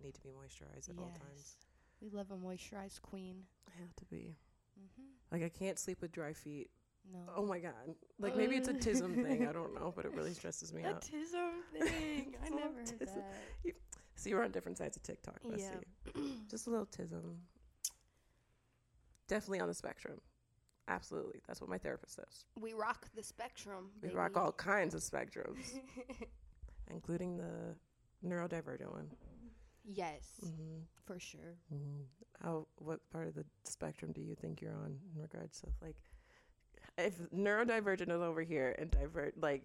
I 0.00 0.04
need 0.04 0.14
to 0.14 0.20
be 0.20 0.28
moisturized 0.30 0.88
at 0.90 0.98
all 0.98 1.10
times. 1.10 1.56
We 2.00 2.10
love 2.10 2.30
a 2.30 2.36
moisturized 2.36 3.02
queen. 3.02 3.42
I 3.68 3.80
have 3.80 3.94
to 3.96 4.04
be. 4.06 4.36
Mm-hmm. 4.78 5.02
Like 5.32 5.42
I 5.42 5.48
can't 5.48 5.78
sleep 5.78 6.00
with 6.00 6.12
dry 6.12 6.32
feet. 6.32 6.70
No. 7.12 7.18
Oh 7.36 7.44
my 7.46 7.58
god. 7.58 7.72
Like 8.20 8.36
maybe 8.36 8.56
it's 8.56 8.68
a 8.68 8.74
tism 8.74 9.14
thing. 9.28 9.48
I 9.48 9.52
don't 9.52 9.74
know, 9.74 9.92
but 9.96 10.04
it 10.04 10.12
really 10.14 10.34
stresses 10.34 10.72
me 10.72 10.82
a 10.82 10.90
out. 10.90 11.02
tism 11.02 11.50
thing. 11.80 12.34
I 12.44 12.48
never 12.50 12.74
heard 12.74 12.86
tism. 12.86 13.14
that. 13.16 13.74
See, 14.14 14.34
we're 14.34 14.44
on 14.44 14.50
different 14.50 14.78
sides 14.78 14.96
of 14.96 15.02
TikTok. 15.02 15.38
Let's 15.44 15.62
Yeah. 15.62 15.70
see. 16.14 16.32
Just 16.50 16.66
a 16.66 16.70
little 16.70 16.86
tism. 16.86 17.36
Definitely 19.28 19.60
on 19.60 19.68
the 19.68 19.74
spectrum. 19.74 20.20
Absolutely. 20.88 21.40
That's 21.46 21.60
what 21.60 21.68
my 21.68 21.78
therapist 21.78 22.14
says. 22.16 22.44
We 22.58 22.72
rock 22.72 23.06
the 23.14 23.22
spectrum. 23.22 23.90
We 24.02 24.08
baby. 24.08 24.16
rock 24.18 24.36
all 24.36 24.52
kinds 24.52 24.94
of 24.94 25.02
spectrums, 25.02 25.78
including 26.90 27.36
the 27.36 27.74
neurodivergent 28.26 28.90
one. 28.90 29.10
Yes, 29.92 30.22
hmm 30.42 30.80
for 31.04 31.18
sure. 31.18 31.56
hmm 31.70 32.02
How? 32.42 32.66
What 32.78 33.00
part 33.10 33.28
of 33.28 33.34
the 33.34 33.44
spectrum 33.64 34.12
do 34.12 34.20
you 34.20 34.34
think 34.34 34.60
you're 34.60 34.74
on 34.74 34.98
in 35.14 35.22
regards 35.22 35.60
to 35.62 35.66
like, 35.82 35.96
if 36.98 37.14
neurodivergent 37.30 38.10
is 38.10 38.20
over 38.20 38.42
here 38.42 38.74
and 38.78 38.90
divert 38.90 39.40
like 39.40 39.62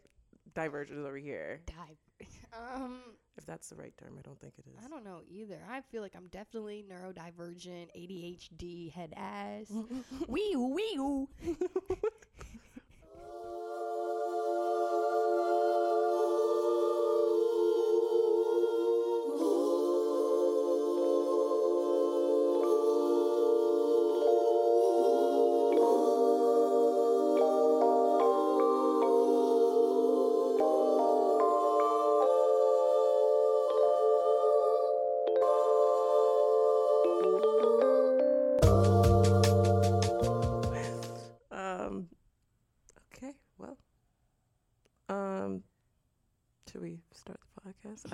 divergent 0.55 0.99
is 0.99 1.05
over 1.05 1.17
here? 1.17 1.61
Dive. 1.65 1.97
Um, 2.55 2.99
If 3.35 3.47
that's 3.47 3.67
the 3.69 3.75
right 3.75 3.97
term, 3.97 4.13
I 4.19 4.21
don't 4.21 4.39
think 4.39 4.53
it 4.59 4.65
is. 4.67 4.85
I 4.85 4.87
don't 4.87 5.03
know 5.03 5.21
either. 5.27 5.57
I 5.67 5.81
feel 5.81 6.03
like 6.03 6.13
I'm 6.15 6.27
definitely 6.27 6.85
neurodivergent, 6.87 7.87
ADHD, 7.97 8.91
head 8.93 9.11
ass. 9.17 9.71
wee 10.27 10.55
wee 10.55 11.25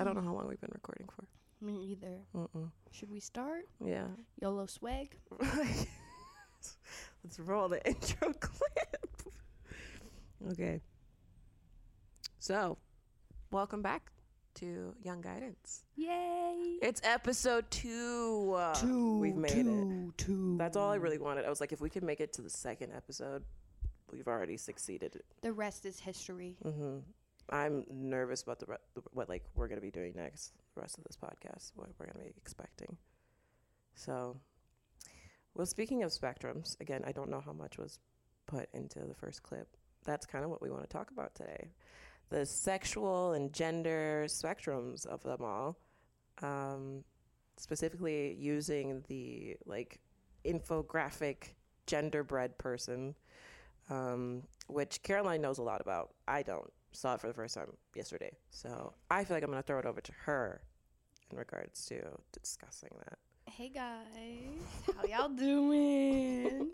I 0.00 0.04
don't 0.04 0.14
know 0.14 0.22
how 0.22 0.32
long 0.32 0.48
we've 0.48 0.60
been 0.60 0.70
recording 0.72 1.06
for. 1.14 1.24
Me 1.62 1.74
either. 1.90 2.20
Mm-mm. 2.34 2.70
Should 2.90 3.10
we 3.10 3.20
start? 3.20 3.66
Yeah. 3.84 4.06
YOLO 4.40 4.64
swag. 4.64 5.14
Let's 7.22 7.38
roll 7.38 7.68
the 7.68 7.86
intro 7.86 8.32
clip. 8.32 8.96
okay. 10.52 10.80
So, 12.38 12.78
welcome 13.50 13.82
back 13.82 14.10
to 14.54 14.94
Young 15.02 15.20
Guidance. 15.20 15.84
Yay. 15.96 16.78
It's 16.80 17.02
episode 17.04 17.70
two. 17.70 18.58
Two. 18.76 19.18
we've 19.18 19.36
made 19.36 19.52
it. 19.52 19.64
two, 19.64 20.14
Two. 20.16 20.56
That's 20.56 20.78
all 20.78 20.90
I 20.90 20.94
really 20.96 21.18
wanted. 21.18 21.44
I 21.44 21.50
was 21.50 21.60
like, 21.60 21.72
if 21.72 21.82
we 21.82 21.90
could 21.90 22.04
make 22.04 22.20
it 22.20 22.32
to 22.34 22.42
the 22.42 22.48
second 22.48 22.92
episode, 22.96 23.44
we've 24.10 24.28
already 24.28 24.56
succeeded. 24.56 25.20
The 25.42 25.52
rest 25.52 25.84
is 25.84 26.00
history. 26.00 26.56
hmm 26.62 27.00
I'm 27.50 27.84
nervous 27.90 28.42
about 28.42 28.60
the 28.60 28.66
re- 28.66 28.76
the- 28.94 29.02
what 29.12 29.28
like 29.28 29.44
we're 29.54 29.68
gonna 29.68 29.80
be 29.80 29.90
doing 29.90 30.14
next. 30.14 30.52
The 30.74 30.80
rest 30.80 30.98
of 30.98 31.04
this 31.04 31.16
podcast, 31.16 31.72
what 31.74 31.88
we're 31.98 32.06
gonna 32.06 32.24
be 32.24 32.34
expecting. 32.36 32.96
So, 33.94 34.40
well, 35.54 35.66
speaking 35.66 36.02
of 36.02 36.10
spectrums, 36.10 36.80
again, 36.80 37.02
I 37.04 37.12
don't 37.12 37.28
know 37.30 37.40
how 37.40 37.52
much 37.52 37.76
was 37.76 37.98
put 38.46 38.68
into 38.72 39.00
the 39.00 39.14
first 39.14 39.42
clip. 39.42 39.76
That's 40.04 40.26
kind 40.26 40.44
of 40.44 40.50
what 40.50 40.62
we 40.62 40.70
want 40.70 40.82
to 40.82 40.88
talk 40.88 41.10
about 41.10 41.34
today: 41.34 41.72
the 42.28 42.46
sexual 42.46 43.32
and 43.32 43.52
gender 43.52 44.24
spectrums 44.28 45.06
of 45.06 45.22
them 45.22 45.42
all. 45.42 45.76
Um, 46.42 47.04
specifically, 47.56 48.34
using 48.34 49.02
the 49.08 49.56
like 49.66 50.00
infographic 50.44 51.54
genderbread 51.86 52.56
person, 52.58 53.14
um, 53.90 54.44
which 54.68 55.02
Caroline 55.02 55.42
knows 55.42 55.58
a 55.58 55.62
lot 55.62 55.80
about. 55.80 56.14
I 56.26 56.42
don't. 56.42 56.72
Saw 56.92 57.14
it 57.14 57.20
for 57.20 57.28
the 57.28 57.34
first 57.34 57.54
time 57.54 57.72
yesterday. 57.94 58.32
So 58.50 58.94
I 59.10 59.24
feel 59.24 59.36
like 59.36 59.44
I'm 59.44 59.50
to 59.52 59.62
throw 59.62 59.78
it 59.78 59.86
over 59.86 60.00
to 60.00 60.12
her 60.24 60.60
in 61.30 61.38
regards 61.38 61.86
to 61.86 62.02
discussing 62.32 62.90
that. 63.04 63.18
Hey 63.46 63.68
guys, 63.68 64.96
how 64.96 65.04
y'all 65.06 65.28
doing? 65.28 66.70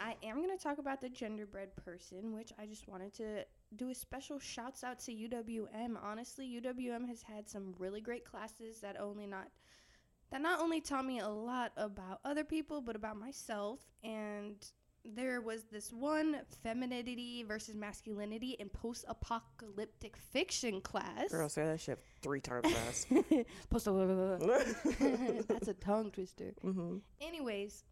I 0.00 0.16
am 0.22 0.42
to 0.56 0.62
talk 0.62 0.78
about 0.78 1.00
the 1.00 1.08
genderbread 1.08 1.74
person, 1.84 2.32
which 2.34 2.52
I 2.58 2.66
just 2.66 2.88
wanted 2.88 3.12
to 3.14 3.44
do 3.74 3.90
a 3.90 3.94
special 3.94 4.38
shouts 4.38 4.82
out 4.82 4.98
to 5.00 5.12
UWM. 5.12 5.96
Honestly, 6.02 6.60
UWM 6.60 7.06
has 7.08 7.22
had 7.22 7.48
some 7.48 7.74
really 7.78 8.00
great 8.00 8.24
classes 8.24 8.80
that 8.80 8.98
only 9.00 9.26
not 9.26 9.48
that 10.30 10.40
not 10.40 10.60
only 10.60 10.80
taught 10.80 11.04
me 11.04 11.20
a 11.20 11.28
lot 11.28 11.72
about 11.76 12.20
other 12.24 12.44
people 12.44 12.80
but 12.80 12.96
about 12.96 13.16
myself 13.16 13.80
and 14.02 14.56
there 15.14 15.40
was 15.40 15.64
this 15.64 15.92
one 15.92 16.38
femininity 16.62 17.42
versus 17.44 17.74
masculinity 17.74 18.56
in 18.58 18.68
post-apocalyptic 18.68 20.16
fiction 20.16 20.80
class. 20.80 21.30
Girl, 21.30 21.48
say 21.48 21.64
that 21.64 21.80
shit 21.80 21.98
three 22.22 22.40
times 22.40 22.72
fast. 22.72 23.08
Post 23.70 23.86
apocalyptic. 23.86 25.46
That's 25.48 25.68
a 25.68 25.74
tongue 25.74 26.10
twister. 26.10 26.52
hmm 26.62 26.98
Anyways, 27.20 27.84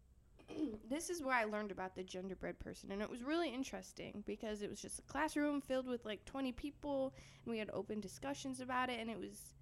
this 0.89 1.09
is 1.09 1.23
where 1.23 1.35
I 1.35 1.45
learned 1.45 1.71
about 1.71 1.95
the 1.95 2.03
genderbread 2.03 2.59
person, 2.59 2.91
and 2.91 3.01
it 3.01 3.09
was 3.09 3.23
really 3.23 3.49
interesting 3.49 4.23
because 4.25 4.61
it 4.61 4.69
was 4.69 4.81
just 4.81 4.99
a 4.99 5.03
classroom 5.03 5.61
filled 5.61 5.87
with 5.87 6.05
like 6.05 6.23
20 6.25 6.51
people, 6.51 7.13
and 7.45 7.51
we 7.51 7.57
had 7.59 7.69
open 7.73 7.99
discussions 7.99 8.59
about 8.61 8.89
it, 8.89 8.99
and 8.99 9.09
it 9.09 9.19
was 9.19 9.53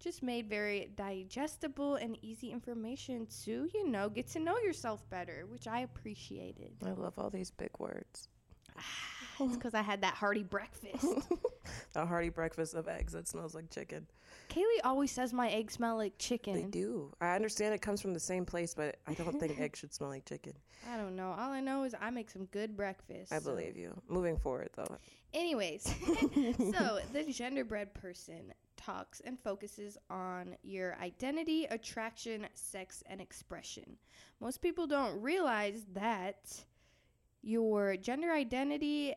just 0.00 0.22
made 0.22 0.48
very 0.48 0.90
digestible 0.96 1.96
and 1.96 2.18
easy 2.22 2.50
information 2.50 3.26
to, 3.44 3.68
you 3.72 3.88
know, 3.88 4.08
get 4.08 4.28
to 4.28 4.40
know 4.40 4.58
yourself 4.58 5.08
better, 5.10 5.46
which 5.48 5.66
I 5.66 5.80
appreciated. 5.80 6.72
I 6.84 6.90
love 6.90 7.14
all 7.18 7.30
these 7.30 7.50
big 7.50 7.70
words. 7.78 8.28
it's 9.40 9.56
because 9.56 9.74
I 9.74 9.82
had 9.82 10.02
that 10.02 10.14
hearty 10.14 10.42
breakfast. 10.42 11.06
A 11.94 12.04
hearty 12.04 12.28
breakfast 12.28 12.74
of 12.74 12.88
eggs 12.88 13.12
that 13.12 13.28
smells 13.28 13.54
like 13.54 13.70
chicken. 13.70 14.06
Kaleigh 14.48 14.80
always 14.84 15.10
says 15.10 15.32
my 15.32 15.48
eggs 15.48 15.74
smell 15.74 15.96
like 15.96 16.18
chicken. 16.18 16.54
They 16.54 16.62
do. 16.64 17.12
I 17.20 17.34
understand 17.34 17.72
it 17.74 17.80
comes 17.80 18.00
from 18.00 18.12
the 18.12 18.20
same 18.20 18.44
place, 18.44 18.74
but 18.74 18.96
I 19.06 19.14
don't 19.14 19.38
think 19.40 19.58
eggs 19.60 19.78
should 19.78 19.94
smell 19.94 20.10
like 20.10 20.24
chicken. 20.24 20.52
I 20.92 20.96
don't 20.96 21.16
know. 21.16 21.34
All 21.38 21.50
I 21.50 21.60
know 21.60 21.84
is 21.84 21.94
I 22.00 22.10
make 22.10 22.30
some 22.30 22.46
good 22.46 22.76
breakfast. 22.76 23.32
I 23.32 23.38
so- 23.38 23.50
believe 23.50 23.76
you. 23.76 23.94
Moving 24.08 24.36
forward, 24.36 24.70
though. 24.76 24.98
Anyways, 25.32 25.82
so 25.82 27.00
the 27.12 27.24
genderbread 27.24 27.92
person 27.94 28.52
talks 28.84 29.20
and 29.20 29.38
focuses 29.38 29.96
on 30.10 30.56
your 30.62 30.96
identity, 31.00 31.64
attraction, 31.70 32.46
sex, 32.54 33.02
and 33.06 33.20
expression. 33.20 33.96
Most 34.40 34.60
people 34.60 34.86
don't 34.86 35.20
realize 35.20 35.86
that 35.92 36.64
your 37.42 37.96
gender 37.96 38.32
identity 38.32 39.14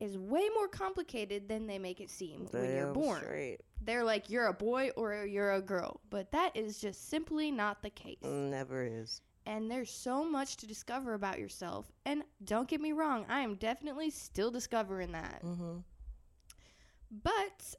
is 0.00 0.18
way 0.18 0.48
more 0.54 0.68
complicated 0.68 1.48
than 1.48 1.66
they 1.66 1.78
make 1.78 2.00
it 2.00 2.10
seem 2.10 2.46
when 2.50 2.74
you're 2.74 2.92
born. 2.92 3.20
Straight. 3.20 3.60
They're 3.80 4.04
like, 4.04 4.30
you're 4.30 4.46
a 4.46 4.54
boy 4.54 4.90
or 4.96 5.24
you're 5.24 5.52
a 5.52 5.62
girl. 5.62 6.00
But 6.10 6.32
that 6.32 6.56
is 6.56 6.80
just 6.80 7.08
simply 7.08 7.50
not 7.50 7.82
the 7.82 7.90
case. 7.90 8.18
Never 8.22 8.84
is. 8.84 9.20
And 9.46 9.70
there's 9.70 9.90
so 9.90 10.24
much 10.24 10.56
to 10.58 10.66
discover 10.66 11.14
about 11.14 11.38
yourself. 11.38 11.92
And 12.06 12.24
don't 12.44 12.66
get 12.68 12.80
me 12.80 12.92
wrong, 12.92 13.26
I 13.28 13.40
am 13.40 13.56
definitely 13.56 14.10
still 14.10 14.50
discovering 14.50 15.12
that. 15.12 15.42
Mm-hmm. 15.44 15.78
But 17.22 17.74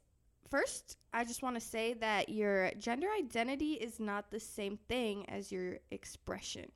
first, 0.50 0.96
I 1.12 1.24
just 1.24 1.42
want 1.42 1.56
to 1.56 1.60
say 1.60 1.94
that 1.94 2.28
your 2.28 2.70
gender 2.78 3.08
identity 3.18 3.72
is 3.74 4.00
not 4.00 4.30
the 4.30 4.40
same 4.40 4.78
thing 4.88 5.28
as 5.28 5.50
your 5.52 5.78
expression. 5.90 6.70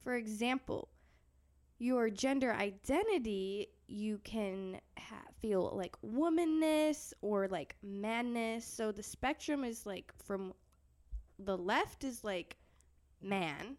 For 0.00 0.14
example, 0.14 0.88
your 1.78 2.10
gender 2.10 2.52
identity, 2.52 3.68
you 3.86 4.18
can 4.24 4.80
ha- 4.98 5.26
feel 5.40 5.72
like 5.74 5.96
womanness 6.02 7.12
or 7.20 7.48
like 7.48 7.76
manness. 7.82 8.64
So 8.64 8.92
the 8.92 9.02
spectrum 9.02 9.64
is 9.64 9.84
like 9.86 10.12
from 10.24 10.54
the 11.38 11.56
left 11.56 12.04
is 12.04 12.24
like 12.24 12.56
man, 13.22 13.76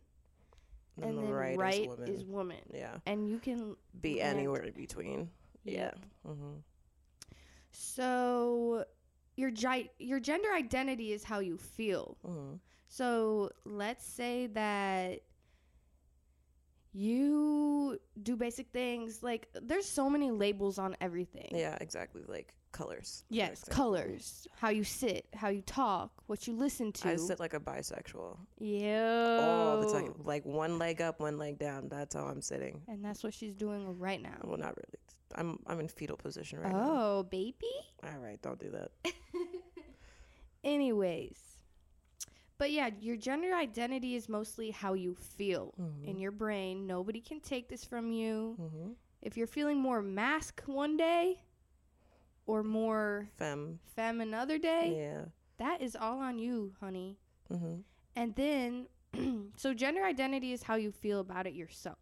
and, 1.02 1.18
the 1.18 1.22
then 1.22 1.32
right, 1.32 1.58
right, 1.58 1.82
is 1.82 1.88
woman. 1.88 2.10
is 2.10 2.26
woman. 2.26 2.58
yeah. 2.74 2.98
And 3.06 3.30
you 3.30 3.40
can 3.40 3.76
Be 4.00 4.22
anywhere 4.22 4.64
in 4.64 4.74
between. 4.74 5.30
Yeah. 5.64 5.92
Mm-hmm. 6.28 6.58
So 7.72 8.86
your 9.38 9.52
gi- 9.52 9.92
your 10.00 10.20
gender 10.20 10.50
identity 10.54 11.14
is 11.14 11.24
how 11.24 11.40
you 11.40 11.58
feel. 11.58 12.18
Mm-hmm. 12.28 12.56
So 12.90 13.52
let's 13.64 14.06
say 14.06 14.48
that 14.48 15.22
you 16.94 18.00
do 18.24 18.36
basic 18.36 18.68
things 18.72 19.22
like 19.22 19.48
there's 19.62 19.86
so 19.86 20.10
many 20.10 20.32
labels 20.32 20.78
on 20.80 20.96
everything. 21.00 21.50
Yeah, 21.52 21.78
exactly. 21.80 22.24
Like 22.28 22.54
colors. 22.72 23.24
Yes, 23.30 23.64
colors, 23.70 24.48
how 24.56 24.70
you 24.70 24.84
sit, 24.84 25.28
how 25.34 25.50
you 25.50 25.62
talk, 25.62 26.12
what 26.28 26.48
you 26.48 26.54
listen 26.54 26.92
to. 26.94 27.10
I 27.10 27.16
sit 27.16 27.40
like 27.40 27.54
a 27.54 27.60
bisexual 27.60 28.38
Yeah. 28.60 29.40
all 29.42 29.82
the 29.82 29.92
time, 29.92 30.14
like 30.24 30.46
one 30.46 30.78
leg 30.80 31.02
up, 31.02 31.20
one 31.20 31.38
leg 31.38 31.60
down. 31.60 31.88
That's 31.90 32.16
how 32.16 32.26
I'm 32.26 32.42
sitting. 32.42 32.82
And 32.88 33.04
that's 33.04 33.24
what 33.24 33.34
she's 33.34 33.56
doing 33.56 33.98
right 34.00 34.22
now. 34.22 34.38
Well, 34.44 34.58
not 34.58 34.76
really. 34.76 35.00
I'm 35.36 35.60
I'm 35.68 35.80
in 35.80 35.88
fetal 35.88 36.18
position 36.18 36.60
right 36.60 36.72
now. 36.72 36.88
Oh, 36.90 37.24
baby. 37.24 37.56
All 38.04 38.20
right, 38.20 38.42
don't 38.42 38.60
do 38.60 38.70
that. 38.72 38.92
Anyways. 40.64 41.38
But 42.58 42.72
yeah, 42.72 42.90
your 43.00 43.16
gender 43.18 43.54
identity 43.54 44.16
is 44.16 44.28
mostly 44.28 44.72
how 44.72 44.94
you 44.94 45.16
feel 45.16 45.76
in 46.04 46.20
your 46.20 46.32
brain. 46.32 46.88
Nobody 46.88 47.22
can 47.22 47.40
take 47.40 47.70
this 47.70 47.86
from 47.86 48.12
you. 48.12 48.58
Mm-hmm. 48.60 48.92
If 49.22 49.38
you're 49.38 49.46
feeling 49.46 49.78
more 49.80 50.02
masc 50.02 50.64
one 50.66 50.98
day 50.98 51.42
or 52.48 52.64
more 52.64 53.28
Femme. 53.38 53.80
femme 53.96 54.22
another 54.22 54.58
day, 54.58 54.96
Yeah. 54.98 55.26
that 55.58 55.84
is 55.84 55.96
all 55.96 56.18
on 56.20 56.40
you, 56.40 56.74
honey. 56.80 57.20
Mm-hmm. 57.54 57.76
And 58.16 58.34
then, 58.36 58.88
so 59.56 59.76
gender 59.76 60.04
identity 60.04 60.52
is 60.52 60.64
how 60.64 60.76
you 60.76 60.92
feel 60.92 61.20
about 61.20 61.46
it 61.46 61.54
yourself. 61.54 62.00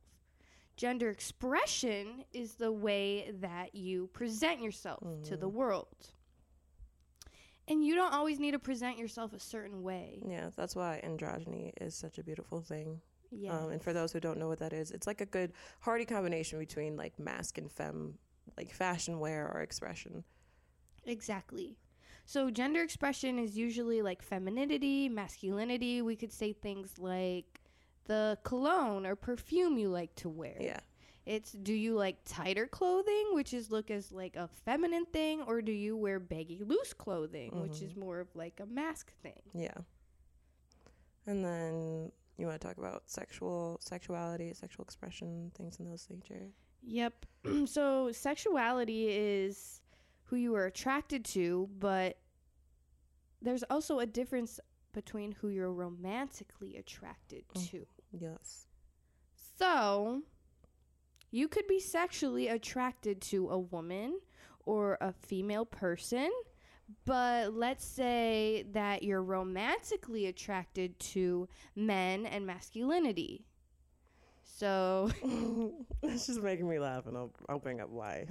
Gender 0.77 1.10
expression 1.10 2.25
is 2.33 2.56
the 2.56 2.72
way 2.72 3.31
that 3.39 3.75
you 3.75 4.07
present 4.07 4.62
yourself 4.62 5.04
to 5.24 5.38
the 5.38 5.48
world. 5.48 6.12
And 7.68 7.83
you 7.83 7.95
don't 7.95 8.13
always 8.13 8.39
need 8.39 8.51
to 8.51 8.60
present 8.60 8.98
yourself 8.98 9.33
a 9.33 9.39
certain 9.39 9.81
way. 9.81 10.22
Yeah, 10.27 10.50
that's 10.56 10.75
why 10.75 11.01
androgyny 11.04 11.72
is 11.81 11.95
such 11.95 12.18
a 12.18 12.24
beautiful 12.24 12.62
thing. 12.62 13.01
Yeah. 13.31 13.57
Um, 13.57 13.72
and 13.72 13.81
for 13.81 13.94
those 13.94 14.12
who 14.12 14.19
don't 14.19 14.38
know 14.38 14.48
what 14.48 14.60
that 14.60 14.74
is, 14.74 14.92
it's 14.92 15.07
like 15.07 15.22
a 15.22 15.25
good 15.25 15.54
hearty 15.80 16.06
combination 16.06 16.60
between 16.60 16.95
like 16.95 17.18
masc 17.18 17.57
and 17.57 17.71
femme, 17.71 18.19
like 18.57 18.71
fashion 18.71 19.19
wear 19.19 19.50
or 19.51 19.62
expression. 19.62 20.24
Exactly. 21.06 21.78
So 22.25 22.50
gender 22.50 22.81
expression 22.81 23.39
is 23.39 23.57
usually 23.57 24.01
like 24.01 24.21
femininity, 24.21 25.10
masculinity. 25.10 26.01
We 26.01 26.16
could 26.16 26.33
say 26.33 26.54
things 26.54 26.98
like 26.98 27.62
the 28.06 28.38
cologne 28.44 29.06
or 29.06 29.16
perfume 29.16 29.78
you 29.78 29.90
like 29.90 30.16
to 30.16 30.30
wear. 30.30 30.57
Yeah. 30.60 30.80
It's 31.25 31.52
do 31.52 31.74
you 31.74 31.96
like 31.96 32.18
tighter 32.25 32.68
clothing, 32.68 33.30
which 33.31 33.54
is 33.54 33.72
look 33.72 33.90
as 33.90 34.12
like 34.12 34.36
a 34.36 34.48
feminine 34.48 35.06
thing, 35.06 35.42
or 35.42 35.62
do 35.62 35.72
you 35.72 35.98
wear 35.98 36.19
baggy 36.19 36.62
loose 36.63 36.94
clothing, 36.94 37.62
which 37.62 37.81
is 37.81 37.92
mm-hmm. 37.92 38.02
more 38.02 38.19
of 38.19 38.28
like 38.36 38.60
a 38.62 38.66
masc 38.68 39.12
thing? 39.24 39.42
Yeah. 39.54 39.74
And 41.25 41.44
then 41.44 42.12
you 42.38 42.46
want 42.46 42.62
to 42.62 42.68
talk 42.68 42.78
about 42.78 43.04
sexual 43.07 43.80
sexuality, 43.81 44.54
sexual 44.54 44.84
expression, 44.84 45.52
things 45.57 45.80
in 45.80 45.86
those 45.86 46.07
nature. 46.12 46.50
Yep. 46.84 47.25
so 47.66 48.12
sexuality 48.12 49.07
is 49.10 49.81
who 50.25 50.36
you 50.36 50.54
are 50.56 50.66
attracted 50.66 51.25
to, 51.25 51.69
but 51.80 52.18
there's 53.42 53.63
also 53.63 54.00
a 54.00 54.06
difference 54.06 54.60
between 54.94 55.31
who 55.34 55.50
you're 55.50 55.74
romantically 55.74 56.78
attracted 56.78 57.44
to. 57.54 57.78
Mm. 57.78 57.86
Yes. 58.19 58.67
So, 59.57 60.21
you 61.31 61.47
could 61.47 61.67
be 61.67 61.79
sexually 61.79 62.47
attracted 62.47 63.21
to 63.23 63.50
a 63.50 63.59
woman 63.59 64.19
or 64.65 64.97
a 65.01 65.13
female 65.13 65.65
person, 65.65 66.31
but 67.06 67.53
let's 67.53 67.85
say 67.85 68.65
that 68.71 69.03
you're 69.03 69.23
romantically 69.23 70.27
attracted 70.27 71.00
to 71.00 71.47
men 71.75 72.25
and 72.25 72.45
masculinity. 72.45 73.45
So, 74.44 75.09
it's 76.03 76.27
just 76.27 76.41
making 76.41 76.69
me 76.69 76.79
laugh, 76.79 77.07
and 77.07 77.18
I'll 77.18 77.33
I'll 77.50 77.59
bring 77.59 77.81
up 77.81 77.89
why. 77.89 78.27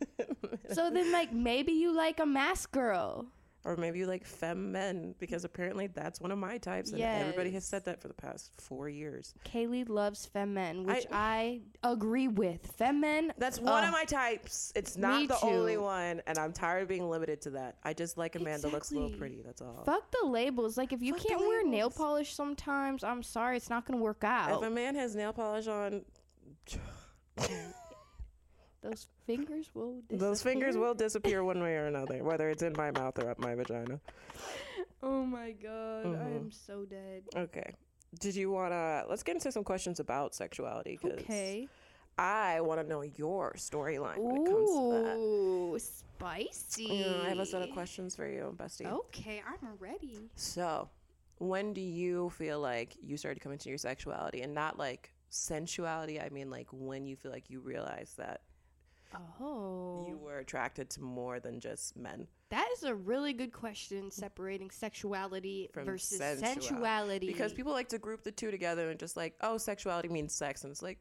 so 0.72 0.90
then 0.90 1.10
like 1.12 1.32
maybe 1.32 1.72
you 1.72 1.94
like 1.94 2.20
a 2.20 2.26
masc 2.26 2.70
girl. 2.72 3.26
Or 3.66 3.76
maybe 3.76 3.98
you 3.98 4.06
like 4.06 4.26
femme 4.26 4.72
men 4.72 5.14
because 5.18 5.44
apparently 5.44 5.86
that's 5.86 6.20
one 6.20 6.30
of 6.30 6.36
my 6.38 6.58
types, 6.58 6.92
and 6.92 7.00
everybody 7.00 7.50
has 7.52 7.64
said 7.64 7.86
that 7.86 8.02
for 8.02 8.08
the 8.08 8.14
past 8.14 8.52
four 8.60 8.90
years. 8.90 9.32
Kaleigh 9.44 9.88
loves 9.88 10.26
femmen, 10.26 10.84
which 10.84 11.06
I, 11.10 11.62
agree 11.82 12.28
with. 12.28 12.60
Femmen. 12.76 13.32
That's 13.38 13.58
one 13.58 13.84
of 13.84 13.90
my 13.92 14.04
types. 14.04 14.72
It's 14.76 14.98
not 14.98 15.28
the 15.28 15.40
only 15.40 15.78
one, 15.78 16.20
and 16.26 16.36
I'm 16.36 16.52
tired 16.52 16.82
of 16.82 16.88
being 16.88 17.08
limited 17.08 17.40
to 17.42 17.50
that. 17.50 17.76
I 17.82 17.94
just 17.94 18.18
like 18.18 18.36
a 18.36 18.38
man 18.38 18.60
that 18.60 18.70
looks 18.72 18.90
a 18.90 18.94
little 18.94 19.16
pretty. 19.16 19.40
That's 19.42 19.62
all. 19.62 19.82
Fuck 19.86 20.10
the 20.10 20.28
labels. 20.28 20.76
Like 20.76 20.92
if 20.92 21.00
you 21.00 21.14
Fuck 21.14 21.26
can't 21.26 21.40
wear 21.40 21.66
nail 21.66 21.90
polish 21.90 22.34
sometimes, 22.34 23.02
I'm 23.02 23.22
sorry, 23.22 23.56
it's 23.56 23.70
not 23.70 23.86
gonna 23.86 24.00
work 24.00 24.24
out. 24.24 24.62
If 24.62 24.68
a 24.68 24.70
man 24.70 24.94
has 24.94 25.16
nail 25.16 25.32
polish 25.32 25.66
on, 25.68 26.04
Those 28.84 29.06
fingers 29.26 29.70
will. 29.74 30.02
those 30.10 30.42
fingers 30.42 30.76
will 30.76 30.94
disappear 30.94 31.42
one 31.42 31.60
way 31.62 31.74
or 31.76 31.86
another, 31.86 32.22
whether 32.22 32.50
it's 32.50 32.62
in 32.62 32.74
my 32.76 32.90
mouth 32.90 33.18
or 33.18 33.30
up 33.30 33.38
my 33.38 33.54
vagina. 33.54 34.00
Oh 35.02 35.24
my 35.24 35.52
god, 35.52 36.06
I 36.06 36.30
Mhm. 36.30 36.36
am 36.36 36.50
so 36.50 36.84
dead. 36.86 37.24
Okay. 37.36 37.74
Did 38.20 38.34
you 38.36 38.50
wanna? 38.50 39.04
Let's 39.08 39.22
get 39.22 39.34
into 39.36 39.52
some 39.52 39.64
questions 39.64 40.00
about 40.00 40.34
sexuality. 40.34 40.96
'cause 40.96 41.12
Okay. 41.12 41.68
I 42.16 42.60
want 42.62 42.80
to 42.80 42.86
know 42.86 43.02
your 43.02 43.52
storyline 43.54 44.16
when 44.18 44.36
it 44.36 44.44
comes 44.46 44.70
to 44.70 44.88
that. 44.90 45.16
Ooh, 45.18 45.78
spicy. 45.78 46.84
Yeah, 46.84 47.22
I 47.22 47.28
have 47.28 47.38
a 47.38 47.44
set 47.46 47.60
of 47.62 47.70
questions 47.70 48.14
for 48.16 48.26
you, 48.26 48.54
bestie. 48.56 48.86
Okay, 48.86 49.42
I'm 49.46 49.76
ready. 49.78 50.30
So, 50.36 50.88
when 51.38 51.72
do 51.74 51.80
you 51.82 52.30
feel 52.30 52.60
like 52.60 52.96
you 53.02 53.16
started 53.18 53.40
coming 53.40 53.58
to 53.58 53.68
your 53.68 53.78
sexuality 53.78 54.40
and 54.42 54.54
not 54.54 54.78
like 54.78 55.12
sensuality? 55.28 56.18
I 56.20 56.28
mean, 56.30 56.48
like 56.50 56.68
when 56.72 57.04
you 57.04 57.16
feel 57.16 57.30
like 57.32 57.50
you 57.50 57.60
realized 57.60 58.16
that 58.18 58.40
Oh, 59.40 60.04
you 60.08 60.16
were 60.18 60.38
attracted 60.38 60.90
to 60.90 61.02
more 61.02 61.40
than 61.40 61.60
just 61.60 61.96
men. 61.96 62.26
that 62.50 62.68
is 62.76 62.82
a 62.84 62.94
really 62.94 63.32
good 63.32 63.52
question. 63.52 64.10
Separating 64.10 64.70
sexuality 64.70 65.68
From 65.72 65.84
versus 65.86 66.18
sensuality. 66.18 66.60
sensuality. 66.60 67.26
Because 67.26 67.52
people 67.52 67.72
like 67.72 67.88
to 67.90 67.98
group 67.98 68.22
the 68.22 68.32
two 68.32 68.50
together 68.50 68.90
and 68.90 68.98
just 68.98 69.16
like, 69.16 69.34
oh, 69.40 69.56
sexuality 69.58 70.08
means 70.08 70.34
sex. 70.34 70.62
And 70.64 70.70
it's 70.70 70.82
like, 70.82 70.98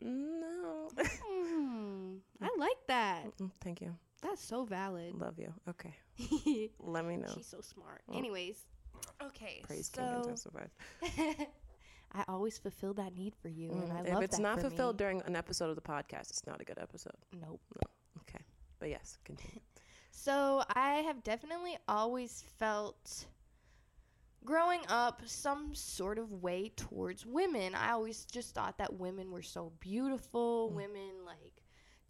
no. 0.00 0.90
Hmm, 1.24 2.16
I 2.40 2.48
like 2.58 2.76
that. 2.88 3.36
Mm, 3.38 3.50
Thank 3.60 3.80
you. 3.80 3.94
That's 4.22 4.42
so 4.44 4.64
valid. 4.64 5.14
Love 5.14 5.38
you. 5.38 5.52
Okay. 5.68 5.94
Let 6.80 7.04
me 7.06 7.16
know. 7.16 7.28
She's 7.34 7.46
so 7.46 7.60
smart. 7.60 8.02
Oh. 8.10 8.16
Anyways, 8.16 8.56
okay. 9.22 9.62
Praise 9.66 9.88
King 9.88 10.04
and 10.28 10.38
so. 10.38 10.50
I 12.12 12.24
always 12.28 12.58
fulfill 12.58 12.92
that 12.94 13.14
need 13.16 13.34
for 13.34 13.48
you, 13.48 13.70
and 13.70 13.92
I 13.92 13.96
Mm, 14.02 14.06
if 14.06 14.14
love 14.14 14.22
it's 14.24 14.36
that 14.36 14.42
not 14.42 14.60
fulfilled 14.60 14.96
me. 14.96 14.98
during 14.98 15.22
an 15.22 15.34
episode 15.36 15.70
of 15.70 15.76
the 15.76 15.82
podcast, 15.82 16.30
it's 16.30 16.46
not 16.46 16.60
a 16.60 16.64
good 16.64 16.78
episode. 16.78 17.16
Nope. 17.40 17.60
Okay. 18.20 18.44
But 18.78 18.90
yes, 18.90 19.16
continue. 19.24 19.60
So 20.14 20.62
I 20.74 20.96
have 21.06 21.22
definitely 21.24 21.78
always 21.88 22.44
felt 22.58 23.24
growing 24.44 24.82
up 24.88 25.22
some 25.24 25.74
sort 25.74 26.18
of 26.18 26.42
way 26.42 26.70
towards 26.76 27.24
women. 27.24 27.74
I 27.74 27.92
always 27.92 28.26
just 28.26 28.54
thought 28.54 28.76
that 28.78 28.92
women 28.98 29.30
were 29.30 29.42
so 29.42 29.72
beautiful. 29.80 30.68
Women 30.70 31.24
like 31.24 31.62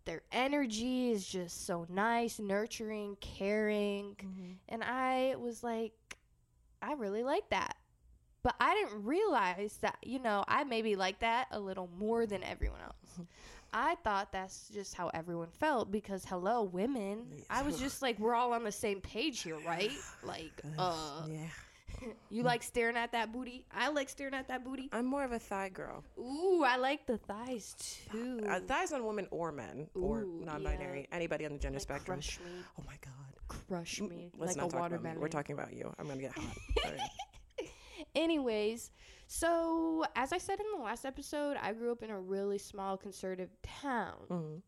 their 0.05 0.23
energy 0.33 1.11
is 1.13 1.25
just 1.25 1.65
so 1.65 1.87
nice, 1.89 2.41
nurturing, 2.41 3.17
caring. 3.21 4.17
And 4.69 4.83
I 4.83 5.37
was 5.39 5.63
like 5.63 5.93
I 6.83 6.95
really 6.95 7.23
like 7.23 7.49
that. 7.51 7.77
But 8.43 8.57
I 8.61 8.75
didn't 8.75 9.05
realize 9.05 9.79
that, 9.83 9.97
you 10.03 10.19
know, 10.19 10.45
I 10.49 10.65
maybe 10.65 10.97
like 10.97 11.21
that 11.21 11.47
a 11.53 11.61
little 11.61 11.89
more 11.99 12.27
than 12.27 12.43
everyone 12.43 12.81
else. 12.85 13.27
I 13.73 13.95
thought 14.05 14.33
that's 14.33 14.69
just 14.69 14.95
how 14.95 15.09
everyone 15.15 15.49
felt 15.51 15.91
because 15.91 16.25
hello 16.27 16.63
women. 16.65 17.27
I 17.49 17.63
was 17.63 17.79
just 17.79 18.03
like 18.03 18.19
we're 18.19 18.35
all 18.35 18.53
on 18.53 18.65
the 18.65 18.73
same 18.73 19.01
page 19.01 19.43
here, 19.43 19.59
right? 19.67 19.93
Like 20.23 20.51
uh 20.79 21.23
yeah. 21.31 22.09
you 22.31 22.43
like 22.43 22.63
staring 22.65 22.97
at 22.97 23.13
that 23.13 23.33
booty? 23.33 23.65
I 23.73 23.89
like 23.91 24.09
staring 24.09 24.35
at 24.35 24.49
that 24.49 24.65
booty. 24.65 24.89
I'm 24.93 25.07
more 25.07 25.23
of 25.25 25.33
a 25.33 25.39
thigh 25.39 25.69
girl. 25.69 26.03
Ooh, 26.19 26.65
I 26.67 26.77
like 26.77 27.07
the 27.07 27.17
thighs 27.19 27.77
too. 28.11 28.41
Uh, 28.49 28.59
thighs 28.61 28.93
on 28.93 29.05
women 29.07 29.27
or 29.31 29.53
men 29.53 29.87
or 29.95 30.25
non-binary, 30.27 31.07
anybody 31.13 31.47
on 31.47 31.53
the 31.53 31.59
gender 31.59 31.77
Like, 31.77 31.83
spectrum. 31.83 32.17
crush 32.19 32.41
me, 32.41 32.51
Oh 32.79 32.83
my 32.87 32.97
god. 33.05 33.57
crush 33.69 34.01
me 34.01 34.33
Let's 34.37 34.57
like 34.57 34.57
not 34.57 34.67
a 34.67 34.71
talk 34.71 34.73
about 34.81 34.91
me. 34.91 34.97
watermelon. 34.97 35.21
We're 35.21 35.29
talking 35.29 35.55
about 35.55 35.73
you. 35.73 35.95
I'm 35.99 36.09
gonna 36.09 36.21
get 36.21 36.33
hot. 36.37 36.57
Anyways, 38.15 38.91
so 39.27 40.05
as 40.15 40.33
I 40.33 40.39
said 40.39 40.61
in 40.61 40.67
the 40.77 40.85
last 40.85 41.05
episode, 41.05 41.57
I 41.61 41.73
grew 41.73 41.93
up 41.93 42.03
in 42.03 42.11
a 42.11 42.21
really 42.21 42.59
small 42.59 42.97
conservative 42.97 43.51
town. 43.63 44.27
Mhm. 44.29 44.63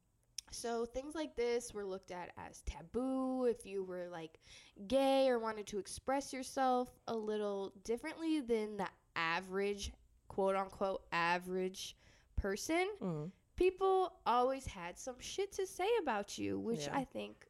So 0.51 0.87
things 0.87 1.15
like 1.15 1.35
this 1.37 1.75
were 1.75 1.85
looked 1.85 2.11
at 2.11 2.31
as 2.37 2.63
taboo 2.63 3.45
if 3.47 3.67
you 3.67 3.83
were 3.83 4.09
like 4.09 4.39
gay 4.87 5.29
or 5.29 5.39
wanted 5.39 5.67
to 5.69 5.79
express 5.79 6.33
yourself 6.33 6.97
a 7.09 7.15
little 7.17 7.71
differently 7.83 8.41
than 8.41 8.77
the 8.77 8.89
average, 9.17 9.93
quote 10.29 10.55
unquote, 10.57 11.05
average 11.13 11.97
person. 12.37 12.89
Mhm. 13.01 13.33
People 13.57 14.21
always 14.27 14.67
had 14.67 14.99
some 14.99 15.19
shit 15.21 15.53
to 15.53 15.67
say 15.67 15.89
about 16.01 16.39
you, 16.39 16.59
which 16.59 16.87
Yeah. 16.87 16.97
I 16.99 17.05
think 17.05 17.49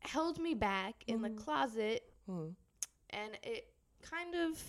held 0.00 0.38
me 0.38 0.54
back 0.54 1.04
in 1.06 1.22
the 1.22 1.30
Mhm. 1.30 1.36
closet 1.38 2.12
Mhm. 2.28 2.54
and 3.10 3.38
it 3.42 3.69
kind 4.02 4.34
of 4.34 4.62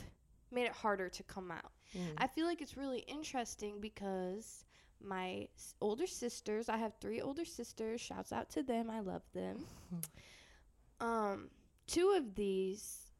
made 0.51 0.65
it 0.65 0.71
harder 0.73 1.09
to 1.09 1.23
come 1.23 1.51
out. 1.51 1.71
Mhm. 1.95 2.13
I 2.17 2.27
feel 2.27 2.45
like 2.45 2.61
it's 2.61 2.77
really 2.77 2.99
interesting 2.99 3.79
because 3.79 4.65
my 5.03 5.47
s- 5.55 5.73
older 5.81 6.05
sisters. 6.07 6.69
I 6.69 6.77
have 6.77 6.93
three 7.01 7.21
older 7.21 7.45
sisters. 7.45 7.99
Shouts 8.01 8.31
out 8.31 8.49
to 8.51 8.63
them. 8.63 8.89
I 8.89 8.99
love 8.99 9.23
them. 9.33 9.65
um, 10.99 11.49
two 11.87 12.11
of 12.17 12.35
these 12.35 13.11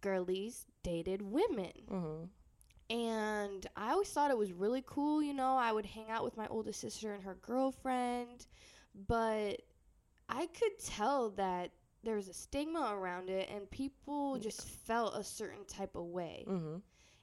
girlies 0.00 0.66
dated 0.82 1.22
women. 1.22 1.72
Mm-hmm. 1.90 2.24
And 2.94 3.66
I 3.76 3.92
always 3.92 4.10
thought 4.10 4.30
it 4.30 4.36
was 4.36 4.52
really 4.52 4.82
cool, 4.86 5.22
you 5.22 5.32
know. 5.32 5.56
I 5.56 5.72
would 5.72 5.86
hang 5.86 6.10
out 6.10 6.22
with 6.24 6.36
my 6.36 6.46
oldest 6.48 6.80
sister 6.80 7.14
and 7.14 7.24
her 7.24 7.36
girlfriend, 7.40 8.46
but 9.08 9.62
I 10.28 10.46
could 10.46 10.78
tell 10.78 11.30
that 11.30 11.70
there 12.04 12.16
was 12.16 12.28
a 12.28 12.34
stigma 12.34 12.92
around 12.94 13.30
it 13.30 13.48
and 13.54 13.70
people 13.70 14.38
just 14.38 14.66
felt 14.68 15.14
a 15.16 15.24
certain 15.24 15.64
type 15.66 15.96
of 15.96 16.04
way, 16.04 16.44
Mm-hmm. 16.48 16.76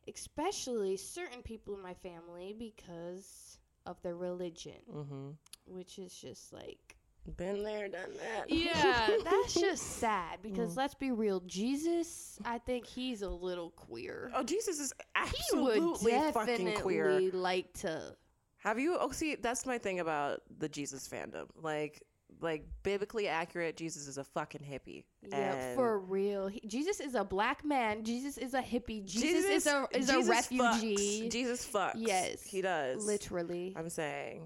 especially 0.07 0.97
certain 0.97 1.41
people 1.41 1.73
in 1.75 1.81
my 1.81 1.93
family 1.93 2.55
because 2.57 3.57
of 3.85 4.01
their 4.01 4.15
religion, 4.15 4.81
Mm-hmm. 4.93 5.29
which 5.65 5.97
is 6.00 6.13
just 6.13 6.51
like 6.53 6.95
Been 7.38 7.63
there, 7.63 7.88
done 7.88 8.09
that. 8.19 8.50
yeah, 8.50 9.09
that's 9.23 9.53
just 9.53 9.83
sad 10.00 10.39
because 10.41 10.75
let's 10.75 10.95
be 10.95 11.11
real, 11.11 11.39
Jesus, 11.41 12.39
I 12.45 12.57
think 12.57 12.85
he's 12.85 13.21
a 13.21 13.29
little 13.29 13.69
queer. 13.71 14.31
Oh, 14.35 14.43
Jesus 14.43 14.79
is 14.79 14.91
absolutely 15.15 16.13
fucking 16.33 16.73
queer. 16.75 17.19
like 17.33 17.71
to 17.81 18.15
Have 18.57 18.79
you? 18.79 18.97
Oh, 19.00 19.11
see, 19.11 19.35
that's 19.35 19.65
my 19.65 19.77
thing 19.77 20.00
about 20.00 20.41
the 20.59 20.67
Jesus 20.69 21.07
fandom. 21.07 21.47
Like, 21.61 22.01
like 22.41 22.65
biblically 22.83 23.27
accurate, 23.27 23.77
Jesus 23.77 24.07
is 24.07 24.17
a 24.17 24.24
fucking 24.24 24.62
hippie. 24.62 25.03
Yep, 25.24 25.33
And 25.33 25.75
for 25.75 26.00
real. 26.00 26.48
He, 26.48 26.62
Jesus 26.65 27.00
is 27.00 27.15
a 27.15 27.24
black 27.24 27.63
man. 27.63 28.03
Jesus 28.03 28.38
is 28.38 28.53
a 28.53 28.62
hippie. 28.62 29.05
Jesus, 29.05 29.45
is 29.45 29.67
a 29.67 29.88
is 29.91 30.07
Jesus 30.07 30.27
a 30.27 30.29
refugee. 30.29 31.24
Fucks. 31.24 31.31
Jesus 31.31 31.67
fucks. 31.67 31.93
Yes, 31.95 32.43
he 32.43 32.62
does. 32.62 33.05
Literally. 33.05 33.74
I'm 33.77 33.89
saying. 33.89 34.41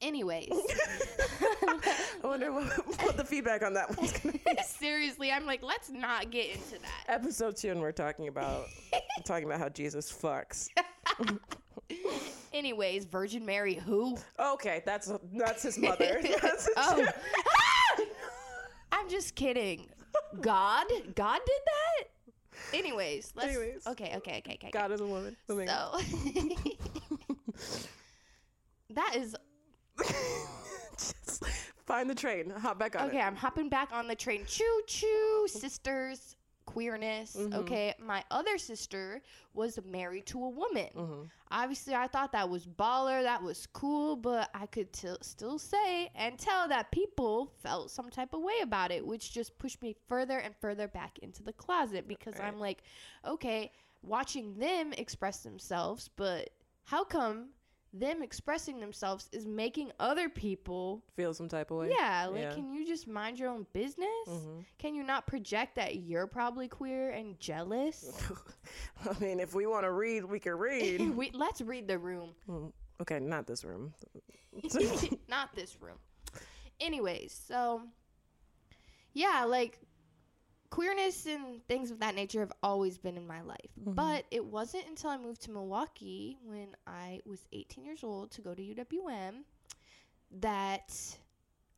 Anyways, 0.00 0.48
I 0.52 1.78
wonder 2.24 2.52
what, 2.52 2.64
what 3.02 3.16
the 3.16 3.24
feedback 3.24 3.62
on 3.62 3.74
that 3.74 3.96
one's 3.96 4.12
gonna 4.18 4.38
be. 4.38 4.62
seriously, 4.66 5.30
I'm 5.30 5.46
like, 5.46 5.62
let's 5.62 5.90
not 5.90 6.30
get 6.30 6.50
into 6.50 6.72
that. 6.72 7.04
Episode 7.08 7.56
two, 7.56 7.70
and 7.70 7.80
we're 7.80 7.92
talking 7.92 8.28
about 8.28 8.66
talking 9.24 9.44
about 9.44 9.58
how 9.58 9.68
Jesus 9.68 10.12
fucks. 10.12 10.68
Anyways, 12.52 13.04
Virgin 13.06 13.44
Mary, 13.46 13.74
who? 13.74 14.16
Okay, 14.38 14.82
that's 14.84 15.10
that's 15.34 15.62
his 15.62 15.78
mother. 15.78 16.20
That's 16.42 16.66
his- 16.66 16.74
Oh, 16.76 17.06
I'm 18.92 19.08
just 19.08 19.34
kidding. 19.34 19.88
God, 20.40 20.86
God 21.14 21.40
did 21.46 21.60
that. 21.64 22.08
Anyways, 22.74 23.32
let's. 23.34 23.48
Anyways. 23.48 23.86
Okay, 23.86 24.12
okay, 24.16 24.38
okay, 24.38 24.54
okay. 24.54 24.70
God 24.72 24.92
is 24.92 25.00
a 25.00 25.06
woman. 25.06 25.36
Moving. 25.48 25.68
So 25.68 25.98
that 28.90 29.14
is 29.16 29.34
Just 30.98 31.44
find 31.86 32.08
the 32.08 32.14
train. 32.14 32.50
Hop 32.50 32.78
back 32.78 32.94
on 33.00 33.08
okay. 33.08 33.20
I'm 33.20 33.36
hopping 33.36 33.68
back 33.68 33.88
on 33.92 34.06
the 34.06 34.14
train. 34.14 34.44
Choo 34.46 34.82
choo, 34.86 35.46
sisters, 35.48 36.36
queerness. 36.72 37.36
Mhm. 37.36 37.54
Okay, 37.54 37.94
my 37.98 38.24
other 38.30 38.58
sister 38.58 39.22
was 39.54 39.78
married 39.84 40.26
to 40.26 40.42
a 40.44 40.48
woman. 40.48 40.86
it. 40.86 40.92
hmm 40.94 41.22
Obviously, 41.54 41.94
I 41.94 42.06
thought 42.06 42.32
that 42.32 42.48
was 42.48 42.66
baller, 42.66 43.22
that 43.22 43.42
was 43.42 43.66
cool, 43.74 44.16
but 44.16 44.48
I 44.54 44.64
could 44.64 44.90
t- 44.90 45.14
still 45.20 45.58
say 45.58 46.10
and 46.14 46.38
tell 46.38 46.66
that 46.68 46.90
people 46.90 47.52
felt 47.62 47.90
some 47.90 48.08
type 48.08 48.32
of 48.32 48.40
way 48.40 48.54
about 48.62 48.90
it, 48.90 49.06
which 49.06 49.32
just 49.32 49.58
pushed 49.58 49.82
me 49.82 49.94
further 50.08 50.38
and 50.38 50.56
further 50.56 50.88
back 50.88 51.18
into 51.18 51.42
the 51.42 51.52
closet 51.52 52.08
because 52.08 52.38
Right. 52.38 52.48
I'm 52.48 52.58
like, 52.58 52.82
okay, 53.26 53.70
watching 54.02 54.54
them 54.58 54.94
express 54.94 55.42
themselves, 55.42 56.08
but 56.16 56.48
how 56.84 57.04
come 57.04 57.50
them 57.94 58.22
expressing 58.22 58.80
themselves 58.80 59.28
is 59.32 59.46
making 59.46 59.92
other 60.00 60.28
people 60.30 61.02
Feel 61.14 61.34
some 61.34 61.48
type 61.48 61.70
of 61.70 61.76
way. 61.78 61.90
yeah 61.98 62.26
like 62.30 62.40
Yeah. 62.42 62.54
can 62.54 62.72
you 62.72 62.86
just 62.86 63.06
mind 63.06 63.38
your 63.38 63.50
own 63.50 63.66
business 63.74 64.08
Mhm. 64.26 64.64
can 64.78 64.94
you 64.94 65.02
not 65.02 65.26
project 65.26 65.74
that 65.76 65.96
you're 65.96 66.26
probably 66.26 66.68
queer 66.68 67.10
and 67.10 67.38
jealous 67.38 68.10
I 69.10 69.18
mean, 69.18 69.40
if 69.40 69.54
we 69.54 69.66
want 69.66 69.84
to 69.84 69.90
read, 69.92 70.24
we 70.24 70.38
can 70.40 70.54
read. 70.54 71.00
we, 71.16 71.30
let's 71.34 71.60
read 71.60 71.86
the 71.88 71.98
room 71.98 72.30
Mm, 72.48 72.72
okay, 73.00 73.20
not 73.20 73.46
this 73.46 73.64
room. 73.64 73.92
not 75.28 75.54
this 75.54 75.76
room. 75.80 75.98
Anyways, 76.80 77.32
so 77.46 77.82
yeah, 79.12 79.44
like 79.44 79.78
queerness 80.72 81.26
and 81.26 81.62
things 81.68 81.90
of 81.90 82.00
that 82.00 82.14
nature 82.14 82.40
have 82.40 82.52
always 82.62 82.96
been 82.98 83.16
in 83.18 83.26
my 83.26 83.42
life. 83.42 83.70
Mhm. 83.78 83.94
But 83.94 84.24
it 84.30 84.44
wasn't 84.44 84.86
until 84.86 85.10
I 85.10 85.18
moved 85.18 85.42
to 85.42 85.50
Milwaukee 85.50 86.38
when 86.42 86.74
I 86.86 87.20
was 87.26 87.46
18 87.52 87.84
years 87.84 88.02
old 88.02 88.30
to 88.32 88.40
go 88.40 88.54
to 88.54 88.62
UWM 88.62 89.44
that 90.40 91.18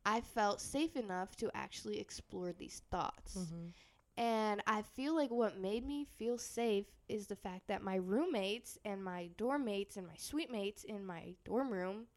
I 0.05 0.21
felt 0.21 0.61
safe 0.61 0.95
enough 0.95 1.35
to 1.37 1.51
actually 1.53 1.99
explore 1.99 2.53
these 2.53 2.81
thoughts. 2.91 3.35
Mhm. 3.35 3.73
And 4.17 4.63
I 4.65 4.81
feel 4.83 5.13
like 5.13 5.29
what 5.29 5.57
made 5.57 5.85
me 5.85 6.05
feel 6.05 6.37
safe 6.37 6.85
is 7.09 7.27
the 7.27 7.35
fact 7.35 7.67
that 7.67 7.81
my 7.81 7.95
roommates 7.95 8.77
and 8.85 9.03
my 9.03 9.27
dorm 9.35 9.65
mates 9.65 9.97
and 9.97 10.07
my 10.07 10.15
suite 10.15 10.49
mates 10.49 10.85
in 10.85 11.05
my 11.05 11.35
dorm 11.43 11.69
room 11.69 12.07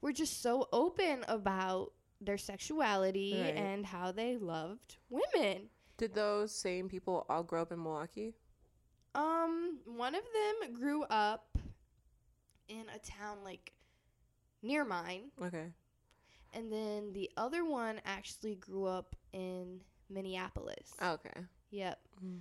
were 0.00 0.12
just 0.12 0.40
so 0.42 0.68
open 0.72 1.24
about 1.28 1.92
their 2.20 2.38
sexuality 2.38 3.40
Right. 3.40 3.54
and 3.54 3.86
how 3.86 4.10
they 4.10 4.36
loved 4.36 4.96
women. 5.08 5.70
Did 5.96 6.14
those 6.14 6.52
same 6.54 6.88
people 6.88 7.24
all 7.28 7.42
grow 7.42 7.62
up 7.62 7.72
in 7.72 7.82
Milwaukee? 7.82 8.34
Um, 9.14 9.78
one 9.86 10.14
of 10.14 10.22
them 10.24 10.72
grew 10.74 11.04
up 11.04 11.56
in 12.68 12.84
a 12.94 12.98
town 12.98 13.38
like 13.44 13.72
near 14.62 14.84
mine, 14.84 15.30
Okay. 15.40 15.66
and 16.52 16.72
then 16.72 17.12
the 17.12 17.30
other 17.36 17.64
one 17.64 18.00
actually 18.04 18.56
grew 18.56 18.86
up 18.86 19.14
in 19.32 19.80
Minneapolis. 20.10 20.94
Okay. 21.00 21.40
Yep. 21.70 21.98
Mm. 22.24 22.40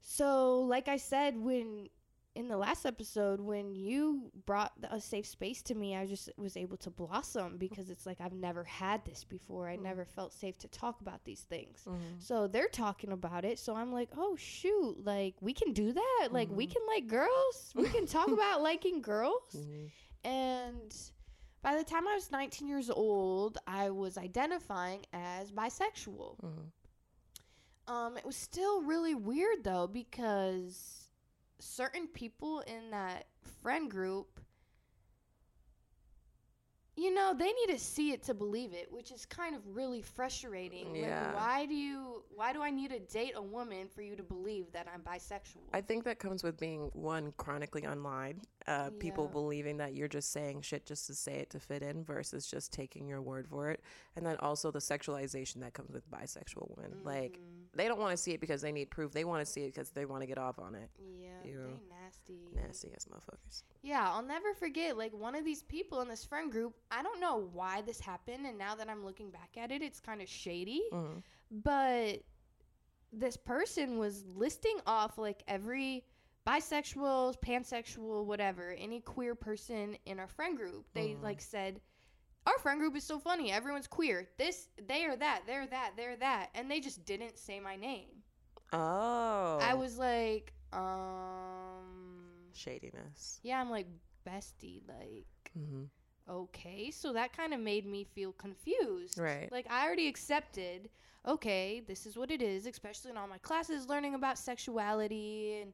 So, 0.00 0.60
like 0.60 0.88
I 0.88 0.96
said, 0.96 1.38
when 1.38 1.88
in 2.36 2.46
the 2.48 2.56
last 2.56 2.86
episode, 2.86 3.40
when 3.40 3.74
you 3.74 4.30
brought 4.46 4.72
a 4.90 5.00
safe 5.00 5.26
space 5.26 5.62
to 5.64 5.74
me, 5.74 5.96
I 5.96 6.06
just 6.06 6.30
was 6.36 6.56
able 6.56 6.76
to 6.78 6.90
blossom 6.90 7.56
because 7.58 7.90
it's 7.90 8.06
like 8.06 8.20
I've 8.20 8.32
never 8.32 8.62
had 8.64 9.04
this 9.04 9.24
before. 9.24 9.68
I 9.68 9.76
Mm. 9.76 9.82
never 9.82 10.04
felt 10.04 10.32
safe 10.32 10.56
to 10.58 10.68
talk 10.68 11.00
about 11.00 11.24
these 11.24 11.42
things. 11.42 11.82
Mhm. 11.84 12.22
So 12.22 12.46
they're 12.46 12.68
talking 12.68 13.10
about 13.12 13.44
it. 13.44 13.58
So 13.58 13.74
I'm 13.74 13.92
like, 13.92 14.10
oh 14.16 14.36
shoot, 14.36 15.04
like 15.04 15.34
we 15.40 15.52
can 15.52 15.72
do 15.72 15.92
that. 15.92 16.28
Like 16.30 16.48
we 16.50 16.66
Mhm. 16.68 16.72
can 16.72 16.86
like 16.86 17.06
girls. 17.08 17.72
We 17.74 17.88
can 17.88 18.06
talk 18.06 18.28
about 18.40 18.62
liking 18.62 19.02
girls. 19.02 19.54
Mhm. 19.56 19.90
And 20.22 20.94
by 21.62 21.76
the 21.76 21.84
time 21.84 22.06
I 22.06 22.14
was 22.14 22.30
19 22.30 22.68
years 22.68 22.90
old, 22.90 23.58
I 23.66 23.90
was 23.90 24.16
identifying 24.16 25.04
as 25.12 25.50
bisexual. 25.50 26.38
Um, 27.88 28.16
it 28.16 28.24
was 28.24 28.36
still 28.36 28.82
really 28.82 29.14
weird 29.16 29.64
though 29.64 29.88
because 29.88 30.99
certain 31.60 32.06
people 32.08 32.60
in 32.60 32.90
that 32.90 33.26
friend 33.62 33.90
group, 33.90 34.40
you 36.96 37.14
know, 37.14 37.32
they 37.38 37.46
need 37.52 37.68
to 37.68 37.78
see 37.78 38.12
it 38.12 38.22
to 38.24 38.34
believe 38.34 38.74
it, 38.74 38.92
which 38.92 39.10
is 39.10 39.24
kind 39.24 39.54
of 39.54 39.62
really 39.66 40.02
frustrating. 40.02 40.94
Yeah. 40.94 41.26
Like, 41.26 41.36
why 41.36 41.66
do 41.66 41.74
you? 41.74 42.24
Why 42.34 42.52
do 42.52 42.62
I 42.62 42.70
need 42.70 42.90
to 42.90 42.98
date 42.98 43.32
a 43.36 43.42
woman 43.42 43.88
for 43.88 44.02
you 44.02 44.16
to 44.16 44.22
believe 44.22 44.66
that 44.72 44.86
I'm 44.92 45.00
bisexual? 45.00 45.62
I 45.72 45.80
think 45.80 46.04
that 46.04 46.18
comes 46.18 46.42
with 46.42 46.58
being 46.58 46.90
one 46.92 47.32
chronically 47.38 47.86
online. 47.86 48.42
Uh, 48.66 48.90
People 48.98 49.28
believing 49.28 49.78
that 49.78 49.94
you're 49.94 50.08
just 50.08 50.30
saying 50.32 50.60
shit 50.62 50.84
just 50.84 51.06
to 51.06 51.14
say 51.14 51.36
it 51.36 51.50
to 51.50 51.60
fit 51.60 51.82
in 51.82 52.04
versus 52.04 52.46
just 52.46 52.72
taking 52.72 53.08
your 53.08 53.22
word 53.22 53.48
for 53.48 53.70
it. 53.70 53.80
And 54.16 54.26
then 54.26 54.36
also 54.40 54.70
the 54.70 54.78
sexualization 54.80 55.60
that 55.60 55.72
comes 55.72 55.92
with 55.92 56.10
bisexual 56.10 56.76
women. 56.76 56.98
Like 57.02 57.38
Mhm. 57.38 57.59
They 57.74 57.86
don't 57.88 57.98
want 58.00 58.10
to 58.10 58.16
see 58.16 58.32
it 58.32 58.40
because 58.40 58.60
they 58.62 58.72
need 58.72 58.90
proof. 58.90 59.12
They 59.12 59.24
want 59.24 59.44
to 59.44 59.50
see 59.50 59.62
it 59.62 59.66
because 59.74 59.90
they 59.90 60.04
want 60.04 60.22
to 60.22 60.26
get 60.26 60.38
off 60.38 60.58
on 60.58 60.74
it. 60.74 60.90
yeah, 60.98 61.28
Ew. 61.44 61.58
they 61.64 61.94
nasty. 62.02 62.48
Nasty 62.54 62.92
ass 62.94 63.06
motherfuckers. 63.10 63.62
Yeah, 63.82 64.08
I'll 64.10 64.22
never 64.22 64.52
forget 64.54 64.96
like 64.98 65.12
one 65.12 65.34
of 65.34 65.44
these 65.44 65.62
people 65.62 66.00
in 66.00 66.08
this 66.08 66.24
friend 66.24 66.50
group. 66.50 66.74
I 66.90 67.02
don't 67.02 67.20
know 67.20 67.48
why 67.52 67.82
this 67.82 68.00
happened, 68.00 68.46
and 68.46 68.58
now 68.58 68.74
that 68.74 68.88
I'm 68.88 69.04
looking 69.04 69.30
back 69.30 69.50
at 69.56 69.70
it, 69.70 69.82
it's 69.82 70.00
kind 70.00 70.20
of 70.20 70.28
shady. 70.28 70.82
Mhm. 70.92 71.22
But 71.50 72.22
this 73.12 73.36
person 73.36 73.98
was 73.98 74.24
listing 74.26 74.78
off 74.86 75.18
like 75.18 75.42
every 75.48 76.04
bisexual, 76.46 77.38
pansexual, 77.40 78.24
whatever, 78.24 78.70
any 78.78 79.00
queer 79.00 79.34
person 79.34 79.96
in 80.06 80.18
our 80.18 80.28
friend 80.28 80.56
group. 80.56 80.86
They 80.94 81.10
Mhm. 81.10 81.22
like 81.22 81.40
said, 81.40 81.80
"Our 82.50 82.58
friend 82.58 82.78
group 82.80 82.96
is 82.96 83.04
so 83.04 83.18
funny. 83.18 83.50
Everyone's 83.52 83.86
queer. 83.86 84.28
This, 84.38 84.68
they 84.88 85.04
are 85.04 85.16
that. 85.16 85.42
They're 85.46 85.66
that. 85.66 85.92
They're 85.96 86.16
that." 86.16 86.50
And 86.54 86.70
they 86.70 86.80
just 86.80 87.04
didn't 87.04 87.38
say 87.38 87.60
my 87.60 87.76
name. 87.76 88.08
Oh. 88.72 89.58
I 89.62 89.74
was 89.74 89.98
like, 89.98 90.52
um, 90.72 92.50
shadiness. 92.54 93.40
yeah, 93.42 93.60
I'm 93.60 93.70
like 93.70 93.86
bestie, 94.26 94.82
like. 94.88 95.26
Mm-hmm. 95.58 95.82
okay 96.28 96.92
so 96.92 97.12
that 97.12 97.36
kind 97.36 97.52
of 97.52 97.58
made 97.58 97.84
me 97.84 98.04
feel 98.04 98.30
confused 98.34 99.18
Right. 99.18 99.50
like 99.50 99.66
i 99.68 99.84
already 99.84 100.06
accepted 100.06 100.88
okay 101.26 101.80
this 101.88 102.06
is 102.06 102.16
what 102.16 102.30
it 102.30 102.40
is 102.40 102.66
especially 102.66 103.10
in 103.10 103.16
all 103.16 103.26
my 103.26 103.38
classes 103.38 103.88
learning 103.88 104.14
about 104.14 104.38
sexuality 104.38 105.58
and 105.60 105.72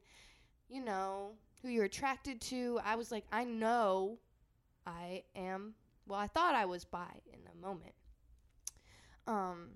you 0.71 0.83
know 0.83 1.33
who 1.61 1.68
you're 1.68 1.85
attracted 1.85 2.40
to 2.52 2.80
i 2.87 2.95
was 2.97 3.12
like 3.12 3.26
i 3.33 3.45
know 3.45 4.16
i 4.87 5.23
am 5.35 5.75
well, 6.07 6.19
I 6.19 6.27
thought 6.29 6.55
I 6.55 6.65
was 6.65 6.85
bi 6.85 7.21
in 7.33 7.41
the 7.45 7.67
moment. 7.67 7.95
Um, 9.27 9.69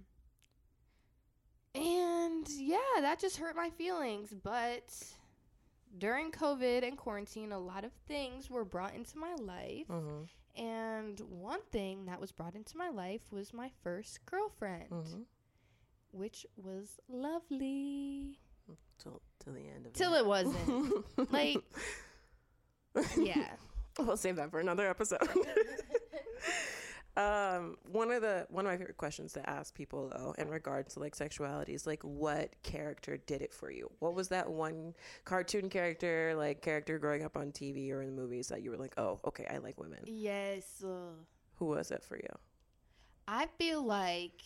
and 1.74 2.46
yeah, 2.56 2.78
that 3.00 3.20
just 3.20 3.36
hurt 3.36 3.56
my 3.56 3.70
feelings. 3.70 4.32
But 4.42 4.92
during 5.98 6.30
COVID 6.30 6.86
and 6.86 6.96
quarantine, 6.96 7.52
a 7.52 7.58
lot 7.58 7.84
of 7.84 7.92
things 8.06 8.48
were 8.50 8.64
brought 8.64 8.94
into 8.94 9.18
my 9.18 9.34
life. 9.34 9.88
Mm-hmm. 9.88 10.62
And 10.62 11.20
one 11.20 11.60
thing 11.70 12.06
that 12.06 12.20
was 12.20 12.32
brought 12.32 12.54
into 12.54 12.76
my 12.76 12.88
life 12.90 13.20
was 13.30 13.52
my 13.54 13.70
first 13.82 14.24
girlfriend, 14.26 14.90
Mm-hmm. 14.90 15.20
which 16.12 16.44
was 16.56 16.98
lovely. 17.08 18.38
Till 19.02 19.20
till 19.42 19.52
the 19.54 19.60
end 19.60 19.86
of 19.86 19.92
Till 19.94 20.14
it 20.14 20.26
wasn't. 20.26 21.04
like, 21.32 21.62
yeah. 23.16 23.52
we'll 23.98 24.16
save 24.16 24.36
that 24.36 24.50
for 24.50 24.60
another 24.60 24.88
episode. 24.88 25.18
um, 27.16 27.76
one 27.90 28.10
of 28.10 28.22
the 28.22 28.46
one 28.50 28.66
of 28.66 28.72
my 28.72 28.78
favorite 28.78 28.96
questions 28.96 29.32
to 29.34 29.50
ask 29.50 29.74
people 29.74 30.08
though, 30.08 30.34
in 30.38 30.48
regards 30.48 30.94
to 30.94 31.00
like 31.00 31.14
sexuality, 31.14 31.74
is 31.74 31.86
like, 31.86 32.02
what 32.02 32.54
character 32.62 33.16
did 33.26 33.42
it 33.42 33.52
for 33.52 33.70
you? 33.70 33.90
What 33.98 34.14
was 34.14 34.28
that 34.28 34.50
one 34.50 34.94
cartoon 35.24 35.68
character, 35.68 36.34
like 36.36 36.62
character 36.62 36.98
growing 36.98 37.24
up 37.24 37.36
on 37.36 37.52
TV 37.52 37.90
or 37.92 38.02
in 38.02 38.14
the 38.14 38.22
movies 38.22 38.48
that 38.48 38.62
you 38.62 38.70
were 38.70 38.78
like, 38.78 38.98
oh, 38.98 39.20
okay, 39.24 39.46
I 39.50 39.58
like 39.58 39.78
women. 39.80 40.00
Yes. 40.06 40.82
Who 41.56 41.66
was 41.66 41.90
it 41.90 42.02
for 42.02 42.16
you? 42.16 42.30
I 43.28 43.46
feel 43.58 43.84
like, 43.84 44.42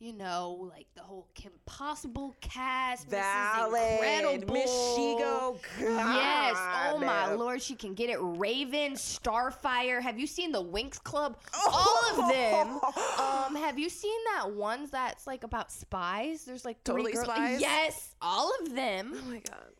you 0.00 0.12
know, 0.12 0.68
like 0.70 0.86
the 0.94 1.02
whole 1.02 1.26
Kim 1.34 1.52
Possible 1.66 2.34
cast. 2.40 3.10
Mrs. 3.10 3.66
Incredible. 3.66 4.54
Miss 4.54 4.70
Shego. 4.70 5.56
Yes. 5.80 6.56
Oh 6.90 6.98
my 6.98 7.32
lord, 7.32 7.60
she 7.60 7.74
can 7.74 7.94
get 7.94 8.08
it. 8.08 8.18
Raven, 8.20 8.92
Starfire. 8.92 10.00
Have 10.00 10.18
you 10.18 10.26
seen 10.26 10.52
the 10.52 10.62
Winx 10.62 11.02
Club? 11.02 11.36
All 11.66 12.22
of 12.22 12.32
them. 12.32 12.80
Um, 13.18 13.56
have 13.56 13.78
you 13.78 13.88
seen 13.88 14.18
that 14.34 14.52
ones 14.52 14.90
that's 14.90 15.26
like 15.26 15.42
about 15.42 15.72
spies? 15.72 16.44
There's 16.44 16.64
like 16.64 16.76
three 16.84 17.02
Totally 17.02 17.12
girls. 17.12 17.24
Spies? 17.26 17.60
Yes, 17.60 18.14
all 18.20 18.52
of 18.60 18.74
them. 18.74 19.12
Oh 19.14 19.30
my 19.30 19.38
god. 19.40 19.72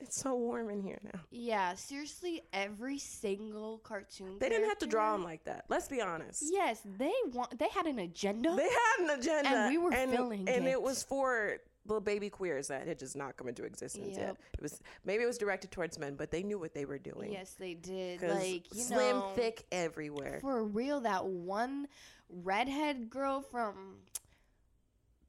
It's 0.00 0.20
so 0.20 0.34
warm 0.34 0.70
in 0.70 0.82
here 0.82 0.98
now. 1.04 1.20
Yeah, 1.30 1.74
seriously, 1.74 2.42
every 2.52 2.98
single 2.98 3.78
cartoon. 3.78 4.36
They 4.40 4.48
didn't 4.48 4.68
have 4.68 4.78
to 4.78 4.86
draw 4.86 5.12
them 5.12 5.24
like 5.24 5.44
that. 5.44 5.64
Let's 5.68 5.88
be 5.88 6.00
honest. 6.00 6.42
Yes, 6.50 6.80
they 6.98 7.12
want. 7.32 7.58
They 7.58 7.68
had 7.68 7.86
an 7.86 7.98
agenda. 8.00 8.54
They 8.56 8.68
had 8.68 9.04
an 9.04 9.10
agenda, 9.20 9.48
And 9.48 9.70
we 9.70 9.78
were 9.78 9.92
and, 9.92 10.10
feeling 10.10 10.48
and 10.48 10.66
it 10.66 10.72
it. 10.72 10.82
was 10.82 11.02
for 11.04 11.58
the 11.86 12.00
baby 12.00 12.30
queers 12.30 12.68
that 12.68 12.86
had 12.86 12.98
just 12.98 13.16
not 13.16 13.36
come 13.36 13.48
into 13.48 13.64
existence 13.64 14.16
yet. 14.16 14.36
It 14.54 14.62
was 14.62 14.80
maybe 15.04 15.22
it 15.24 15.26
was 15.26 15.38
directed 15.38 15.70
towards 15.70 15.98
men, 15.98 16.14
but 16.16 16.30
they 16.30 16.42
knew 16.42 16.58
what 16.58 16.74
they 16.74 16.84
were 16.84 16.98
doing. 16.98 17.32
yes, 17.32 17.54
they 17.58 17.74
did. 17.74 18.22
Like 18.22 18.72
you 18.74 18.80
slim, 18.82 19.16
know, 19.16 19.32
thick 19.34 19.64
everywhere. 19.72 20.38
for 20.40 20.64
real. 20.64 21.00
That 21.00 21.24
one 21.26 21.88
redhead 22.28 23.10
girl 23.10 23.40
from 23.42 23.96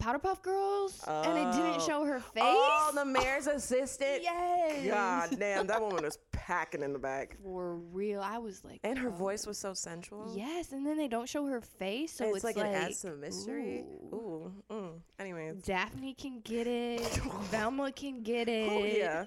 Powerpuff 0.03 0.41
Girls, 0.41 1.01
and 1.07 1.37
it 1.37 1.51
didn't 1.55 1.75
Oh. 1.81 1.87
show 1.87 2.03
her 2.05 2.19
face. 2.19 2.43
Oh, 2.45 2.91
the 2.93 3.05
mayor's 3.05 3.47
assistant. 3.47 4.21
yes. 4.21 4.85
God 4.85 5.29
damn, 5.39 5.67
that 5.67 5.81
woman 5.81 6.03
was 6.03 6.17
packing 6.33 6.81
in 6.83 6.91
the 6.91 6.99
back, 6.99 7.37
For 7.41 7.75
real, 7.75 8.19
I 8.21 8.37
was 8.37 8.63
like, 8.65 8.81
and 8.83 8.97
her 8.97 9.07
oh. 9.07 9.11
voice 9.11 9.47
was 9.47 9.57
so 9.57 9.73
sensual. 9.73 10.33
Yes, 10.35 10.73
and 10.73 10.85
then 10.85 10.97
they 10.97 11.07
don't 11.07 11.29
show 11.29 11.45
her 11.45 11.61
face, 11.61 12.11
so 12.11 12.25
it's, 12.25 12.37
it's, 12.37 12.43
like, 12.43 12.57
like, 12.57 12.65
it 12.65 12.75
adds 12.75 13.01
the 13.01 13.15
mystery. 13.15 13.85
ooh. 14.11 14.15
Ooh, 14.15 14.51
mm. 14.69 14.99
anyways. 15.19 15.61
Daphne 15.63 16.13
can 16.15 16.41
get 16.41 16.67
it. 16.67 17.01
Velma 17.51 17.91
can 17.93 18.23
get 18.23 18.49
it. 18.49 18.69
Oh 18.69 18.83
yeah. 18.83 19.25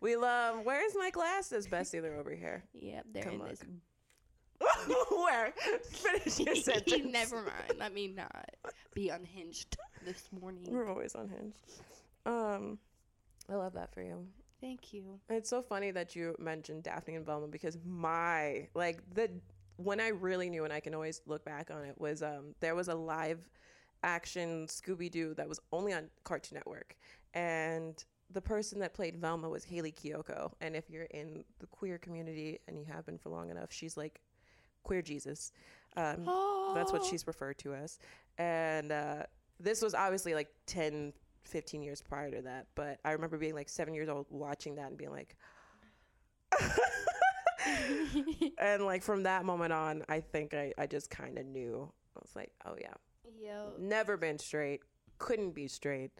We 0.00 0.16
love. 0.16 0.60
Where's 0.64 0.94
my 0.96 1.10
glasses, 1.10 1.66
Bessie? 1.66 2.00
They're 2.00 2.16
over 2.16 2.34
here. 2.34 2.64
Yep, 2.72 3.06
they're 3.12 3.22
Come 3.24 3.34
in 3.34 3.38
look. 3.40 3.50
this. 3.50 3.60
Where? 5.10 5.52
Finish 5.82 6.40
your 6.40 6.54
sentence. 6.56 7.04
Never 7.12 7.36
mind. 7.36 7.78
Let 7.78 7.92
me 7.92 8.08
not 8.08 8.50
be 8.94 9.08
unhinged 9.08 9.76
this 10.04 10.28
morning. 10.40 10.66
We're 10.70 10.88
always 10.88 11.14
unhinged. 11.14 11.56
Um, 12.26 12.78
I 13.50 13.54
love 13.54 13.74
that 13.74 13.92
for 13.92 14.02
you. 14.02 14.26
Thank 14.60 14.92
you. 14.92 15.18
It's 15.28 15.50
so 15.50 15.60
funny 15.60 15.90
that 15.90 16.14
you 16.14 16.36
mentioned 16.38 16.84
Daphne 16.84 17.16
and 17.16 17.26
Velma 17.26 17.48
because 17.48 17.76
my 17.84 18.68
like 18.74 19.02
the 19.12 19.28
when 19.76 20.00
I 20.00 20.08
really 20.08 20.48
knew 20.48 20.64
and 20.64 20.72
I 20.72 20.78
can 20.78 20.94
always 20.94 21.20
look 21.26 21.44
back 21.44 21.70
on 21.70 21.84
it 21.84 22.00
was 22.00 22.22
um 22.22 22.54
there 22.60 22.76
was 22.76 22.86
a 22.86 22.94
live 22.94 23.40
action 24.04 24.66
Scooby 24.68 25.10
Doo 25.10 25.34
that 25.34 25.48
was 25.48 25.60
only 25.72 25.92
on 25.92 26.08
Cartoon 26.22 26.56
Network 26.56 26.96
and 27.34 28.04
the 28.30 28.40
person 28.40 28.78
that 28.80 28.94
played 28.94 29.16
Velma 29.16 29.48
was 29.48 29.64
Hayley 29.64 29.92
Kiyoko 29.92 30.52
and 30.60 30.76
if 30.76 30.88
you're 30.88 31.04
in 31.04 31.44
the 31.58 31.66
queer 31.66 31.98
community 31.98 32.60
and 32.68 32.78
you 32.78 32.84
have 32.84 33.04
been 33.04 33.18
for 33.18 33.30
long 33.30 33.50
enough 33.50 33.72
she's 33.72 33.96
like 33.96 34.20
queer 34.82 35.02
Jesus 35.02 35.52
um 35.96 36.24
that's 36.74 36.92
what 36.92 37.04
she's 37.04 37.26
referred 37.26 37.58
to 37.58 37.74
as. 37.74 37.98
And 38.38 38.92
uh, 38.92 39.24
this 39.60 39.82
was 39.82 39.94
obviously 39.94 40.34
like 40.34 40.48
10 40.66 41.12
15 41.44 41.82
years 41.82 42.00
prior 42.00 42.30
to 42.30 42.40
that 42.40 42.68
but 42.76 42.98
i 43.04 43.10
remember 43.10 43.36
being 43.36 43.52
like 43.52 43.68
seven 43.68 43.92
years 43.92 44.08
old 44.08 44.26
watching 44.30 44.76
that 44.76 44.88
and 44.88 44.96
being 44.96 45.10
like 45.10 45.36
and 48.58 48.84
like 48.84 49.02
from 49.02 49.24
that 49.24 49.44
moment 49.44 49.72
on 49.72 50.04
i 50.08 50.20
think 50.20 50.54
i, 50.54 50.72
I 50.78 50.86
just 50.86 51.10
kind 51.10 51.38
of 51.38 51.46
knew. 51.46 51.90
I 52.16 52.20
was 52.20 52.30
like 52.36 52.52
oh 52.64 52.76
yeah. 52.80 52.94
Yo. 53.40 53.72
never 53.78 54.16
been 54.16 54.38
straight. 54.38 54.82
Couldn't 55.18 55.50
be 55.52 55.66
straight. 55.66 56.12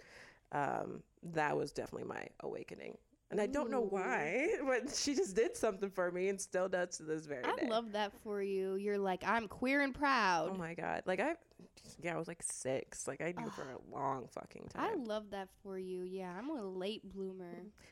Um, 0.50 1.02
that 1.22 1.56
was 1.56 1.70
definitely 1.70 2.08
my 2.08 2.26
awakening 2.40 2.96
and 3.32 3.40
i 3.40 3.46
don't 3.46 3.70
know 3.70 3.80
why 3.80 4.48
but 4.66 4.94
she 4.94 5.14
just 5.16 5.34
did 5.34 5.56
something 5.56 5.90
for 5.90 6.10
me 6.12 6.28
and 6.28 6.40
still 6.40 6.68
does 6.68 6.96
to 6.98 7.02
this 7.02 7.26
very 7.26 7.42
day. 7.42 7.48
I 7.50 7.56
day 7.64 7.66
love 7.68 7.90
that 7.92 8.12
for 8.22 8.40
you. 8.40 8.76
You're 8.76 8.98
like, 8.98 9.24
I'm 9.26 9.48
queer 9.48 9.80
and 9.80 9.92
proud. 9.94 10.50
Oh 10.54 10.56
my 10.58 10.74
god! 10.74 11.02
Like 11.06 11.18
I, 11.20 11.34
yeah, 12.00 12.14
I 12.14 12.18
was 12.18 12.28
like 12.28 12.42
six. 12.42 13.08
Like 13.08 13.20
I 13.20 13.32
knew 13.36 13.50
for 13.50 13.62
a 13.62 13.94
long 13.94 14.28
fucking 14.28 14.68
time. 14.74 14.90
I 14.90 14.94
love 15.02 15.30
that 15.30 15.48
for 15.62 15.78
you. 15.78 16.02
Yeah, 16.02 16.32
I'm 16.38 16.50
a 16.50 16.62
late 16.62 17.02
bloomer. 17.12 17.50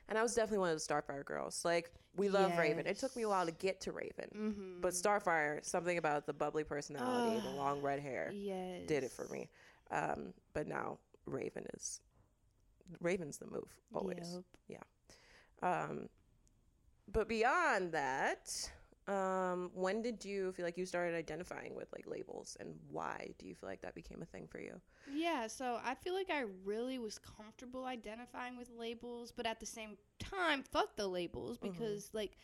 and 0.08 0.18
I 0.18 0.22
was 0.22 0.34
definitely 0.34 0.58
one 0.58 0.70
of 0.70 0.78
the 0.78 0.94
Starfire 0.94 1.24
girls. 1.24 1.64
Like 1.64 1.90
we 2.16 2.28
love 2.28 2.56
Raven. 2.58 2.86
It 2.86 2.98
took 2.98 3.16
me 3.16 3.22
a 3.22 3.28
while 3.28 3.46
to 3.46 3.52
get 3.52 3.80
to 3.82 3.92
Raven, 3.92 4.28
Mm-hmm. 4.36 4.80
but 4.80 4.92
Starfire, 4.92 5.64
something 5.64 5.96
about 5.98 6.26
the 6.26 6.32
bubbly 6.32 6.64
personality, 6.64 7.40
the 7.44 7.54
long 7.56 7.80
red 7.80 8.00
hair, 8.00 8.30
yes. 8.34 8.86
did 8.86 9.04
it 9.04 9.10
for 9.12 9.26
me. 9.28 9.48
Um, 9.90 10.32
but 10.54 10.66
now 10.66 10.98
Raven 11.26 11.64
is, 11.74 12.00
Raven's 13.00 13.38
the 13.38 13.46
move 13.46 13.68
always. 13.94 14.38
Yep. 14.68 14.84
Um, 15.62 16.08
but 17.10 17.28
beyond 17.28 17.92
that, 17.92 18.70
um, 19.08 19.70
when 19.74 20.02
did 20.02 20.24
you 20.24 20.52
feel 20.52 20.64
like 20.64 20.78
you 20.78 20.86
started 20.86 21.16
identifying 21.16 21.74
with 21.74 21.92
like 21.92 22.06
labels, 22.06 22.56
and 22.60 22.74
why 22.88 23.34
do 23.38 23.46
you 23.46 23.54
feel 23.54 23.68
like 23.68 23.82
that 23.82 23.94
became 23.94 24.22
a 24.22 24.26
thing 24.26 24.46
for 24.46 24.60
you? 24.60 24.80
Yeah, 25.06 25.48
so 25.48 25.80
I 25.84 25.94
feel 25.94 26.14
like 26.14 26.30
I 26.30 26.44
really 26.64 26.98
was 26.98 27.18
comfortable 27.18 27.84
identifying 27.86 28.56
with 28.56 28.70
labels, 28.70 29.32
but 29.32 29.46
at 29.46 29.58
the 29.58 29.66
same 29.66 29.96
time, 30.18 30.62
fuck 30.62 30.94
the 30.96 31.08
labels 31.08 31.58
Mhm. 31.58 31.62
because, 31.62 32.10
like, 32.12 32.36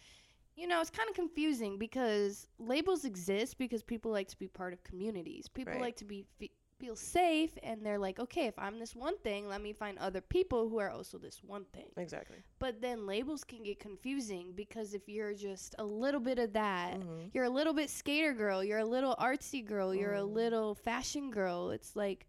you 0.56 0.66
know, 0.66 0.80
it's 0.80 0.90
kind 0.90 1.08
of 1.08 1.14
confusing 1.14 1.78
because 1.78 2.48
labels 2.58 3.04
exist 3.04 3.58
because 3.58 3.82
people 3.82 4.10
like 4.10 4.28
to 4.28 4.38
be 4.38 4.48
part 4.48 4.72
of 4.72 4.82
communities. 4.82 5.48
People 5.48 5.74
Right. 5.74 5.82
like 5.82 5.96
to 5.96 6.04
be 6.04 6.24
fe- 6.38 6.50
feel 6.78 6.96
safe, 6.96 7.56
and 7.62 7.84
they're 7.84 7.98
like, 7.98 8.18
okay, 8.18 8.46
if 8.46 8.58
I'm 8.58 8.78
this 8.78 8.94
one 8.94 9.16
thing, 9.18 9.48
let 9.48 9.62
me 9.62 9.72
find 9.72 9.98
other 9.98 10.20
people 10.20 10.68
who 10.68 10.78
are 10.78 10.90
also 10.90 11.18
this 11.18 11.42
one 11.42 11.64
thing. 11.72 11.88
Exactly. 11.96 12.36
But 12.58 12.80
then 12.80 13.06
labels 13.06 13.44
can 13.44 13.62
get 13.62 13.78
confusing 13.78 14.52
because 14.54 14.94
if 14.94 15.08
you're 15.08 15.34
just 15.34 15.74
a 15.78 15.84
little 15.84 16.20
bit 16.20 16.38
of 16.38 16.52
that, 16.52 17.00
Mhm. 17.00 17.30
you're 17.34 17.44
a 17.44 17.50
little 17.50 17.72
bit 17.74 17.90
skater 17.90 18.32
girl, 18.32 18.62
you're 18.62 18.78
a 18.78 18.84
little 18.84 19.16
artsy 19.16 19.64
girl, 19.64 19.94
you're 19.94 20.14
a 20.14 20.20
Mm. 20.20 20.32
little 20.34 20.74
fashion 20.74 21.30
girl. 21.30 21.70
It's 21.70 21.96
like 21.96 22.26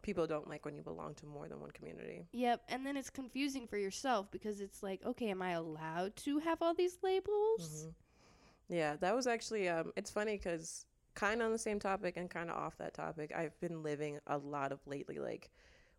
People 0.00 0.26
don't 0.28 0.48
like 0.48 0.64
when 0.64 0.76
you 0.76 0.82
belong 0.82 1.14
to 1.16 1.26
more 1.26 1.48
than 1.48 1.60
one 1.60 1.72
community. 1.72 2.28
Yep, 2.32 2.62
and 2.68 2.86
then 2.86 2.96
it's 2.96 3.10
confusing 3.10 3.66
for 3.66 3.76
yourself 3.76 4.30
because 4.30 4.60
it's 4.60 4.82
like, 4.82 5.04
okay, 5.04 5.28
am 5.28 5.42
I 5.42 5.50
allowed 5.50 6.14
to 6.18 6.38
have 6.38 6.62
all 6.62 6.72
these 6.72 6.98
labels? 7.02 7.88
Mhm. 7.88 7.94
Yeah, 8.68 8.96
that 8.96 9.14
was 9.14 9.26
actually. 9.26 9.68
Um, 9.68 9.92
it's 9.96 10.10
funny 10.10 10.36
because 10.36 10.86
kind 11.18 11.40
of 11.40 11.46
on 11.46 11.52
the 11.52 11.58
same 11.58 11.78
topic 11.80 12.16
and 12.16 12.30
kind 12.30 12.48
of 12.50 12.56
off 12.56 12.76
that 12.78 12.94
topic. 12.94 13.32
I've 13.36 13.58
been 13.60 13.82
living 13.82 14.18
a 14.26 14.38
lot 14.38 14.70
of 14.72 14.78
lately. 14.86 15.18
Like, 15.18 15.50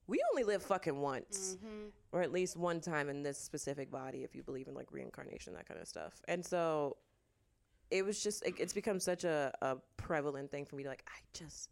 we 0.07 0.21
only 0.31 0.43
live 0.43 0.63
fucking 0.63 0.99
once, 0.99 1.57
Mm-hmm. 1.57 1.87
or 2.13 2.21
at 2.21 2.31
least 2.31 2.55
one 2.57 2.79
time 2.79 3.09
in 3.09 3.21
this 3.23 3.37
specific 3.37 3.91
body, 3.91 4.23
if 4.23 4.33
you 4.35 4.43
believe 4.43 4.67
in 4.67 4.73
like 4.73 4.91
reincarnation, 4.91 5.53
that 5.53 5.67
kind 5.67 5.79
of 5.79 5.87
stuff. 5.87 6.21
And 6.27 6.45
so, 6.45 6.97
it 7.91 8.05
was 8.05 8.23
just. 8.23 8.45
It, 8.45 8.55
it's 8.59 8.73
become 8.73 8.99
such 8.99 9.23
a, 9.23 9.51
a 9.61 9.77
prevalent 9.97 10.51
thing 10.51 10.65
for 10.65 10.75
me 10.75 10.83
to 10.83 10.89
like. 10.89 11.03
I 11.07 11.19
just 11.33 11.69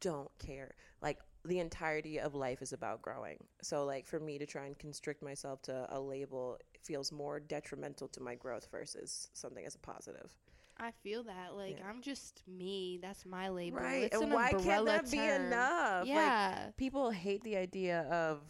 don't 0.00 0.30
care. 0.38 0.74
Like 1.02 1.18
the 1.44 1.60
entirety 1.60 2.18
of 2.20 2.34
life 2.34 2.62
is 2.62 2.72
about 2.72 3.00
growing. 3.02 3.38
So 3.62 3.84
like 3.84 4.06
for 4.06 4.20
me 4.20 4.38
to 4.38 4.46
try 4.46 4.66
and 4.66 4.78
constrict 4.78 5.22
myself 5.22 5.62
to 5.62 5.86
a 5.90 5.98
label 6.00 6.58
feels 6.82 7.10
more 7.12 7.40
detrimental 7.40 8.08
to 8.08 8.20
my 8.20 8.34
growth 8.34 8.68
versus 8.70 9.28
something 9.32 9.64
as 9.64 9.74
a 9.74 9.78
positive. 9.78 10.36
I 10.80 10.92
feel 11.02 11.24
that. 11.24 11.54
Like, 11.56 11.78
Yeah. 11.78 11.88
I'm 11.88 12.00
just 12.02 12.42
me. 12.46 12.98
That's 13.02 13.26
my 13.26 13.48
label. 13.48 13.78
Right. 13.78 14.04
It's 14.04 14.14
and 14.14 14.24
an 14.24 14.30
why 14.32 14.50
can't 14.52 14.86
that 14.86 15.10
be 15.10 15.16
term. 15.18 15.46
enough? 15.46 16.00
Like 16.00 16.08
Yeah. 16.08 16.70
people 16.76 17.10
hate 17.10 17.42
the 17.42 17.56
idea 17.56 18.02
of 18.02 18.42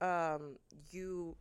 um 0.00 0.56
you 0.90 1.36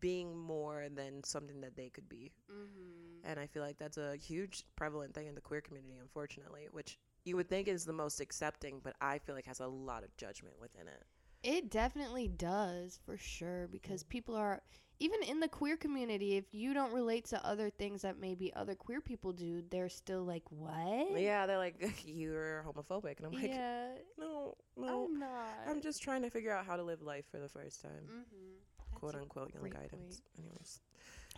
being 0.00 0.36
more 0.36 0.88
than 0.94 1.22
something 1.24 1.60
that 1.60 1.76
they 1.76 1.88
could 1.88 2.08
be. 2.08 2.32
Mm-hmm. 2.50 3.24
And 3.28 3.38
I 3.40 3.46
feel 3.46 3.62
like 3.62 3.78
that's 3.78 3.96
a 3.98 4.16
huge 4.16 4.64
prevalent 4.76 5.14
thing 5.14 5.26
in 5.26 5.34
the 5.34 5.40
queer 5.40 5.60
community, 5.60 5.94
unfortunately, 6.00 6.68
which 6.72 6.98
you 7.24 7.36
would 7.36 7.48
think 7.48 7.68
is 7.68 7.84
the 7.84 7.92
most 7.92 8.20
accepting, 8.20 8.80
but 8.82 8.94
I 9.00 9.18
feel 9.18 9.34
like 9.34 9.44
has 9.46 9.60
a 9.60 9.66
lot 9.66 10.04
of 10.04 10.16
judgment 10.16 10.54
within 10.60 10.88
it. 10.88 11.04
It 11.42 11.70
definitely 11.70 12.28
does 12.28 12.98
for 13.04 13.16
sure 13.16 13.68
because 13.68 14.02
people 14.02 14.34
are 14.34 14.62
even 15.00 15.22
in 15.22 15.40
the 15.40 15.48
queer 15.48 15.76
community 15.76 16.36
if 16.36 16.52
you 16.52 16.74
don't 16.74 16.92
relate 16.92 17.26
to 17.26 17.46
other 17.46 17.70
things 17.70 18.02
that 18.02 18.18
maybe 18.18 18.52
other 18.54 18.74
queer 18.74 19.00
people 19.00 19.32
do, 19.32 19.62
they're 19.70 19.88
still 19.88 20.24
like, 20.24 20.42
"What?" 20.50 21.20
Yeah, 21.20 21.46
they're 21.46 21.58
like, 21.58 22.02
you're 22.04 22.64
homophobic. 22.66 23.18
And 23.18 23.26
I'm 23.26 23.32
like, 23.32 23.50
yeah, 23.50 23.88
no, 24.18 24.54
no. 24.76 25.04
I'm 25.06 25.18
not. 25.18 25.58
I'm 25.68 25.80
just 25.80 26.02
trying 26.02 26.22
to 26.22 26.30
figure 26.30 26.52
out 26.52 26.66
how 26.66 26.76
to 26.76 26.82
live 26.82 27.02
life 27.02 27.26
for 27.30 27.38
the 27.38 27.48
first 27.48 27.80
time. 27.82 28.04
mm-hmm. 28.10 28.94
Quote 28.94 29.14
unquote, 29.14 29.52
young 29.54 29.70
guidance. 29.70 30.22
Anyways. 30.38 30.80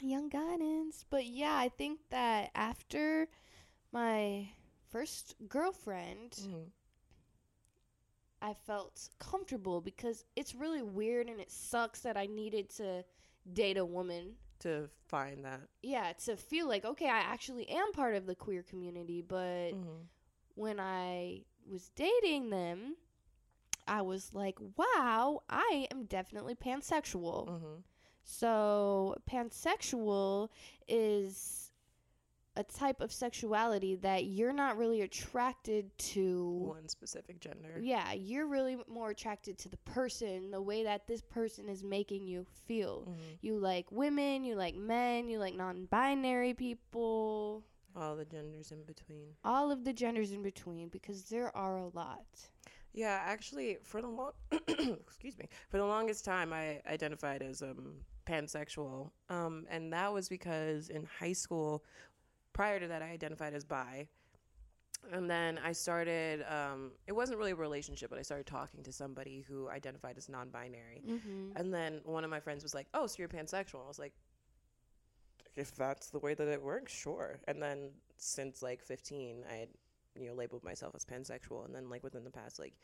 young 0.01 0.29
guidance. 0.31 1.05
But 1.11 1.27
yeah, 1.27 1.55
I 1.57 1.69
think 1.69 1.99
that 2.11 2.51
after 2.55 3.29
my 3.93 4.49
first 4.91 5.35
girlfriend, 5.49 6.31
Mhm. 6.33 6.71
I 8.43 8.55
felt 8.55 9.11
comfortable 9.19 9.83
because 9.83 10.25
it's 10.35 10.55
really 10.55 10.81
weird 10.83 11.29
and 11.29 11.39
it 11.41 11.51
sucks 11.51 12.01
that 12.01 12.17
I 12.17 12.25
needed 12.27 12.71
to 12.77 13.05
date 13.55 13.77
a 13.77 13.85
woman. 13.85 14.37
To 14.61 14.91
find 15.09 15.45
that. 15.45 15.63
Yeah, 15.83 16.13
to 16.25 16.37
feel 16.37 16.69
like, 16.69 16.85
okay, 16.85 17.09
I 17.09 17.19
actually 17.19 17.69
am 17.69 17.93
part 17.93 18.15
of 18.15 18.27
the 18.27 18.35
queer 18.35 18.63
community. 18.63 19.23
But 19.23 19.73
Mhm. 19.73 20.07
when 20.55 20.79
I 20.79 21.45
was 21.67 21.89
dating 21.91 22.51
them, 22.51 22.97
I 23.89 24.03
was 24.03 24.35
like, 24.35 24.59
wow, 24.77 25.43
I 25.49 25.89
am 25.91 26.05
definitely 26.05 26.55
pansexual. 26.55 27.49
Mhm. 27.49 27.83
So, 28.23 29.17
pansexual 29.29 30.51
is 30.87 31.70
a 32.61 32.65
type 32.65 33.01
of 33.01 33.11
sexuality 33.13 33.97
that 33.97 34.25
you're 34.27 34.53
not 34.53 34.77
really 34.77 35.01
attracted 35.01 35.97
to. 35.99 36.47
One 36.77 36.89
specific 36.89 37.41
gender. 37.41 37.79
Yeah, 37.81 38.13
you're 38.13 38.47
really 38.47 38.77
more 38.87 39.11
attracted 39.11 39.57
to 39.59 39.69
the 39.69 39.77
person, 39.79 40.51
the 40.51 40.61
way 40.61 40.85
that 40.85 41.07
this 41.07 41.23
person 41.23 41.69
is 41.69 41.83
making 41.83 42.27
you 42.27 42.45
feel. 42.67 43.07
Mhm. 43.09 43.39
You 43.41 43.59
like 43.59 43.91
women, 43.91 44.45
you 44.45 44.55
like 44.57 44.75
men, 44.75 45.29
you 45.29 45.39
like 45.39 45.55
non 45.55 45.87
binary 45.87 46.53
people, 46.55 47.65
All 47.97 48.15
the 48.17 48.25
genders 48.27 48.71
in 48.73 48.83
between. 48.85 49.35
all 49.45 49.71
of 49.71 49.85
the 49.85 49.93
genders 49.93 50.33
in 50.33 50.43
between, 50.43 50.89
because 50.89 51.25
there 51.25 51.55
are 51.57 51.77
a 51.79 51.89
lot. 51.89 52.27
Yeah, 52.93 53.21
actually, 53.25 53.79
for 53.83 54.03
the 54.03 54.09
long, 54.09 54.33
excuse 54.69 55.39
me, 55.39 55.49
for 55.71 55.79
the 55.79 55.87
longest 55.87 56.25
time, 56.25 56.53
I 56.53 56.83
identified 56.87 57.41
as 57.43 57.63
um 57.63 58.05
pansexual, 58.27 59.11
um, 59.29 59.67
and 59.71 59.93
that 59.93 60.13
was 60.13 60.29
because 60.29 60.89
in 60.89 61.05
high 61.19 61.33
school, 61.33 61.85
prior 62.53 62.81
to 62.81 62.89
that, 62.89 63.03
I 63.03 63.11
identified 63.11 63.55
as 63.55 63.65
bi, 63.65 64.09
and 65.13 65.31
then 65.31 65.59
I 65.65 65.73
started. 65.73 66.45
Um, 66.49 66.93
it 67.07 67.13
wasn't 67.13 67.39
really 67.39 67.53
a 67.53 67.57
relationship, 67.57 68.11
but 68.11 68.19
I 68.19 68.23
started 68.23 68.47
talking 68.47 68.83
to 68.85 68.93
somebody 68.93 69.41
who 69.49 69.69
identified 69.69 70.19
as 70.19 70.29
non-binary, 70.29 71.05
Mm-hmm. 71.09 71.53
and 71.57 71.73
then 71.73 72.01
one 72.05 72.25
of 72.25 72.31
my 72.31 72.41
friends 72.41 72.63
was 72.63 72.75
like, 72.75 72.89
"Oh, 72.95 73.07
so 73.07 73.17
you're 73.19 73.29
pansexual?" 73.29 73.85
I 73.85 73.89
was 73.89 73.99
like, 73.99 74.13
"If 75.57 75.75
that's 75.77 76.11
the 76.11 76.19
way 76.19 76.35
that 76.35 76.49
it 76.49 76.63
works, 76.63 76.93
sure." 76.93 77.41
And 77.47 77.63
then 77.63 77.93
since 78.17 78.63
like 78.63 78.83
15, 78.83 79.45
I 79.49 79.55
had 79.55 79.69
you 80.15 80.27
know 80.29 80.35
labeled 80.35 80.65
myself 80.65 80.95
as 80.95 81.05
pansexual, 81.05 81.65
and 81.65 81.75
then 81.75 81.89
like 81.89 82.03
within 82.03 82.25
the 82.25 82.31
past 82.31 82.59
like 82.59 82.75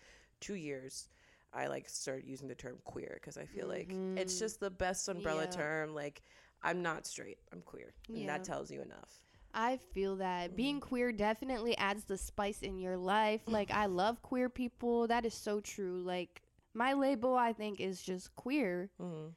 two 0.41 0.55
years, 0.55 1.09
I 1.53 1.67
like 1.69 1.89
started 1.89 2.27
using 2.27 2.49
the 2.49 2.55
term 2.55 2.79
queer 2.85 3.13
because 3.15 3.37
I 3.37 3.47
feel 3.47 3.69
like 3.69 3.99
it's 4.17 4.35
Mhm. 4.35 4.39
just 4.39 4.61
the 4.61 4.71
best 4.71 5.09
umbrella 5.09 5.47
Yeah. 5.47 5.49
term. 5.49 5.95
Like 5.95 6.23
I'm 6.63 6.83
not 6.83 7.07
straight, 7.07 7.39
I'm 7.53 7.63
queer, 7.63 7.95
and 8.15 8.23
Yeah. 8.23 8.27
that 8.29 8.45
tells 8.45 8.71
you 8.71 8.81
enough. 8.83 9.26
I 9.57 9.79
feel 9.95 10.17
that 10.17 10.55
being 10.55 10.81
queer 10.81 11.13
definitely 11.13 11.77
adds 11.79 12.05
the 12.05 12.19
spice 12.19 12.61
in 12.61 12.79
your 12.79 12.99
life. 12.99 13.41
Like, 13.47 13.71
I 13.71 13.87
love 14.03 14.21
queer 14.21 14.51
people. 14.51 15.07
That 15.07 15.25
is 15.25 15.33
so 15.33 15.61
true. 15.61 16.03
Like, 16.05 16.43
my 16.75 16.93
label, 16.93 17.35
I 17.35 17.55
think, 17.55 17.81
is 17.81 18.03
just 18.03 18.37
queer. 18.37 18.91
hmm 19.01 19.29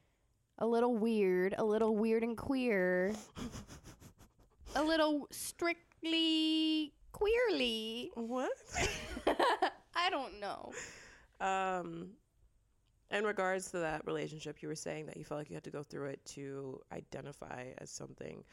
A 0.58 0.68
little 0.68 0.96
weird, 0.98 1.56
a 1.58 1.64
little 1.64 1.96
weird 1.96 2.22
and 2.22 2.38
queer, 2.38 3.14
a 4.76 4.84
little 4.84 5.26
strictly 5.32 6.92
queerly. 7.14 8.12
What? 8.16 8.52
I 9.96 10.10
don't 10.10 10.42
know. 10.42 10.74
Um, 11.40 12.10
in 13.12 13.24
regards 13.24 13.72
to 13.72 13.80
that 13.80 14.06
relationship, 14.06 14.62
you 14.62 14.68
were 14.68 14.76
saying 14.76 15.06
that 15.06 15.16
you 15.16 15.24
felt 15.24 15.40
like 15.40 15.50
you 15.50 15.56
had 15.56 15.64
to 15.64 15.72
go 15.72 15.82
through 15.82 16.10
it 16.10 16.26
to 16.26 16.82
identify 16.92 17.68
as 17.78 17.90
something. 17.90 18.44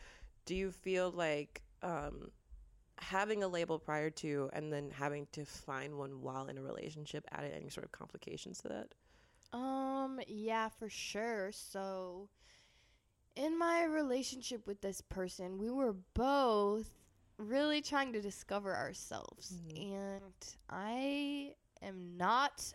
Do 0.47 0.55
you 0.55 0.71
feel 0.73 1.11
like 1.11 1.63
um, 1.83 2.31
having 2.99 3.43
a 3.43 3.49
label 3.49 3.79
prior 3.79 4.11
to 4.11 4.49
and 4.53 4.73
then 4.73 4.91
having 4.91 5.27
to 5.33 5.45
find 5.45 5.99
one 5.99 6.23
while 6.23 6.47
in 6.47 6.57
a 6.57 6.63
relationship 6.63 7.25
added 7.31 7.53
any 7.55 7.69
sort 7.69 7.85
of 7.85 7.93
complications 7.93 8.59
to 8.63 8.69
that? 8.69 8.95
Um, 9.53 10.21
yeah, 10.27 10.69
for 10.69 10.89
sure. 10.89 11.51
So, 11.53 12.29
in 13.35 13.59
my 13.59 13.85
relationship 13.85 14.67
with 14.67 14.81
this 14.81 15.01
person, 15.01 15.59
we 15.59 15.71
were 15.71 15.95
both 16.15 16.91
really 17.39 17.83
trying 17.83 18.13
to 18.15 18.21
discover 18.21 18.75
ourselves. 18.75 19.53
Mhm. 19.69 19.93
And 19.95 20.57
I 20.71 21.55
am 21.83 22.17
not 22.17 22.73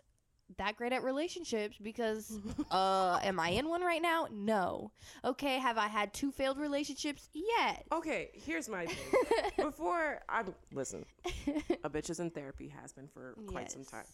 that 0.58 0.76
great 0.76 0.92
at 0.92 1.02
relationships 1.02 1.76
because 1.82 2.38
uh 2.70 3.18
am 3.22 3.40
I 3.40 3.50
in 3.50 3.68
one 3.68 3.82
right 3.82 4.02
now? 4.02 4.28
No. 4.30 4.92
Okay, 5.24 5.58
have 5.58 5.78
I 5.78 5.88
had 5.88 6.12
two 6.12 6.30
failed 6.30 6.58
relationships? 6.58 7.28
Yes. 7.32 7.82
Okay, 7.90 8.30
here's 8.34 8.68
my 8.68 8.86
thing. 8.86 9.52
Before 9.56 10.20
I 10.28 10.44
listen, 10.72 11.04
a 11.84 11.90
bitch 11.90 12.10
is 12.10 12.20
in 12.20 12.30
therapy 12.30 12.68
has 12.68 12.92
been 12.92 13.08
for 13.08 13.34
quite 13.46 13.70
some 13.70 13.84
time. 13.84 14.04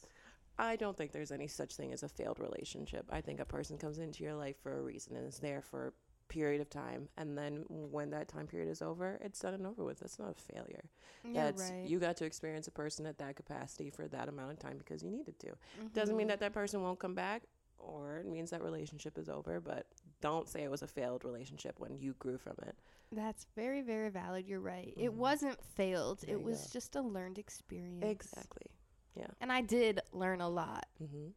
I 0.60 0.74
don't 0.76 0.96
think 0.96 1.12
there's 1.12 1.30
any 1.30 1.46
such 1.46 1.76
thing 1.76 1.92
as 1.92 2.02
a 2.02 2.08
failed 2.08 2.40
relationship. 2.40 3.06
I 3.10 3.20
think 3.20 3.38
a 3.38 3.44
person 3.44 3.78
comes 3.78 3.98
into 3.98 4.24
your 4.24 4.34
life 4.34 4.56
for 4.60 4.76
a 4.76 4.82
reason 4.82 5.16
and 5.16 5.26
is 5.28 5.38
there 5.38 5.62
for 5.62 5.94
period 6.28 6.60
of 6.60 6.68
time, 6.70 7.08
and 7.16 7.36
then 7.36 7.64
when 7.68 8.10
that 8.10 8.28
time 8.28 8.46
period 8.46 8.68
is 8.68 8.82
over, 8.82 9.18
it's 9.22 9.40
done 9.40 9.54
and 9.54 9.66
over 9.66 9.84
with. 9.84 10.00
That's 10.00 10.18
not 10.18 10.30
a 10.38 10.52
failure. 10.52 10.84
Yeah, 11.24 11.44
That's 11.50 11.70
right. 11.70 11.86
you 11.86 11.98
got 11.98 12.16
to 12.18 12.24
experience 12.24 12.68
a 12.68 12.70
person 12.70 13.06
at 13.06 13.18
that 13.18 13.36
capacity 13.36 13.90
for 13.90 14.06
that 14.08 14.28
amount 14.28 14.52
of 14.52 14.58
time 14.58 14.78
because 14.78 15.02
you 15.02 15.10
needed 15.10 15.38
to. 15.40 15.48
Doesn't 15.94 16.16
mean 16.16 16.26
Mhm. 16.26 16.30
that 16.30 16.40
that 16.40 16.52
person 16.52 16.82
won't 16.82 16.98
come 16.98 17.14
back, 17.14 17.42
or 17.78 18.18
it 18.18 18.26
means 18.26 18.50
that 18.50 18.62
relationship 18.62 19.16
is 19.18 19.28
over. 19.28 19.60
But 19.60 19.86
don't 20.20 20.48
say 20.48 20.62
it 20.64 20.70
was 20.70 20.82
a 20.82 20.86
failed 20.88 21.24
relationship 21.24 21.78
when 21.78 21.96
you 21.98 22.14
grew 22.14 22.38
from 22.38 22.56
it. 22.62 22.76
That's 23.10 23.46
very, 23.56 23.80
very 23.82 24.10
valid. 24.10 24.46
You're 24.46 24.60
right. 24.60 24.92
It 24.96 25.10
Mhm. 25.12 25.14
wasn't 25.16 25.62
failed. 25.62 26.18
There 26.20 26.34
it 26.34 26.42
was 26.42 26.64
go. 26.64 26.68
just 26.72 26.96
a 26.96 27.00
learned 27.00 27.38
experience. 27.38 28.04
Exactly. 28.04 28.66
Yeah. 29.14 29.28
And 29.40 29.50
I 29.52 29.62
did 29.62 30.00
learn 30.12 30.40
a 30.40 30.48
lot. 30.48 30.86
hmm 30.98 31.28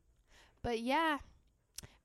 But 0.64 0.80
yeah, 0.82 1.20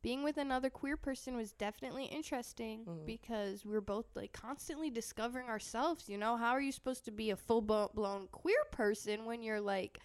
being 0.06 0.22
with 0.22 0.36
another 0.36 0.70
queer 0.70 0.96
person 0.96 1.36
was 1.36 1.50
definitely 1.50 2.04
interesting 2.04 2.84
Mhm. 2.86 3.04
because 3.06 3.64
we 3.64 3.72
were 3.72 3.80
both 3.80 4.06
like 4.14 4.32
constantly 4.32 4.88
discovering 4.88 5.48
ourselves. 5.48 6.08
You 6.08 6.16
know, 6.16 6.36
how 6.36 6.52
are 6.52 6.60
you 6.60 6.70
supposed 6.70 7.04
to 7.06 7.10
be 7.10 7.30
a 7.30 7.36
full 7.36 7.60
blown 7.60 8.28
queer 8.30 8.62
person 8.70 9.24
when 9.24 9.42
you're 9.42 9.60
like 9.60 9.98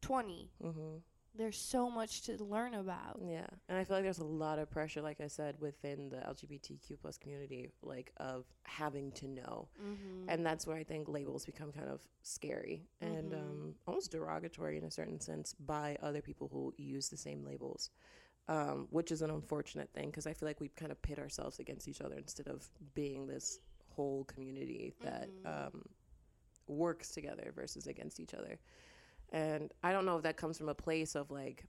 20? 0.00 0.52
hmm 0.62 0.98
There's 1.34 1.58
so 1.58 1.90
much 1.90 2.22
to 2.22 2.40
learn 2.40 2.74
about. 2.74 3.20
Yeah, 3.20 3.48
and 3.68 3.76
I 3.76 3.82
feel 3.82 3.96
like 3.96 4.04
there's 4.04 4.20
a 4.20 4.24
lot 4.24 4.60
of 4.60 4.70
pressure, 4.70 5.02
like 5.02 5.20
I 5.20 5.26
said, 5.26 5.56
within 5.60 6.08
the 6.08 6.18
LGBTQ 6.18 6.96
plus 7.00 7.18
community, 7.18 7.72
like 7.82 8.12
of 8.18 8.44
having 8.62 9.10
to 9.12 9.26
know, 9.26 9.68
Mm-hmm. 9.82 10.30
and 10.30 10.46
that's 10.46 10.68
where 10.68 10.76
I 10.76 10.84
think 10.84 11.08
labels 11.08 11.44
become 11.44 11.72
kind 11.72 11.88
of 11.88 12.00
scary 12.22 12.86
and 13.00 13.32
Mhm. 13.32 13.40
um, 13.42 13.74
almost 13.88 14.12
derogatory 14.12 14.78
in 14.78 14.84
a 14.84 14.90
certain 14.90 15.18
sense 15.18 15.54
by 15.54 15.96
other 16.00 16.22
people 16.22 16.46
who 16.46 16.72
use 16.76 17.08
the 17.08 17.16
same 17.16 17.44
labels, 17.44 17.90
um, 18.48 18.86
which 18.90 19.12
is 19.12 19.22
an 19.22 19.30
unfortunate 19.30 19.92
thing 19.92 20.06
because 20.10 20.26
I 20.26 20.32
feel 20.32 20.48
like 20.48 20.60
we 20.60 20.68
kind 20.68 20.90
of 20.92 21.00
pit 21.02 21.18
ourselves 21.18 21.58
against 21.58 21.86
each 21.88 22.00
other 22.00 22.16
instead 22.16 22.48
of 22.48 22.68
being 22.94 23.26
this 23.26 23.60
whole 23.94 24.24
community 24.24 24.94
that 25.02 25.28
Mhm. 25.44 25.66
um, 25.66 25.82
works 26.66 27.10
together 27.10 27.52
versus 27.54 27.86
against 27.86 28.20
each 28.20 28.34
other. 28.34 28.58
And 29.30 29.72
I 29.82 29.92
don't 29.92 30.06
know 30.06 30.16
if 30.16 30.22
that 30.22 30.36
comes 30.36 30.56
from 30.58 30.68
a 30.68 30.74
place 30.74 31.14
of 31.14 31.30
like 31.30 31.64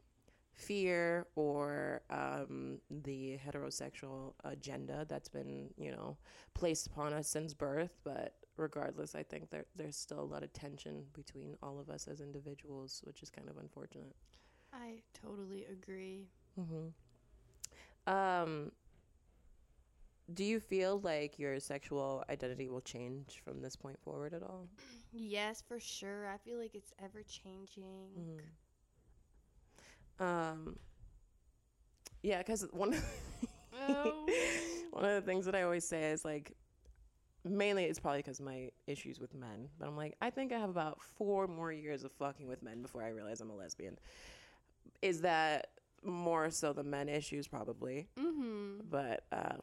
fear 0.53 1.27
or 1.35 2.01
um, 2.09 2.79
the 2.89 3.37
heterosexual 3.45 4.33
agenda 4.43 5.05
that's 5.07 5.29
been, 5.29 5.69
you 5.77 5.91
know, 5.91 6.17
placed 6.53 6.87
upon 6.87 7.13
us 7.13 7.27
since 7.29 7.53
birth. 7.53 7.97
But 8.03 8.35
regardless, 8.57 9.15
I 9.15 9.23
think 9.23 9.49
there, 9.49 9.65
there's 9.75 9.95
still 9.97 10.19
a 10.21 10.23
lot 10.33 10.43
of 10.43 10.51
tension 10.53 11.05
between 11.13 11.55
all 11.63 11.79
of 11.79 11.89
us 11.89 12.07
as 12.07 12.19
individuals, 12.21 13.01
which 13.05 13.21
is 13.23 13.29
kind 13.29 13.49
of 13.49 13.57
unfortunate. 13.57 14.15
I 14.73 15.01
totally 15.13 15.65
agree. 15.65 16.27
Mm-hmm. 16.57 18.11
Um, 18.11 18.71
do 20.33 20.43
you 20.43 20.59
feel 20.59 20.99
like 21.01 21.37
your 21.39 21.59
sexual 21.59 22.23
identity 22.29 22.67
will 22.69 22.81
change 22.81 23.41
from 23.43 23.61
this 23.61 23.75
point 23.75 23.99
forward 24.01 24.33
at 24.33 24.43
all? 24.43 24.67
Yes, 25.11 25.63
for 25.67 25.79
sure. 25.79 26.27
I 26.27 26.37
feel 26.37 26.59
like 26.59 26.75
it's 26.75 26.93
ever 27.03 27.23
changing. 27.23 28.39
Mhm. 30.19 30.23
Um, 30.23 30.79
yeah, 32.21 32.39
because 32.39 32.67
one 32.71 32.95
Oh. 33.73 34.25
One 34.91 35.05
of 35.05 35.15
the 35.15 35.21
things 35.21 35.45
that 35.45 35.55
I 35.55 35.61
always 35.61 35.87
say 35.87 36.11
is 36.11 36.25
like, 36.25 36.51
mainly 37.45 37.85
it's 37.85 37.99
probably 37.99 38.19
because 38.19 38.41
my 38.41 38.69
issues 38.87 39.19
with 39.19 39.33
men, 39.33 39.69
but 39.79 39.87
I'm 39.87 39.95
like, 39.95 40.15
I 40.21 40.29
think 40.29 40.51
I 40.51 40.59
have 40.59 40.69
about 40.69 41.01
four 41.01 41.47
more 41.47 41.71
years 41.71 42.03
of 42.03 42.11
fucking 42.11 42.47
with 42.47 42.61
men 42.63 42.81
before 42.81 43.03
I 43.03 43.09
realize 43.09 43.39
I'm 43.39 43.49
a 43.51 43.55
lesbian. 43.55 43.97
Is 45.01 45.21
that 45.21 45.69
more 46.03 46.49
so 46.49 46.73
the 46.73 46.83
men 46.83 47.09
issues 47.09 47.47
probably, 47.47 48.07
Mm-hmm. 48.17 48.81
but 48.89 49.23
uh, 49.31 49.55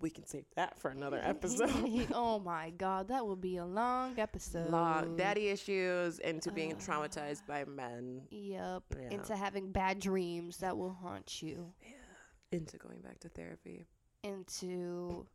we 0.00 0.10
can 0.10 0.24
save 0.26 0.44
that 0.56 0.78
for 0.78 0.90
another 0.90 1.20
episode. 1.24 1.70
oh 2.14 2.38
my 2.38 2.70
god, 2.70 3.08
that 3.08 3.26
will 3.26 3.36
be 3.36 3.56
a 3.56 3.64
long 3.66 4.18
episode. 4.18 4.70
Long 4.70 5.16
daddy 5.16 5.48
issues 5.48 6.18
into 6.20 6.52
being 6.52 6.74
Uh. 6.74 6.76
traumatized 6.76 7.46
by 7.46 7.64
men, 7.64 8.22
Yep. 8.30 8.82
Yeah. 9.00 9.10
Into 9.10 9.36
having 9.36 9.72
bad 9.72 9.98
dreams 10.00 10.58
that 10.58 10.76
will 10.76 10.92
haunt 10.92 11.42
you. 11.42 11.72
Yeah. 11.82 12.58
into 12.58 12.78
going 12.78 13.00
back 13.00 13.18
to 13.20 13.28
therapy. 13.28 13.86
Into 14.24 15.26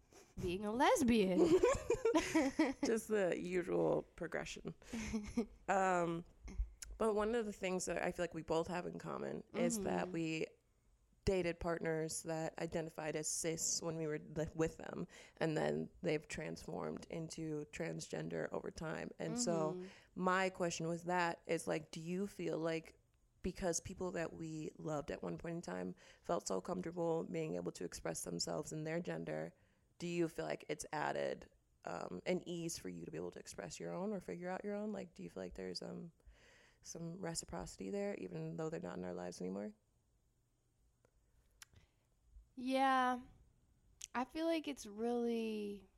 being 0.41 0.65
a 0.65 0.71
lesbian. 0.71 1.53
just 2.85 3.07
the 3.07 3.33
usual 3.39 4.05
progression. 4.15 4.73
Um, 5.69 6.23
but 7.03 7.15
one 7.15 7.35
of 7.35 7.45
the 7.45 7.51
things 7.51 7.83
that 7.83 8.01
I 8.01 8.13
feel 8.13 8.23
like 8.23 8.33
we 8.33 8.43
both 8.43 8.69
have 8.69 8.85
in 8.85 8.97
common 8.97 9.43
is 9.57 9.79
that 9.79 10.07
Mhm. 10.07 10.13
we 10.13 10.45
dated 11.25 11.59
partners 11.59 12.21
that 12.23 12.53
identified 12.61 13.17
as 13.17 13.27
cis 13.27 13.81
when 13.83 13.97
we 13.97 14.07
were 14.07 14.21
with 14.55 14.77
them, 14.77 15.05
and 15.41 15.57
then 15.57 15.89
they've 16.01 16.25
transformed 16.29 17.05
into 17.09 17.65
transgender 17.73 18.47
over 18.53 18.71
time. 18.71 19.11
And 19.19 19.37
so 19.37 19.75
Mhm. 19.75 19.89
my 20.15 20.47
question 20.47 20.87
was 20.87 21.03
that 21.03 21.41
is 21.45 21.67
like, 21.67 21.91
do 21.91 21.99
you 21.99 22.25
feel 22.25 22.57
like 22.57 22.93
because 23.41 23.81
people 23.81 24.09
that 24.11 24.31
we 24.31 24.71
loved 24.77 25.11
at 25.11 25.21
one 25.21 25.37
point 25.37 25.55
in 25.55 25.61
time 25.61 25.95
felt 26.23 26.47
so 26.47 26.61
comfortable 26.61 27.25
being 27.29 27.55
able 27.55 27.73
to 27.73 27.83
express 27.83 28.21
themselves 28.21 28.71
in 28.71 28.85
their 28.85 29.01
gender, 29.01 29.51
do 29.99 30.07
you 30.07 30.29
feel 30.29 30.45
like 30.45 30.63
it's 30.69 30.85
added 30.93 31.47
um, 31.83 32.21
an 32.27 32.41
ease 32.45 32.77
for 32.77 32.87
you 32.87 33.03
to 33.03 33.11
be 33.11 33.17
able 33.17 33.31
to 33.31 33.39
express 33.39 33.77
your 33.77 33.93
own 33.93 34.13
or 34.13 34.21
figure 34.21 34.49
out 34.49 34.63
your 34.63 34.75
own? 34.75 34.93
Like, 34.93 35.13
do 35.15 35.23
you 35.23 35.29
feel 35.29 35.43
like 35.43 35.53
there's 35.55 35.81
um 35.81 36.11
some 36.85 37.15
reciprocity 37.19 37.89
there, 37.91 38.15
even 38.19 38.55
though 38.57 38.69
they're 38.69 38.79
not 38.81 38.97
in 38.97 39.05
our 39.05 39.13
lives 39.13 39.41
anymore? 39.41 39.71
Yeah. 42.55 43.17
I 44.15 44.25
feel 44.25 44.45
like 44.45 44.67
it's 44.67 44.85
really 44.85 45.89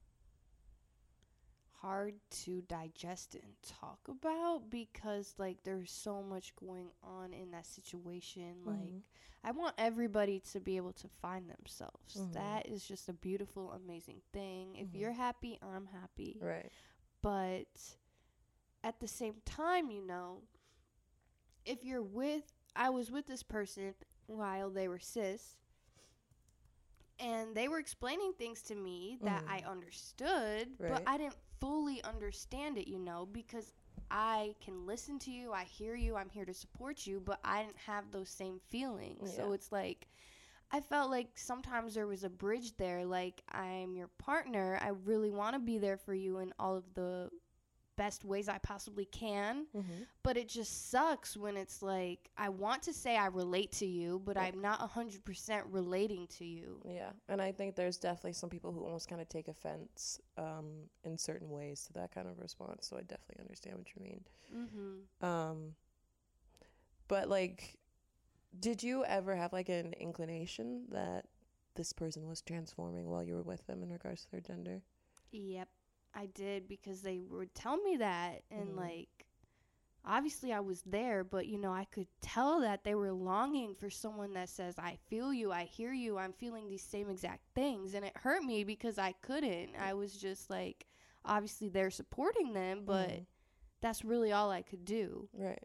hard 1.81 2.15
to 2.31 2.61
digest 2.63 3.35
and 3.35 3.53
talk 3.61 3.99
about 4.09 4.69
because 4.69 5.35
like 5.37 5.57
there's 5.63 5.91
so 5.91 6.23
much 6.23 6.55
going 6.55 6.87
on 7.03 7.33
in 7.33 7.51
that 7.51 7.65
situation 7.65 8.55
like 8.65 8.93
Mhm. 8.93 9.01
I 9.43 9.51
want 9.51 9.75
everybody 9.77 10.39
to 10.53 10.59
be 10.59 10.75
able 10.77 10.93
to 10.93 11.07
find 11.21 11.47
themselves. 11.49 12.15
Mhm. 12.15 12.33
That 12.33 12.65
is 12.67 12.87
just 12.87 13.09
a 13.09 13.13
beautiful 13.13 13.71
amazing 13.73 14.21
thing. 14.33 14.75
If 14.75 14.87
Mhm. 14.87 14.95
you're 14.95 15.11
happy, 15.13 15.59
I'm 15.61 15.85
happy. 15.87 16.41
Right. 16.41 16.71
but 17.21 17.97
at 18.83 18.99
the 18.99 19.07
same 19.07 19.41
time, 19.45 19.89
you 19.89 20.01
know, 20.01 20.41
if 21.65 21.83
you're 21.83 22.03
with, 22.03 22.43
I 22.75 22.89
was 22.89 23.11
with 23.11 23.27
this 23.27 23.43
person 23.43 23.95
while 24.27 24.69
they 24.69 24.87
were 24.87 24.99
cis, 24.99 25.57
and 27.19 27.55
they 27.55 27.67
were 27.67 27.79
explaining 27.79 28.33
things 28.33 28.61
to 28.63 28.75
me 28.75 29.17
that 29.23 29.43
Mhm. 29.43 29.47
I 29.47 29.59
understood, 29.69 30.77
Right. 30.79 30.89
but 30.89 31.03
I 31.05 31.17
didn't 31.17 31.37
fully 31.59 32.03
understand 32.03 32.77
it, 32.77 32.87
you 32.87 32.99
know, 32.99 33.25
because 33.25 33.71
I 34.11 34.55
can 34.61 34.85
listen 34.85 35.19
to 35.19 35.31
you, 35.31 35.51
I 35.53 35.63
hear 35.63 35.95
you, 35.95 36.15
I'm 36.15 36.29
here 36.29 36.45
to 36.45 36.53
support 36.53 37.05
you, 37.07 37.19
but 37.19 37.39
I 37.43 37.63
didn't 37.63 37.77
have 37.77 38.11
those 38.11 38.29
same 38.29 38.59
feelings. 38.59 39.33
So 39.33 39.53
it's 39.53 39.71
like, 39.71 40.07
I 40.71 40.81
felt 40.81 41.09
like 41.11 41.37
sometimes 41.37 41.93
there 41.95 42.07
was 42.07 42.23
a 42.23 42.29
bridge 42.29 42.75
there. 42.77 43.05
Like, 43.05 43.43
I'm 43.51 43.95
your 43.95 44.09
partner. 44.19 44.79
I 44.81 44.89
really 44.89 45.31
want 45.31 45.53
to 45.55 45.59
be 45.59 45.77
there 45.77 45.97
for 45.97 46.13
you 46.13 46.39
in 46.39 46.53
all 46.59 46.75
of 46.75 46.93
the 46.93 47.29
best 47.95 48.25
ways 48.25 48.49
I 48.49 48.57
possibly 48.59 49.05
can. 49.05 49.65
Mm-hmm. 49.75 50.03
But 50.23 50.37
it 50.37 50.47
just 50.47 50.89
sucks 50.91 51.35
when 51.37 51.55
it's 51.57 51.81
like, 51.81 52.29
I 52.37 52.49
want 52.49 52.83
to 52.83 52.93
say 52.93 53.17
I 53.17 53.27
relate 53.27 53.71
to 53.73 53.85
you, 53.85 54.21
but 54.25 54.35
Right. 54.35 54.53
I'm 54.53 54.61
not 54.61 54.79
100% 54.79 55.63
relating 55.69 56.27
to 56.27 56.45
you. 56.45 56.81
Yeah, 56.87 57.11
and 57.29 57.41
I 57.41 57.51
think 57.51 57.75
there's 57.75 57.97
definitely 57.97 58.33
some 58.33 58.49
people 58.49 58.71
who 58.71 58.83
almost 58.83 59.09
kind 59.09 59.21
of 59.21 59.29
take 59.29 59.47
offense 59.47 60.19
um, 60.37 60.65
in 61.03 61.17
certain 61.17 61.49
ways 61.49 61.85
to 61.85 61.93
that 61.93 62.13
kind 62.13 62.27
of 62.27 62.39
response. 62.39 62.87
So 62.87 62.97
I 62.97 63.01
definitely 63.01 63.41
understand 63.41 63.77
what 63.77 63.87
you 63.95 64.01
mean. 64.03 64.23
Mm-hmm. 64.55 65.25
Um, 65.25 65.75
but 67.07 67.29
like, 67.29 67.77
did 68.59 68.81
you 68.83 69.03
ever 69.05 69.35
have 69.35 69.53
like 69.53 69.69
an 69.69 69.93
inclination 69.99 70.85
that 70.91 71.25
this 71.75 71.91
person 71.93 72.27
was 72.27 72.41
transforming 72.41 73.05
while 73.09 73.23
you 73.23 73.35
were 73.35 73.41
with 73.43 73.65
them 73.67 73.83
in 73.83 73.91
regards 73.91 74.23
to 74.25 74.31
their 74.31 74.41
gender? 74.41 74.81
Yep, 75.31 75.67
I 76.15 76.27
did 76.27 76.67
because 76.67 77.01
they 77.01 77.19
would 77.19 77.53
tell 77.55 77.77
me 77.77 77.97
that. 77.97 78.43
And, 78.51 78.75
Mhm. 78.75 78.75
like, 78.75 79.27
obviously 80.05 80.53
I 80.53 80.59
was 80.61 80.81
there, 80.83 81.23
but, 81.23 81.47
you 81.47 81.57
know, 81.59 81.73
I 81.73 81.85
could 81.85 82.07
tell 82.21 82.61
that 82.61 82.83
they 82.83 82.95
were 82.95 83.11
longing 83.13 83.75
for 83.75 83.89
someone 83.89 84.33
that 84.33 84.49
says, 84.49 84.77
I 84.79 84.97
feel 85.09 85.33
you, 85.33 85.51
I 85.51 85.63
hear 85.65 85.93
you, 85.93 86.17
I'm 86.17 86.33
feeling 86.33 86.67
these 86.67 86.83
same 86.83 87.09
exact 87.09 87.43
things. 87.55 87.93
And 87.93 88.05
it 88.05 88.17
hurt 88.17 88.43
me 88.43 88.63
because 88.63 88.97
I 88.97 89.13
couldn't. 89.21 89.75
I 89.79 89.93
was 89.93 90.13
just 90.15 90.49
like, 90.49 90.85
obviously 91.25 91.69
they're 91.69 91.91
supporting 91.91 92.53
them, 92.53 92.83
but 92.85 93.21
Mhm. 93.21 93.25
that's 93.81 94.03
really 94.05 94.31
all 94.31 94.51
I 94.51 94.61
could 94.61 94.85
do. 94.85 95.29
right, 95.33 95.63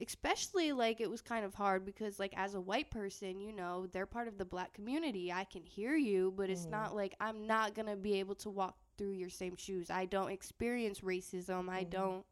especially 0.00 0.72
like 0.72 1.00
it 1.00 1.10
was 1.10 1.22
kind 1.22 1.44
of 1.44 1.54
hard 1.54 1.84
because 1.84 2.18
like 2.18 2.32
as 2.36 2.54
a 2.54 2.60
white 2.60 2.90
person 2.90 3.40
you 3.40 3.52
know 3.52 3.86
they're 3.92 4.06
part 4.06 4.28
of 4.28 4.36
the 4.38 4.44
black 4.44 4.72
community 4.74 5.32
i 5.32 5.44
can 5.44 5.62
hear 5.64 5.94
you 5.96 6.32
but 6.36 6.50
it's 6.50 6.68
Mhm. 6.68 6.70
not 6.70 6.94
like 6.94 7.14
i'm 7.20 7.46
not 7.46 7.74
gonna 7.74 7.96
be 7.96 8.14
able 8.18 8.34
to 8.34 8.50
walk 8.50 8.76
through 8.96 9.12
your 9.12 9.28
same 9.30 9.56
shoes 9.56 9.90
i 9.90 10.04
don't 10.04 10.30
experience 10.30 11.00
racism 11.00 11.68
i 11.68 11.84
Mhm. 11.84 11.90
don't 11.90 12.26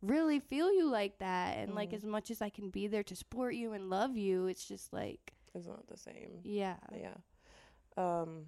really 0.00 0.40
feel 0.40 0.72
you 0.72 0.88
like 0.88 1.18
that 1.18 1.58
and 1.58 1.74
like 1.74 1.90
Mhm. 1.90 1.94
as 1.96 2.04
much 2.04 2.30
as 2.30 2.42
i 2.42 2.48
can 2.50 2.70
be 2.70 2.86
there 2.88 3.04
to 3.04 3.14
support 3.16 3.54
you 3.54 3.72
and 3.72 3.88
love 3.90 4.16
you 4.16 4.46
it's 4.46 4.64
just 4.66 4.92
like 4.92 5.32
it's 5.54 5.66
not 5.66 5.86
the 5.86 5.96
same. 5.98 6.40
yeah 6.44 6.78
Yeah. 6.94 7.14
Um, 7.98 8.46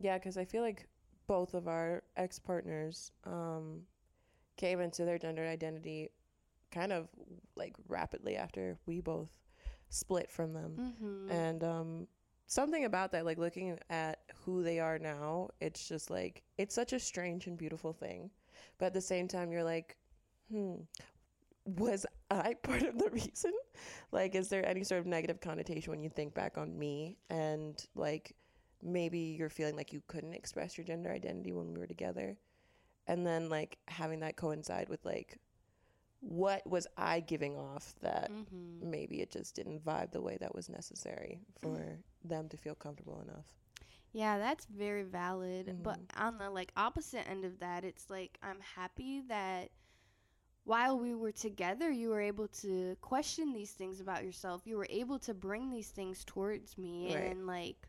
yeah, 0.00 0.18
because 0.18 0.36
I 0.36 0.44
feel 0.44 0.62
like 0.62 0.88
both 1.28 1.54
of 1.54 1.68
our 1.68 2.02
ex 2.16 2.38
partners 2.40 3.12
um, 3.24 3.86
came 4.56 4.80
into 4.80 5.04
their 5.04 5.18
gender 5.18 5.44
identity 5.46 6.10
kind 6.72 6.92
of 6.92 7.08
like 7.54 7.76
rapidly 7.86 8.36
after 8.36 8.76
we 8.86 9.00
both 9.00 9.30
split 9.88 10.30
from 10.32 10.52
them. 10.52 10.76
mm-hmm. 10.76 11.30
And 11.30 11.62
um, 11.62 12.08
something 12.46 12.84
about 12.84 13.12
that, 13.12 13.24
like 13.24 13.38
looking 13.38 13.78
at 13.90 14.20
who 14.44 14.62
they 14.62 14.80
are 14.80 14.98
now, 14.98 15.48
it's 15.60 15.88
just 15.88 16.10
like, 16.10 16.42
it's 16.58 16.74
such 16.74 16.92
a 16.92 17.00
strange 17.00 17.46
and 17.46 17.56
beautiful 17.56 17.92
thing. 17.92 18.30
But 18.78 18.86
at 18.86 18.94
the 18.94 19.00
same 19.00 19.28
time, 19.28 19.50
you're 19.50 19.64
like, 19.64 19.96
hmm, 20.50 20.74
was 21.64 22.06
I 22.30 22.54
part 22.62 22.82
of 22.82 22.98
the 22.98 23.10
reason? 23.10 23.52
Like, 24.12 24.34
is 24.34 24.48
there 24.48 24.66
any 24.66 24.84
sort 24.84 25.00
of 25.00 25.06
negative 25.06 25.40
connotation 25.40 25.90
when 25.90 26.02
you 26.02 26.10
think 26.10 26.34
back 26.34 26.58
on 26.58 26.78
me 26.78 27.18
and 27.30 27.84
like 27.94 28.36
maybe 28.82 29.18
you're 29.18 29.48
feeling 29.48 29.76
like 29.76 29.92
you 29.92 30.02
couldn't 30.06 30.34
express 30.34 30.76
your 30.76 30.84
gender 30.84 31.10
identity 31.10 31.52
when 31.52 31.72
we 31.72 31.78
were 31.78 31.86
together? 31.86 32.36
And 33.06 33.26
then 33.26 33.48
like 33.48 33.78
having 33.88 34.20
that 34.20 34.36
coincide 34.36 34.88
with 34.88 35.04
like, 35.04 35.38
what 36.24 36.66
was 36.66 36.86
I 36.96 37.20
giving 37.20 37.56
off 37.56 37.94
that 38.02 38.32
mm-hmm. 38.32 38.80
maybe 38.80 39.20
it 39.20 39.30
just 39.30 39.54
didn't 39.54 39.84
vibe 39.84 40.12
the 40.12 40.22
way 40.22 40.36
that 40.40 40.54
was 40.54 40.68
necessary 40.68 41.40
for 41.60 41.98
them 42.24 42.48
to 42.48 42.56
feel 42.56 42.74
comfortable 42.74 43.20
enough. 43.22 43.46
Yeah, 44.12 44.38
that's 44.38 44.66
very 44.66 45.02
valid. 45.02 45.74
But 45.82 45.98
Mhm. 45.98 46.08
on 46.16 46.38
the 46.38 46.50
like 46.50 46.72
opposite 46.76 47.28
end 47.28 47.44
of 47.44 47.58
that, 47.60 47.84
it's 47.84 48.10
like 48.10 48.38
I'm 48.42 48.60
happy 48.60 49.20
that 49.28 49.70
while 50.64 50.98
we 50.98 51.14
were 51.14 51.32
together, 51.32 51.90
you 51.90 52.10
were 52.10 52.20
able 52.20 52.48
to 52.48 52.96
question 53.00 53.52
these 53.52 53.72
things 53.72 54.00
about 54.00 54.24
yourself. 54.24 54.66
You 54.66 54.76
were 54.76 54.86
able 54.90 55.18
to 55.20 55.34
bring 55.34 55.70
these 55.70 55.90
things 55.90 56.24
towards 56.24 56.78
me 56.78 57.10
Right. 57.10 57.26
and 57.30 57.46
like 57.46 57.88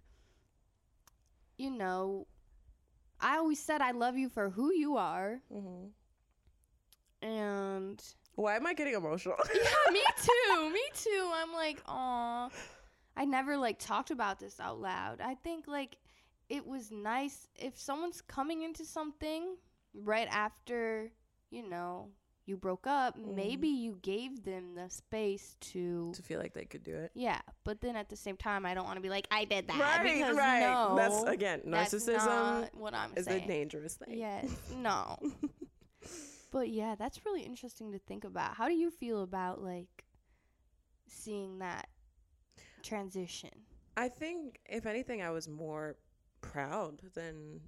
you 1.57 1.69
know, 1.71 2.27
I 3.19 3.37
always 3.37 3.59
said 3.59 3.81
I 3.81 3.91
love 3.91 4.17
you 4.17 4.29
for 4.29 4.49
who 4.51 4.71
you 4.73 4.97
are 4.97 5.41
Mm-hmm. 5.53 5.87
and 7.21 8.01
Why 8.35 8.55
am 8.55 8.65
I 8.67 8.73
getting 8.73 8.93
emotional? 8.95 9.37
yeah, 9.53 9.91
me 9.91 10.01
too. 10.23 10.69
Me 10.71 10.81
too. 10.93 11.31
I'm 11.33 11.53
like, 11.53 11.81
oh, 11.87 12.49
I 13.17 13.25
never 13.25 13.57
like 13.57 13.79
talked 13.79 14.11
about 14.11 14.39
this 14.39 14.59
out 14.59 14.79
loud. 14.79 15.21
I 15.21 15.35
think 15.35 15.67
like 15.67 15.97
it 16.49 16.65
was 16.65 16.91
nice 16.91 17.47
if 17.55 17.77
someone's 17.79 18.21
coming 18.21 18.61
into 18.61 18.85
something 18.85 19.55
right 19.93 20.27
after, 20.29 21.11
you 21.49 21.67
know, 21.67 22.09
you 22.47 22.55
broke 22.57 22.85
up, 22.85 23.17
Mhm. 23.17 23.33
maybe 23.33 23.67
you 23.69 23.97
gave 24.03 24.43
them 24.43 24.75
the 24.75 24.87
space 24.89 25.55
to 25.71 26.11
to 26.13 26.21
feel 26.21 26.39
like 26.39 26.53
they 26.53 26.65
could 26.65 26.83
do 26.83 26.95
it. 26.95 27.09
yeah, 27.15 27.39
but 27.63 27.81
then 27.81 27.95
at 27.95 28.07
the 28.09 28.15
same 28.15 28.37
time, 28.37 28.67
I 28.67 28.75
don't 28.75 28.85
want 28.85 28.97
to 28.97 29.01
be 29.01 29.09
like 29.09 29.27
I 29.31 29.45
did 29.45 29.67
that 29.67 29.79
right, 29.79 30.03
because 30.03 30.35
right. 30.37 30.59
no, 30.59 30.93
That's 30.95 31.23
again, 31.23 31.61
that's 31.65 31.91
narcissism 31.95 32.25
not 32.27 32.75
what 32.75 32.93
I'm 32.93 33.13
is 33.15 33.25
saying. 33.25 33.45
a 33.45 33.47
dangerous 33.47 33.95
thing. 33.95 34.19
Yes, 34.19 34.47
no. 34.75 35.17
but 36.55 36.69
yeah, 36.69 36.95
that's 36.95 37.25
really 37.25 37.41
interesting 37.41 37.91
to 37.91 37.99
think 37.99 38.23
about. 38.23 38.55
How 38.55 38.69
do 38.69 38.73
you 38.73 38.89
feel 38.89 39.23
about 39.23 39.61
like 39.61 40.05
seeing 41.05 41.59
that 41.59 41.89
transition? 42.81 43.49
I 43.97 44.07
think 44.07 44.61
if 44.65 44.85
anything, 44.85 45.21
I 45.21 45.31
was 45.31 45.49
more 45.49 45.97
proud 46.39 47.01
than 47.13 47.59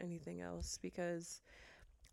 anything 0.00 0.42
else 0.42 0.78
because 0.80 1.40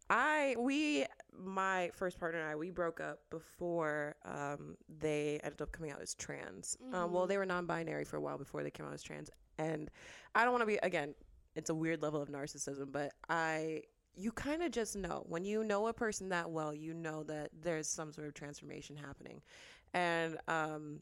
I 0.10 0.56
we 0.58 1.06
my 1.32 1.92
first 1.94 2.20
partner 2.20 2.40
and 2.40 2.50
I 2.50 2.56
we 2.56 2.72
broke 2.72 3.00
up 3.00 3.20
before 3.30 4.16
um, 4.26 4.76
they 4.90 5.40
ended 5.44 5.62
up 5.62 5.72
coming 5.72 5.92
out 5.92 6.02
as 6.02 6.16
trans. 6.16 6.76
Um, 6.94 7.14
well, 7.14 7.26
Mhm. 7.26 7.28
they 7.28 7.38
were 7.38 7.46
non-binary 7.46 8.06
for 8.06 8.18
a 8.18 8.22
while 8.22 8.40
before 8.40 8.64
they 8.64 8.72
came 8.72 8.88
out 8.88 8.94
as 8.94 9.04
trans, 9.04 9.30
and 9.60 9.92
I 10.34 10.46
don't 10.46 10.52
want 10.54 10.64
to 10.64 10.66
be 10.66 10.80
again. 10.82 11.14
It's 11.56 11.70
a 11.70 11.76
weird 11.76 12.02
level 12.02 12.20
of 12.24 12.30
narcissism, 12.30 12.92
but 12.92 13.14
I 13.30 13.84
you 14.16 14.32
kind 14.32 14.62
of 14.62 14.72
just 14.72 14.96
know 14.96 15.26
when 15.28 15.46
you 15.46 15.64
know 15.64 15.88
a 15.88 15.94
person 15.94 16.30
that 16.30 16.50
well, 16.50 16.74
you 16.74 16.94
know 16.94 17.24
that 17.24 17.50
there's 17.62 17.88
some 17.88 18.14
sort 18.14 18.28
of 18.28 18.34
transformation 18.34 18.96
happening, 18.96 19.42
and 19.94 20.38
um, 20.48 21.02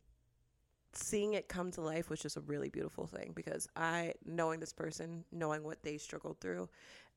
seeing 0.94 1.34
it 1.34 1.48
come 1.48 1.72
to 1.72 1.82
life 1.82 2.10
was 2.10 2.20
just 2.20 2.38
a 2.38 2.42
really 2.42 2.70
beautiful 2.70 3.08
thing 3.08 3.32
because 3.36 3.68
I 3.76 4.14
knowing 4.26 4.60
this 4.60 4.74
person, 4.74 5.24
knowing 5.32 5.64
what 5.64 5.84
they 5.84 5.98
struggled 5.98 6.40
through, 6.40 6.70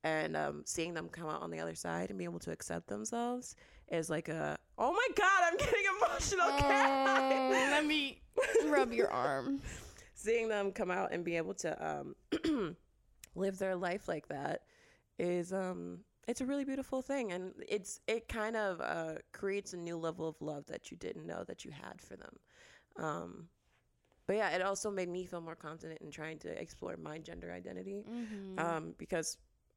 and 0.02 0.36
um, 0.36 0.62
seeing 0.64 0.94
them 0.94 1.08
come 1.08 1.28
out 1.28 1.42
on 1.42 1.50
the 1.50 1.60
other 1.60 1.74
side 1.74 2.10
and 2.10 2.18
be 2.18 2.24
able 2.24 2.40
to 2.40 2.50
accept 2.50 2.88
themselves 2.88 3.56
is 3.88 4.10
like 4.10 4.28
a 4.28 4.58
oh 4.78 4.92
my 4.92 5.08
god, 5.16 5.42
I'm 5.44 5.56
getting 5.56 5.84
emotional. 6.00 6.48
Cat. 6.58 7.50
let 7.50 7.86
me 7.86 8.20
rub 8.66 8.92
your 8.92 9.10
arm. 9.10 9.60
seeing 10.14 10.48
them 10.48 10.72
come 10.72 10.90
out 10.90 11.12
and 11.12 11.24
be 11.24 11.36
able 11.36 11.54
to 11.54 12.00
um, 12.44 12.76
live 13.34 13.58
their 13.58 13.76
life 13.76 14.08
like 14.08 14.28
that 14.28 14.62
is 15.18 15.52
um 15.52 15.98
it's 16.26 16.40
a 16.40 16.46
really 16.46 16.64
beautiful 16.64 17.02
thing 17.02 17.32
and 17.32 17.52
it's 17.68 18.00
it 18.06 18.28
kind 18.28 18.56
of 18.56 18.80
uh, 18.80 19.14
creates 19.32 19.72
a 19.74 19.76
new 19.76 19.96
level 19.96 20.26
of 20.26 20.40
love 20.40 20.64
that 20.66 20.90
you 20.90 20.96
didn't 20.96 21.26
know 21.26 21.44
that 21.44 21.64
you 21.64 21.70
had 21.70 22.00
for 22.00 22.16
them 22.16 22.36
um 22.98 23.48
but 24.26 24.36
yeah 24.36 24.50
it 24.50 24.62
also 24.62 24.90
made 24.90 25.08
me 25.08 25.26
feel 25.26 25.40
more 25.40 25.54
confident 25.54 26.00
in 26.00 26.10
trying 26.10 26.38
to 26.38 26.48
explore 26.60 26.96
my 26.96 27.18
gender 27.18 27.52
identity 27.52 28.04
Mm-hmm. 28.10 28.58
um 28.58 28.94
because 28.98 29.36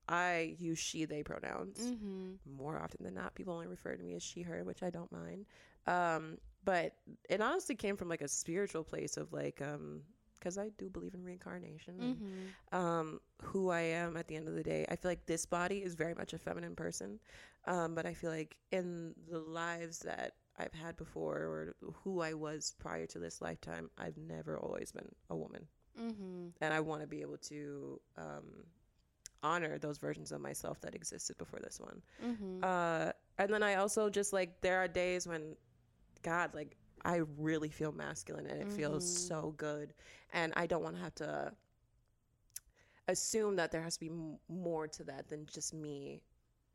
i 0.10 0.56
use 0.58 0.80
she 0.80 1.06
they 1.06 1.22
pronouns 1.24 1.80
mm-hmm. 1.80 2.32
more 2.58 2.80
often 2.80 3.04
than 3.04 3.14
not 3.14 3.36
people 3.36 3.54
only 3.54 3.68
refer 3.68 3.96
to 3.96 4.04
me 4.04 4.16
as 4.16 4.24
she 4.24 4.42
her 4.42 4.64
which 4.64 4.84
i 4.84 4.90
don't 4.90 5.12
mind 5.12 5.46
um 5.86 6.38
but 6.64 6.94
it 7.30 7.42
honestly 7.42 7.76
came 7.76 7.96
from 7.98 8.10
like 8.10 8.22
a 8.22 8.28
spiritual 8.28 8.84
place 8.84 9.18
of 9.18 9.32
like 9.34 9.62
um 9.62 10.02
because 10.40 10.58
i 10.58 10.70
do 10.78 10.90
believe 10.90 11.14
in 11.14 11.24
reincarnation 11.24 11.96
Mm-hmm. 12.74 12.78
um 12.78 13.20
who 13.42 13.70
i 13.70 13.82
am 13.82 14.18
at 14.18 14.28
the 14.28 14.36
end 14.36 14.48
of 14.48 14.56
the 14.56 14.64
day 14.64 14.86
i 14.90 14.96
feel 14.96 15.12
like 15.12 15.26
this 15.26 15.46
body 15.46 15.78
is 15.80 15.96
very 15.96 16.14
much 16.14 16.34
a 16.34 16.38
feminine 16.38 16.76
person 16.76 17.20
um 17.66 17.96
but 17.96 18.06
i 18.06 18.14
feel 18.14 18.32
like 18.32 18.58
in 18.72 19.14
the 19.30 19.40
lives 19.40 20.00
that 20.00 20.34
i've 20.60 20.74
had 20.74 20.96
before 20.98 21.36
or 21.38 21.76
who 22.04 22.22
i 22.22 22.34
was 22.34 22.76
prior 22.80 23.06
to 23.06 23.20
this 23.20 23.42
lifetime 23.42 23.90
i've 23.98 24.18
never 24.18 24.58
always 24.60 24.92
been 24.92 25.10
a 25.30 25.36
woman 25.36 25.68
Mm-hmm. 26.00 26.48
and 26.62 26.74
i 26.74 26.80
want 26.80 27.02
to 27.02 27.08
be 27.08 27.22
able 27.22 27.38
to 27.38 28.00
um 28.18 28.44
honor 29.44 29.78
those 29.78 29.98
versions 29.98 30.32
of 30.32 30.42
myself 30.42 30.80
that 30.82 30.96
existed 30.96 31.38
before 31.38 31.60
this 31.60 31.80
one 31.80 32.02
Mm-hmm. 32.26 32.64
uh, 32.64 33.12
and 33.40 33.54
then 33.54 33.62
I 33.62 33.76
also 33.76 34.10
just 34.10 34.34
like 34.34 34.62
there 34.62 34.80
are 34.80 34.88
days 34.88 35.28
when, 35.28 35.56
God, 36.24 36.56
like 36.56 36.76
I 37.06 37.22
really 37.38 37.70
feel 37.70 37.92
masculine 37.92 38.48
and 38.48 38.62
it 38.62 38.70
feels 38.70 39.06
Mhm. 39.06 39.10
so 39.30 39.54
good, 39.58 39.94
and 40.34 40.54
I 40.56 40.68
don't 40.68 40.84
want 40.84 40.96
to 40.96 41.02
have 41.02 41.16
to 41.16 41.54
assume 43.08 43.56
that 43.56 43.72
there 43.72 43.82
has 43.82 43.96
to 43.96 44.00
be 44.02 44.10
m- 44.10 44.38
more 44.50 44.88
to 44.88 45.04
that 45.06 45.28
than 45.30 45.46
just 45.46 45.74
me 45.74 46.22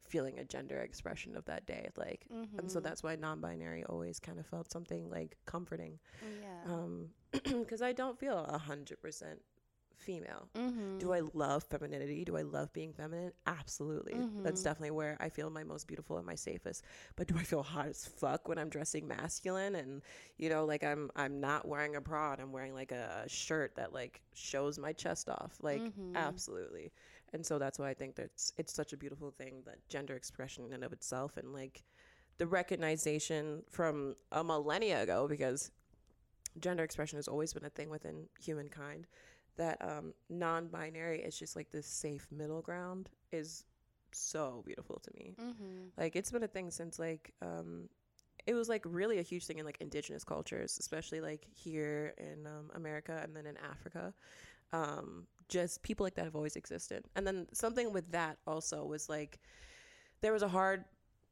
feeling 0.04 0.38
a 0.38 0.44
gender 0.44 0.78
expression 0.80 1.37
of 1.37 1.44
that 1.46 1.66
day. 1.66 1.88
Like, 1.96 2.26
and 2.58 2.70
so 2.70 2.80
Mhm. 2.80 2.82
that's 2.82 3.02
why 3.02 3.16
non-binary 3.16 3.85
always 3.85 4.18
kind 4.18 4.38
of 4.38 4.46
felt 4.46 4.70
something 4.70 5.08
like 5.11 5.37
comforting, 5.46 5.98
yeah. 6.20 6.64
um, 6.66 7.11
because 7.32 7.82
I 7.82 7.92
don't 7.92 8.18
feel 8.18 8.38
a 8.38 8.58
hundred 8.58 9.00
percent 9.00 9.42
female. 10.03 10.49
mm-hmm. 10.57 10.99
Do 10.99 11.12
I 11.12 11.23
love 11.35 11.65
femininity? 11.65 12.25
Do 12.25 12.37
I 12.37 12.43
love 12.43 12.73
being 12.73 12.93
feminine? 12.93 13.33
Absolutely. 13.47 14.27
That's 14.43 14.61
Mhm. 14.61 14.65
definitely 14.65 14.93
where 14.93 15.17
I 15.21 15.29
feel 15.31 15.51
my 15.51 15.65
most 15.65 15.88
beautiful 15.88 16.17
and 16.19 16.27
my 16.27 16.35
safest. 16.37 16.85
But 17.17 17.27
do 17.29 17.37
I 17.37 17.43
feel 17.43 17.62
hot 17.62 17.87
as 17.88 18.07
fuck 18.07 18.49
when 18.49 18.59
I'm 18.59 18.69
dressing 18.69 19.09
masculine 19.09 19.75
and 19.77 20.03
you 20.38 20.49
know 20.49 20.65
like 20.65 20.85
I'm 20.85 21.11
I'm 21.17 21.41
not 21.41 21.67
wearing 21.67 21.97
a 21.97 22.01
bra 22.01 22.33
and 22.33 22.43
I'm 22.43 22.53
wearing 22.53 22.75
like 22.75 22.93
a 22.93 23.25
shirt 23.29 23.75
that 23.77 23.93
like 23.93 24.21
shows 24.35 24.79
my 24.79 24.93
chest 24.93 25.29
off? 25.29 25.57
Like 25.62 25.81
Mhm. 25.83 26.15
absolutely. 26.15 26.93
And 27.33 27.45
so 27.45 27.59
that's 27.59 27.79
why 27.79 27.88
I 27.91 27.95
think 27.95 28.15
that's 28.15 28.53
it's 28.59 28.73
such 28.75 28.93
a 28.93 28.97
beautiful 28.97 29.31
thing 29.31 29.62
that 29.67 29.79
gender 29.88 30.15
expression 30.15 30.65
in 30.67 30.73
and 30.73 30.85
of 30.85 30.93
itself 30.93 31.37
and 31.37 31.53
like 31.53 31.85
the 32.38 32.47
recognition 32.47 33.62
from 33.71 34.17
a 34.33 34.45
millennia 34.45 35.03
ago 35.03 35.27
because 35.29 35.71
gender 36.61 36.85
expression 36.85 37.17
has 37.19 37.29
always 37.29 37.53
been 37.53 37.65
a 37.65 37.71
thing 37.71 37.88
within 37.88 38.29
humankind 38.38 39.07
that 39.57 39.79
um, 39.81 40.12
non-binary 40.31 41.21
is 41.21 41.38
just 41.38 41.57
like 41.57 41.71
this 41.71 41.87
safe 41.87 42.27
middle 42.31 42.62
ground 42.62 43.11
is 43.31 43.65
so 44.12 44.62
beautiful 44.67 45.01
to 45.03 45.11
me. 45.15 45.35
Mm-hmm. 45.41 45.85
like 45.97 46.17
it's 46.17 46.31
been 46.31 46.43
a 46.43 46.49
thing 46.49 46.71
since 46.71 46.99
like 46.99 47.33
um, 47.43 47.88
it 48.47 48.55
was 48.55 48.69
like 48.69 48.83
really 48.85 49.19
a 49.19 49.23
huge 49.23 49.47
thing 49.47 49.59
in 49.59 49.65
like 49.65 49.79
indigenous 49.81 50.25
cultures 50.25 50.77
especially 50.79 51.21
like 51.21 51.47
here 51.55 52.15
in 52.19 52.47
um, 52.47 52.71
america 52.75 53.21
and 53.23 53.35
then 53.35 53.47
in 53.47 53.57
africa. 53.59 54.12
Um, 54.75 55.27
just 55.49 55.83
people 55.83 56.05
like 56.05 56.15
that 56.15 56.25
have 56.25 56.35
always 56.35 56.57
existed. 56.57 57.05
And 57.15 57.27
then 57.27 57.47
something 57.53 57.93
with 57.93 58.11
that 58.12 58.38
also 58.47 58.85
was 58.85 59.09
like 59.09 59.38
there 60.23 60.33
was 60.33 60.43
a 60.43 60.49
hard 60.49 60.85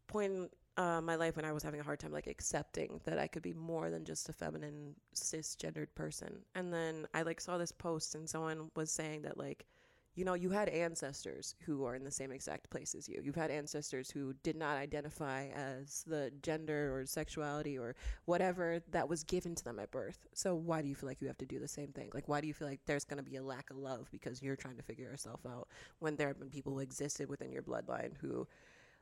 point 0.09 0.33
in 0.33 0.49
uh, 0.81 1.01
my 1.03 1.15
life 1.15 1.37
when 1.37 1.45
I 1.45 1.53
was 1.53 1.63
having 1.63 1.81
a 1.81 1.83
hard 1.83 2.01
time 2.01 2.11
like 2.11 2.27
accepting 2.27 3.03
that 3.05 3.19
I 3.19 3.27
could 3.27 3.43
be 3.43 3.53
more 3.53 3.91
than 3.91 4.03
just 4.03 4.31
a 4.31 4.33
feminine 4.33 4.95
cisgendered 5.15 5.89
person. 5.95 6.39
And 6.55 6.73
then 6.73 7.07
I 7.13 7.21
like 7.21 7.39
saw 7.39 7.59
this 7.59 7.71
post 7.71 8.15
and 8.15 8.29
someone 8.29 8.71
was 8.75 8.91
saying 8.91 9.23
that 9.23 9.37
like 9.37 9.67
you 10.17 10.25
know, 10.25 10.35
you 10.35 10.51
had 10.51 10.69
ancestors 10.69 11.55
who 11.65 11.85
are 11.85 11.95
in 11.95 12.03
the 12.03 12.11
same 12.11 12.33
exact 12.33 12.69
place 12.69 12.97
as 12.97 13.09
you. 13.09 13.21
You've 13.23 13.37
had 13.37 13.51
ancestors 13.51 14.11
who 14.11 14.35
did 14.43 14.57
not 14.57 14.77
identify 14.77 15.47
as 15.55 16.03
the 16.05 16.33
gender 16.43 16.95
or 16.95 17.07
sexuality 17.07 17.79
or 17.79 17.95
whatever 18.25 18.81
that 18.91 19.09
was 19.09 19.23
given 19.23 19.55
to 19.55 19.65
them 19.65 19.79
at 19.79 19.93
birth. 19.93 20.27
So 20.35 20.55
why 20.55 20.83
do 20.83 20.89
you 20.89 20.97
feel 20.97 21.09
like 21.09 21.21
you 21.21 21.29
have 21.29 21.39
to 21.39 21.47
do 21.47 21.61
the 21.61 21.69
same 21.69 21.93
thing? 21.93 22.11
Like 22.13 22.27
why 22.27 22.41
do 22.41 22.49
you 22.49 22.55
feel 22.55 22.67
like 22.67 22.81
there's 22.87 23.05
going 23.05 23.23
to 23.23 23.31
be 23.31 23.37
a 23.37 23.43
lack 23.43 23.71
of 23.71 23.77
love 23.77 24.09
because 24.11 24.43
you're 24.43 24.57
trying 24.57 24.77
to 24.79 24.83
figure 24.83 25.05
yourself 25.05 25.41
out 25.47 25.69
when 26.01 26.17
there 26.17 26.29
have 26.29 26.41
been 26.41 26.51
people 26.51 26.73
who 26.73 26.81
existed 26.81 27.29
within 27.29 27.53
your 27.53 27.63
bloodline 27.63 28.13
who 28.21 28.49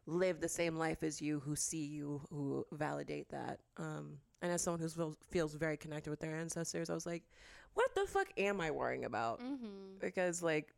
live 0.08 0.40
the 0.40 0.48
same 0.48 0.76
life 0.76 1.02
as 1.02 1.20
you, 1.20 1.38
who 1.40 1.54
see 1.54 1.84
you, 1.84 2.22
who 2.30 2.66
validate 2.72 3.28
that. 3.28 3.60
Um, 3.76 4.18
and 4.40 4.50
as 4.50 4.62
someone 4.62 4.80
who 4.80 4.88
feels, 4.88 5.16
feels 5.30 5.54
very 5.54 5.76
connected 5.76 6.08
with 6.08 6.20
their 6.20 6.34
ancestors, 6.34 6.88
I 6.88 6.94
was 6.94 7.04
like, 7.04 7.24
what 7.74 7.94
the 7.94 8.06
fuck 8.06 8.28
am 8.38 8.60
I 8.60 8.70
worrying 8.70 9.04
about? 9.04 9.40
Mm-hmm. 9.40 9.98
Because, 10.00 10.42
like, 10.42 10.72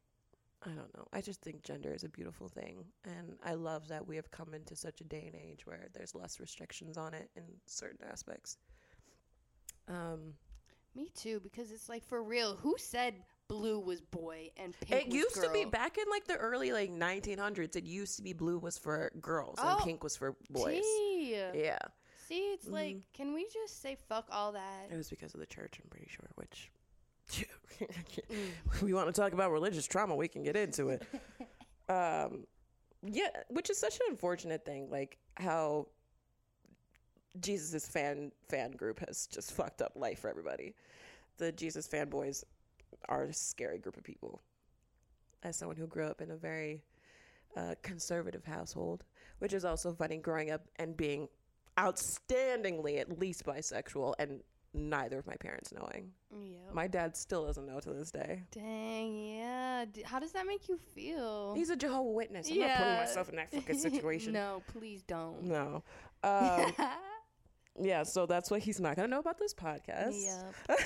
I 0.66 0.70
don't 0.70 0.92
know. 0.96 1.06
I 1.12 1.20
just 1.20 1.40
think 1.40 1.62
gender 1.62 1.94
is 1.94 2.02
a 2.02 2.08
beautiful 2.08 2.48
thing. 2.48 2.84
And 3.04 3.36
I 3.44 3.54
love 3.54 3.86
that 3.88 4.06
we 4.06 4.16
have 4.16 4.30
come 4.32 4.52
into 4.52 4.74
such 4.74 5.00
a 5.00 5.04
day 5.04 5.24
and 5.32 5.36
age 5.36 5.64
where 5.64 5.88
there's 5.94 6.14
less 6.14 6.40
restrictions 6.40 6.98
on 6.98 7.14
it 7.14 7.30
in 7.36 7.44
certain 7.66 8.04
aspects. 8.10 8.58
Um, 9.88 10.34
Me 10.94 11.08
too, 11.14 11.40
because 11.40 11.70
it's 11.70 11.88
like 11.88 12.04
for 12.04 12.22
real. 12.22 12.56
Who 12.56 12.74
said 12.78 13.14
blue 13.50 13.80
was 13.80 14.00
boy 14.00 14.48
and 14.56 14.78
pink 14.80 15.08
it 15.08 15.12
used 15.12 15.34
to 15.42 15.50
be 15.50 15.64
back 15.64 15.98
in 15.98 16.04
like 16.08 16.24
the 16.26 16.36
early 16.36 16.72
like 16.72 16.90
1900s. 16.92 17.74
It 17.74 17.82
used 17.84 18.16
to 18.16 18.22
be 18.22 18.32
blue 18.32 18.58
was 18.58 18.78
for 18.78 19.10
girls 19.20 19.58
Oh, 19.60 19.74
and 19.74 19.80
pink 19.80 20.04
was 20.04 20.16
for 20.16 20.36
boys. 20.50 20.80
Gee. 20.82 21.36
Yeah. 21.54 21.78
See, 22.28 22.52
it's 22.52 22.68
like, 22.68 22.94
Mhm. 22.96 23.02
can 23.12 23.32
we 23.34 23.48
just 23.52 23.82
say 23.82 23.96
fuck 24.08 24.28
all 24.30 24.52
that? 24.52 24.88
It 24.88 24.96
was 24.96 25.10
because 25.10 25.34
of 25.34 25.40
the 25.40 25.46
church, 25.46 25.80
I'm 25.82 25.90
pretty 25.90 26.08
sure, 26.08 26.30
which 26.36 26.70
we 28.82 28.92
want 28.94 29.12
to 29.12 29.20
talk 29.20 29.32
about 29.32 29.50
religious 29.50 29.84
trauma, 29.86 30.14
we 30.14 30.28
can 30.28 30.44
get 30.44 30.54
into 30.54 30.90
it. 30.90 31.02
um, 31.88 32.46
yeah, 33.02 33.30
which 33.48 33.68
is 33.68 33.78
such 33.78 33.96
an 33.96 34.02
unfortunate 34.10 34.64
thing, 34.64 34.88
like 34.90 35.18
how 35.38 35.88
Jesus' 37.40 37.86
fan 37.88 38.30
fan 38.48 38.70
group 38.72 39.00
has 39.00 39.26
just 39.26 39.50
fucked 39.52 39.82
up 39.82 39.92
life 39.96 40.20
for 40.20 40.28
everybody. 40.30 40.74
The 41.38 41.50
Jesus 41.50 41.88
fanboys 41.88 42.44
are 43.08 43.24
a 43.24 43.32
scary 43.32 43.78
group 43.78 43.96
of 43.96 44.04
people. 44.04 44.42
As 45.42 45.56
someone 45.56 45.76
who 45.76 45.86
grew 45.86 46.04
up 46.06 46.20
in 46.20 46.30
a 46.30 46.36
very 46.36 46.82
uh, 47.56 47.74
conservative 47.82 48.44
household, 48.44 49.04
which 49.38 49.52
is 49.52 49.64
also 49.64 49.92
funny, 49.92 50.18
growing 50.18 50.50
up 50.50 50.62
and 50.76 50.96
being 50.96 51.28
outstandingly 51.78 53.00
at 53.00 53.18
least 53.18 53.44
bisexual 53.44 54.14
and 54.18 54.40
neither 54.72 55.18
of 55.18 55.26
my 55.26 55.34
parents 55.36 55.72
knowing. 55.72 56.12
Yep. 56.30 56.74
My 56.74 56.86
dad 56.86 57.16
still 57.16 57.46
doesn't 57.46 57.66
know 57.66 57.80
to 57.80 57.92
this 57.92 58.10
day. 58.10 58.42
Dang, 58.52 59.36
yeah. 59.36 59.84
D- 59.90 60.02
how 60.04 60.18
does 60.20 60.32
that 60.32 60.46
make 60.46 60.68
you 60.68 60.78
feel? 60.94 61.54
He's 61.54 61.70
a 61.70 61.76
Jehovah 61.76 62.10
Witness. 62.10 62.48
I'm 62.50 62.58
not 62.58 62.76
putting 62.76 62.94
myself 62.94 63.28
in 63.30 63.36
that 63.36 63.50
fucking 63.50 63.78
situation. 63.90 64.32
no, 64.32 64.62
please 64.68 65.02
don't. 65.02 65.42
no. 65.42 65.82
Um, 66.22 66.72
yeah, 67.78 68.02
so 68.02 68.26
that's 68.26 68.50
why 68.50 68.58
he's 68.58 68.80
not 68.80 68.96
gonna 68.96 69.08
know 69.08 69.18
about 69.20 69.38
this 69.38 69.54
podcast. 69.54 70.14
Yep. 70.68 70.78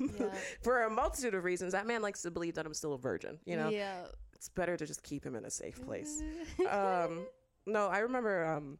Yep. 0.18 0.34
For 0.62 0.84
a 0.84 0.90
multitude 0.90 1.34
of 1.34 1.44
reasons, 1.44 1.72
that 1.72 1.86
man 1.86 2.02
likes 2.02 2.22
to 2.22 2.30
believe 2.30 2.54
that 2.54 2.66
I'm 2.66 2.74
still 2.74 2.92
a 2.94 2.98
virgin. 2.98 3.38
You 3.44 3.56
know, 3.56 3.68
Yeah. 3.70 4.04
it's 4.34 4.48
better 4.48 4.76
to 4.76 4.86
just 4.86 5.02
keep 5.02 5.24
him 5.24 5.34
in 5.34 5.44
a 5.44 5.50
safe 5.50 5.82
place. 5.84 6.22
um, 6.70 7.26
no, 7.66 7.88
I 7.88 7.98
remember 8.00 8.44
um, 8.46 8.78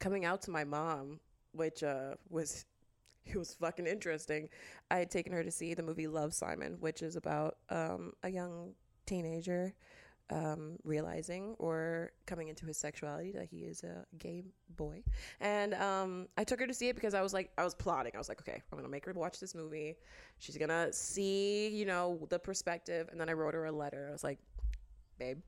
coming 0.00 0.24
out 0.24 0.42
to 0.42 0.50
my 0.50 0.64
mom, 0.64 1.20
which 1.52 1.82
uh, 1.82 2.14
was 2.28 2.64
it 3.26 3.36
was 3.36 3.54
fucking 3.54 3.86
interesting. 3.86 4.48
I 4.90 4.98
had 4.98 5.10
taken 5.10 5.32
her 5.32 5.42
to 5.42 5.50
see 5.50 5.74
the 5.74 5.82
movie 5.82 6.06
Love 6.06 6.34
Simon, 6.34 6.76
which 6.80 7.02
is 7.02 7.16
about 7.16 7.56
um, 7.70 8.12
a 8.22 8.28
young 8.30 8.74
teenager 9.06 9.74
um, 10.30 10.76
realizing 10.84 11.54
or 11.58 12.10
coming 12.26 12.48
into 12.48 12.66
his 12.66 12.76
sexuality 12.76 13.30
that 13.32 13.46
he 13.48 13.58
is 13.58 13.82
a 13.84 14.04
gay 14.18 14.42
boy. 14.76 15.02
And 15.40 15.74
um, 15.74 16.28
I 16.36 16.44
took 16.44 16.60
her 16.60 16.66
to 16.66 16.74
see 16.74 16.88
it 16.88 16.96
because 16.96 17.14
I 17.14 17.22
was 17.22 17.32
like, 17.32 17.50
I 17.56 17.64
was 17.64 17.74
plotting. 17.74 18.12
I 18.14 18.18
was 18.18 18.28
like, 18.28 18.40
okay, 18.40 18.62
I'm 18.70 18.78
gonna 18.78 18.88
make 18.88 19.04
her 19.04 19.12
watch 19.12 19.38
this 19.38 19.54
movie. 19.54 19.96
She's 20.38 20.56
gonna 20.56 20.92
see, 20.92 21.68
you 21.68 21.86
know, 21.86 22.18
the 22.28 22.38
perspective. 22.38 23.08
And 23.10 23.20
then 23.20 23.28
I 23.28 23.32
wrote 23.32 23.54
her 23.54 23.66
a 23.66 23.72
letter. 23.72 24.06
I 24.08 24.12
was 24.12 24.24
like, 24.24 24.38
babe, 25.18 25.38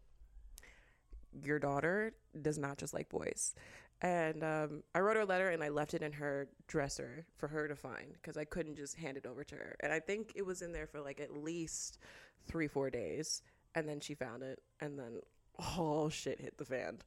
your 1.43 1.59
daughter 1.59 2.15
does 2.41 2.59
not 2.59 2.79
just 2.79 2.95
like 2.95 3.09
boys. 3.09 3.55
And 4.01 4.45
um, 4.45 4.85
I 4.95 5.01
wrote 5.01 5.17
her 5.17 5.23
a 5.23 5.27
letter 5.27 5.51
and 5.51 5.63
I 5.65 5.71
left 5.71 5.93
it 5.93 6.03
in 6.03 6.13
her 6.13 6.49
dresser 6.69 7.27
for 7.37 7.49
her 7.49 7.67
to 7.67 7.75
find 7.75 8.13
because 8.13 8.37
I 8.37 8.45
couldn't 8.45 8.77
just 8.77 8.95
hand 8.95 9.17
it 9.17 9.27
over 9.27 9.43
to 9.43 9.57
her. 9.57 9.77
And 9.81 9.93
I 9.93 9.99
think 9.99 10.33
it 10.37 10.47
was 10.47 10.63
in 10.63 10.73
there 10.73 10.87
for 10.87 11.01
like 11.01 11.19
at 11.19 11.37
least 11.37 11.99
three, 12.47 12.69
four 12.69 12.91
days 12.91 13.43
and 13.79 13.89
then 13.89 14.01
she 14.01 14.15
found 14.15 14.43
it 14.43 14.61
and 14.81 14.99
then 14.99 15.21
all 15.77 16.09
shit 16.09 16.41
hit 16.41 16.59
the 16.59 16.65
fan 16.65 16.99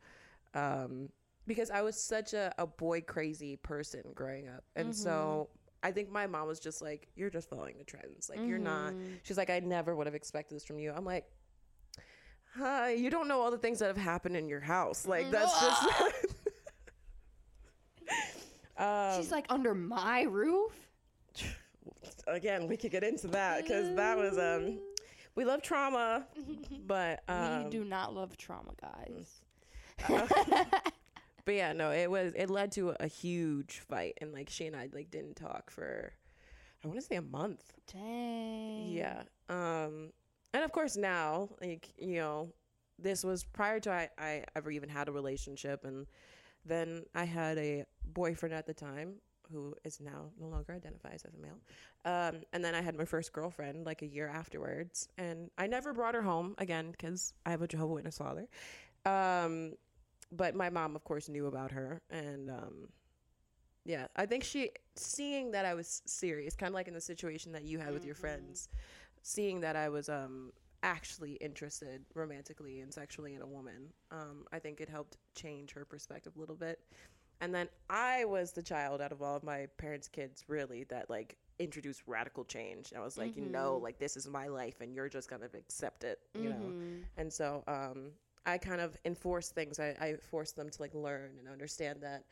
um, 0.54 1.10
because 1.46 1.70
i 1.70 1.82
was 1.82 1.96
such 1.96 2.34
a, 2.34 2.54
a 2.58 2.66
boy 2.66 3.02
crazy 3.02 3.58
person 3.58 4.02
growing 4.16 4.48
up 4.48 4.64
and 4.76 4.90
mm-hmm. 4.90 5.04
so 5.04 5.50
i 5.84 5.92
think 5.92 6.10
my 6.10 6.26
mom 6.26 6.48
was 6.48 6.60
just 6.60 6.82
like 6.82 7.08
you're 7.16 7.30
just 7.30 7.50
following 7.50 7.76
the 7.78 7.84
trends 7.84 8.30
like 8.30 8.40
mm-hmm. 8.40 8.50
you're 8.50 8.58
not 8.58 8.92
mm-hmm. 8.92 9.14
she's 9.24 9.38
like 9.38 9.50
i 9.50 9.60
never 9.60 9.96
would 9.96 10.08
have 10.08 10.16
expected 10.16 10.56
this 10.56 10.66
from 10.66 10.80
you 10.80 10.94
i'm 10.96 11.06
like 11.06 11.26
hi 12.56 12.92
you 12.94 13.10
don't 13.10 13.28
know 13.28 13.42
all 13.42 13.52
the 13.52 13.58
things 13.58 13.80
that 13.80 13.88
have 13.88 13.98
happened 13.98 14.36
in 14.36 14.48
your 14.48 14.60
house 14.60 15.06
like 15.06 15.30
that's 15.30 15.60
just 15.60 15.84
um, 18.78 19.18
she's 19.18 19.32
like 19.32 19.46
under 19.50 19.74
my 19.74 20.24
roof 20.24 20.72
again 22.28 22.68
we 22.68 22.78
could 22.78 22.92
get 22.92 23.04
into 23.04 23.28
that 23.28 23.64
because 23.64 23.96
that 23.96 24.18
was 24.18 24.38
um 24.38 24.78
we 25.36 25.46
love 25.46 25.62
trauma, 25.62 26.26
but 26.88 27.24
um, 27.28 27.64
we 27.64 27.70
do 27.70 27.84
not 27.84 28.14
love 28.14 28.38
trauma, 28.38 28.72
guys. 28.82 29.42
Uh, 30.10 30.28
but 31.46 31.54
yeah, 31.54 31.74
no, 31.74 31.92
it 31.92 32.10
was 32.10 32.34
it 32.36 32.50
led 32.50 32.72
to 32.74 32.96
a 33.00 33.08
huge 33.08 33.80
fight, 33.80 34.18
and 34.22 34.32
like 34.34 34.50
she 34.50 34.68
and 34.68 34.76
I 34.76 34.90
like 34.94 35.12
didn't 35.12 35.36
talk 35.36 35.70
for 35.70 36.14
I 36.84 36.88
want 36.88 37.00
to 37.00 37.06
say 37.06 37.16
a 37.16 37.22
month. 37.22 37.74
Dang. 37.92 38.92
Yeah. 38.92 39.24
Um, 39.50 40.12
and 40.54 40.64
of 40.64 40.72
course 40.72 40.98
now, 40.98 41.50
like 41.62 41.90
you 41.98 42.16
know, 42.16 42.50
this 43.00 43.24
was 43.24 43.44
prior 43.44 43.80
to 43.82 43.92
I, 43.92 44.10
I 44.18 44.44
ever 44.56 44.72
even 44.72 44.90
had 44.90 45.08
a 45.08 45.12
relationship, 45.12 45.86
and 45.86 46.08
then 46.66 47.04
I 47.16 47.26
had 47.26 47.58
a 47.58 47.86
boyfriend 48.06 48.54
at 48.54 48.66
the 48.66 48.74
time 48.74 49.16
who 49.52 49.76
is 49.84 50.00
now 50.00 50.32
no 50.40 50.48
longer 50.48 50.74
identifies 50.74 51.24
as 51.26 51.34
a 51.34 51.38
male. 51.38 51.60
Um, 52.06 52.42
and 52.54 52.64
then 52.64 52.76
I 52.76 52.82
had 52.82 52.96
my 52.96 53.06
first 53.06 53.34
girlfriend 53.34 53.86
like 53.86 54.02
a 54.02 54.08
year 54.08 54.28
afterwards, 54.28 55.08
and 55.18 55.50
I 55.58 55.68
never 55.68 55.94
brought 55.94 56.16
her 56.16 56.22
home 56.22 56.56
again 56.58 56.92
because 56.92 57.34
I 57.46 57.52
have 57.52 57.62
a 57.62 57.68
Jehovah 57.68 57.94
Witness 57.94 58.18
father. 58.18 58.48
Um, 59.06 59.74
but 60.32 60.56
my 60.56 60.70
mom, 60.70 60.96
of 60.96 61.04
course, 61.04 61.28
knew 61.30 61.48
about 61.48 61.72
her, 61.72 62.02
and 62.10 62.50
um, 62.50 62.88
yeah, 63.86 64.08
I 64.16 64.26
think 64.26 64.44
she 64.44 64.72
seeing 64.96 65.52
that 65.52 65.66
I 65.66 65.74
was 65.74 66.02
serious, 66.06 66.56
kind 66.56 66.70
of 66.70 66.76
like 66.76 66.88
in 66.88 66.94
the 66.94 67.02
situation 67.02 67.52
that 67.54 67.64
you 67.64 67.80
had 67.80 67.92
with 67.92 68.00
mm-hmm. 68.00 68.08
your 68.08 68.16
friends, 68.16 68.70
seeing 69.24 69.62
that 69.62 69.76
I 69.76 69.90
was 69.90 70.10
um 70.10 70.52
actually 70.84 71.34
interested 71.34 72.04
romantically 72.16 72.80
and 72.80 72.94
sexually 72.94 73.36
in 73.36 73.42
a 73.42 73.48
woman. 73.48 73.94
Um, 74.12 74.46
I 74.52 74.60
think 74.60 74.82
it 74.82 74.90
helped 74.90 75.18
change 75.36 75.74
her 75.74 75.86
perspective 75.86 76.34
a 76.36 76.40
little 76.40 76.56
bit. 76.56 76.80
And 77.42 77.54
then 77.54 77.68
I 77.90 78.26
was 78.26 78.52
the 78.52 78.62
child 78.62 79.02
out 79.02 79.12
of 79.12 79.22
all 79.22 79.36
of 79.36 79.44
my 79.44 79.68
parents' 79.78 80.08
kids, 80.08 80.46
really, 80.48 80.84
that 80.86 81.10
like 81.10 81.38
introduced 81.60 82.04
radical 82.08 82.44
change. 82.44 82.94
I 82.96 83.02
was 83.02 83.18
like, 83.18 83.32
mm-hmm. 83.32 83.46
you 83.46 83.50
know, 83.50 83.78
like 83.78 84.00
this 84.00 84.16
is 84.16 84.28
my 84.28 84.48
life 84.48 84.82
and 84.82 84.94
you're 84.94 85.10
just 85.10 85.30
gonna 85.30 85.50
accept 85.54 86.04
it, 86.04 86.20
you 86.36 86.50
mm-hmm. 86.50 86.62
know? 86.62 86.74
And 87.18 87.34
so 87.34 87.64
um, 87.68 88.12
I 88.46 88.58
kind 88.58 88.80
of 88.80 88.98
enforced 89.06 89.54
things. 89.56 89.80
I, 89.80 89.96
I 90.00 90.16
forced 90.30 90.56
them 90.56 90.70
to 90.70 90.82
like 90.82 90.94
learn 90.94 91.32
and 91.40 91.48
understand 91.48 92.02
that 92.02 92.26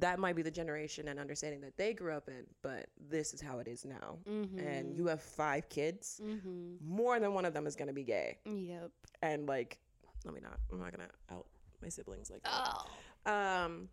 that 0.00 0.18
might 0.18 0.36
be 0.36 0.42
the 0.42 0.50
generation 0.50 1.08
and 1.08 1.18
understanding 1.18 1.60
that 1.62 1.76
they 1.76 1.94
grew 1.94 2.12
up 2.12 2.28
in, 2.28 2.44
but 2.62 2.86
this 3.10 3.32
is 3.32 3.40
how 3.40 3.58
it 3.58 3.66
is 3.66 3.84
now. 3.84 4.18
Mm-hmm. 4.28 4.58
And 4.58 4.96
you 4.96 5.06
have 5.06 5.22
five 5.22 5.68
kids, 5.68 6.20
mm-hmm. 6.24 6.74
more 6.84 7.18
than 7.18 7.34
one 7.34 7.44
of 7.44 7.54
them 7.54 7.66
is 7.66 7.74
gonna 7.74 7.92
be 7.92 8.04
gay. 8.04 8.38
Yep. 8.44 8.90
And 9.22 9.46
like, 9.48 9.78
let 10.24 10.34
me 10.34 10.40
not, 10.42 10.58
I'm 10.72 10.78
not 10.78 10.92
gonna 10.92 11.08
out 11.32 11.46
my 11.82 11.88
siblings 11.88 12.30
like 12.30 12.42
that. 12.42 12.84
Oh. 13.26 13.64
Um, 13.64 13.88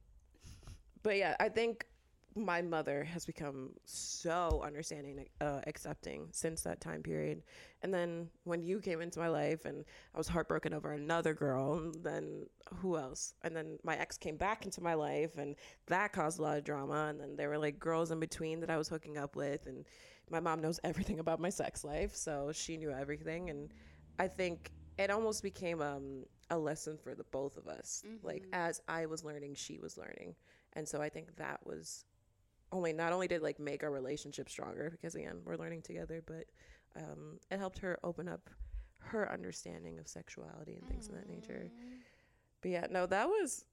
but 1.06 1.18
yeah, 1.18 1.36
I 1.40 1.50
think 1.50 1.86
my 2.36 2.64
mother 2.64 3.04
has 3.04 3.28
become 3.28 3.70
so 3.86 4.64
understanding, 4.66 5.28
uh, 5.40 5.62
accepting 5.68 6.28
since 6.32 6.64
that 6.64 6.82
time 6.82 7.04
period. 7.04 7.44
And 7.84 7.94
then 7.94 8.28
when 8.44 8.64
you 8.64 8.80
came 8.80 9.02
into 9.02 9.20
my 9.20 9.28
life 9.28 9.66
and 9.66 9.86
I 10.16 10.18
was 10.18 10.28
heartbroken 10.28 10.74
over 10.74 10.94
another 10.94 11.36
girl, 11.36 11.76
and 11.76 12.04
then 12.04 12.48
who 12.78 12.98
else? 12.98 13.36
And 13.44 13.56
then 13.56 13.78
my 13.84 13.96
ex 13.98 14.18
came 14.18 14.36
back 14.36 14.66
into 14.66 14.82
my 14.82 14.96
life 14.96 15.38
and 15.38 15.56
that 15.86 16.12
caused 16.12 16.40
a 16.40 16.42
lot 16.42 16.58
of 16.58 16.64
drama. 16.64 17.06
And 17.10 17.22
then 17.22 17.36
there 17.36 17.50
were 17.50 17.60
like 17.60 17.78
girls 17.78 18.10
in 18.10 18.20
between 18.20 18.60
that 18.62 18.72
I 18.72 18.78
was 18.78 18.90
hooking 18.90 19.20
up 19.20 19.36
with. 19.36 19.68
And 19.68 19.86
my 20.32 20.40
mom 20.40 20.60
knows 20.60 20.80
everything 20.84 21.20
about 21.20 21.40
my 21.40 21.52
sex 21.52 21.84
life. 21.84 22.16
So 22.16 22.52
she 22.52 22.78
knew 22.78 22.90
everything. 22.90 23.52
And 23.52 23.72
I 24.18 24.28
think 24.28 24.72
it 24.98 25.12
almost 25.12 25.44
became 25.44 25.84
um, 25.84 26.26
a 26.50 26.58
lesson 26.58 26.98
for 26.98 27.14
the 27.14 27.26
both 27.26 27.58
of 27.58 27.68
us. 27.68 28.02
Mm-hmm. 28.08 28.26
Like 28.26 28.48
as 28.54 28.82
I 28.88 29.06
was 29.06 29.24
learning, 29.24 29.54
she 29.54 29.78
was 29.78 30.00
learning 30.00 30.34
and 30.76 30.88
so 30.88 31.02
I 31.02 31.10
think 31.10 31.36
that 31.38 31.60
was 31.66 32.06
only 32.72 32.94
not 32.94 33.14
only 33.14 33.28
did 33.28 33.42
like 33.42 33.60
make 33.60 33.84
our 33.84 33.92
relationship 33.92 34.50
stronger 34.50 34.90
because 34.92 35.16
again 35.16 35.42
we're 35.46 35.58
learning 35.58 35.82
together, 35.82 36.22
but 36.26 36.46
um, 36.96 37.40
it 37.52 37.58
helped 37.58 37.80
her 37.80 38.00
open 38.04 38.28
up 38.28 38.50
her 39.00 39.32
understanding 39.32 40.00
of 40.00 40.08
sexuality 40.08 40.76
and 40.76 40.88
things 40.88 41.08
mm. 41.08 41.10
of 41.10 41.16
that 41.16 41.30
nature. 41.30 41.70
But 42.62 42.72
yeah, 42.72 42.88
no, 42.90 43.06
that 43.06 43.28
was. 43.28 43.66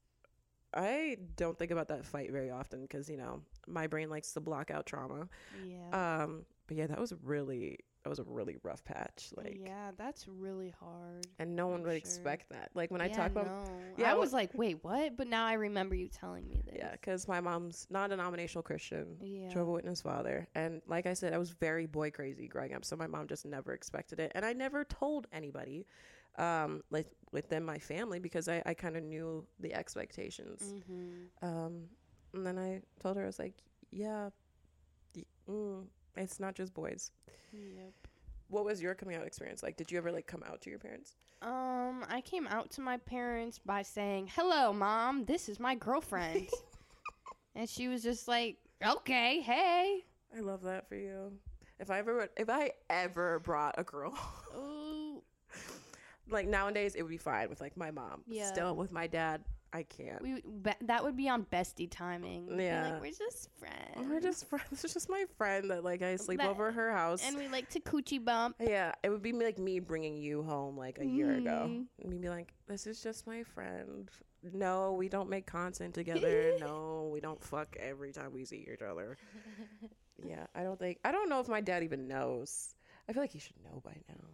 I 0.74 1.18
don't 1.36 1.58
think 1.58 1.70
about 1.70 1.88
that 1.88 2.04
fight 2.04 2.32
very 2.32 2.50
often 2.50 2.82
because 2.82 3.08
you 3.08 3.16
know 3.16 3.42
my 3.66 3.86
brain 3.86 4.08
likes 4.08 4.32
to 4.32 4.40
block 4.40 4.70
out 4.70 4.86
trauma. 4.86 5.28
Yeah. 5.66 6.22
Um. 6.22 6.44
But 6.66 6.76
yeah, 6.76 6.86
that 6.86 7.00
was 7.00 7.12
really 7.22 7.78
that 8.02 8.10
was 8.10 8.18
a 8.18 8.24
really 8.24 8.56
rough 8.62 8.84
patch. 8.84 9.30
Like 9.36 9.60
yeah, 9.64 9.92
that's 9.96 10.26
really 10.26 10.74
hard. 10.80 11.26
And 11.38 11.54
no 11.54 11.68
one 11.68 11.82
would 11.82 11.90
sure. 11.90 11.96
expect 11.96 12.50
that. 12.50 12.70
Like 12.74 12.90
when 12.90 13.00
yeah, 13.00 13.06
I 13.06 13.08
talk 13.10 13.30
about 13.30 13.46
no. 13.46 13.64
yeah, 13.96 14.10
I 14.10 14.14
was 14.14 14.32
like, 14.32 14.50
wait, 14.54 14.78
what? 14.82 15.16
But 15.16 15.28
now 15.28 15.46
I 15.46 15.54
remember 15.54 15.94
you 15.94 16.08
telling 16.08 16.48
me 16.48 16.62
this. 16.64 16.74
Yeah, 16.78 16.92
because 16.92 17.28
my 17.28 17.40
mom's 17.40 17.86
non-denominational 17.90 18.62
Christian, 18.62 19.16
yeah. 19.20 19.48
Jehovah 19.48 19.70
Witness 19.70 20.02
father, 20.02 20.48
and 20.54 20.82
like 20.88 21.06
I 21.06 21.14
said, 21.14 21.32
I 21.32 21.38
was 21.38 21.50
very 21.50 21.86
boy 21.86 22.10
crazy 22.10 22.48
growing 22.48 22.74
up. 22.74 22.84
So 22.84 22.96
my 22.96 23.06
mom 23.06 23.28
just 23.28 23.46
never 23.46 23.72
expected 23.72 24.18
it, 24.18 24.32
and 24.34 24.44
I 24.44 24.52
never 24.52 24.84
told 24.84 25.26
anybody, 25.32 25.86
um, 26.38 26.82
like 26.90 27.06
within 27.30 27.64
my 27.64 27.78
family 27.78 28.18
because 28.18 28.48
I 28.48 28.62
I 28.66 28.74
kind 28.74 28.96
of 28.96 29.04
knew 29.04 29.46
the 29.60 29.74
expectations. 29.74 30.74
Mm-hmm. 30.74 31.46
Um, 31.46 31.82
and 32.34 32.46
then 32.46 32.58
I 32.58 32.80
told 33.00 33.16
her 33.16 33.22
I 33.22 33.26
was 33.26 33.38
like, 33.38 33.54
yeah, 33.90 34.30
mm, 35.48 35.84
it's 36.16 36.40
not 36.40 36.54
just 36.54 36.74
boys. 36.74 37.10
Yep. 37.52 37.92
What 38.48 38.64
was 38.64 38.82
your 38.82 38.94
coming 38.94 39.16
out 39.16 39.26
experience 39.26 39.62
like? 39.62 39.76
Did 39.76 39.90
you 39.90 39.98
ever 39.98 40.12
like 40.12 40.26
come 40.26 40.42
out 40.46 40.60
to 40.62 40.70
your 40.70 40.78
parents? 40.78 41.16
Um, 41.40 42.04
I 42.08 42.20
came 42.20 42.46
out 42.46 42.70
to 42.72 42.80
my 42.80 42.98
parents 42.98 43.58
by 43.58 43.82
saying, 43.82 44.30
"Hello, 44.34 44.72
mom. 44.72 45.24
This 45.24 45.48
is 45.48 45.58
my 45.58 45.74
girlfriend." 45.74 46.48
and 47.54 47.68
she 47.68 47.88
was 47.88 48.02
just 48.02 48.28
like, 48.28 48.58
"Okay, 48.84 49.40
hey." 49.40 50.04
I 50.36 50.40
love 50.40 50.62
that 50.62 50.88
for 50.88 50.94
you. 50.94 51.32
If 51.78 51.90
I 51.90 51.98
ever 51.98 52.28
if 52.36 52.48
I 52.48 52.72
ever 52.88 53.40
brought 53.40 53.74
a 53.76 53.82
girl 53.82 54.16
like 56.30 56.46
nowadays 56.46 56.94
it 56.94 57.02
would 57.02 57.10
be 57.10 57.16
fine 57.16 57.48
with 57.48 57.60
like 57.60 57.76
my 57.76 57.90
mom. 57.90 58.22
Yeah. 58.26 58.46
Still 58.46 58.74
with 58.76 58.92
my 58.92 59.06
dad, 59.06 59.44
I 59.72 59.84
can't. 59.84 60.20
We 60.20 60.42
be, 60.42 60.72
that 60.82 61.02
would 61.02 61.16
be 61.16 61.28
on 61.28 61.44
bestie 61.44 61.90
timing. 61.90 62.58
Yeah, 62.60 62.90
like, 62.90 63.00
we're 63.00 63.12
just 63.12 63.48
friends. 63.58 64.08
We're 64.08 64.20
just 64.20 64.46
friends. 64.48 64.84
It's 64.84 64.94
just 64.94 65.08
my 65.08 65.24
friend 65.38 65.70
that 65.70 65.82
like 65.82 66.02
I 66.02 66.16
sleep 66.16 66.40
that, 66.40 66.50
over 66.50 66.70
her 66.70 66.92
house, 66.92 67.22
and 67.24 67.36
we 67.36 67.48
like 67.48 67.70
to 67.70 67.80
coochie 67.80 68.22
bump. 68.22 68.56
Yeah, 68.60 68.92
it 69.02 69.08
would 69.08 69.22
be 69.22 69.32
like 69.32 69.58
me 69.58 69.80
bringing 69.80 70.16
you 70.16 70.42
home 70.42 70.76
like 70.76 70.98
a 70.98 71.02
mm. 71.02 71.16
year 71.16 71.36
ago, 71.36 71.66
mm-hmm. 71.68 71.82
and 72.02 72.10
me 72.10 72.18
be 72.18 72.28
like, 72.28 72.52
"This 72.66 72.86
is 72.86 73.02
just 73.02 73.26
my 73.26 73.42
friend." 73.42 74.10
No, 74.52 74.92
we 74.92 75.08
don't 75.08 75.30
make 75.30 75.46
content 75.46 75.94
together. 75.94 76.54
no, 76.60 77.08
we 77.12 77.20
don't 77.20 77.42
fuck 77.42 77.76
every 77.78 78.12
time 78.12 78.32
we 78.32 78.44
see 78.44 78.68
each 78.72 78.82
other. 78.82 79.16
yeah, 80.22 80.46
I 80.54 80.64
don't 80.64 80.78
think 80.78 80.98
I 81.04 81.12
don't 81.12 81.28
know 81.28 81.40
if 81.40 81.48
my 81.48 81.60
dad 81.60 81.82
even 81.82 82.08
knows. 82.08 82.74
I 83.08 83.12
feel 83.12 83.22
like 83.22 83.32
he 83.32 83.38
should 83.38 83.62
know 83.64 83.80
by 83.82 83.96
now. 84.08 84.24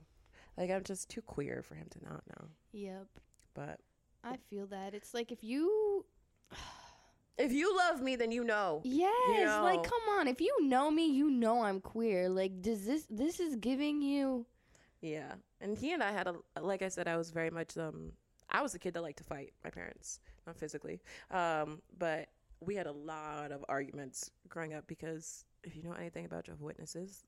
Like 0.56 0.70
I'm 0.70 0.82
just 0.82 1.08
too 1.08 1.22
queer 1.22 1.62
for 1.62 1.76
him 1.76 1.86
to 1.90 2.04
not 2.04 2.22
know. 2.28 2.48
Yep. 2.72 3.06
But 3.54 3.80
I 4.24 4.36
feel 4.50 4.66
that. 4.68 4.94
It's 4.94 5.14
like 5.14 5.32
if 5.32 5.42
you 5.42 6.04
if 7.38 7.52
you 7.52 7.76
love 7.76 8.00
me, 8.02 8.16
then 8.16 8.30
you 8.32 8.44
know. 8.44 8.80
Yes, 8.84 9.12
you 9.28 9.44
know. 9.44 9.62
like 9.62 9.82
come 9.82 10.02
on. 10.18 10.28
If 10.28 10.40
you 10.40 10.56
know 10.62 10.90
me, 10.90 11.06
you 11.10 11.30
know 11.30 11.62
I'm 11.62 11.80
queer. 11.80 12.28
Like 12.28 12.62
does 12.62 12.84
this 12.86 13.06
this 13.10 13.40
is 13.40 13.56
giving 13.56 14.02
you 14.02 14.46
Yeah. 15.00 15.34
And 15.60 15.76
he 15.76 15.92
and 15.92 16.02
I 16.02 16.12
had 16.12 16.26
a 16.28 16.60
like 16.60 16.82
I 16.82 16.88
said 16.88 17.08
I 17.08 17.16
was 17.16 17.30
very 17.30 17.50
much 17.50 17.76
um 17.76 18.12
I 18.50 18.62
was 18.62 18.74
a 18.74 18.78
kid 18.78 18.94
that 18.94 19.02
liked 19.02 19.18
to 19.18 19.24
fight 19.24 19.52
my 19.64 19.70
parents, 19.70 20.20
not 20.46 20.56
physically. 20.56 21.00
Um 21.30 21.82
but 21.98 22.28
we 22.60 22.74
had 22.74 22.86
a 22.86 22.92
lot 22.92 23.52
of 23.52 23.64
arguments 23.68 24.30
growing 24.48 24.74
up 24.74 24.86
because 24.86 25.44
if 25.62 25.76
you 25.76 25.82
know 25.82 25.92
anything 25.92 26.24
about 26.24 26.44
Jehovah's 26.44 26.64
Witnesses, 26.64 27.24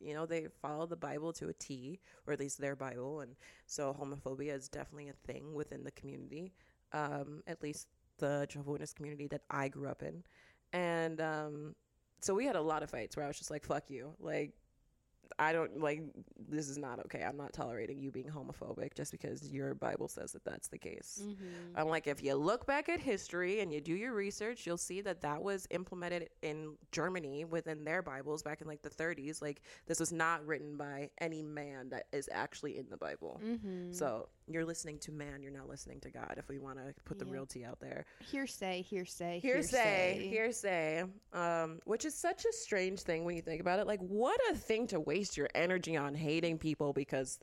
you 0.00 0.14
know 0.14 0.26
they 0.26 0.46
follow 0.62 0.86
the 0.86 0.96
Bible 0.96 1.32
to 1.34 1.48
a 1.48 1.52
T, 1.52 2.00
or 2.26 2.32
at 2.32 2.40
least 2.40 2.58
their 2.58 2.76
Bible, 2.76 3.20
and 3.20 3.34
so 3.66 3.96
homophobia 3.98 4.54
is 4.54 4.68
definitely 4.68 5.08
a 5.08 5.32
thing 5.32 5.54
within 5.54 5.84
the 5.84 5.90
community. 5.92 6.52
Um, 6.92 7.42
at 7.46 7.62
least 7.62 7.88
the 8.18 8.46
Jehovah's 8.48 8.72
Witness 8.72 8.92
community 8.92 9.26
that 9.28 9.42
I 9.50 9.68
grew 9.68 9.88
up 9.88 10.02
in, 10.02 10.22
and 10.72 11.20
um, 11.20 11.74
so 12.20 12.34
we 12.34 12.46
had 12.46 12.56
a 12.56 12.60
lot 12.60 12.82
of 12.82 12.90
fights 12.90 13.16
where 13.16 13.24
I 13.24 13.28
was 13.28 13.38
just 13.38 13.50
like, 13.50 13.64
"Fuck 13.64 13.90
you!" 13.90 14.14
Like 14.18 14.52
I 15.38 15.52
don't 15.52 15.80
like 15.80 16.02
this 16.48 16.68
is 16.68 16.78
not 16.78 17.00
okay. 17.00 17.22
I'm 17.22 17.36
not 17.36 17.52
tolerating 17.52 17.98
you 17.98 18.10
being 18.10 18.30
homophobic 18.30 18.94
just 18.94 19.12
because 19.12 19.50
your 19.50 19.74
Bible 19.74 20.08
says 20.08 20.32
that 20.32 20.44
that's 20.44 20.68
the 20.68 20.78
case. 20.78 21.22
Mm-hmm. 21.22 21.78
I'm 21.78 21.88
like, 21.88 22.06
if 22.06 22.22
you 22.22 22.34
look 22.34 22.66
back 22.66 22.88
at 22.88 23.00
history 23.00 23.60
and 23.60 23.72
you 23.72 23.80
do 23.80 23.94
your 23.94 24.14
research, 24.14 24.66
you'll 24.66 24.76
see 24.76 25.00
that 25.02 25.20
that 25.22 25.42
was 25.42 25.66
implemented 25.70 26.30
in 26.42 26.76
Germany 26.92 27.44
within 27.44 27.84
their 27.84 28.02
Bibles 28.02 28.42
back 28.42 28.60
in 28.60 28.66
like 28.66 28.82
the 28.82 28.90
30s. 28.90 29.42
Like, 29.42 29.62
this 29.86 30.00
was 30.00 30.12
not 30.12 30.46
written 30.46 30.76
by 30.76 31.10
any 31.18 31.42
man 31.42 31.88
that 31.90 32.06
is 32.12 32.28
actually 32.32 32.78
in 32.78 32.86
the 32.88 32.96
Bible. 32.96 33.40
Mm-hmm. 33.44 33.92
So 33.92 34.28
you're 34.48 34.64
listening 34.64 34.98
to 35.00 35.12
man, 35.12 35.42
you're 35.42 35.52
not 35.52 35.68
listening 35.68 36.00
to 36.00 36.10
God. 36.10 36.34
If 36.36 36.48
we 36.48 36.58
want 36.58 36.78
to 36.78 36.94
put 37.04 37.18
the 37.18 37.24
Yeah. 37.26 37.32
realty 37.32 37.64
out 37.64 37.80
there, 37.80 38.04
hearsay, 38.20 38.82
hearsay, 38.82 39.40
hearsay, 39.40 40.28
hearsay, 40.30 41.04
um, 41.32 41.80
which 41.84 42.04
is 42.04 42.14
such 42.14 42.44
a 42.44 42.52
strange 42.52 43.00
thing 43.00 43.24
when 43.24 43.36
you 43.36 43.42
think 43.42 43.60
about 43.60 43.80
it. 43.80 43.86
Like, 43.86 44.00
what 44.00 44.40
a 44.50 44.54
thing 44.54 44.86
to 44.88 45.00
waste 45.00 45.36
your 45.36 45.48
energy 45.54 45.96
on 45.96 46.14
hating 46.14 46.58
people 46.58 46.92
because 46.92 47.38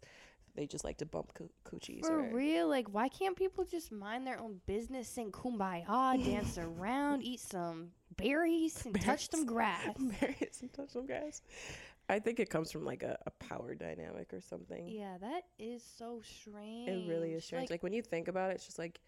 they 0.55 0.67
just 0.67 0.83
like 0.83 0.97
to 0.99 1.05
bump 1.05 1.33
coo- 1.33 1.49
coochies. 1.65 2.05
For 2.05 2.19
or, 2.19 2.33
real, 2.33 2.67
like 2.69 2.87
why 2.93 3.09
can't 3.09 3.35
people 3.35 3.65
just 3.65 3.91
mind 3.91 4.25
their 4.27 4.39
own 4.39 4.61
business, 4.65 5.07
sing 5.09 5.31
kumbaya, 5.31 5.85
dance 6.23 6.57
around, 6.57 7.23
eat 7.23 7.39
some 7.39 7.91
berries, 8.15 8.85
and 8.85 8.99
touch 9.01 9.29
some 9.31 9.45
grass? 9.45 9.95
Berries 10.21 10.59
and 10.61 10.71
touch 10.71 10.89
some 10.91 11.05
grass. 11.07 11.41
I 12.09 12.19
think 12.19 12.39
it 12.39 12.49
comes 12.49 12.71
from 12.71 12.85
like 12.85 13.03
a, 13.03 13.17
a 13.25 13.31
power 13.31 13.75
dynamic 13.75 14.33
or 14.33 14.41
something. 14.41 14.87
Yeah, 14.87 15.17
that 15.21 15.43
is 15.57 15.83
so 15.97 16.21
strange. 16.21 16.89
It 16.89 17.09
really 17.09 17.31
is 17.33 17.45
strange. 17.45 17.63
Like, 17.63 17.71
Like, 17.71 17.83
when 17.83 17.93
you 17.93 18.01
think 18.01 18.27
about 18.27 18.51
it, 18.51 18.55
it's 18.55 18.65
just 18.65 18.79
like, 18.79 18.99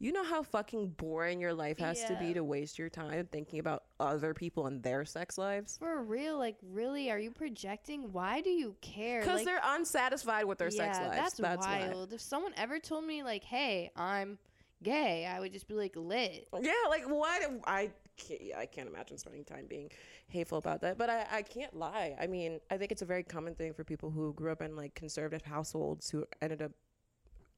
you 0.00 0.12
know 0.12 0.24
how 0.24 0.44
fucking 0.44 0.90
boring 0.90 1.40
your 1.40 1.52
life 1.52 1.78
has 1.78 2.04
to 2.04 2.14
be 2.20 2.32
to 2.34 2.44
waste 2.44 2.78
your 2.78 2.88
time 2.88 3.26
thinking 3.32 3.58
about 3.58 3.82
other 3.98 4.32
people 4.32 4.66
and 4.66 4.80
their 4.80 5.04
sex 5.04 5.36
lives? 5.36 5.76
for 5.76 6.02
real, 6.04 6.38
like 6.38 6.56
really, 6.62 7.10
are 7.10 7.18
you 7.18 7.32
projecting? 7.32 8.12
Why 8.12 8.40
do 8.40 8.50
you 8.50 8.76
care? 8.80 9.20
Because 9.20 9.38
like, 9.38 9.46
they're 9.46 9.60
unsatisfied 9.64 10.44
with 10.44 10.58
their 10.58 10.70
sex 10.70 10.98
yeah, 11.00 11.08
lives. 11.08 11.36
That's, 11.36 11.66
why. 11.66 11.88
wild. 11.88 12.12
If 12.12 12.20
someone 12.20 12.52
ever 12.56 12.78
told 12.78 13.04
me 13.04 13.24
like, 13.24 13.42
"Hey, 13.42 13.90
I'm 13.96 14.38
gay," 14.84 15.26
I 15.26 15.40
would 15.40 15.52
just 15.52 15.66
be 15.66 15.74
like, 15.74 15.96
"Lit." 15.96 16.46
Yeah, 16.60 16.72
like 16.88 17.08
what? 17.08 17.42
I 17.66 17.90
can't, 18.18 18.42
yeah, 18.42 18.58
I 18.58 18.66
can't 18.66 18.88
imagine 18.88 19.18
spending 19.18 19.44
time 19.44 19.66
being 19.68 19.90
hateful 20.28 20.58
about 20.58 20.80
that. 20.82 20.98
But 20.98 21.08
I, 21.10 21.26
I 21.30 21.42
can't 21.42 21.74
lie. 21.74 22.16
I 22.20 22.26
mean, 22.26 22.60
I 22.70 22.76
think 22.76 22.92
it's 22.92 23.02
a 23.02 23.06
very 23.06 23.22
common 23.22 23.54
thing 23.54 23.72
for 23.72 23.84
people 23.84 24.10
who 24.10 24.32
grew 24.34 24.52
up 24.52 24.60
in 24.60 24.76
like 24.76 24.94
conservative 24.94 25.46
households 25.46 26.10
who 26.10 26.26
ended 26.42 26.62
up 26.62 26.72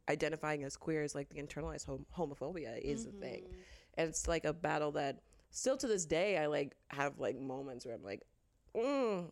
identifying 0.08 0.64
as 0.64 0.76
queer 0.76 1.02
as 1.02 1.14
like 1.14 1.28
the 1.28 1.40
internalized 1.40 1.86
hom- 1.86 2.06
homophobia 2.16 2.78
is 2.78 3.06
a 3.06 3.10
thing. 3.10 3.46
And 3.94 4.08
it's 4.08 4.28
like 4.28 4.44
a 4.44 4.52
battle 4.52 4.92
that 4.92 5.20
still 5.50 5.76
to 5.78 5.86
this 5.86 6.04
day 6.04 6.38
I 6.38 6.46
like 6.46 6.76
have 6.88 7.18
like 7.18 7.38
moments 7.38 7.86
where 7.86 7.94
I'm 7.94 8.04
like, 8.04 8.22
mm. 8.76 9.24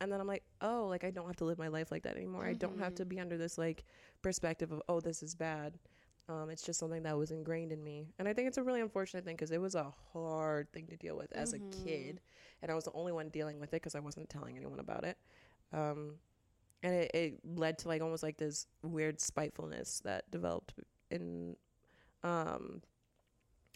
and 0.00 0.12
then 0.12 0.20
I'm 0.20 0.26
like, 0.26 0.44
oh, 0.60 0.86
like 0.88 1.04
I 1.04 1.10
don't 1.10 1.26
have 1.26 1.36
to 1.36 1.44
live 1.44 1.58
my 1.58 1.68
life 1.68 1.90
like 1.90 2.02
that 2.04 2.16
anymore. 2.16 2.44
I 2.44 2.54
don't 2.54 2.78
have 2.78 2.94
to 2.96 3.04
be 3.04 3.20
under 3.20 3.36
this 3.36 3.58
like 3.58 3.84
perspective 4.22 4.72
of 4.72 4.82
oh, 4.88 5.00
this 5.00 5.22
is 5.22 5.34
bad. 5.34 5.78
Um, 6.28 6.50
it's 6.50 6.62
just 6.62 6.80
something 6.80 7.04
that 7.04 7.16
was 7.16 7.30
ingrained 7.30 7.70
in 7.70 7.84
me, 7.84 8.08
and 8.18 8.26
I 8.26 8.32
think 8.32 8.48
it's 8.48 8.58
a 8.58 8.62
really 8.62 8.80
unfortunate 8.80 9.24
thing 9.24 9.36
because 9.36 9.52
it 9.52 9.60
was 9.60 9.76
a 9.76 9.92
hard 10.12 10.72
thing 10.72 10.86
to 10.88 10.96
deal 10.96 11.16
with 11.16 11.32
as 11.32 11.52
a 11.52 11.60
kid, 11.84 12.20
and 12.62 12.70
I 12.70 12.74
was 12.74 12.84
the 12.84 12.92
only 12.92 13.12
one 13.12 13.28
dealing 13.28 13.60
with 13.60 13.68
it 13.68 13.76
because 13.76 13.94
I 13.94 14.00
wasn't 14.00 14.28
telling 14.28 14.56
anyone 14.56 14.80
about 14.80 15.04
it. 15.04 15.18
Um, 15.72 16.14
and 16.82 16.94
it, 16.94 17.10
it 17.14 17.38
led 17.44 17.78
to 17.78 17.88
like 17.88 18.02
almost 18.02 18.22
like 18.22 18.38
this 18.38 18.66
weird 18.82 19.20
spitefulness 19.20 20.00
that 20.04 20.30
developed 20.30 20.74
in 21.10 21.56
um, 22.22 22.82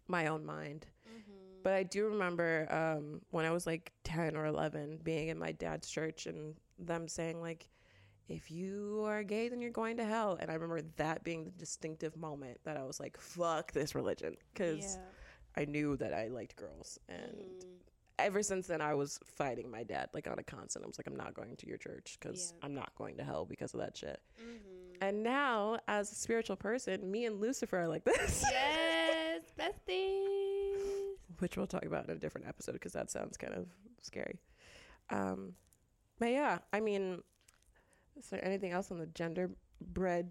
my 0.08 0.26
own 0.26 0.44
mind. 0.44 0.86
Mm-hmm. 1.08 1.60
But 1.62 1.74
I 1.74 1.82
do 1.82 2.06
remember 2.06 2.66
um, 2.70 3.20
when 3.30 3.44
I 3.44 3.50
was 3.50 3.66
like 3.66 3.92
10 4.04 4.36
or 4.36 4.46
11 4.46 5.00
being 5.02 5.28
in 5.28 5.38
my 5.38 5.52
dad's 5.52 5.88
church 5.88 6.26
and 6.26 6.54
them 6.78 7.08
saying, 7.08 7.40
like, 7.40 7.68
if 8.30 8.50
you 8.50 9.02
are 9.06 9.22
gay, 9.22 9.48
then 9.48 9.60
you're 9.60 9.70
going 9.70 9.96
to 9.98 10.04
hell. 10.04 10.36
And 10.40 10.50
I 10.50 10.54
remember 10.54 10.80
that 10.96 11.24
being 11.24 11.44
the 11.44 11.50
distinctive 11.50 12.16
moment 12.16 12.58
that 12.64 12.76
I 12.76 12.84
was 12.84 13.00
like, 13.00 13.18
fuck 13.18 13.72
this 13.72 13.94
religion. 13.94 14.36
Because 14.54 14.98
I 15.56 15.64
knew 15.64 15.96
that 15.96 16.14
I 16.14 16.28
liked 16.28 16.56
girls. 16.56 16.98
And 17.08 17.20
Mm-hmm. 17.20 17.68
ever 18.20 18.42
since 18.42 18.66
then, 18.68 18.80
I 18.80 18.94
was 18.94 19.18
fighting 19.24 19.70
my 19.70 19.82
dad, 19.82 20.10
like, 20.14 20.28
on 20.28 20.38
a 20.38 20.42
constant. 20.42 20.84
I 20.84 20.88
was 20.88 20.98
like, 20.98 21.06
I'm 21.08 21.16
not 21.16 21.34
going 21.34 21.56
to 21.56 21.66
your 21.66 21.76
church 21.78 22.16
because 22.20 22.52
Yeah. 22.56 22.66
I'm 22.66 22.74
not 22.74 22.94
going 22.96 23.16
to 23.16 23.24
hell 23.24 23.44
because 23.46 23.74
of 23.74 23.80
that 23.80 23.96
shit. 23.96 24.20
Mm-hmm. 24.40 25.02
And 25.02 25.22
now, 25.22 25.78
as 25.88 26.12
a 26.12 26.14
spiritual 26.14 26.56
person, 26.56 27.10
me 27.10 27.24
and 27.24 27.40
Lucifer 27.40 27.78
are 27.78 27.88
like 27.88 28.04
this. 28.04 28.44
yes, 28.50 29.40
besties. 29.58 31.14
which 31.38 31.56
we'll 31.56 31.66
talk 31.66 31.84
about 31.86 32.04
in 32.04 32.10
a 32.10 32.18
different 32.18 32.46
episode 32.46 32.72
because 32.72 32.92
that 32.92 33.10
sounds 33.10 33.36
kind 33.36 33.54
of 33.54 33.66
scary. 34.02 34.38
Um, 35.10 35.54
but 36.18 36.30
yeah, 36.30 36.58
I 36.72 36.80
mean, 36.80 37.22
is 38.20 38.28
there 38.28 38.44
anything 38.44 38.72
else 38.72 38.90
on 38.90 38.98
the 38.98 39.06
gender 39.06 39.50
bread 39.80 40.30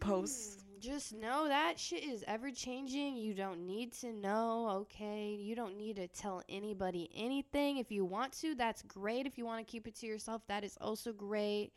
posts? 0.00 0.62
Mm, 0.62 0.80
Just 0.80 1.12
know 1.14 1.48
that 1.48 1.78
shit 1.78 2.04
is 2.04 2.24
ever 2.28 2.50
changing. 2.52 3.16
You 3.16 3.34
don't 3.34 3.66
need 3.66 3.92
to 3.94 4.12
know, 4.12 4.68
okay? 4.82 5.34
You 5.38 5.56
don't 5.56 5.76
need 5.76 5.96
to 5.96 6.06
tell 6.08 6.42
anybody 6.48 7.10
anything. 7.14 7.78
If 7.78 7.90
you 7.90 8.04
want 8.04 8.32
to, 8.40 8.54
that's 8.54 8.82
great. 8.82 9.26
If 9.26 9.36
you 9.36 9.44
want 9.44 9.66
to 9.66 9.70
keep 9.70 9.88
it 9.88 9.96
to 9.96 10.06
yourself, 10.06 10.42
that 10.46 10.62
is 10.64 10.78
also 10.80 11.12
great. 11.12 11.72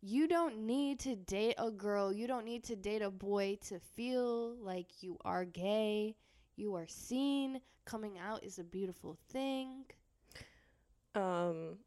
You 0.00 0.28
don't 0.28 0.64
need 0.66 1.00
to 1.00 1.16
date 1.16 1.56
a 1.58 1.70
girl. 1.70 2.12
You 2.12 2.26
don't 2.28 2.44
need 2.44 2.64
to 2.64 2.76
date 2.76 3.02
a 3.02 3.10
boy 3.10 3.58
to 3.68 3.80
feel 3.80 4.54
like 4.56 5.02
you 5.02 5.16
are 5.24 5.44
gay. 5.44 6.14
You 6.56 6.74
are 6.76 6.86
seen. 6.86 7.60
Coming 7.84 8.18
out 8.18 8.44
is 8.44 8.58
a 8.60 8.64
beautiful 8.64 9.16
thing. 9.30 9.84
Um, 11.14 11.78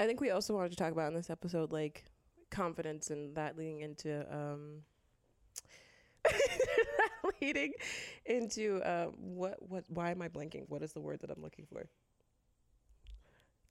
I 0.00 0.06
think 0.06 0.20
we 0.20 0.30
also 0.30 0.54
wanted 0.54 0.70
to 0.70 0.76
talk 0.76 0.92
about 0.92 1.08
in 1.08 1.14
this 1.14 1.30
episode 1.30 1.72
like 1.72 2.04
confidence 2.50 3.10
and 3.10 3.34
that 3.36 3.56
leading 3.58 3.80
into 3.80 4.24
um, 4.34 4.82
leading 7.42 7.72
into 8.24 8.80
uh, 8.82 9.06
what 9.06 9.56
what 9.68 9.84
why 9.88 10.10
am 10.10 10.22
I 10.22 10.28
blanking? 10.28 10.64
What 10.68 10.82
is 10.82 10.92
the 10.92 11.00
word 11.00 11.20
that 11.20 11.30
I'm 11.30 11.42
looking 11.42 11.66
for? 11.70 11.86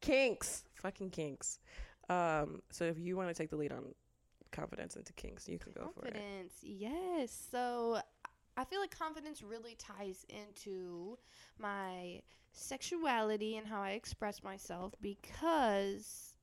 Kinks, 0.02 0.64
fucking 0.76 1.10
kinks. 1.10 1.60
Um, 2.10 2.62
so 2.72 2.86
if 2.86 2.98
you 3.00 3.18
want 3.18 3.30
to 3.30 3.34
take 3.34 3.50
the 3.50 3.56
lead 3.58 3.72
on 3.72 3.94
confidence 4.52 4.96
into 4.96 5.12
kinks, 5.14 5.48
you 5.48 5.60
can 5.60 5.74
go 5.74 5.90
for 5.94 6.06
it. 6.08 6.14
confidence 6.14 6.54
yes 6.64 7.48
so 7.52 8.00
i 8.56 8.64
feel 8.64 8.80
like 8.80 8.98
confidence 8.98 9.44
really 9.44 9.76
ties 9.78 10.26
into 10.30 11.18
my 11.60 12.22
sexuality 12.58 13.56
and 13.58 13.68
how 13.68 13.82
i 13.82 13.92
express 13.92 14.44
myself 14.44 14.94
because 15.02 16.34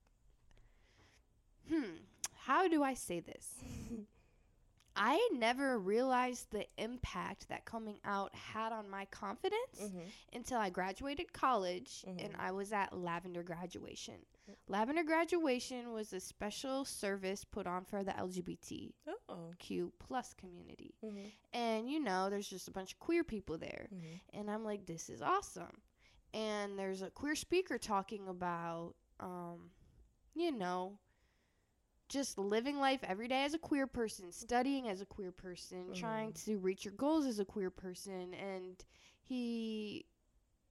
hmm 1.69 1.83
how 2.47 2.69
do 2.69 2.83
i 2.83 2.95
say 2.95 3.21
this 3.21 3.55
i 4.97 5.29
never 5.33 5.79
realized 5.79 6.51
the 6.51 6.67
impact 6.79 7.49
that 7.49 7.65
coming 7.65 7.99
out 8.05 8.33
had 8.35 8.73
on 8.73 8.89
my 8.89 9.05
confidence 9.07 9.61
Mm-hmm. 9.83 9.99
until 10.35 10.59
I 10.59 10.71
graduated 10.71 11.33
college 11.33 12.05
and 12.07 12.21
Mhm. 12.21 12.39
I 12.39 12.53
was 12.53 12.73
at 12.73 12.97
Lavender 12.97 13.43
Graduation. 13.43 14.15
Lavender 14.69 15.03
Graduation 15.03 15.93
was 15.93 16.13
a 16.13 16.21
special 16.21 16.85
service 16.85 17.45
put 17.45 17.67
on 17.67 17.85
for 17.85 18.05
the 18.05 18.13
LGBTQ 18.13 18.93
Oh. 19.29 19.53
plus 19.99 20.33
community. 20.35 20.95
Mm-hmm. 21.05 21.27
And 21.53 21.91
you 21.91 21.99
know, 21.99 22.31
there's 22.31 22.49
just 22.49 22.69
a 22.69 22.71
bunch 22.71 22.93
of 22.93 23.01
queer 23.01 23.25
people 23.25 23.59
there. 23.59 23.89
Mm-hmm. 23.93 24.39
And 24.39 24.49
I'm 24.51 24.63
like, 24.65 24.87
this 24.87 25.11
is 25.11 25.21
awesome. 25.23 25.81
And 26.35 26.77
there's 26.79 27.03
a 27.03 27.11
queer 27.11 27.37
speaker 27.37 27.79
talking 27.79 28.29
about, 28.29 28.95
um, 29.21 29.71
you 30.35 30.51
know, 30.51 30.99
just 32.09 32.39
living 32.39 32.79
life 32.79 33.01
every 33.05 33.29
day 33.29 33.45
as 33.45 33.55
a 33.55 33.59
queer 33.59 33.87
person, 33.87 34.33
studying 34.33 34.89
as 34.89 35.01
a 35.01 35.07
queer 35.07 35.33
person, 35.33 35.87
trying 35.95 36.33
to 36.45 36.59
reach 36.59 36.85
your 36.85 36.95
goals 36.95 37.25
as 37.25 37.39
a 37.39 37.45
queer 37.45 37.71
person. 37.71 38.35
And 38.35 38.85
he 39.23 40.05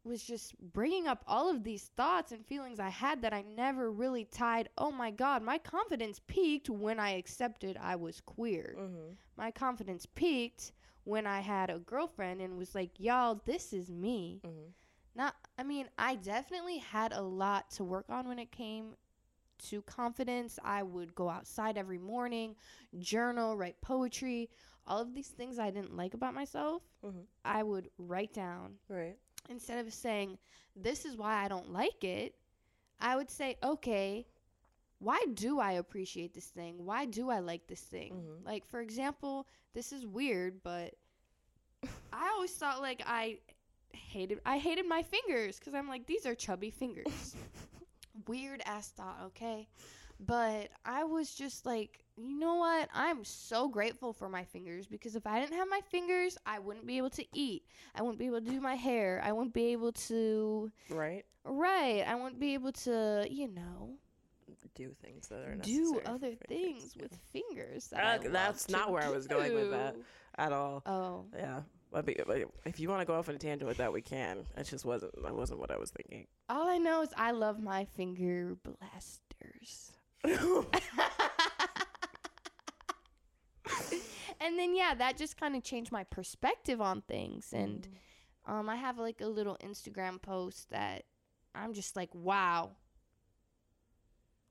was 0.03 0.21
just 0.21 0.53
bringing 0.73 1.07
up 1.07 1.23
all 1.27 1.49
of 1.49 1.63
these 1.63 1.89
thoughts 1.95 2.33
and 2.33 2.45
feelings 2.45 2.79
I 2.79 2.89
had 2.89 3.21
that 3.21 3.33
I 3.33 3.41
never 3.41 3.89
really 3.89 4.25
tied. 4.25 4.67
Oh 4.77 4.91
my 4.91 5.11
God, 5.11 5.41
my 5.43 5.57
confidence 5.57 6.19
peaked 6.27 6.69
when 6.69 6.99
I 6.99 7.11
accepted 7.11 7.77
I 7.81 7.95
was 7.95 8.19
queer 8.19 8.75
Mm-hmm. 8.77 9.13
my 9.37 9.49
confidence 9.51 10.05
peaked 10.05 10.73
when 11.05 11.25
I 11.25 11.39
had 11.39 11.69
a 11.69 11.79
girlfriend 11.79 12.41
and 12.41 12.57
was 12.57 12.75
like, 12.75 12.91
y'all, 12.99 13.41
this 13.45 13.71
is 13.73 13.89
me. 13.89 14.41
Mm-hmm. 14.45 14.69
Not, 15.15 15.35
I 15.57 15.63
mean, 15.63 15.87
I 15.97 16.15
definitely 16.15 16.77
had 16.79 17.13
a 17.13 17.21
lot 17.21 17.69
to 17.71 17.83
work 17.83 18.05
on 18.09 18.27
when 18.27 18.39
it 18.39 18.51
came 18.51 18.95
to 19.69 19.81
confidence. 19.83 20.57
I 20.63 20.83
would 20.83 21.13
go 21.13 21.29
outside 21.29 21.77
every 21.77 21.99
morning, 21.99 22.55
journal, 22.99 23.55
write 23.55 23.79
poetry, 23.81 24.49
all 24.87 25.01
of 25.01 25.13
these 25.13 25.27
things 25.29 25.59
I 25.59 25.69
didn't 25.71 25.95
like 25.95 26.13
about 26.15 26.33
myself. 26.33 26.81
Mm-hmm. 27.05 27.19
I 27.45 27.63
would 27.63 27.89
write 27.97 28.33
down. 28.33 28.73
Right. 28.89 29.17
instead 29.49 29.85
of 29.85 29.93
saying, 29.93 30.37
This 30.75 31.05
is 31.05 31.15
why 31.17 31.43
I 31.43 31.47
don't 31.47 31.71
like 31.71 32.03
it, 32.03 32.35
I 32.99 33.15
would 33.15 33.29
say, 33.29 33.57
Okay, 33.63 34.25
why 34.99 35.23
do 35.33 35.59
I 35.59 35.73
appreciate 35.73 36.33
this 36.33 36.47
thing? 36.47 36.75
Why 36.85 37.05
do 37.05 37.29
I 37.29 37.39
like 37.39 37.67
this 37.67 37.81
thing? 37.81 38.13
Mhm. 38.13 38.45
Like, 38.45 38.65
for 38.65 38.79
example, 38.81 39.47
this 39.73 39.91
is 39.91 40.05
weird, 40.07 40.63
but 40.63 40.95
I 42.13 42.29
always 42.35 42.51
thought 42.53 42.81
like 42.81 43.03
I 43.05 43.39
hated 43.93 44.39
I 44.45 44.57
hated 44.57 44.87
my 44.87 45.01
fingers 45.03 45.59
because 45.59 45.73
I'm 45.73 45.87
like 45.87 46.05
these 46.05 46.25
are 46.25 46.35
chubby 46.35 46.69
fingers. 46.71 47.35
weird 48.27 48.61
ass 48.65 48.89
thought, 48.89 49.19
okay? 49.27 49.67
But 50.19 50.69
I 50.85 51.03
was 51.03 51.33
just 51.33 51.65
like, 51.65 52.03
you 52.15 52.37
know 52.39 52.55
what? 52.55 52.87
I'm 52.93 53.23
so 53.25 53.67
grateful 53.67 54.13
for 54.13 54.29
my 54.29 54.43
fingers 54.43 54.85
because 54.87 55.15
if 55.15 55.25
I 55.25 55.39
didn't 55.39 55.57
have 55.57 55.67
my 55.69 55.81
fingers, 55.89 56.37
I 56.45 56.59
wouldn't 56.59 56.85
be 56.85 56.97
able 56.97 57.09
to 57.11 57.25
eat. 57.33 57.63
I 57.95 58.01
wouldn't 58.01 58.19
be 58.19 58.27
able 58.27 58.39
to 58.39 58.49
do 58.49 58.61
my 58.61 58.75
hair. 58.75 59.21
I 59.23 59.31
wouldn't 59.31 59.53
be 59.53 59.71
able 59.73 59.91
to 59.93 60.71
right? 60.89 61.25
right. 61.43 62.03
I 62.07 62.15
wouldn't 62.15 62.39
be 62.39 62.53
able 62.53 62.71
to, 62.71 63.27
you 63.29 63.47
know, 63.49 63.95
Do 64.75 64.95
things 65.03 65.27
that 65.27 65.39
are 65.39 65.55
do 65.55 65.99
other 66.05 66.35
fingers, 66.47 66.93
things 66.93 66.95
with 66.99 67.17
fingers. 67.33 67.87
That 67.87 68.25
Uh, 68.25 68.29
that's 68.29 68.69
not 68.69 68.91
where 68.91 69.03
I 69.03 69.09
was 69.09 69.27
going 69.27 69.53
with 69.53 69.71
that. 69.71 69.95
at 70.37 70.53
all. 70.53 70.83
Oh, 70.85 71.25
Yeah. 71.35 71.61
But 71.93 72.05
be- 72.07 72.19
but 72.25 72.41
if 72.65 72.79
you 72.79 72.89
want 72.89 73.01
to 73.01 73.05
go 73.05 73.13
off 73.13 73.29
on 73.29 73.35
a 73.35 73.37
tangent 73.37 73.67
with 73.67 73.77
that, 73.77 73.93
we 73.93 74.01
can. 74.01 74.47
It 74.57 74.63
just 74.63 74.83
wasn't. 74.83 75.13
That 75.21 75.35
wasn't 75.35 75.59
what 75.59 75.69
I 75.69 75.77
was 75.77 75.91
thinking. 75.91 76.25
all 76.49 76.67
I 76.67 76.79
know 76.79 77.03
is 77.03 77.09
I 77.15 77.31
love 77.31 77.61
my 77.61 77.85
finger 77.85 78.57
blasters. 78.63 79.91
and 84.41 84.57
then 84.57 84.75
yeah, 84.75 84.93
that 84.95 85.17
just 85.17 85.37
kind 85.39 85.55
of 85.55 85.63
changed 85.63 85.91
my 85.91 86.03
perspective 86.03 86.81
on 86.81 87.01
things 87.01 87.49
and 87.53 87.87
um 88.45 88.69
I 88.69 88.75
have 88.77 88.97
like 88.97 89.21
a 89.21 89.27
little 89.27 89.57
Instagram 89.63 90.21
post 90.21 90.69
that 90.71 91.03
I'm 91.55 91.73
just 91.73 91.95
like, 91.95 92.09
wow. 92.13 92.71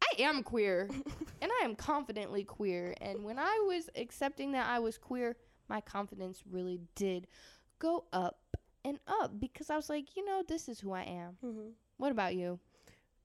I 0.03 0.22
am 0.22 0.43
queer 0.43 0.88
and 1.40 1.51
I 1.61 1.64
am 1.64 1.74
confidently 1.74 2.45
queer 2.45 2.95
and 3.01 3.24
when 3.24 3.38
I 3.38 3.64
was 3.66 3.88
accepting 3.97 4.53
that 4.53 4.66
I 4.68 4.78
was 4.78 4.99
queer, 4.99 5.36
my 5.69 5.81
confidence 5.81 6.43
really 6.51 6.81
did 6.95 7.27
go 7.79 8.05
up 8.13 8.39
and 8.85 8.99
up 9.07 9.39
because 9.41 9.71
I 9.71 9.77
was 9.77 9.89
like, 9.89 10.17
you 10.17 10.25
know, 10.25 10.43
this 10.47 10.69
is 10.69 10.81
who 10.81 10.93
I 10.93 11.03
am. 11.03 11.37
Mhm. 11.45 11.73
What 11.99 12.13
about 12.13 12.35
you? 12.35 12.59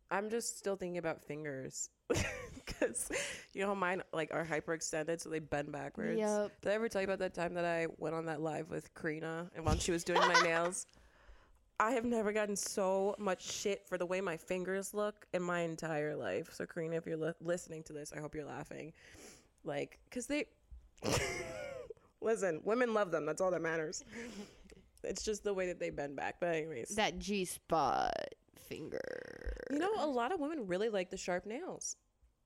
I'm 0.10 0.30
just 0.30 0.58
still 0.58 0.76
thinking 0.76 1.00
about 1.00 1.22
fingers 1.22 1.90
because 2.54 3.10
you 3.54 3.66
know 3.66 3.76
mine 3.76 4.02
like 4.14 4.34
are 4.34 4.46
hyperextended, 4.46 5.20
so 5.20 5.30
they 5.30 5.40
bend 5.40 5.72
backwards. 5.72 6.18
Yep. 6.20 6.62
Did 6.62 6.72
I 6.72 6.76
ever 6.76 6.88
tell 6.88 7.02
you 7.02 7.08
about 7.08 7.20
that 7.20 7.34
time 7.34 7.54
that 7.56 7.66
I 7.66 7.88
went 7.98 8.16
on 8.16 8.26
that 8.28 8.42
live 8.42 8.70
with 8.70 8.94
Karina 8.94 9.50
and 9.56 9.66
while 9.66 9.78
she 9.78 9.92
was 9.92 10.04
doing 10.04 10.22
my 10.22 10.40
nails? 10.44 10.86
I 11.80 11.92
have 11.92 12.06
never 12.06 12.32
gotten 12.32 12.56
so 12.56 13.16
much 13.20 13.44
shit 13.44 13.86
for 13.88 13.98
the 14.00 14.06
way 14.06 14.20
my 14.20 14.36
fingers 14.38 14.94
look 14.96 15.28
in 15.34 15.44
my 15.44 15.60
entire 15.60 16.16
life. 16.16 16.52
So 16.54 16.66
Karina, 16.66 16.96
if 16.96 17.06
you're 17.06 17.18
li- 17.18 17.34
listening 17.42 17.84
to 17.84 17.94
this, 17.94 18.14
I 18.16 18.20
hope 18.20 18.34
you're 18.34 18.46
laughing. 18.46 18.94
Like, 19.64 20.00
cause 20.10 20.26
they 20.26 20.46
listen, 22.22 22.62
women 22.64 22.94
love 22.94 23.12
them. 23.12 23.26
That's 23.26 23.42
all 23.42 23.52
that 23.52 23.62
matters. 23.62 24.04
It's 25.04 25.24
just 25.24 25.44
the 25.44 25.54
way 25.54 25.68
that 25.68 25.80
they 25.80 25.90
bend 25.92 26.16
back. 26.16 26.38
But 26.42 26.56
anyways, 26.56 26.90
That 26.96 27.18
G 27.20 27.46
spot 27.46 28.12
finger. 28.68 29.64
you 29.72 29.80
know, 29.80 29.92
a 30.00 30.08
lot 30.08 30.34
of 30.34 30.40
women 30.40 30.68
really 30.68 30.90
like 30.90 31.12
the 31.12 31.18
sharp 31.18 31.46
nails, 31.46 31.96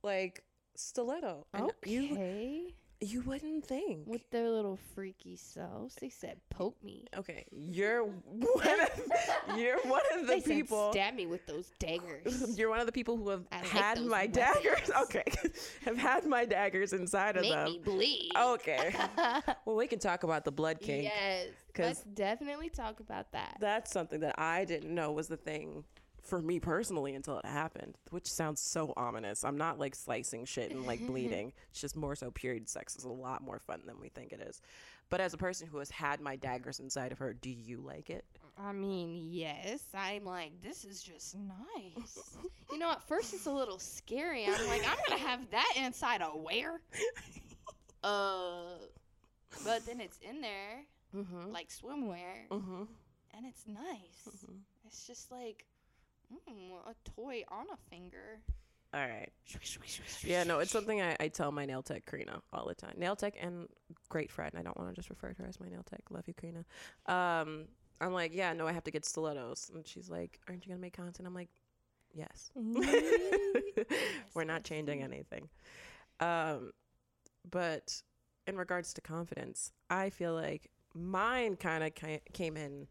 like 0.04 0.44
stiletto. 0.76 1.48
And 1.54 1.72
you 1.86 2.04
okay. 2.12 2.76
You 3.02 3.22
wouldn't 3.22 3.66
think. 3.66 4.08
With 4.08 4.30
their 4.30 4.50
little 4.50 4.78
freaky 4.96 5.36
selves, 5.36 5.96
they 5.96 6.10
said, 6.10 6.38
"Poke 6.50 6.82
me." 6.84 7.06
Okay, 7.18 7.46
you're 7.52 8.04
one 8.26 8.80
of, 8.80 9.58
you're 9.58 9.80
one 9.82 10.02
of 10.14 10.28
the 10.28 10.36
they 10.36 10.42
people. 10.42 10.94
said, 10.94 11.00
"Stab 11.02 11.16
me 11.16 11.26
with 11.26 11.46
those 11.48 11.72
daggers." 11.80 12.56
You're 12.58 12.70
one 12.70 12.80
of 12.80 12.86
the 12.86 12.92
people 12.92 13.18
who 13.18 13.30
have 13.30 13.44
I 13.52 13.58
had 13.58 13.98
those 13.98 14.06
my 14.10 14.26
weapons. 14.28 14.36
daggers. 14.38 14.92
Okay, 15.04 15.24
have 15.86 15.98
had 15.98 16.26
my 16.26 16.46
daggers 16.46 16.94
inside 16.94 17.36
of 17.38 17.42
Make 17.42 17.52
them. 17.54 17.66
me 17.66 17.80
bleed. 17.84 18.32
Okay. 18.40 18.94
well, 19.66 19.76
we 19.76 19.88
can 19.88 20.00
talk 20.00 20.24
about 20.24 20.46
the 20.46 20.52
blood 20.52 20.80
kink. 20.80 21.04
yes. 21.04 21.48
Let's 21.78 22.04
definitely 22.04 22.70
talk 22.70 23.00
about 23.00 23.32
that. 23.32 23.58
That's 23.60 23.92
something 23.92 24.20
that 24.20 24.36
I 24.38 24.66
didn't 24.66 24.94
know 24.94 25.12
was 25.12 25.28
the 25.28 25.38
thing 25.38 25.86
for 26.22 26.42
me 26.42 26.60
personally 26.60 27.16
until 27.16 27.38
it 27.40 27.46
happened, 27.46 27.98
which 28.12 28.32
sounds 28.32 28.62
so 28.62 28.94
ominous. 28.96 29.44
I'm 29.44 29.58
not 29.58 29.80
like 29.80 29.96
slicing 29.96 30.46
shit 30.46 30.72
and 30.72 30.86
like 30.86 31.06
bleeding. 31.06 31.54
It's 31.72 31.82
just 31.82 31.96
more 31.96 32.16
so 32.16 32.32
period 32.32 32.70
sex 32.70 32.96
is 32.96 33.04
a 33.06 33.10
lot 33.10 33.42
more 33.42 33.60
fun 33.60 33.82
than 33.86 34.00
we 34.00 34.10
think 34.10 34.32
it 34.32 34.42
is. 34.42 34.62
But 35.10 35.20
as 35.20 35.34
a 35.34 35.38
person 35.38 35.68
who 35.68 35.80
has 35.80 35.90
had 35.90 36.22
my 36.22 36.36
daggers 36.38 36.80
inside 36.80 37.12
of 37.12 37.18
her, 37.20 37.34
do 37.34 37.50
you 37.50 37.82
like 37.82 38.10
it? 38.10 38.24
I 38.58 38.72
mean, 38.72 39.18
yes. 39.32 39.82
I'm 39.94 40.24
like, 40.26 40.52
this 40.62 40.86
is 40.86 41.02
just 41.02 41.36
nice. 41.36 42.36
you 42.72 42.78
know, 42.78 42.92
at 42.92 43.02
first 43.08 43.34
it's 43.34 43.46
a 43.46 43.52
little 43.52 43.80
scary. 43.80 44.46
I'm 44.46 44.68
like, 44.68 44.84
I'm 44.88 44.98
gonna 45.08 45.20
have 45.22 45.50
that 45.52 45.74
inside 45.78 46.22
of 46.22 46.40
where? 46.42 46.82
Uh, 48.04 48.78
but 49.64 49.86
then 49.86 50.00
it's 50.00 50.18
in 50.28 50.42
there 50.42 50.86
Mm-hmm. 51.16 51.52
like 51.52 51.68
swimwear, 51.70 52.48
Mm-hmm. 52.50 52.84
and 53.36 53.46
it's 53.46 53.68
nice. 53.68 54.46
It's 54.88 55.06
just 55.06 55.30
like 55.30 55.66
mm, 56.32 56.90
a 56.90 57.10
toy 57.10 57.44
on 57.50 57.66
a 57.72 57.78
finger. 57.90 58.40
All 58.94 59.02
right. 59.02 59.30
Yeah, 60.24 60.44
no, 60.44 60.60
it's 60.60 60.72
something 60.72 61.02
I, 61.02 61.16
I 61.20 61.28
tell 61.30 61.52
my 61.52 61.66
nail 61.66 61.82
tech 61.82 62.06
Karina 62.06 62.42
all 62.52 62.68
the 62.68 62.76
time. 62.76 62.94
Nail 62.98 63.16
tech 63.16 63.36
and 63.40 63.70
great 64.10 64.30
friend. 64.30 64.54
I 64.58 64.62
don't 64.62 64.78
want 64.78 64.90
to 64.90 64.96
just 64.96 65.10
refer 65.10 65.32
to 65.32 65.42
her 65.42 65.48
as 65.48 65.60
my 65.60 65.70
nail 65.70 65.84
tech. 65.90 66.02
Love 66.10 66.28
you, 66.28 66.34
Karina. 66.34 66.66
Um, 67.06 67.68
I'm 68.02 68.14
like, 68.14 68.34
yeah, 68.34 68.52
no, 68.54 68.68
I 68.68 68.74
have 68.74 68.84
to 68.86 68.92
get 68.92 69.06
stilettos, 69.06 69.72
and 69.74 69.88
she's 69.88 70.10
like, 70.10 70.40
aren't 70.50 70.66
you 70.66 70.70
gonna 70.70 70.82
make 70.82 70.98
content? 70.98 71.26
I'm 71.28 71.36
like, 71.36 71.50
yes. 72.14 72.52
We're 74.34 74.44
not 74.44 74.64
changing 74.64 75.04
anything. 75.04 75.48
Um, 76.20 76.72
but 77.50 78.02
in 78.48 78.58
regards 78.58 78.94
to 78.96 79.02
confidence, 79.02 79.72
I 79.90 80.10
feel 80.10 80.34
like 80.34 80.70
mine 80.94 81.56
kind 81.56 81.84
of 81.84 81.94
came 82.34 82.58
in 82.58 82.88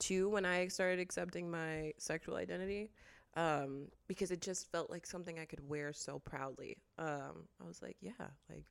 too 0.00 0.28
when 0.28 0.44
I 0.44 0.66
started 0.68 0.98
accepting 0.98 1.50
my 1.50 1.92
sexual 1.98 2.36
identity 2.36 2.90
um, 3.36 3.86
because 4.08 4.30
it 4.30 4.40
just 4.40 4.70
felt 4.72 4.90
like 4.90 5.06
something 5.06 5.38
I 5.38 5.44
could 5.44 5.66
wear 5.68 5.92
so 5.92 6.18
proudly. 6.18 6.78
Um, 6.98 7.46
I 7.62 7.66
was 7.66 7.80
like, 7.80 7.96
yeah, 8.00 8.12
like 8.48 8.64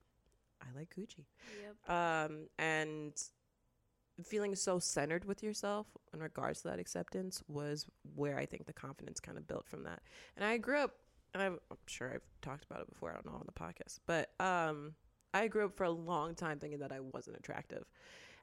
I 0.61 0.77
like 0.77 0.93
Gucci. 0.95 1.25
Yep. 1.61 1.89
Um, 1.89 2.47
and 2.57 3.13
feeling 4.23 4.55
so 4.55 4.79
centered 4.79 5.23
with 5.23 5.41
yourself 5.41 5.87
in 6.13 6.19
regards 6.19 6.61
to 6.61 6.67
that 6.67 6.79
acceptance 6.79 7.41
was 7.47 7.85
where 8.15 8.37
I 8.37 8.45
think 8.45 8.65
the 8.65 8.73
confidence 8.73 9.19
kind 9.19 9.37
of 9.37 9.47
built 9.47 9.67
from 9.67 9.83
that. 9.83 10.01
And 10.35 10.43
I 10.43 10.57
grew 10.57 10.77
up, 10.77 10.95
and 11.33 11.41
I'm, 11.41 11.59
I'm 11.71 11.77
sure 11.87 12.11
I've 12.13 12.27
talked 12.41 12.65
about 12.69 12.81
it 12.81 12.89
before. 12.89 13.11
I 13.11 13.13
don't 13.13 13.27
know 13.27 13.33
on 13.33 13.45
the 13.45 13.53
podcast, 13.53 13.99
but 14.05 14.31
um, 14.43 14.93
I 15.33 15.47
grew 15.47 15.65
up 15.65 15.77
for 15.77 15.85
a 15.85 15.91
long 15.91 16.35
time 16.35 16.59
thinking 16.59 16.79
that 16.79 16.91
I 16.91 16.99
wasn't 16.99 17.37
attractive, 17.37 17.85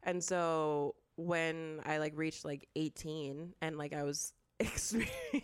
and 0.03 0.23
so 0.23 0.95
when 1.17 1.81
I 1.85 1.99
like 1.99 2.13
reached 2.17 2.45
like 2.45 2.69
18 2.77 3.55
and 3.61 3.77
like 3.77 3.93
I 3.95 4.03
was 4.03 4.33
experiencing 4.61 5.11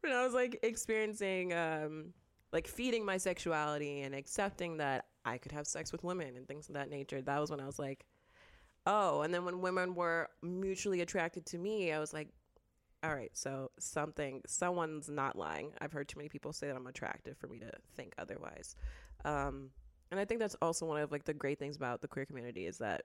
when 0.00 0.12
I 0.12 0.24
was 0.24 0.34
like 0.34 0.58
experiencing 0.62 1.52
um 1.52 2.12
like 2.52 2.66
feeding 2.66 3.04
my 3.04 3.16
sexuality 3.16 4.02
and 4.02 4.14
accepting 4.14 4.76
that 4.76 5.06
I 5.24 5.38
could 5.38 5.52
have 5.52 5.66
sex 5.66 5.92
with 5.92 6.04
women 6.04 6.36
and 6.36 6.46
things 6.46 6.68
of 6.68 6.74
that 6.74 6.90
nature. 6.90 7.22
That 7.22 7.40
was 7.40 7.50
when 7.50 7.60
I 7.60 7.66
was 7.66 7.78
like, 7.78 8.04
oh. 8.86 9.22
And 9.22 9.32
then 9.32 9.44
when 9.44 9.60
women 9.60 9.94
were 9.94 10.28
mutually 10.42 11.00
attracted 11.00 11.46
to 11.46 11.58
me, 11.58 11.92
I 11.92 11.98
was 11.98 12.12
like, 12.12 12.28
all 13.04 13.14
right, 13.14 13.30
so 13.32 13.70
something, 13.78 14.42
someone's 14.46 15.08
not 15.08 15.36
lying. 15.36 15.72
I've 15.80 15.92
heard 15.92 16.08
too 16.08 16.18
many 16.18 16.28
people 16.28 16.52
say 16.52 16.68
that 16.68 16.76
I'm 16.76 16.86
attractive 16.86 17.36
for 17.36 17.48
me 17.48 17.58
to 17.58 17.70
think 17.96 18.14
otherwise. 18.18 18.76
Um, 19.24 19.70
and 20.12 20.20
I 20.20 20.24
think 20.26 20.38
that's 20.38 20.54
also 20.62 20.86
one 20.86 21.00
of 21.00 21.10
like 21.10 21.24
the 21.24 21.34
great 21.34 21.58
things 21.58 21.74
about 21.74 22.02
the 22.02 22.06
queer 22.06 22.26
community 22.26 22.66
is 22.66 22.78
that 22.78 23.02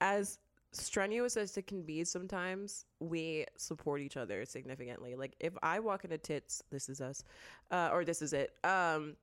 as 0.00 0.38
strenuous 0.72 1.36
as 1.36 1.56
it 1.56 1.66
can 1.66 1.82
be 1.82 2.04
sometimes 2.04 2.84
we 3.00 3.44
support 3.56 4.00
each 4.00 4.16
other 4.16 4.44
significantly 4.44 5.14
like 5.14 5.34
if 5.40 5.54
i 5.62 5.78
walk 5.78 6.04
into 6.04 6.18
tits 6.18 6.62
this 6.70 6.88
is 6.88 7.00
us 7.00 7.22
uh, 7.70 7.88
or 7.92 8.04
this 8.04 8.20
is 8.20 8.34
it 8.34 8.52
um 8.64 9.14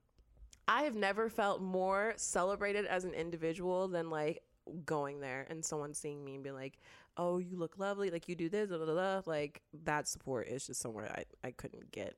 i 0.66 0.82
have 0.82 0.96
never 0.96 1.28
felt 1.28 1.60
more 1.60 2.12
celebrated 2.16 2.86
as 2.86 3.04
an 3.04 3.12
individual 3.12 3.86
than 3.86 4.10
like 4.10 4.42
going 4.84 5.20
there 5.20 5.46
and 5.50 5.64
someone 5.64 5.94
seeing 5.94 6.24
me 6.24 6.34
and 6.34 6.42
being 6.42 6.56
like 6.56 6.78
oh 7.18 7.38
you 7.38 7.56
look 7.56 7.78
lovely 7.78 8.10
like 8.10 8.28
you 8.28 8.34
do 8.34 8.48
this 8.48 8.70
blah, 8.70 8.78
blah, 8.78 8.86
blah. 8.86 9.22
like 9.26 9.60
that 9.84 10.08
support 10.08 10.48
is 10.48 10.66
just 10.66 10.80
somewhere 10.80 11.12
i, 11.16 11.46
I 11.46 11.50
couldn't 11.52 11.92
get 11.92 12.16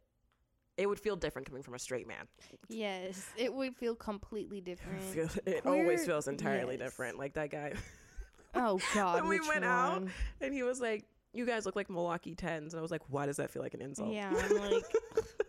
it 0.77 0.87
would 0.87 1.01
feel 1.01 1.17
different 1.17 1.47
coming 1.49 1.63
from 1.63 1.75
a 1.75 1.79
straight 1.79 2.07
man 2.07 2.27
Yes, 2.69 3.27
it 3.37 3.53
would 3.53 3.75
feel 3.77 3.95
completely 3.95 4.61
different. 4.71 5.03
it 5.47 5.63
Queer- 5.63 5.73
always 5.73 6.05
feels 6.07 6.29
entirely 6.29 6.77
yes. 6.77 6.85
different 6.91 7.19
like 7.19 7.35
that 7.35 7.51
guy 7.51 7.73
Oh 8.55 8.81
God, 8.95 9.21
When 9.21 9.29
we 9.29 9.41
went 9.47 9.65
out, 9.67 10.03
and 10.41 10.55
he 10.55 10.63
was 10.63 10.81
like 10.81 11.05
you 11.35 11.45
guys 11.45 11.67
look 11.67 11.77
like 11.77 11.91
milwaukee 11.91 12.35
10s 12.35 12.71
and 12.71 12.77
i 12.77 12.81
was 12.81 12.91
like 12.91 13.03
why 13.09 13.27
does 13.27 13.37
that 13.37 13.51
feel 13.51 13.61
like 13.63 13.75
an 13.75 13.83
insult 13.83 14.11
Yeah, 14.13 14.33
I'm 14.35 14.57
like, 14.71 14.85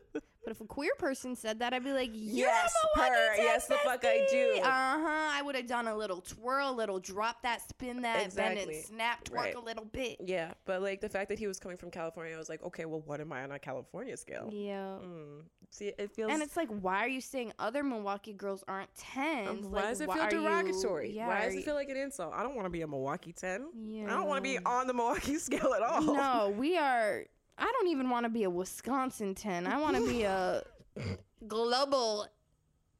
if 0.57 0.61
a 0.61 0.65
queer 0.65 0.91
person 0.97 1.35
said 1.35 1.59
that, 1.59 1.73
I'd 1.73 1.83
be 1.83 1.91
like, 1.93 2.09
Yes, 2.13 2.73
her. 2.95 3.35
Yes, 3.37 3.67
the 3.67 3.75
fuck 3.83 4.03
I 4.03 4.25
do. 4.29 4.59
Uh-huh. 4.61 5.29
I 5.33 5.41
would 5.43 5.55
have 5.55 5.67
done 5.67 5.87
a 5.87 5.95
little 5.95 6.21
twirl, 6.21 6.73
little 6.75 6.99
drop 6.99 7.41
that, 7.43 7.61
spin 7.67 8.01
that, 8.01 8.15
bend 8.15 8.25
Exactly. 8.57 8.75
and 8.77 8.85
snap, 8.85 9.23
twerk 9.25 9.35
Right. 9.35 9.55
a 9.55 9.59
little 9.59 9.85
bit. 9.85 10.17
Yeah, 10.19 10.53
but 10.65 10.81
like 10.81 11.01
the 11.01 11.09
fact 11.09 11.29
that 11.29 11.39
he 11.39 11.47
was 11.47 11.59
coming 11.59 11.77
from 11.77 11.91
California, 11.91 12.33
I 12.33 12.37
was 12.37 12.49
like, 12.49 12.63
okay, 12.63 12.85
well, 12.85 13.03
what 13.05 13.21
am 13.21 13.31
I 13.31 13.43
on 13.43 13.51
a 13.51 13.59
California 13.59 14.17
scale? 14.17 14.49
Yeah. 14.51 14.97
Mm. 15.03 15.43
See, 15.69 15.91
it 15.97 16.11
feels. 16.11 16.31
And 16.31 16.41
it's 16.41 16.55
like, 16.57 16.69
why 16.69 17.03
are 17.03 17.09
you 17.09 17.19
saying 17.21 17.51
other 17.59 17.83
Milwaukee 17.83 18.33
girls 18.33 18.63
aren't 18.67 18.89
tens? 18.95 19.65
Um, 19.65 19.71
why 19.71 19.81
Like, 19.81 19.89
does 19.89 20.01
it 20.01 20.11
feel 20.11 20.21
are 20.21 20.33
you- 20.33 20.41
derogatory? 20.41 21.11
yeah, 21.11 21.27
why 21.27 21.45
does 21.45 21.55
it 21.55 21.65
feel 21.65 21.75
like 21.75 21.89
an 21.89 21.97
insult? 21.97 22.33
I 22.33 22.41
don't 22.41 22.55
want 22.55 22.65
to 22.65 22.69
be 22.71 22.81
a 22.81 22.87
Milwaukee 22.87 23.33
10. 23.33 23.67
Yeah. 23.87 24.05
I 24.05 24.09
don't 24.17 24.27
want 24.27 24.37
to 24.43 24.49
be 24.49 24.57
on 24.65 24.87
the 24.87 24.93
Milwaukee 24.93 25.35
scale 25.39 25.73
at 25.75 25.81
all. 25.83 26.01
No, 26.01 26.53
we 26.57 26.77
are. 26.77 27.25
I 27.57 27.65
don't 27.71 27.87
even 27.87 28.09
want 28.09 28.25
to 28.25 28.29
be 28.29 28.43
a 28.43 28.49
Wisconsin 28.49 29.33
10. 29.35 29.65
I 29.67 29.79
want 29.79 29.97
to 29.97 30.05
be 30.05 30.23
a 30.23 30.63
global, 31.47 32.27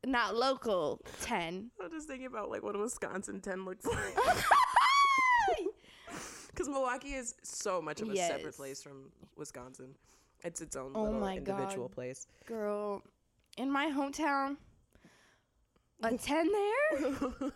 not 0.06 0.36
local 0.36 1.02
10. 1.22 1.70
I'm 1.84 1.92
just 1.92 2.08
thinking 2.08 2.26
about 2.28 2.50
like 2.50 2.64
what 2.64 2.76
a 2.76 2.80
Wisconsin 2.80 3.40
10 3.42 3.66
looks 3.66 3.86
like. 3.88 4.16
Because 6.50 6.70
Milwaukee 6.70 7.14
is 7.14 7.36
so 7.44 7.80
much 7.84 8.02
of 8.02 8.10
a 8.10 8.16
Yes. 8.16 8.30
separate 8.30 8.56
place 8.58 8.82
from 8.82 9.12
Wisconsin. 9.36 9.94
It's 10.44 10.60
its 10.60 10.76
own 10.76 10.92
Oh 10.96 11.04
little 11.04 11.20
my 11.20 11.36
individual 11.36 11.88
God. 11.88 11.94
place. 11.94 12.26
Girl, 12.48 13.04
in 13.60 13.70
my 13.70 13.92
hometown, 13.92 14.58
a 16.02 16.18
10 16.18 16.50
there? 16.52 17.52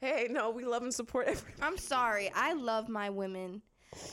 hey, 0.00 0.26
no, 0.28 0.50
we 0.50 0.64
love 0.64 0.82
and 0.82 0.92
support 0.92 1.28
everyone. 1.28 1.60
I'm 1.62 1.78
sorry. 1.78 2.32
I 2.34 2.54
love 2.54 2.88
my 2.88 3.10
women. 3.10 3.62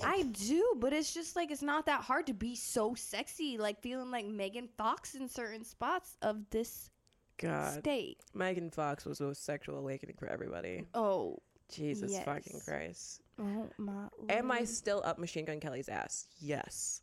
I 0.04 0.24
do, 0.24 0.76
but 0.78 0.94
it's 0.94 1.14
just 1.14 1.36
like 1.36 1.52
it's 1.52 1.62
not 1.62 1.86
that 1.86 2.02
hard 2.02 2.28
to 2.28 2.34
be 2.34 2.56
so 2.56 2.96
sexy, 2.96 3.58
like 3.58 3.80
feeling 3.82 4.10
like 4.10 4.26
Megan 4.26 4.68
Fox 4.78 5.16
in 5.16 5.30
certain 5.30 5.64
spots 5.64 6.18
of 6.22 6.50
this 6.50 6.90
God. 7.38 7.80
state. 7.80 8.20
Megan 8.34 8.72
Fox 8.72 9.06
was 9.06 9.22
a 9.22 9.36
sexual 9.36 9.78
awakening 9.78 10.16
for 10.18 10.28
everybody. 10.28 10.86
Oh, 10.94 11.38
Jesus 11.72 12.18
fucking 12.24 12.60
Christ. 12.66 13.22
oh 13.40 13.70
my. 13.78 14.08
Am 14.30 14.52
I 14.52 14.64
still 14.64 15.02
up 15.06 15.20
Machine 15.20 15.46
Gun 15.46 15.60
Kelly's 15.60 15.90
ass? 15.90 16.28
Yes. 16.40 17.02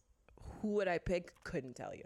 Who 0.61 0.69
would 0.73 0.89
I 0.89 0.99
pick? 0.99 1.33
Couldn't 1.45 1.77
tell 1.77 1.95
you. 1.95 2.05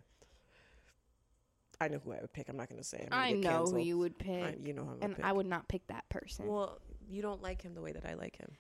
I 1.81 1.89
know 1.89 2.01
who 2.05 2.12
I 2.12 2.19
would 2.21 2.33
pick. 2.33 2.49
I'm 2.49 2.57
not 2.57 2.69
going 2.69 2.81
to 2.81 2.87
say. 2.87 3.07
I'm 3.11 3.19
I 3.19 3.33
know 3.33 3.66
who 3.66 3.79
you 3.79 3.99
would 3.99 4.19
pick, 4.19 4.45
I, 4.45 4.57
you 4.62 4.73
know 4.73 4.83
who 4.83 4.91
I 4.91 4.95
would 4.95 5.05
and 5.05 5.16
pick. 5.16 5.25
I 5.25 5.33
would 5.33 5.47
not 5.47 5.69
pick 5.69 5.87
that 5.87 6.09
person. 6.09 6.47
Well, 6.49 6.81
you 7.09 7.23
don't 7.23 7.41
like 7.41 7.62
him 7.62 7.75
the 7.75 7.81
way 7.81 7.93
that 7.93 8.05
I 8.05 8.14
like 8.14 8.37
him. 8.37 8.51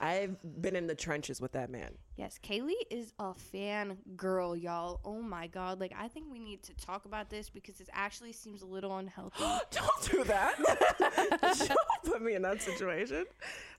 I've 0.00 0.36
been 0.60 0.76
in 0.76 0.86
the 0.86 0.94
trenches 0.94 1.40
with 1.40 1.52
that 1.52 1.70
man. 1.70 1.92
yes, 2.16 2.38
Kaleigh 2.42 2.74
is 2.90 3.12
a 3.18 3.32
fan 3.32 3.96
girl, 4.16 4.54
y'all. 4.54 5.00
Oh 5.04 5.22
my 5.22 5.46
god! 5.46 5.80
Like 5.80 5.92
I 5.98 6.08
think 6.08 6.26
we 6.30 6.38
need 6.38 6.62
to 6.64 6.74
talk 6.74 7.04
about 7.06 7.30
this 7.30 7.48
because 7.48 7.80
it 7.80 7.88
actually 7.92 8.32
seems 8.32 8.62
a 8.62 8.66
little 8.66 8.96
unhealthy. 8.98 9.42
don't 9.70 10.10
do 10.10 10.24
that. 10.24 10.56
don't 11.68 12.04
put 12.04 12.22
me 12.22 12.34
in 12.34 12.42
that 12.42 12.60
situation. 12.60 13.24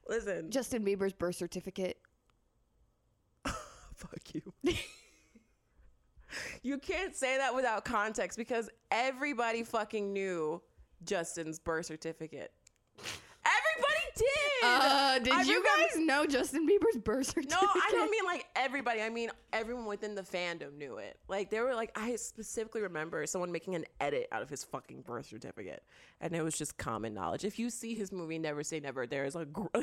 Listen, 0.08 0.50
Justin 0.50 0.84
Bieber's 0.84 1.14
birth 1.14 1.36
certificate. 1.36 1.98
fuck 3.46 4.34
you. 4.34 4.54
you 6.64 6.78
can't 6.78 7.16
say 7.16 7.38
that 7.38 7.54
without 7.54 7.86
context 7.86 8.38
because 8.38 8.70
everybody 8.92 9.64
fucking 9.64 10.14
knew 10.14 10.62
Justin's 11.04 11.60
birth 11.60 11.86
certificate. 11.86 12.52
Did. 14.18 14.64
Uh, 14.64 15.20
did 15.20 15.34
I 15.34 15.42
you 15.44 15.58
remember- 15.60 15.68
guys 15.78 15.98
know 15.98 16.26
Justin 16.26 16.68
Bieber's 16.68 16.98
birth 16.98 17.28
certificate? 17.28 17.52
No, 17.52 17.60
I 17.62 17.90
don't 17.92 18.10
mean 18.12 18.26
like 18.26 18.46
everybody. 18.56 19.02
I 19.02 19.10
mean 19.10 19.30
everyone 19.54 19.86
within 19.86 20.16
the 20.16 20.24
fandom 20.24 20.78
knew 20.78 20.98
it. 20.98 21.18
Like 21.28 21.50
they 21.50 21.60
were 21.60 21.76
like, 21.76 21.92
I 21.96 22.16
specifically 22.16 22.82
remember 22.82 23.26
someone 23.28 23.52
making 23.52 23.76
an 23.76 23.86
edit 24.00 24.28
out 24.32 24.42
of 24.42 24.50
his 24.50 24.64
fucking 24.64 25.02
birth 25.02 25.28
certificate, 25.28 25.84
and 26.22 26.34
it 26.36 26.42
was 26.44 26.58
just 26.58 26.78
common 26.78 27.14
knowledge. 27.14 27.46
If 27.46 27.60
you 27.60 27.70
see 27.70 27.94
his 27.96 28.12
movie 28.12 28.40
Never 28.40 28.64
Say 28.64 28.80
Never, 28.80 29.06
there 29.08 29.26
is 29.26 29.36
a. 29.36 29.46
Gr- 29.46 29.66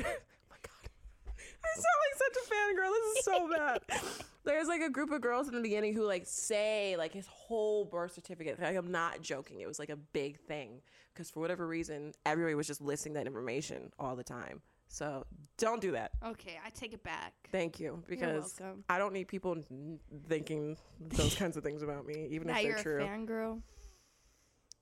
I 1.65 1.75
sound 1.75 1.99
like 2.05 2.17
such 2.17 2.37
a 2.43 2.53
fangirl. 2.53 2.91
This 2.91 3.17
is 3.17 3.25
so 3.25 3.49
bad. 3.49 4.25
There's 4.45 4.67
like 4.67 4.81
a 4.81 4.89
group 4.89 5.11
of 5.11 5.21
girls 5.21 5.47
in 5.47 5.55
the 5.55 5.61
beginning 5.61 5.93
who 5.93 6.03
like 6.03 6.23
say 6.25 6.95
like 6.97 7.11
his 7.13 7.25
whole 7.27 7.85
birth 7.85 8.13
certificate. 8.13 8.59
Like 8.61 8.75
I'm 8.75 8.91
not 8.91 9.21
joking. 9.21 9.59
It 9.61 9.67
was 9.67 9.79
like 9.79 9.89
a 9.89 9.95
big 9.95 10.39
thing 10.39 10.81
because 11.13 11.31
for 11.31 11.39
whatever 11.39 11.65
reason, 11.65 12.13
everybody 12.25 12.53
was 12.55 12.67
just 12.67 12.81
listing 12.81 13.13
that 13.13 13.25
information 13.25 13.91
all 13.97 14.15
the 14.15 14.23
time. 14.23 14.61
So 14.87 15.25
don't 15.57 15.81
do 15.81 15.93
that. 15.93 16.11
Okay, 16.23 16.59
I 16.63 16.69
take 16.69 16.93
it 16.93 17.01
back. 17.03 17.33
Thank 17.51 17.79
you, 17.79 18.03
because 18.07 18.55
welcome. 18.59 18.83
I 18.87 18.99
don't 18.99 19.13
need 19.13 19.27
people 19.27 19.53
n- 19.71 19.99
thinking 20.29 20.77
those 21.01 21.33
kinds 21.35 21.57
of 21.57 21.63
things 21.63 21.81
about 21.81 22.05
me, 22.05 22.27
even 22.29 22.47
That 22.47 22.57
if 22.57 22.63
you're 22.63 22.75
they're 22.75 22.99
a 22.99 23.17
true. 23.17 23.25
fangirl. 23.25 23.61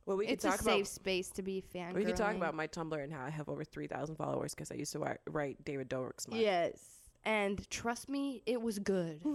Well, 0.06 0.18
we 0.18 0.26
could 0.26 0.34
It's 0.34 0.45
a 0.45 0.49
talk 0.49 0.60
safe 0.62 0.74
about 0.82 0.88
space 0.88 1.30
to 1.32 1.41
be 1.41 1.64
fangirl. 1.74 1.93
we 1.93 2.04
could 2.06 2.18
talk 2.18 2.36
about 2.36 2.56
my 2.56 2.68
Tumblr 2.68 3.01
and 3.01 3.12
how 3.14 3.24
I 3.26 3.30
have 3.30 3.47
over 3.49 3.64
three 3.64 3.88
thousand 3.88 4.16
followers 4.16 4.54
because 4.54 4.72
I 4.72 4.76
used 4.76 4.91
to 4.93 4.99
wi- 4.99 5.18
write 5.30 5.64
David 5.64 5.89
Dobrik 5.89 6.20
smut. 6.20 6.39
Yes, 6.39 6.78
and 7.24 7.70
trust 7.70 8.10
me, 8.10 8.41
it 8.45 8.62
was 8.62 8.80
good. 8.80 9.22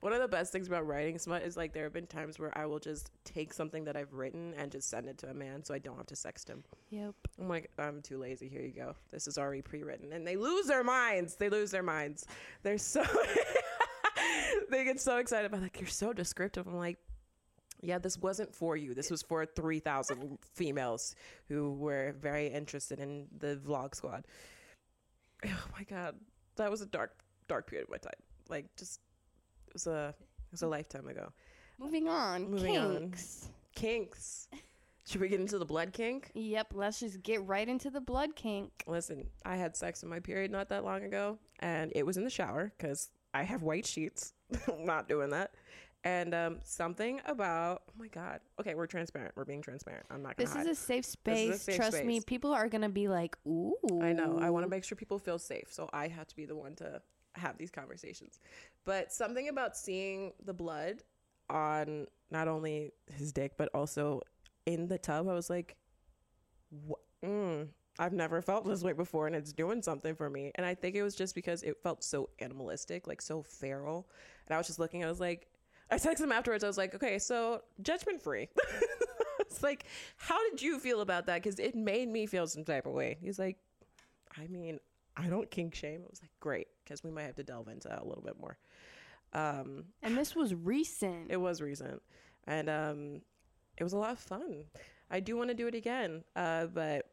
One 0.00 0.12
of 0.12 0.20
the 0.20 0.28
best 0.28 0.52
things 0.52 0.68
about 0.68 0.86
writing 0.86 1.18
smut 1.18 1.42
is 1.42 1.56
like 1.56 1.72
there 1.72 1.82
have 1.82 1.92
been 1.92 2.06
times 2.06 2.38
where 2.38 2.56
I 2.56 2.66
will 2.66 2.78
just 2.78 3.10
take 3.24 3.52
something 3.52 3.82
that 3.84 3.96
I've 3.96 4.12
written 4.12 4.54
and 4.56 4.70
just 4.70 4.88
send 4.88 5.08
it 5.08 5.18
to 5.18 5.30
a 5.30 5.34
man 5.34 5.64
so 5.64 5.74
I 5.74 5.78
don't 5.80 5.96
have 5.96 6.06
to 6.06 6.14
sext 6.14 6.46
him. 6.48 6.62
yep. 6.90 7.14
I'm 7.36 7.48
like, 7.48 7.68
I'm 7.80 8.00
too 8.00 8.16
lazy. 8.16 8.48
Here 8.48 8.62
you 8.62 8.70
go. 8.72 8.94
This 9.10 9.26
is 9.26 9.38
already 9.38 9.60
pre-written, 9.60 10.12
and 10.12 10.24
they 10.24 10.36
lose 10.36 10.66
their 10.66 10.84
minds. 10.84 11.34
They 11.34 11.48
lose 11.48 11.72
their 11.72 11.82
minds. 11.82 12.26
They're 12.62 12.78
so 12.78 13.02
they 14.70 14.84
get 14.84 15.00
so 15.00 15.16
excited 15.18 15.46
about 15.46 15.62
like 15.62 15.80
you're 15.80 15.88
so 15.88 16.12
descriptive. 16.12 16.68
I'm 16.68 16.76
like, 16.76 16.98
yeah, 17.80 17.98
this 17.98 18.18
wasn't 18.18 18.54
for 18.54 18.76
you. 18.76 18.94
This 18.94 19.10
was 19.10 19.22
for 19.22 19.46
three 19.46 19.80
thousand 19.80 20.38
females 20.54 21.14
who 21.48 21.72
were 21.74 22.14
very 22.20 22.48
interested 22.48 22.98
in 22.98 23.26
the 23.36 23.56
vlog 23.56 23.94
squad. 23.94 24.24
Oh 25.46 25.64
my 25.76 25.84
god, 25.84 26.16
that 26.56 26.68
was 26.68 26.80
a 26.80 26.86
dark, 26.86 27.12
dark 27.46 27.68
period 27.68 27.84
of 27.84 27.90
my 27.90 27.98
time. 27.98 28.20
Like, 28.48 28.66
just 28.76 28.98
it 29.68 29.72
was 29.72 29.86
a 29.86 30.12
it 30.18 30.50
was 30.50 30.62
a 30.62 30.66
lifetime 30.66 31.06
ago. 31.06 31.32
Moving 31.78 32.08
on. 32.08 32.50
Moving 32.50 32.76
on. 32.76 32.98
Kinks. 32.98 33.48
Kinks. 33.74 34.48
Should 35.06 35.20
we 35.20 35.28
get 35.28 35.40
into 35.40 35.58
the 35.58 35.64
blood 35.64 35.92
kink? 35.92 36.30
Yep. 36.34 36.72
Let's 36.74 37.00
just 37.00 37.22
get 37.22 37.46
right 37.46 37.66
into 37.66 37.88
the 37.88 38.00
blood 38.00 38.34
kink. 38.34 38.82
Listen, 38.86 39.28
I 39.44 39.56
had 39.56 39.76
sex 39.76 40.02
in 40.02 40.08
my 40.08 40.20
period 40.20 40.50
not 40.50 40.68
that 40.70 40.84
long 40.84 41.04
ago, 41.04 41.38
and 41.60 41.92
it 41.94 42.04
was 42.04 42.16
in 42.16 42.24
the 42.24 42.30
shower 42.30 42.72
because 42.76 43.10
I 43.32 43.44
have 43.44 43.62
white 43.62 43.86
sheets. 43.86 44.34
not 44.78 45.08
doing 45.08 45.30
that. 45.30 45.52
And 46.04 46.32
um, 46.32 46.58
something 46.62 47.20
about 47.26 47.82
oh 47.88 47.92
my 47.98 48.06
god. 48.08 48.40
Okay, 48.60 48.74
we're 48.74 48.86
transparent. 48.86 49.32
We're 49.36 49.44
being 49.44 49.62
transparent. 49.62 50.06
I'm 50.10 50.22
not 50.22 50.36
gonna 50.36 50.48
This 50.48 50.56
is 50.56 50.66
a 50.66 50.70
is 50.70 50.78
a 51.06 51.10
space. 51.10 51.62
safe 51.62 51.76
Trust 51.76 52.04
me, 52.04 52.20
people 52.20 52.52
are 52.52 52.68
gonna 52.68 52.88
be 52.88 53.08
like, 53.08 53.36
"Ooh." 53.46 53.76
I 54.00 54.12
know. 54.12 54.38
I 54.40 54.50
want 54.50 54.64
to 54.64 54.70
make 54.70 54.84
sure 54.84 54.96
people 54.96 55.18
feel 55.18 55.38
safe, 55.38 55.66
so 55.70 55.90
I 55.92 56.08
have 56.08 56.28
to 56.28 56.36
be 56.36 56.46
the 56.46 56.54
one 56.54 56.76
to 56.76 57.02
have 57.34 57.58
these 57.58 57.70
conversations. 57.70 58.38
But 58.84 59.12
something 59.12 59.48
about 59.48 59.76
seeing 59.76 60.32
the 60.44 60.54
blood 60.54 61.02
on 61.50 62.06
not 62.30 62.46
only 62.46 62.92
his 63.12 63.32
dick 63.32 63.54
but 63.56 63.68
also 63.74 64.20
in 64.66 64.86
the 64.86 64.98
tub, 64.98 65.28
I 65.28 65.34
was 65.34 65.50
like, 65.50 65.76
"What? 66.70 67.00
Mm, 67.24 67.68
I've 67.98 68.12
never 68.12 68.40
felt 68.40 68.64
this 68.66 68.84
way 68.84 68.92
before, 68.92 69.26
and 69.26 69.34
it's 69.34 69.52
doing 69.52 69.82
something 69.82 70.14
for 70.14 70.30
me." 70.30 70.52
And 70.54 70.64
I 70.64 70.76
think 70.76 70.94
it 70.94 71.02
was 71.02 71.16
just 71.16 71.34
because 71.34 71.64
it 71.64 71.82
felt 71.82 72.04
so 72.04 72.30
animalistic, 72.38 73.08
like 73.08 73.20
so 73.20 73.42
feral. 73.42 74.08
And 74.46 74.54
I 74.54 74.58
was 74.58 74.68
just 74.68 74.78
looking. 74.78 75.04
I 75.04 75.08
was 75.08 75.18
like, 75.18 75.48
I 75.90 75.96
texted 75.96 76.20
him 76.20 76.32
afterwards. 76.32 76.62
I 76.64 76.66
was 76.66 76.78
like, 76.78 76.94
"Okay, 76.94 77.18
so 77.18 77.62
judgment 77.82 78.20
free." 78.22 78.48
it's 79.40 79.62
like, 79.62 79.84
how 80.16 80.38
did 80.50 80.60
you 80.62 80.78
feel 80.78 81.00
about 81.00 81.26
that? 81.26 81.42
Because 81.42 81.58
it 81.58 81.74
made 81.74 82.08
me 82.08 82.26
feel 82.26 82.46
some 82.46 82.64
type 82.64 82.86
of 82.86 82.92
way. 82.92 83.16
He's 83.22 83.38
like, 83.38 83.56
I 84.36 84.46
mean, 84.48 84.78
I 85.16 85.26
don't 85.28 85.50
kink 85.50 85.74
shame. 85.74 86.02
I 86.04 86.08
was 86.10 86.20
like, 86.22 86.30
great, 86.40 86.68
because 86.84 87.02
we 87.02 87.10
might 87.10 87.22
have 87.22 87.36
to 87.36 87.42
delve 87.42 87.68
into 87.68 87.88
that 87.88 88.02
a 88.02 88.04
little 88.06 88.22
bit 88.22 88.38
more. 88.38 88.58
Um, 89.32 89.84
And 90.02 90.16
this 90.16 90.34
was 90.36 90.54
recent. 90.54 91.30
it 91.30 91.36
was 91.38 91.60
recent, 91.62 92.02
and 92.46 92.68
um, 92.68 93.20
it 93.78 93.82
was 93.84 93.92
a 93.94 93.98
lot 93.98 94.12
of 94.12 94.18
fun. 94.18 94.64
I 95.10 95.20
do 95.20 95.36
want 95.36 95.48
to 95.48 95.54
do 95.54 95.66
it 95.66 95.74
again, 95.74 96.22
uh, 96.36 96.66
but 96.66 97.06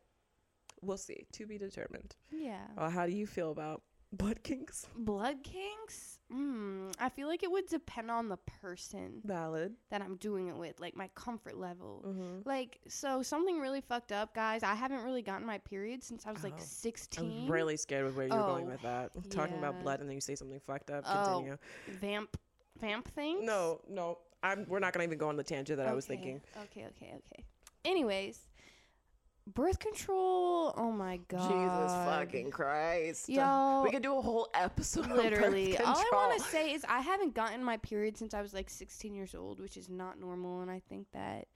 we'll 0.82 0.98
see. 0.98 1.26
To 1.34 1.46
be 1.48 1.58
determined. 1.58 2.16
yeah. 2.32 2.68
Uh, 2.78 2.90
how 2.90 3.06
do 3.06 3.14
you 3.14 3.26
feel 3.28 3.52
about 3.52 3.82
blood 4.12 4.44
kinks? 4.44 4.86
Blood 4.98 5.38
kinks? 5.44 6.14
Mm, 6.34 6.92
I 7.00 7.10
feel 7.10 7.28
like 7.28 7.44
it 7.44 7.52
would 7.52 7.68
depend 7.68 8.10
on 8.10 8.30
the 8.30 8.38
person 8.62 9.22
Valid. 9.24 9.74
that 9.92 10.02
I'm 10.02 10.16
doing 10.16 10.48
it 10.48 10.56
with, 10.56 10.80
like 10.80 10.96
my 10.96 11.08
comfort 11.14 11.58
level. 11.58 12.04
Mm-hmm. 12.08 12.48
Like, 12.50 12.80
so 12.88 13.22
something 13.22 13.60
really 13.60 13.82
fucked 13.82 14.12
up, 14.12 14.34
guys. 14.34 14.64
I 14.64 14.74
haven't 14.74 15.04
really 15.04 15.22
gotten 15.22 15.46
my 15.46 15.60
period 15.60 16.04
since 16.04 16.26
I 16.26 16.32
was 16.32 16.44
like 16.44 16.54
Oh. 16.58 16.62
16. 16.64 17.44
I'm 17.46 17.52
really 17.52 17.78
scared 17.78 18.06
with 18.06 18.16
where 18.16 18.28
you're 18.28 18.38
going 18.38 18.66
Oh, 18.66 18.70
with 18.72 18.82
that. 18.82 19.12
Talking 19.30 19.58
about 19.58 19.82
blood 19.84 20.00
and 20.00 20.10
then 20.10 20.16
you 20.16 20.22
say 20.22 20.34
something 20.36 20.60
fucked 20.66 20.90
up. 20.90 21.04
Oh. 21.08 21.26
Continue. 21.26 21.58
Vamp, 22.00 22.38
vamp 22.80 23.08
things? 23.10 23.44
No, 23.44 23.82
no. 23.88 24.18
I'm. 24.42 24.66
We're 24.68 24.80
not 24.80 24.94
gonna 24.94 25.06
even 25.06 25.18
go 25.18 25.30
on 25.30 25.38
the 25.38 25.44
tangent 25.44 25.78
that 25.78 25.88
I 25.88 25.94
was 25.94 26.06
thinking. 26.06 26.40
Okay, 26.56 26.86
okay, 26.88 27.14
okay. 27.18 27.44
Anyways, 27.84 28.40
birth 29.48 29.80
control. 29.80 30.74
Oh 30.78 30.91
my 30.91 31.18
god. 31.28 31.50
Jesus 31.50 31.91
fucking 32.08 32.52
Christ. 32.52 33.30
Yo, 33.30 33.82
we 33.84 33.91
could 33.91 34.04
do 34.04 34.18
a 34.18 34.22
whole 34.22 34.50
episode. 34.54 35.08
literally. 35.12 35.78
All 35.78 35.96
I 35.96 36.10
want 36.12 36.41
to 36.41 36.48
say 36.50 36.74
is 36.74 36.84
I 36.88 37.00
haven't 37.00 37.34
gotten 37.36 37.64
my 37.64 37.78
period 37.78 38.18
since 38.18 38.34
I 38.34 38.41
was 38.41 38.54
like 38.54 38.70
16 38.70 39.14
years 39.14 39.36
old, 39.36 39.60
which 39.60 39.78
is 39.78 39.89
not 39.89 40.20
normal, 40.20 40.62
and 40.62 40.72
I 40.72 40.82
think 40.89 41.08
that 41.14 41.48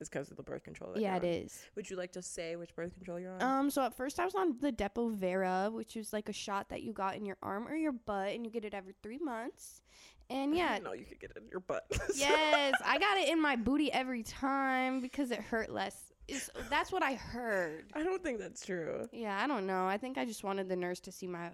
It's 0.00 0.08
because 0.08 0.30
of 0.30 0.36
the 0.36 0.42
birth 0.42 0.64
control. 0.64 0.92
yeah, 0.96 1.16
on. 1.16 1.24
is. 1.24 1.62
Would 1.76 1.88
you 1.88 1.96
like 1.96 2.12
to 2.12 2.22
say 2.22 2.56
which 2.56 2.74
birth 2.74 2.94
control 2.94 3.20
you're 3.20 3.32
on? 3.32 3.42
Um, 3.42 3.70
so 3.70 3.82
at 3.82 3.94
first 3.94 4.18
I 4.18 4.24
was 4.24 4.34
on 4.34 4.56
the 4.60 4.72
Depo 4.72 5.12
Vera, 5.12 5.70
which 5.72 5.94
was 5.94 6.12
like 6.12 6.28
a 6.28 6.32
shot 6.32 6.68
that 6.70 6.82
you 6.82 6.92
got 6.92 7.14
in 7.16 7.24
your 7.24 7.36
arm 7.42 7.68
or 7.68 7.76
your 7.76 7.92
butt, 7.92 8.34
and 8.34 8.44
you 8.44 8.50
get 8.50 8.64
it 8.64 8.74
every 8.74 8.94
three 9.02 9.18
months. 9.18 9.82
And 10.28 10.56
yeah, 10.56 10.78
no, 10.82 10.92
you 10.94 11.04
could 11.04 11.20
get 11.20 11.30
it 11.30 11.36
in 11.36 11.48
your 11.48 11.60
butt. 11.60 11.84
yes, 12.16 12.74
I 12.84 12.98
got 12.98 13.18
it 13.18 13.28
in 13.28 13.40
my 13.40 13.56
booty 13.56 13.92
every 13.92 14.22
time 14.24 15.00
because 15.00 15.30
it 15.30 15.40
hurt 15.40 15.70
less. 15.70 16.09
Is 16.30 16.50
that's 16.68 16.92
what 16.92 17.02
I 17.02 17.14
heard. 17.14 17.86
I 17.94 18.02
don't 18.02 18.22
think 18.22 18.38
that's 18.38 18.64
true. 18.64 19.08
Yeah, 19.12 19.38
I 19.42 19.46
don't 19.46 19.66
know. 19.66 19.86
I 19.86 19.96
think 19.98 20.16
I 20.18 20.24
just 20.24 20.44
wanted 20.44 20.68
the 20.68 20.76
nurse 20.76 21.00
to 21.00 21.12
see 21.12 21.26
my. 21.26 21.50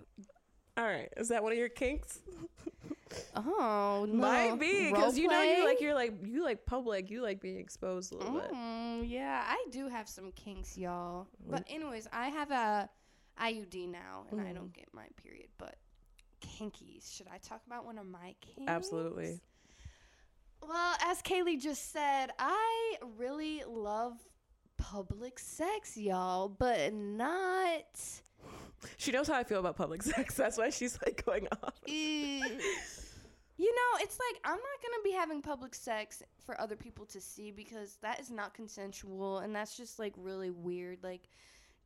All 0.77 0.85
right, 0.85 1.09
is 1.16 1.29
that 1.29 1.43
one 1.43 1.53
of 1.53 1.59
your 1.59 1.68
kinks? 1.68 2.20
Oh, 3.35 4.07
no. 4.09 4.16
Might 4.18 4.59
be 4.59 4.91
because 4.91 5.16
you 5.18 5.29
know 5.29 5.41
you 5.43 5.64
like 5.64 5.81
you're 5.81 5.95
like 5.95 6.14
you 6.24 6.43
like 6.43 6.66
public. 6.66 7.11
You 7.11 7.22
like 7.22 7.41
being 7.41 7.59
exposed 7.59 8.12
a 8.12 8.16
little 8.16 8.33
bit. 8.35 8.51
Mm, 8.53 9.09
yeah, 9.09 9.45
I 9.47 9.64
do 9.70 9.89
have 9.89 10.09
some 10.09 10.33
kinks, 10.33 10.77
y'all. 10.77 11.27
But 11.49 11.64
anyways, 11.68 12.09
I 12.12 12.29
have 12.29 12.51
a 12.51 12.89
IUD 13.41 13.89
now, 13.89 14.27
and 14.31 14.41
I 14.41 14.45
Mhm. 14.47 14.55
don't 14.55 14.72
get 14.72 14.89
my 14.93 15.07
period. 15.22 15.49
But 15.59 15.77
kinkies, 16.41 17.14
should 17.14 17.29
I 17.29 17.39
talk 17.39 17.62
about 17.66 17.85
one 17.85 17.99
of 17.99 18.07
my 18.07 18.35
kinks? 18.41 18.68
Absolutely. 18.70 19.41
Well, 20.62 20.97
as 21.05 21.22
Kaleigh 21.22 21.61
just 21.61 21.93
said, 21.93 22.31
I 22.39 22.97
really 23.18 23.62
love 23.68 24.14
public 24.77 25.39
sex, 25.39 25.97
y'all, 25.97 26.49
but 26.49 26.93
not. 26.93 27.85
She 28.99 29.11
knows 29.11 29.27
how 29.29 29.35
I 29.35 29.45
feel 29.45 29.61
about 29.61 29.77
public 29.77 30.03
sex. 30.03 30.35
That's 30.37 30.59
why 30.59 30.70
she's 30.70 30.99
like 31.05 31.24
going 31.24 31.49
off. 31.62 31.74
You 33.59 33.74
know, 33.74 33.99
it's 34.01 34.18
like 34.18 34.41
I'm 34.45 34.59
not 34.59 34.83
gonna 34.83 35.03
be 35.03 35.12
having 35.12 35.41
public 35.41 35.74
sex 35.74 36.22
for 36.45 36.61
other 36.61 36.77
people 36.77 37.07
to 37.07 37.20
see 37.22 37.51
because 37.51 37.97
that 38.03 38.20
is 38.20 38.31
not 38.31 38.53
consensual 38.53 39.39
and 39.39 39.55
that's 39.55 39.77
just 39.79 39.99
like 39.99 40.12
really 40.18 40.51
weird. 40.51 40.99
Like, 41.03 41.22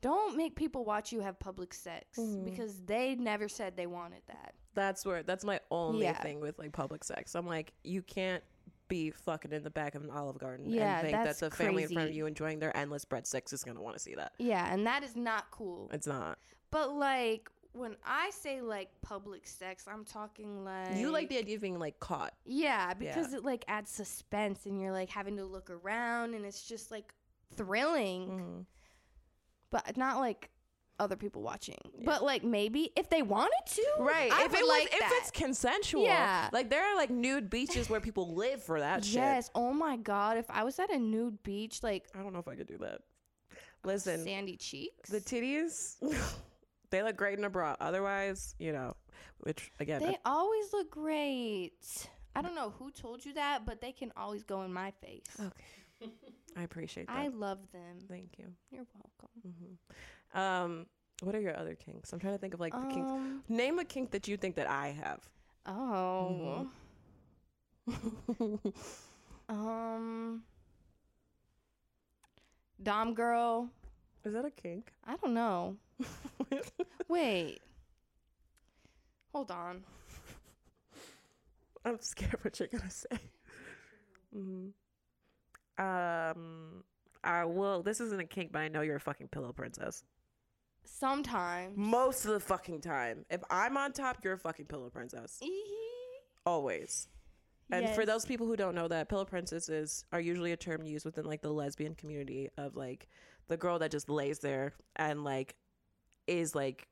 don't 0.01 0.37
make 0.37 0.57
people 0.57 0.85
watch 0.85 1.13
you 1.13 1.21
have 1.21 1.39
public 1.39 1.73
sex 1.73 2.19
Mhm. 2.19 2.45
because 2.45 2.81
they 2.83 3.15
never 3.15 3.49
said 3.49 3.77
they 3.77 3.87
wanted 3.87 4.23
that. 4.27 4.55
That's 4.75 5.07
where 5.07 5.23
that's 5.23 5.45
my 5.45 5.61
only 5.71 6.03
Yeah. 6.07 6.21
thing 6.21 6.41
with 6.41 6.59
like 6.59 6.73
public 6.73 7.05
sex. 7.05 7.37
I'm 7.37 7.47
like, 7.47 7.73
you 7.85 8.03
can't 8.03 8.43
be 8.91 9.11
fucking 9.11 9.53
in 9.53 9.63
the 9.63 9.71
back 9.71 9.95
of 9.95 10.05
an 10.05 10.11
Olive 10.11 10.37
Garden 10.39 10.69
Yeah, 10.69 10.99
and 10.99 11.09
think 11.09 11.17
that's 11.17 11.41
that 11.41 11.51
the 11.51 11.57
family 11.57 11.85
in 11.85 11.89
front 11.89 12.11
of 12.11 12.15
you 12.15 12.27
enjoying 12.27 12.59
their 12.59 12.77
endless 12.77 13.07
breadsticks 13.07 13.55
is 13.55 13.65
gonna 13.65 13.81
want 13.81 13.97
to 13.97 14.03
see 14.03 14.15
that. 14.17 14.33
Yeah, 14.39 14.71
and 14.71 14.87
that 14.87 15.03
is 15.03 15.17
not 15.17 15.51
cool. 15.51 15.89
It's 15.95 16.07
not. 16.07 16.39
But 16.71 16.93
like 16.93 17.51
when 17.73 17.97
I 18.05 18.31
say 18.31 18.61
like 18.61 18.91
public 19.01 19.47
sex, 19.47 19.87
I'm 19.89 20.05
talking 20.05 20.65
like 20.65 20.97
you 20.97 21.11
like 21.11 21.29
the 21.29 21.39
idea 21.39 21.55
of 21.55 21.63
being 21.63 21.79
like 21.79 21.99
caught. 22.01 22.35
Yeah, 22.45 22.93
because 22.93 23.33
it 23.33 23.45
like 23.45 23.65
adds 23.69 23.91
suspense 23.91 24.67
and 24.67 24.79
you're 24.81 24.93
like 24.93 25.09
having 25.09 25.37
to 25.37 25.45
look 25.45 25.71
around 25.71 26.35
and 26.35 26.45
it's 26.45 26.63
just 26.67 26.91
like 26.91 27.15
thrilling. 27.55 28.29
Mhm. 28.29 28.67
but 29.71 29.97
not 29.97 30.19
like 30.19 30.51
other 31.01 31.17
people 31.17 31.43
watching. 31.43 31.79
Yeah. 31.95 32.03
But 32.05 32.23
like 32.23 32.45
maybe 32.45 32.93
if 32.95 33.09
they 33.09 33.23
wanted 33.23 33.53
to, 33.75 33.85
Right. 33.99 34.31
I 34.33 34.45
if 34.45 34.55
it 34.55 34.61
was 34.61 34.69
like 34.69 34.89
if 34.93 35.13
it's 35.19 35.31
consensual. 35.33 36.05
Yeah. 36.05 36.49
Like 36.53 36.71
there 36.71 36.85
are 36.85 36.95
like 36.95 37.11
nude 37.11 37.51
beaches 37.51 37.91
where 37.91 38.01
people 38.01 38.35
live 38.35 38.63
for 38.63 38.79
that 38.81 39.05
shit. 39.05 39.15
yes. 39.15 39.51
Oh 39.55 39.73
my 39.73 39.97
god, 39.97 40.37
if 40.37 40.49
I 40.51 40.63
was 40.65 40.79
at 40.79 40.91
a 40.93 40.99
nude 40.99 41.43
beach, 41.43 41.83
like 41.83 42.07
I 42.15 42.23
don't 42.23 42.33
know 42.33 42.39
if 42.39 42.47
I 42.49 42.55
could 42.55 42.69
do 42.69 42.79
that. 42.79 43.01
Listen, 43.83 44.23
sandy 44.23 44.57
cheeks, 44.57 45.09
the 45.09 45.21
titties, 45.21 45.97
they 46.91 47.03
look 47.03 47.17
great 47.17 47.39
in 47.39 47.45
a 47.45 47.51
bra. 47.51 47.77
Otherwise, 47.81 48.55
you 48.59 48.73
know, 48.73 48.95
which 49.39 49.73
again, 49.81 50.03
they 50.03 50.19
always 50.27 50.73
look 50.75 50.91
great. 50.91 51.73
I 52.37 52.43
don't 52.43 52.55
know 52.55 52.71
who 52.79 52.91
told 52.91 53.25
you 53.25 53.33
that, 53.35 53.65
but 53.65 53.81
they 53.81 53.93
can 53.93 54.13
always 54.17 54.43
go 54.45 54.63
in 54.63 54.73
my 54.73 54.93
face. 55.03 55.25
okay, 55.41 56.11
I 56.59 56.63
appreciate 56.63 57.07
that. 57.07 57.17
I 57.17 57.29
love 57.29 57.59
them. 57.73 57.99
Thank 58.09 58.39
you. 58.39 58.47
You're 58.71 58.85
welcome. 58.95 59.31
hmm 59.43 59.75
Um, 60.35 60.87
what 61.23 61.35
are 61.35 61.41
your 61.41 61.57
other 61.57 61.75
kinks? 61.75 62.13
I'm 62.13 62.19
trying 62.19 62.35
to 62.35 62.39
think 62.39 62.55
of 62.55 62.61
like 62.61 62.73
the 62.73 62.87
kinks. 62.95 63.11
Um, 63.11 63.43
Name 63.49 63.79
a 63.79 63.85
kink 63.85 64.11
that 64.13 64.29
you 64.29 64.37
think 64.37 64.57
that 64.57 64.69
I 64.69 64.89
have. 65.03 65.29
oh. 65.67 66.67
Mm-hmm. 67.89 68.69
Um. 69.49 70.45
Dom 72.81 73.15
girl. 73.15 73.69
Is 74.25 74.33
that 74.35 74.45
a 74.45 74.51
kink? 74.51 74.93
I 75.05 75.17
don't 75.17 75.35
know. 75.35 75.77
Wait. 77.09 77.59
Hold 79.33 79.51
on. 79.51 79.83
I'm 81.85 81.99
scared 82.01 82.39
what 82.43 82.61
you're 82.61 82.69
gonna 82.69 82.91
say. 82.91 83.19
Mm-hmm. 84.37 84.69
Um, 85.85 86.85
I 87.25 87.45
will. 87.45 87.83
This 87.83 88.01
isn't 88.01 88.21
a 88.21 88.25
kink, 88.27 88.53
but 88.53 88.61
I 88.61 88.69
know 88.69 88.83
you're 88.83 88.97
a 88.97 89.01
fucking 89.01 89.29
pillow 89.29 89.53
princess. 89.53 90.05
Sometimes. 90.85 91.77
Most 91.77 92.25
of 92.25 92.33
the 92.33 92.41
fucking 92.41 92.81
time, 92.81 93.25
if 93.31 93.43
I'm 93.51 93.77
on 93.77 93.93
top, 93.93 94.19
you're 94.23 94.35
a 94.35 94.39
fucking 94.39 94.67
pillow 94.67 94.91
princess. 94.91 95.41
Always. 96.45 97.09
And 97.73 97.89
for 97.91 98.05
those 98.05 98.25
people 98.25 98.47
who 98.47 98.57
don't 98.57 98.75
know 98.75 98.89
that, 98.89 99.09
pillow 99.09 99.25
princesses 99.25 100.05
are 100.13 100.21
usually 100.21 100.53
a 100.53 100.57
term 100.57 100.83
used 100.83 101.05
within 101.05 101.25
like 101.25 101.41
the 101.41 101.53
lesbian 101.53 101.95
community 101.95 102.49
of 102.59 102.77
like 102.77 103.09
the 103.49 103.57
girl 103.57 103.79
that 103.79 103.91
just 103.91 104.09
lays 104.09 104.41
there 104.41 104.73
and 104.97 105.23
like 105.23 105.55
is 106.27 106.55
like, 106.55 106.89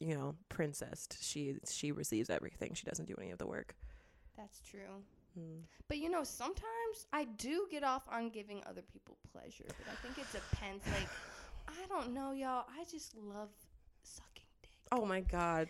you 0.00 0.14
know, 0.14 0.34
princessed. 0.48 1.16
She 1.22 1.56
she 1.68 1.92
receives 1.92 2.30
everything. 2.30 2.74
She 2.74 2.84
doesn't 2.84 3.06
do 3.06 3.14
any 3.18 3.30
of 3.30 3.38
the 3.38 3.46
work. 3.46 3.74
That's 4.36 4.60
true. 4.60 5.02
Mm. 5.38 5.62
But 5.88 5.98
you 5.98 6.10
know, 6.10 6.24
sometimes 6.24 7.06
I 7.12 7.24
do 7.24 7.66
get 7.70 7.82
off 7.82 8.04
on 8.10 8.28
giving 8.28 8.62
other 8.68 8.82
people 8.82 9.16
pleasure. 9.32 9.64
But 9.66 9.86
I 9.90 9.96
think 10.02 10.18
it 10.18 10.30
depends. 10.32 10.84
Like, 10.86 11.08
I 11.68 11.86
don't 11.88 12.12
know, 12.14 12.32
y'all. 12.32 12.64
I 12.78 12.84
just 12.90 13.14
love 13.16 13.50
sucking 14.02 14.44
dick. 14.62 14.70
Oh 14.92 15.04
my 15.04 15.20
god. 15.20 15.68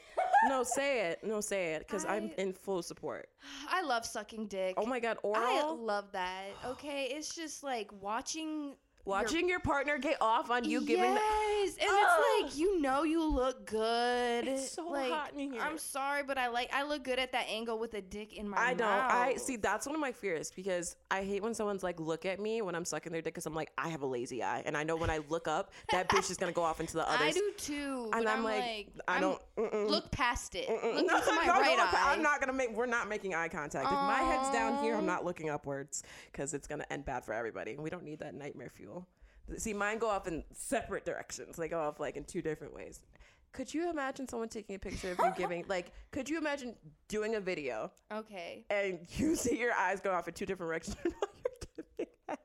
No, 0.48 0.62
say 0.76 1.10
it. 1.10 1.24
No, 1.24 1.40
say 1.40 1.74
it 1.74 1.86
cuz 1.88 2.04
I'm 2.04 2.30
I- 2.36 2.40
in 2.40 2.52
full 2.52 2.82
support. 2.82 3.28
I 3.68 3.82
love 3.82 4.06
sucking 4.06 4.46
dick. 4.46 4.74
Oh 4.76 4.86
my 4.86 5.00
god, 5.00 5.18
oral. 5.22 5.42
I 5.44 5.62
love 5.70 6.12
that. 6.12 6.50
Okay, 6.64 7.06
it's 7.12 7.34
just 7.34 7.62
like 7.62 7.90
watching 8.00 8.76
watching 9.08 9.48
your 9.48 9.60
partner 9.60 9.98
get 9.98 10.16
off 10.20 10.50
on 10.50 10.64
you 10.64 10.80
giving 10.80 11.14
the 11.14 11.20
yes, 11.20 11.76
and 11.80 11.88
Ugh. 11.90 11.98
it's 12.02 12.52
like 12.52 12.58
you 12.58 12.80
know 12.80 13.02
you 13.02 13.24
look 13.24 13.66
good. 13.66 14.46
It's 14.46 14.72
so 14.72 14.88
like, 14.88 15.10
hot 15.10 15.32
in 15.36 15.52
here. 15.52 15.62
I'm 15.62 15.78
sorry, 15.78 16.22
but 16.22 16.38
I 16.38 16.48
like 16.48 16.72
I 16.72 16.84
look 16.84 17.04
good 17.04 17.18
at 17.18 17.32
that 17.32 17.46
angle 17.48 17.78
with 17.78 17.94
a 17.94 18.00
dick 18.00 18.36
in 18.36 18.48
my 18.48 18.58
I 18.58 18.74
don't. 18.74 18.88
I 18.88 19.36
see. 19.36 19.56
That's 19.56 19.86
one 19.86 19.94
of 19.94 20.00
my 20.00 20.12
fears 20.12 20.50
because 20.54 20.96
I 21.10 21.22
hate 21.22 21.42
when 21.42 21.54
someone's 21.54 21.82
like, 21.82 21.98
"Look 22.00 22.26
at 22.26 22.40
me" 22.40 22.62
when 22.62 22.74
I'm 22.74 22.84
sucking 22.84 23.12
their 23.12 23.22
dick 23.22 23.34
because 23.34 23.46
I'm 23.46 23.54
like, 23.54 23.72
I 23.78 23.88
have 23.88 24.02
a 24.02 24.06
lazy 24.06 24.42
eye, 24.42 24.62
and 24.66 24.76
I 24.76 24.84
know 24.84 24.96
when 24.96 25.10
I 25.10 25.20
look 25.28 25.48
up, 25.48 25.72
that 25.90 26.08
bitch 26.08 26.30
is 26.30 26.36
gonna 26.36 26.52
go 26.52 26.62
off 26.62 26.80
into 26.80 26.94
the 26.94 27.08
others. 27.10 27.20
I 27.20 27.32
do 27.32 27.52
too. 27.56 28.10
and 28.14 28.28
I'm, 28.28 28.38
I'm, 28.38 28.44
like, 28.44 28.60
like, 28.60 28.88
I 29.08 29.20
don't 29.20 29.40
mm-mm, 29.56 29.88
look 29.88 30.10
past 30.10 30.54
it. 30.54 30.68
mm-mm. 30.68 30.94
Look 30.94 31.06
No, 31.08 31.16
into 31.16 31.32
my 31.34 31.46
no, 31.46 31.54
no, 31.54 31.60
right 31.60 31.76
look, 31.76 31.94
eye. 31.94 32.12
I'm 32.12 32.22
not 32.22 32.40
gonna 32.40 32.52
make. 32.52 32.74
We're 32.74 32.86
not 32.86 33.08
making 33.08 33.34
eye 33.34 33.48
contact. 33.48 33.86
If 33.86 33.92
my 33.92 34.20
head's 34.20 34.50
down 34.50 34.82
here, 34.82 34.94
I'm 34.94 35.06
not 35.06 35.24
looking 35.24 35.50
upwards 35.50 36.02
because 36.30 36.54
it's 36.54 36.66
gonna 36.66 36.86
end 36.90 37.04
bad 37.04 37.24
for 37.24 37.32
everybody. 37.32 37.76
We 37.76 37.90
don't 37.90 38.04
need 38.04 38.18
that 38.20 38.34
nightmare 38.34 38.70
fuel. 38.70 38.97
See, 39.56 39.72
mine 39.72 39.98
go 39.98 40.08
off 40.08 40.26
in 40.28 40.44
separate 40.52 41.04
directions. 41.04 41.56
They 41.56 41.68
go 41.68 41.80
off 41.80 42.00
like 42.00 42.16
in 42.16 42.24
two 42.24 42.42
different 42.42 42.74
ways. 42.74 43.00
Could 43.52 43.72
you 43.72 43.88
imagine 43.90 44.28
someone 44.28 44.48
taking 44.48 44.76
a 44.76 44.78
picture 44.78 45.12
of 45.12 45.18
you 45.18 45.32
giving 45.36 45.64
like? 45.68 45.90
Could 46.10 46.28
you 46.28 46.38
imagine 46.38 46.74
doing 47.08 47.34
a 47.34 47.40
video 47.40 47.90
Okay. 48.12 48.64
and 48.70 49.00
you 49.16 49.34
see 49.34 49.58
your 49.58 49.72
eyes 49.72 50.00
go 50.00 50.12
off 50.12 50.28
in 50.28 50.34
two 50.34 50.46
different 50.46 50.68
directions 50.68 50.96
while 51.02 51.30
you're 51.36 51.68
giving 51.96 52.12
head. 52.28 52.38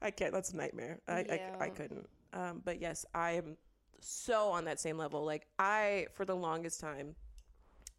I 0.00 0.10
can't. 0.10 0.32
That's 0.32 0.52
a 0.52 0.56
nightmare. 0.56 1.00
I, 1.08 1.12
I, 1.12 1.40
I 1.60 1.68
couldn't. 1.70 2.08
Um, 2.32 2.62
but 2.64 2.80
yes, 2.80 3.04
I 3.14 3.32
am 3.32 3.56
so 4.00 4.48
on 4.48 4.64
that 4.66 4.80
same 4.80 4.96
level. 4.96 5.24
Like 5.24 5.46
I, 5.58 6.06
for 6.14 6.24
the 6.24 6.34
longest 6.36 6.80
time, 6.80 7.14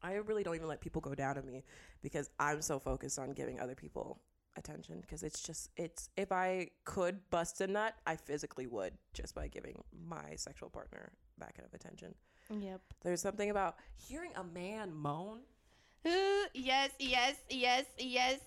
I 0.01 0.13
really 0.15 0.43
don't 0.43 0.55
even 0.55 0.67
let 0.67 0.81
people 0.81 1.01
go 1.01 1.15
down 1.15 1.37
on 1.37 1.45
me 1.45 1.63
because 2.01 2.29
I'm 2.39 2.61
so 2.61 2.79
focused 2.79 3.19
on 3.19 3.31
giving 3.33 3.59
other 3.59 3.75
people 3.75 4.19
attention 4.55 5.01
because 5.01 5.23
it's 5.23 5.41
just 5.41 5.69
it's 5.77 6.09
if 6.17 6.31
I 6.31 6.69
could 6.85 7.19
bust 7.29 7.61
a 7.61 7.67
nut, 7.67 7.95
I 8.05 8.15
physically 8.15 8.67
would 8.67 8.93
just 9.13 9.35
by 9.35 9.47
giving 9.47 9.83
my 10.07 10.35
sexual 10.35 10.69
partner 10.69 11.11
that 11.39 11.55
kind 11.55 11.67
of 11.67 11.73
attention. 11.73 12.13
Yep. 12.49 12.81
There's 13.03 13.21
something 13.21 13.49
about 13.49 13.77
hearing 13.95 14.31
a 14.35 14.43
man 14.43 14.93
moan. 14.93 15.39
Ooh, 16.07 16.45
yes, 16.53 16.91
yes, 16.99 17.35
yes, 17.49 17.85
yes. 17.97 18.39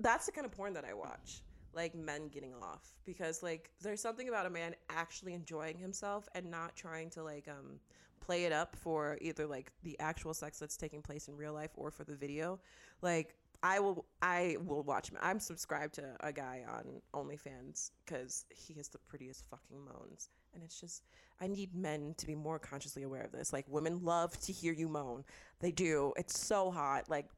that's 0.00 0.26
the 0.26 0.32
kind 0.32 0.44
of 0.44 0.52
porn 0.52 0.72
that 0.74 0.84
I 0.84 0.94
watch. 0.94 1.42
Like 1.74 1.94
men 1.94 2.28
getting 2.28 2.52
off 2.62 2.92
because 3.06 3.42
like 3.42 3.70
there's 3.80 4.00
something 4.00 4.28
about 4.28 4.44
a 4.46 4.50
man 4.50 4.74
actually 4.90 5.32
enjoying 5.32 5.78
himself 5.78 6.28
and 6.34 6.50
not 6.50 6.76
trying 6.76 7.08
to 7.10 7.22
like 7.22 7.48
um 7.48 7.80
play 8.20 8.44
it 8.44 8.52
up 8.52 8.76
for 8.76 9.18
either 9.20 9.46
like 9.46 9.72
the 9.82 9.98
actual 9.98 10.34
sex 10.34 10.58
that's 10.58 10.76
taking 10.76 11.02
place 11.02 11.28
in 11.28 11.36
real 11.36 11.52
life 11.54 11.70
or 11.76 11.90
for 11.90 12.04
the 12.04 12.14
video. 12.14 12.60
Like 13.00 13.34
I 13.62 13.78
will 13.80 14.04
I 14.20 14.56
will 14.64 14.82
watch 14.82 15.10
him. 15.10 15.18
I'm 15.20 15.38
subscribed 15.38 15.94
to 15.94 16.04
a 16.20 16.32
guy 16.32 16.64
on 16.68 17.00
OnlyFans 17.14 17.90
because 18.04 18.44
he 18.50 18.74
has 18.74 18.88
the 18.88 18.98
prettiest 18.98 19.44
fucking 19.50 19.78
moans, 19.84 20.30
and 20.54 20.62
it's 20.62 20.80
just 20.80 21.04
I 21.40 21.46
need 21.46 21.74
men 21.74 22.14
to 22.18 22.26
be 22.26 22.34
more 22.34 22.58
consciously 22.58 23.02
aware 23.04 23.22
of 23.22 23.32
this. 23.32 23.52
Like 23.52 23.66
women 23.68 24.04
love 24.04 24.38
to 24.40 24.52
hear 24.52 24.72
you 24.72 24.88
moan. 24.88 25.24
They 25.60 25.70
do. 25.70 26.12
It's 26.16 26.38
so 26.38 26.70
hot. 26.70 27.08
Like 27.08 27.28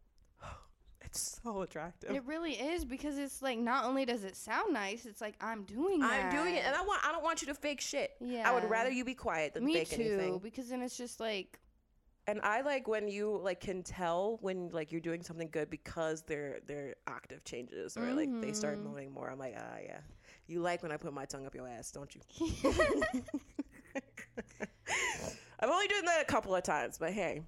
it's 1.02 1.38
so 1.44 1.60
attractive. 1.62 2.10
It 2.10 2.24
really 2.24 2.52
is 2.52 2.84
because 2.84 3.18
it's 3.18 3.42
like 3.42 3.58
not 3.58 3.84
only 3.84 4.04
does 4.06 4.24
it 4.24 4.34
sound 4.36 4.72
nice, 4.72 5.04
it's 5.04 5.20
like 5.20 5.34
I'm 5.40 5.64
doing 5.64 6.00
that. 6.00 6.24
I'm 6.26 6.32
doing 6.34 6.54
it, 6.54 6.64
and 6.64 6.74
I 6.74 6.80
want 6.82 7.06
I 7.06 7.12
don't 7.12 7.22
want 7.22 7.42
you 7.42 7.48
to 7.48 7.54
fake 7.54 7.80
shit. 7.82 8.12
yeah. 8.20 8.48
I 8.48 8.54
would 8.54 8.68
rather 8.68 8.90
you 8.90 9.04
be 9.04 9.14
quiet 9.14 9.52
than 9.54 9.64
Me 9.64 9.74
fake 9.74 9.90
too, 9.90 10.02
anything. 10.02 10.38
because 10.38 10.68
then 10.70 10.80
it's 10.80 10.96
just 10.96 11.20
like 11.20 11.60
And 12.26 12.40
I 12.42 12.62
like 12.62 12.88
when 12.88 13.06
you 13.08 13.38
like 13.42 13.60
can 13.60 13.82
tell 13.82 14.38
when 14.40 14.70
like 14.70 14.90
you're 14.92 15.00
doing 15.00 15.22
something 15.22 15.48
good 15.52 15.68
because 15.68 16.22
their 16.22 16.60
their 16.66 16.94
octave 17.06 17.44
changes 17.44 17.96
or 17.98 18.14
like 18.14 18.30
they 18.40 18.52
start 18.52 18.80
Mhm. 18.80 18.84
moaning 18.84 19.12
more. 19.12 19.30
I'm 19.30 19.38
like, 19.38 19.54
ah, 19.58 19.76
yeah. 19.84 20.00
You 20.46 20.60
like 20.60 20.82
when 20.82 20.90
I 20.92 20.96
put 20.96 21.12
my 21.12 21.26
tongue 21.26 21.44
up 21.46 21.54
your 21.54 21.68
ass, 21.68 21.90
don't 21.90 22.14
you? 22.14 22.20
I've 25.60 25.70
only 25.70 25.86
done 25.88 26.04
that 26.06 26.20
a 26.22 26.24
couple 26.24 26.54
of 26.54 26.62
times, 26.62 26.98
but 26.98 27.12
hey, 27.12 27.42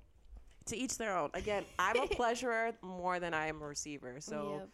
to 0.67 0.77
each 0.77 0.97
their 0.99 1.17
own. 1.17 1.31
Again, 1.35 1.65
I'm 1.79 1.99
a 2.01 2.07
pleasurer 2.11 2.73
more 2.83 3.19
than 3.21 3.35
I 3.35 3.47
am 3.49 3.63
a 3.63 3.67
receiver. 3.67 4.17
So 4.21 4.61
Yep. 4.61 4.69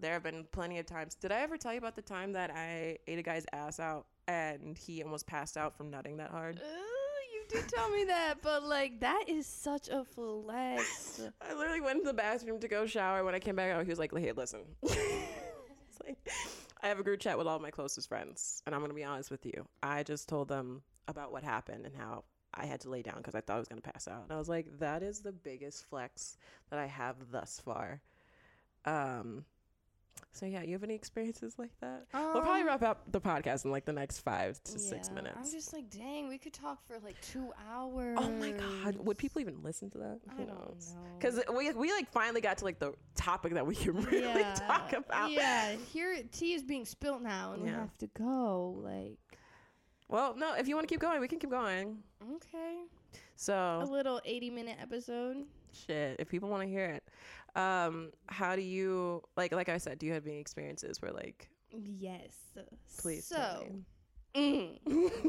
there 0.00 0.12
have 0.14 0.22
been 0.22 0.44
plenty 0.52 0.78
of 0.78 0.86
times. 0.86 1.14
Did 1.14 1.32
I 1.32 1.40
ever 1.40 1.56
tell 1.56 1.72
you 1.72 1.78
about 1.78 1.96
the 1.96 2.02
time 2.02 2.32
that 2.32 2.50
I 2.50 2.98
ate 3.06 3.18
a 3.18 3.22
guy's 3.22 3.46
ass 3.52 3.78
out 3.80 4.06
and 4.28 4.76
he 4.78 5.02
almost 5.02 5.26
passed 5.26 5.56
out 5.56 5.76
from 5.76 5.90
nutting 5.90 6.16
that 6.18 6.30
hard? 6.30 6.58
Uh, 6.58 6.62
did 7.50 7.68
tell 7.68 7.90
me 7.90 8.04
that, 8.04 8.36
but 8.42 8.64
like 8.64 9.00
that 9.00 9.24
is 9.28 9.46
such 9.46 9.88
a 9.88 10.04
flex. 10.04 11.20
I 11.40 11.54
literally 11.54 11.80
went 11.80 12.00
to 12.00 12.06
the 12.06 12.14
bathroom 12.14 12.60
to 12.60 12.68
go 12.68 12.86
shower. 12.86 13.24
When 13.24 13.34
I 13.34 13.38
came 13.38 13.56
back 13.56 13.72
out, 13.72 13.84
he 13.84 13.90
was 13.90 13.98
like, 13.98 14.16
"Hey, 14.16 14.32
listen." 14.32 14.60
it's 14.82 16.00
like 16.04 16.18
I 16.82 16.88
have 16.88 16.98
a 16.98 17.02
group 17.02 17.20
chat 17.20 17.36
with 17.36 17.46
all 17.46 17.58
my 17.58 17.70
closest 17.70 18.08
friends, 18.08 18.62
and 18.66 18.74
I'm 18.74 18.80
gonna 18.80 18.94
be 18.94 19.04
honest 19.04 19.30
with 19.30 19.44
you. 19.44 19.66
I 19.82 20.02
just 20.02 20.28
told 20.28 20.48
them 20.48 20.82
about 21.08 21.32
what 21.32 21.42
happened 21.42 21.86
and 21.86 21.94
how 21.94 22.24
I 22.54 22.66
had 22.66 22.80
to 22.82 22.90
lay 22.90 23.02
down 23.02 23.16
because 23.18 23.34
I 23.34 23.40
thought 23.40 23.56
I 23.56 23.58
was 23.58 23.68
gonna 23.68 23.80
pass 23.80 24.08
out, 24.08 24.22
and 24.22 24.32
I 24.32 24.38
was 24.38 24.48
like, 24.48 24.78
"That 24.78 25.02
is 25.02 25.20
the 25.20 25.32
biggest 25.32 25.84
flex 25.86 26.36
that 26.70 26.78
I 26.78 26.86
have 26.86 27.16
thus 27.30 27.60
far." 27.64 28.00
Um. 28.84 29.44
So 30.32 30.46
yeah, 30.46 30.62
you 30.62 30.72
have 30.72 30.82
any 30.84 30.94
experiences 30.94 31.54
like 31.58 31.72
that? 31.80 32.06
we'll 32.14 32.40
probably 32.42 32.60
Um, 32.60 32.66
wrap 32.66 32.82
up 32.82 33.02
the 33.10 33.20
podcast 33.20 33.64
in 33.64 33.70
like 33.70 33.84
the 33.84 33.92
next 33.92 34.20
five 34.20 34.62
to 34.64 34.78
six 34.78 35.10
minutes. 35.10 35.36
I'm 35.36 35.50
just 35.50 35.72
like, 35.72 35.90
dang, 35.90 36.28
we 36.28 36.38
could 36.38 36.52
talk 36.52 36.82
for 36.86 36.98
like 37.04 37.20
two 37.20 37.52
hours. 37.70 38.18
oh 38.20 38.30
my 38.30 38.52
god, 38.52 38.96
would 38.96 39.18
people 39.18 39.40
even 39.40 39.62
listen 39.62 39.90
to 39.90 39.98
that? 39.98 40.20
I 40.28 40.32
Who 40.34 40.44
don't 40.46 40.48
knows? 40.58 40.94
know. 40.94 41.00
Because 41.18 41.40
we 41.54 41.70
we 41.72 41.92
like 41.92 42.10
finally 42.12 42.40
got 42.40 42.58
to 42.58 42.64
like 42.64 42.78
the 42.78 42.94
topic 43.14 43.54
that 43.54 43.66
we 43.66 43.74
can 43.74 43.94
really 44.10 44.42
talk 44.54 44.92
about. 44.92 45.30
Yeah, 45.30 45.72
here 45.92 46.16
tea 46.32 46.54
is 46.54 46.62
being 46.62 46.84
spilt 46.84 47.22
now, 47.22 47.52
and 47.54 47.62
we 47.62 47.68
have 47.70 47.96
to 47.98 48.06
go. 48.08 48.76
Like, 48.82 49.18
Well, 50.08 50.34
no, 50.36 50.54
if 50.54 50.68
you 50.68 50.74
want 50.74 50.88
to 50.88 50.92
keep 50.92 51.00
going, 51.00 51.20
we 51.20 51.28
can 51.28 51.38
keep 51.38 51.50
going. 51.50 51.98
okay, 52.36 52.78
So 53.36 53.80
a 53.82 53.84
little 53.90 54.20
80 54.24 54.50
minute 54.50 54.76
episode. 54.80 55.44
shit, 55.72 56.16
if 56.18 56.28
people 56.28 56.48
want 56.48 56.62
to 56.62 56.68
hear 56.68 56.84
it, 56.86 57.04
um, 57.56 58.12
how 58.28 58.56
do 58.56 58.62
you 58.62 59.22
like? 59.36 59.52
Like 59.52 59.68
I 59.68 59.78
said, 59.78 59.98
do 59.98 60.06
you 60.06 60.12
have 60.12 60.26
any 60.26 60.38
experiences 60.38 61.00
where 61.02 61.12
like, 61.12 61.48
Yes. 61.72 62.34
please? 62.98 63.24
So, 63.26 63.76
mm, 64.34 64.78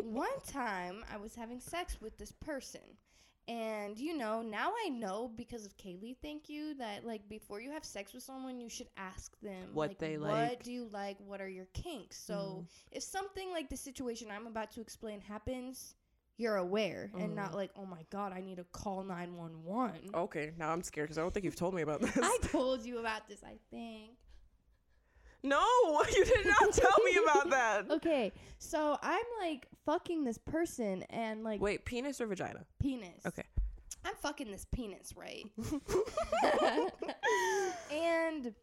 one 0.00 0.28
time 0.46 1.04
I 1.12 1.16
was 1.16 1.34
having 1.34 1.60
sex 1.60 2.00
with 2.00 2.16
this 2.18 2.32
person. 2.32 2.80
And 3.48 3.98
you 3.98 4.16
know, 4.16 4.42
now 4.42 4.72
I 4.86 4.88
know 4.90 5.28
because 5.34 5.64
of 5.66 5.76
Kaleigh, 5.76 6.16
thank 6.22 6.48
you, 6.48 6.74
that 6.74 7.04
like 7.04 7.28
before 7.28 7.60
you 7.60 7.70
have 7.72 7.84
sex 7.84 8.12
with 8.12 8.22
someone, 8.22 8.60
you 8.60 8.68
should 8.68 8.88
ask 8.96 9.38
them 9.40 9.70
What 9.72 9.98
they 9.98 10.16
like. 10.18 10.32
What 10.32 10.62
do 10.62 10.72
you 10.72 10.88
like? 10.92 11.16
What 11.26 11.40
are 11.40 11.48
your 11.48 11.66
kinks? 11.74 12.16
So 12.18 12.64
Mhm. 12.64 12.66
if 12.92 13.02
something 13.02 13.50
like 13.50 13.68
the 13.68 13.76
situation 13.76 14.30
I'm 14.30 14.46
about 14.46 14.70
to 14.72 14.80
explain 14.80 15.20
happens, 15.20 15.94
you're 16.40 16.56
aware 16.56 17.10
and 17.18 17.34
not 17.36 17.52
Mhm. 17.52 17.56
like, 17.56 17.70
oh 17.76 17.84
my 17.86 18.02
god, 18.10 18.32
I 18.32 18.40
need 18.40 18.56
to 18.56 18.64
call 18.64 19.02
nine 19.04 19.36
one 19.36 19.62
one. 19.64 20.00
okay, 20.14 20.52
now 20.58 20.70
I'm 20.72 20.82
scared 20.82 21.06
because 21.08 21.18
I 21.18 21.20
don't 21.20 21.32
think 21.34 21.44
you've 21.44 21.54
told 21.56 21.74
me 21.74 21.82
about 21.82 22.00
this. 22.00 22.16
I 22.20 22.38
told 22.42 22.84
you 22.84 22.98
about 22.98 23.28
this, 23.28 23.42
I 23.44 23.58
think. 23.70 24.12
no, 25.42 25.62
you 26.16 26.24
did 26.24 26.46
not 26.46 26.72
tell 26.72 26.98
me 27.04 27.18
about 27.22 27.50
that. 27.50 27.90
Okay, 27.90 28.32
so 28.58 28.98
I'm 29.02 29.24
like 29.40 29.66
fucking 29.84 30.24
this 30.24 30.38
person 30.38 31.02
and 31.10 31.44
like 31.44 31.60
Wait, 31.60 31.84
penis 31.84 32.20
or 32.20 32.26
vagina? 32.26 32.64
penis. 32.80 33.24
Okay. 33.26 33.44
I'm 34.04 34.14
fucking 34.22 34.50
this 34.50 34.64
penis, 34.72 35.12
right? 35.14 35.44
and 37.92 38.54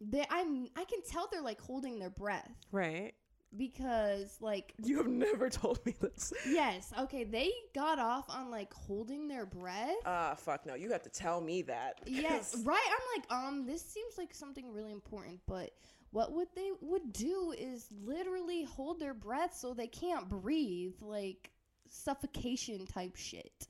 they 0.00 0.24
I'm 0.30 0.68
I 0.76 0.84
can 0.84 1.02
tell 1.08 1.28
they're 1.30 1.42
like 1.42 1.60
holding 1.60 1.98
their 1.98 2.10
breath 2.10 2.50
right. 2.72 3.12
Because 3.56 4.36
like 4.40 4.74
You 4.82 4.98
have 4.98 5.06
never 5.08 5.48
told 5.50 5.84
me 5.86 5.94
this. 6.00 6.32
yes, 6.48 6.92
okay, 6.98 7.24
they 7.24 7.50
got 7.74 7.98
off 7.98 8.26
on 8.28 8.50
like 8.50 8.72
holding 8.72 9.28
their 9.28 9.46
breath. 9.46 9.96
Ah, 10.04 10.34
fuck 10.36 10.66
no. 10.66 10.74
You 10.74 10.90
have 10.92 11.02
to 11.02 11.10
tell 11.10 11.40
me 11.40 11.62
that. 11.62 12.00
Yes. 12.06 12.56
right. 12.64 12.88
I'm 12.90 13.20
like, 13.20 13.32
um, 13.32 13.66
this 13.66 13.82
seems 13.82 14.18
like 14.18 14.34
something 14.34 14.72
really 14.72 14.92
important, 14.92 15.40
but 15.46 15.70
what 16.10 16.32
would 16.32 16.48
they 16.54 16.70
would 16.80 17.12
do 17.12 17.54
is 17.56 17.86
literally 18.04 18.64
hold 18.64 18.98
their 19.00 19.14
breath 19.14 19.54
so 19.54 19.74
they 19.74 19.86
can't 19.86 20.28
breathe, 20.28 20.94
like 21.00 21.50
suffocation 21.88 22.86
type 22.86 23.16
shit. 23.16 23.66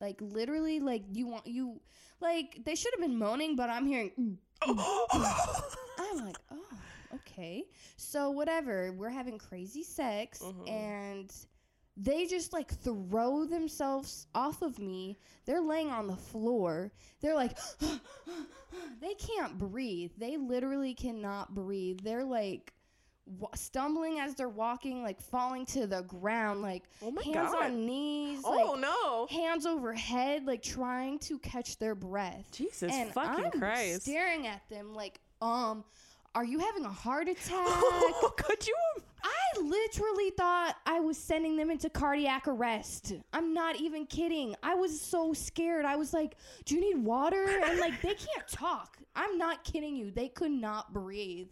Like 0.00 0.20
literally, 0.20 0.80
like 0.80 1.04
you 1.12 1.26
want 1.28 1.46
you, 1.46 1.80
like 2.20 2.58
they 2.64 2.74
should 2.74 2.92
have 2.94 3.00
been 3.00 3.16
moaning, 3.18 3.54
but 3.56 3.70
I'm 3.70 3.86
hearing. 3.86 4.10
"Mm." 4.18 4.36
I'm 5.98 6.24
like, 6.24 6.36
oh, 6.52 6.56
okay. 7.14 7.64
So 7.96 8.30
whatever, 8.30 8.92
we're 8.92 9.10
having 9.10 9.38
crazy 9.38 9.82
sex, 9.82 10.40
Mhm. 10.40 10.68
and 10.68 11.34
they 11.96 12.26
just 12.26 12.52
like 12.52 12.70
throw 12.70 13.44
themselves 13.44 14.26
off 14.34 14.62
of 14.62 14.78
me. 14.78 15.18
They're 15.44 15.60
laying 15.60 15.90
on 15.90 16.06
the 16.06 16.16
floor. 16.16 16.90
They're 17.20 17.34
like, 17.34 17.58
they 19.00 19.14
can't 19.14 19.58
breathe. 19.58 20.12
They 20.16 20.36
literally 20.36 20.94
cannot 20.94 21.54
breathe. 21.54 22.00
They're 22.02 22.24
like 22.24 22.72
wa 23.38 23.48
stumbling 23.54 24.18
as 24.18 24.34
they're 24.34 24.48
walking, 24.48 25.02
like 25.02 25.20
falling 25.20 25.64
to 25.66 25.86
the 25.86 26.02
ground, 26.02 26.60
like 26.62 26.84
oh 27.02 27.10
my 27.10 27.22
hands 27.22 27.52
god. 27.52 27.64
on 27.64 27.86
knees, 27.86 28.40
oh 28.44 28.50
like 28.72 28.80
no. 28.80 29.26
hands 29.26 29.64
overhead, 29.66 30.44
like 30.44 30.62
trying 30.62 31.18
to 31.20 31.38
catch 31.38 31.78
their 31.78 31.94
breath 31.94 32.50
Jesus 32.50 32.92
and 32.92 33.12
fucking 33.12 33.44
I'm 33.44 33.50
Christ. 33.60 34.02
staring 34.02 34.46
at 34.48 34.68
them 34.68 34.92
like, 34.94 35.20
um, 35.40 35.84
are 36.34 36.44
you 36.44 36.58
having 36.58 36.84
a 36.84 36.90
heart 36.90 37.28
attack? 37.28 37.82
Could 38.36 38.66
you? 38.66 38.76
I 39.22 39.60
literally 39.60 40.30
thought 40.30 40.76
I 40.86 41.00
was 41.00 41.16
sending 41.18 41.56
them 41.56 41.70
into 41.70 41.90
cardiac 41.90 42.48
arrest. 42.48 43.12
I'm 43.32 43.52
not 43.52 43.76
even 43.76 44.06
kidding. 44.06 44.56
I 44.62 44.74
was 44.74 44.98
so 45.00 45.32
scared. 45.32 45.84
I 45.84 45.96
was 45.96 46.12
like, 46.12 46.36
"Do 46.64 46.74
you 46.74 46.80
need 46.80 47.04
water?" 47.04 47.60
And 47.64 47.78
like, 47.78 48.00
they 48.00 48.14
can't 48.14 48.48
talk. 48.48 48.96
I'm 49.14 49.36
not 49.36 49.62
kidding 49.64 49.94
you. 49.94 50.10
They 50.10 50.28
could 50.28 50.50
not 50.50 50.92
breathe. 50.92 51.48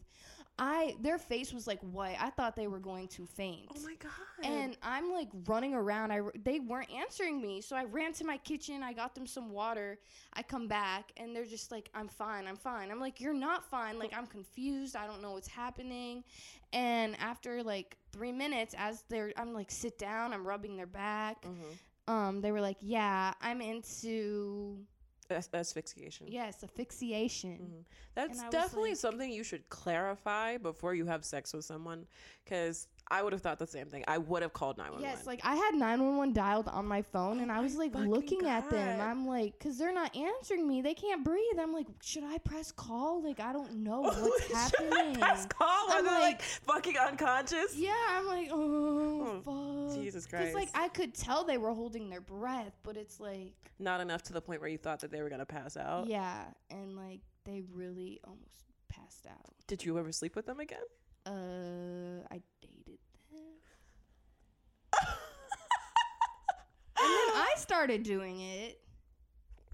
I 0.62 0.94
their 1.00 1.16
face 1.18 1.54
was 1.54 1.66
like 1.66 1.80
white. 1.80 2.16
I 2.20 2.28
thought 2.28 2.54
they 2.54 2.66
were 2.66 2.78
going 2.78 3.08
to 3.08 3.24
faint. 3.24 3.68
Oh 3.74 3.80
my 3.82 3.94
god. 3.94 4.10
And 4.42 4.76
I'm 4.82 5.10
like 5.10 5.28
running 5.46 5.72
around. 5.72 6.12
I 6.12 6.20
they 6.44 6.60
weren't 6.60 6.90
answering 6.92 7.40
me, 7.40 7.62
so 7.62 7.74
I 7.74 7.84
ran 7.84 8.12
to 8.14 8.24
my 8.24 8.36
kitchen. 8.36 8.82
I 8.82 8.92
got 8.92 9.14
them 9.14 9.26
some 9.26 9.50
water. 9.50 9.98
I 10.34 10.42
come 10.42 10.68
back 10.68 11.12
and 11.16 11.34
they're 11.34 11.46
just 11.46 11.70
like, 11.70 11.88
"I'm 11.94 12.08
fine. 12.08 12.46
I'm 12.46 12.56
fine." 12.58 12.90
I'm 12.90 13.00
like, 13.00 13.20
"You're 13.22 13.32
not 13.32 13.64
fine." 13.70 13.98
Like 13.98 14.12
I'm 14.14 14.26
confused. 14.26 14.96
I 14.96 15.06
don't 15.06 15.22
know 15.22 15.32
what's 15.32 15.48
happening. 15.48 16.24
And 16.74 17.18
after 17.18 17.62
like 17.62 17.96
three 18.12 18.32
minutes, 18.32 18.74
as 18.76 19.02
they're, 19.08 19.32
I'm 19.38 19.54
like, 19.54 19.70
"Sit 19.70 19.98
down." 19.98 20.34
I'm 20.34 20.46
rubbing 20.46 20.76
their 20.76 20.86
back. 20.86 21.42
Mhm. 21.42 22.12
Um, 22.12 22.40
they 22.42 22.52
were 22.52 22.60
like, 22.60 22.76
"Yeah, 22.80 23.32
I'm 23.40 23.62
into 23.62 24.84
asphyxiation. 25.30 26.26
yes, 26.28 26.62
asphyxiation." 26.62 27.58
Mhm. 27.58 27.84
That's 28.14 28.32
And 28.32 28.40
I 28.40 28.44
was 28.46 28.52
definitely 28.52 28.90
like- 28.90 28.98
something 28.98 29.30
you 29.32 29.44
should 29.44 29.68
clarify 29.68 30.56
before 30.58 30.94
you 30.94 31.06
have 31.06 31.24
sex 31.24 31.52
with 31.52 31.64
someone, 31.64 32.06
because 32.44 32.88
I 33.12 33.22
would 33.22 33.32
have 33.32 33.42
thought 33.42 33.58
the 33.58 33.66
same 33.66 33.86
thing. 33.88 34.04
I 34.06 34.18
would 34.18 34.42
have 34.42 34.52
called 34.52 34.78
nine 34.78 34.92
one 34.92 35.00
one. 35.00 35.02
Yes, 35.02 35.26
like 35.26 35.40
I 35.42 35.56
had 35.56 35.74
911 35.74 36.32
dialed 36.32 36.68
on 36.68 36.86
my 36.86 37.02
phone 37.02 37.40
and 37.40 37.50
I 37.50 37.58
Oh 37.58 37.62
was 37.62 37.74
like 37.74 37.92
looking 37.94 38.46
at 38.46 38.70
them. 38.70 39.00
I'm 39.00 39.26
like, 39.26 39.58
because 39.58 39.78
they're 39.78 39.92
not 39.92 40.14
answering 40.16 40.68
me. 40.68 40.80
They 40.80 40.94
can't 40.94 41.24
breathe. 41.24 41.58
I'm 41.58 41.72
like, 41.72 41.88
should 42.02 42.22
I 42.22 42.38
press 42.38 42.70
call? 42.70 43.20
Like, 43.22 43.40
I 43.40 43.52
don't 43.52 43.82
know 43.82 44.00
what's 44.02 44.52
happening. 44.52 45.16
Press 45.16 45.44
call 45.46 45.88
when 45.88 45.98
I'm 45.98 46.04
they're 46.04 46.12
like, 46.14 46.22
like- 46.34 46.42
fucking 46.42 46.96
unconscious. 46.98 47.74
Yeah, 47.76 47.92
I'm 48.10 48.26
like, 48.26 48.48
oh, 48.52 49.40
fuck. 49.90 50.00
Jesus 50.00 50.26
Christ. 50.26 50.52
Because, 50.52 50.54
like, 50.54 50.68
I 50.74 50.86
could 50.88 51.12
tell 51.14 51.42
they 51.44 51.58
were 51.58 51.72
holding 51.74 52.10
their 52.10 52.20
breath, 52.20 52.74
but 52.84 52.96
it's 52.96 53.18
like, 53.18 53.54
Not 53.80 54.00
enough 54.00 54.22
to 54.24 54.32
the 54.32 54.40
point 54.40 54.60
where 54.60 54.70
you 54.70 54.78
thought 54.78 55.00
that 55.00 55.10
they 55.10 55.20
were 55.22 55.30
gonna 55.30 55.46
pass 55.46 55.76
out. 55.76 56.06
yeah. 56.06 56.44
And, 56.70 56.96
like, 56.96 57.20
they 57.44 57.62
really 57.72 58.20
almost 58.24 58.66
passed 58.88 59.26
out. 59.26 59.52
Did 59.66 59.84
you 59.84 59.98
ever 59.98 60.12
sleep 60.12 60.36
with 60.36 60.46
them 60.46 60.60
again? 60.60 60.78
Uh, 61.26 62.24
I 62.30 62.40
dated 62.62 62.98
them. 63.30 63.40
And 64.92 65.00
then 67.02 67.34
I 67.36 67.54
started 67.56 68.02
doing 68.02 68.40
it. 68.40 68.80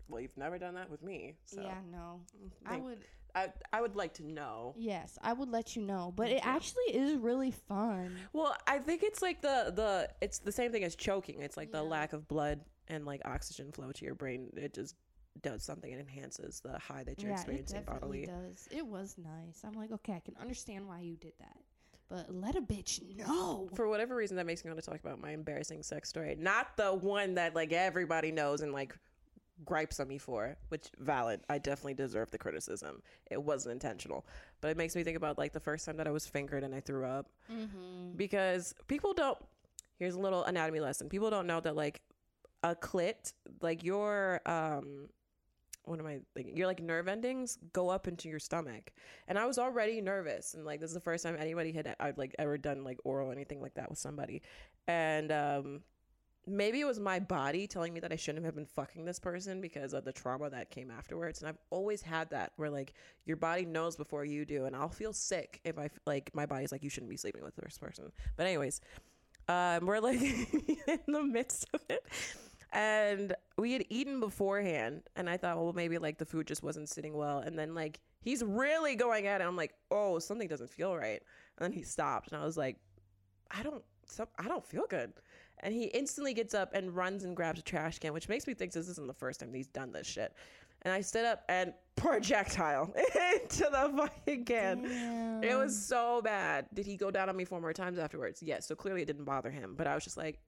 Well, 0.08 0.20
you've 0.20 0.36
never 0.36 0.58
done 0.58 0.74
that 0.74 0.88
with 0.90 1.02
me, 1.02 1.34
so 1.44 1.60
Yeah, 1.62 1.78
no. 1.90 2.20
Mm, 2.40 2.50
I 2.64 2.70
think- 2.70 2.84
would. 2.84 2.98
I 3.34 3.52
I 3.70 3.82
would 3.82 3.96
like 3.96 4.14
to 4.14 4.24
know. 4.24 4.72
Yes, 4.78 5.18
I 5.20 5.34
would 5.34 5.50
let 5.50 5.76
you 5.76 5.82
know. 5.82 6.10
But 6.16 6.30
it 6.30 6.40
actually 6.42 6.84
is 6.94 7.18
really 7.18 7.50
fun. 7.50 8.16
Well, 8.32 8.56
I 8.66 8.78
think 8.78 9.02
it's 9.02 9.20
like 9.20 9.42
the 9.42 9.72
the 9.76 10.08
it's 10.22 10.38
the 10.38 10.52
same 10.52 10.72
thing 10.72 10.84
as 10.84 10.96
choking. 10.96 11.42
It's 11.42 11.54
like 11.56 11.70
the 11.70 11.82
lack 11.82 12.14
of 12.14 12.26
blood 12.28 12.60
and 12.88 13.04
like 13.04 13.20
oxygen 13.26 13.72
flow 13.72 13.92
to 13.92 14.04
your 14.06 14.14
brain. 14.14 14.48
It 14.56 14.72
just 14.72 14.94
does 15.42 15.62
something. 15.62 15.92
It 15.92 16.00
enhances 16.00 16.60
the 16.60 16.78
high 16.78 17.04
that 17.04 17.20
you're 17.20 17.30
yeah, 17.32 17.36
it 17.36 17.40
experiencing 17.40 17.82
definitely 17.82 18.24
bodily. 18.24 18.48
does. 18.52 18.68
It 18.70 18.86
was 18.86 19.16
nice. 19.18 19.60
I'm 19.64 19.74
like, 19.74 19.92
okay, 19.92 20.14
I 20.14 20.20
can 20.20 20.34
understand 20.40 20.86
why 20.88 21.00
you 21.00 21.16
did 21.16 21.34
that, 21.40 21.58
but 22.08 22.32
let 22.34 22.56
a 22.56 22.60
bitch 22.60 23.00
know. 23.16 23.68
For 23.74 23.88
whatever 23.88 24.14
reason, 24.14 24.36
that 24.36 24.46
makes 24.46 24.64
me 24.64 24.70
want 24.70 24.82
to 24.82 24.88
talk 24.90 25.00
about 25.00 25.20
my 25.20 25.32
embarrassing 25.32 25.82
sex 25.82 26.08
story. 26.08 26.36
Not 26.38 26.76
the 26.76 26.94
one 26.94 27.34
that 27.34 27.54
like 27.54 27.72
everybody 27.72 28.30
knows 28.32 28.60
and 28.60 28.72
like 28.72 28.96
gripes 29.64 29.98
on 30.00 30.08
me 30.08 30.18
for, 30.18 30.56
which 30.68 30.88
valid. 30.98 31.40
I 31.48 31.58
definitely 31.58 31.94
deserve 31.94 32.30
the 32.30 32.38
criticism. 32.38 33.02
It 33.30 33.42
wasn't 33.42 33.72
intentional, 33.72 34.26
but 34.60 34.68
it 34.68 34.76
makes 34.76 34.94
me 34.94 35.02
think 35.02 35.16
about 35.16 35.38
like 35.38 35.52
the 35.52 35.60
first 35.60 35.86
time 35.86 35.96
that 35.96 36.06
I 36.06 36.10
was 36.10 36.26
fingered 36.26 36.62
and 36.62 36.74
I 36.74 36.80
threw 36.80 37.04
up. 37.06 37.28
Mm-hmm. 37.50 38.16
because 38.16 38.74
people 38.88 39.14
don't 39.14 39.38
here's 39.98 40.14
a 40.14 40.18
little 40.18 40.42
anatomy 40.44 40.80
lesson 40.80 41.08
people 41.08 41.30
don't 41.30 41.46
know 41.46 41.60
that 41.60 41.76
like 41.76 42.00
a 42.64 42.74
clit 42.74 43.32
like 43.62 43.84
your 43.84 44.40
um 44.46 45.08
what 45.86 46.00
am 46.00 46.06
i 46.06 46.18
thinking? 46.34 46.56
Your 46.56 46.66
like 46.66 46.82
nerve 46.82 47.08
endings 47.08 47.58
go 47.72 47.88
up 47.88 48.08
into 48.08 48.28
your 48.28 48.38
stomach. 48.38 48.92
And 49.28 49.38
i 49.38 49.46
was 49.46 49.58
already 49.58 50.00
nervous 50.00 50.54
and 50.54 50.64
like 50.64 50.80
this 50.80 50.90
is 50.90 50.94
the 50.94 51.00
first 51.00 51.24
time 51.24 51.36
anybody 51.38 51.72
had 51.72 51.94
i'd 52.00 52.18
like 52.18 52.34
ever 52.38 52.58
done 52.58 52.84
like 52.84 52.98
oral 53.04 53.32
anything 53.32 53.60
like 53.60 53.74
that 53.74 53.88
with 53.88 53.98
somebody. 53.98 54.42
And 54.88 55.32
um 55.32 55.80
maybe 56.48 56.80
it 56.80 56.84
was 56.84 57.00
my 57.00 57.18
body 57.18 57.66
telling 57.66 57.92
me 57.92 57.98
that 58.00 58.12
i 58.12 58.16
shouldn't 58.16 58.44
have 58.44 58.54
been 58.54 58.66
fucking 58.66 59.04
this 59.04 59.18
person 59.18 59.60
because 59.60 59.92
of 59.94 60.04
the 60.04 60.12
trauma 60.12 60.50
that 60.50 60.70
came 60.70 60.90
afterwards. 60.90 61.40
And 61.40 61.48
i've 61.48 61.58
always 61.70 62.02
had 62.02 62.30
that 62.30 62.52
where 62.56 62.70
like 62.70 62.94
your 63.24 63.36
body 63.36 63.64
knows 63.64 63.96
before 63.96 64.24
you 64.24 64.44
do 64.44 64.66
and 64.66 64.74
i'll 64.76 64.88
feel 64.88 65.12
sick 65.12 65.60
if 65.64 65.78
I 65.78 65.88
like 66.04 66.30
my 66.34 66.46
body's 66.46 66.72
like 66.72 66.82
you 66.82 66.90
shouldn't 66.90 67.10
be 67.10 67.16
sleeping 67.16 67.42
with 67.42 67.56
this 67.56 67.78
person. 67.78 68.12
But 68.36 68.46
anyways 68.46 68.80
um 69.48 69.86
we're 69.86 70.00
like 70.00 70.20
in 70.20 71.00
the 71.06 71.22
midst 71.22 71.66
of 71.72 71.80
it 71.88 72.04
and 72.76 73.34
we 73.56 73.72
had 73.72 73.84
eaten 73.88 74.20
beforehand 74.20 75.02
and 75.16 75.30
i 75.30 75.36
thought 75.36 75.56
well 75.56 75.72
maybe 75.72 75.96
like 75.96 76.18
the 76.18 76.26
food 76.26 76.46
just 76.46 76.62
wasn't 76.62 76.88
sitting 76.88 77.16
well 77.16 77.38
and 77.38 77.58
then 77.58 77.74
like 77.74 78.00
he's 78.20 78.44
really 78.44 78.94
going 78.94 79.26
at 79.26 79.40
it 79.40 79.44
i'm 79.44 79.56
like 79.56 79.72
oh 79.90 80.18
something 80.18 80.46
doesn't 80.46 80.68
feel 80.70 80.94
right 80.94 81.22
and 81.58 81.64
then 81.64 81.72
he 81.72 81.82
stopped 81.82 82.30
and 82.30 82.40
i 82.40 82.44
was 82.44 82.56
like 82.56 82.76
i 83.50 83.62
don't 83.62 83.82
some, 84.04 84.28
i 84.38 84.46
don't 84.46 84.64
feel 84.64 84.84
good 84.90 85.12
and 85.60 85.72
he 85.72 85.84
instantly 85.84 86.34
gets 86.34 86.52
up 86.52 86.74
and 86.74 86.94
runs 86.94 87.24
and 87.24 87.34
grabs 87.34 87.58
a 87.58 87.62
trash 87.62 87.98
can 87.98 88.12
which 88.12 88.28
makes 88.28 88.46
me 88.46 88.52
think 88.52 88.72
this 88.72 88.88
isn't 88.88 89.06
the 89.06 89.14
first 89.14 89.40
time 89.40 89.52
he's 89.54 89.68
done 89.68 89.90
this 89.90 90.06
shit 90.06 90.34
and 90.82 90.92
i 90.92 91.00
stood 91.00 91.24
up 91.24 91.44
and 91.48 91.72
projectile 91.96 92.92
into 93.34 93.64
the 93.70 93.92
fucking 93.96 94.44
can 94.44 94.84
it 95.42 95.56
was 95.56 95.86
so 95.86 96.20
bad. 96.22 96.66
Did 96.72 96.86
he 96.86 96.96
go 96.96 97.10
down 97.10 97.28
on 97.28 97.36
me 97.36 97.44
four 97.44 97.60
more 97.60 97.72
times 97.72 97.98
afterwards? 97.98 98.42
Yes. 98.42 98.66
So 98.66 98.74
clearly 98.74 99.02
it 99.02 99.06
didn't 99.06 99.24
bother 99.24 99.50
him. 99.50 99.74
But 99.76 99.86
I 99.86 99.94
was 99.94 100.04
just 100.04 100.16
like, 100.16 100.40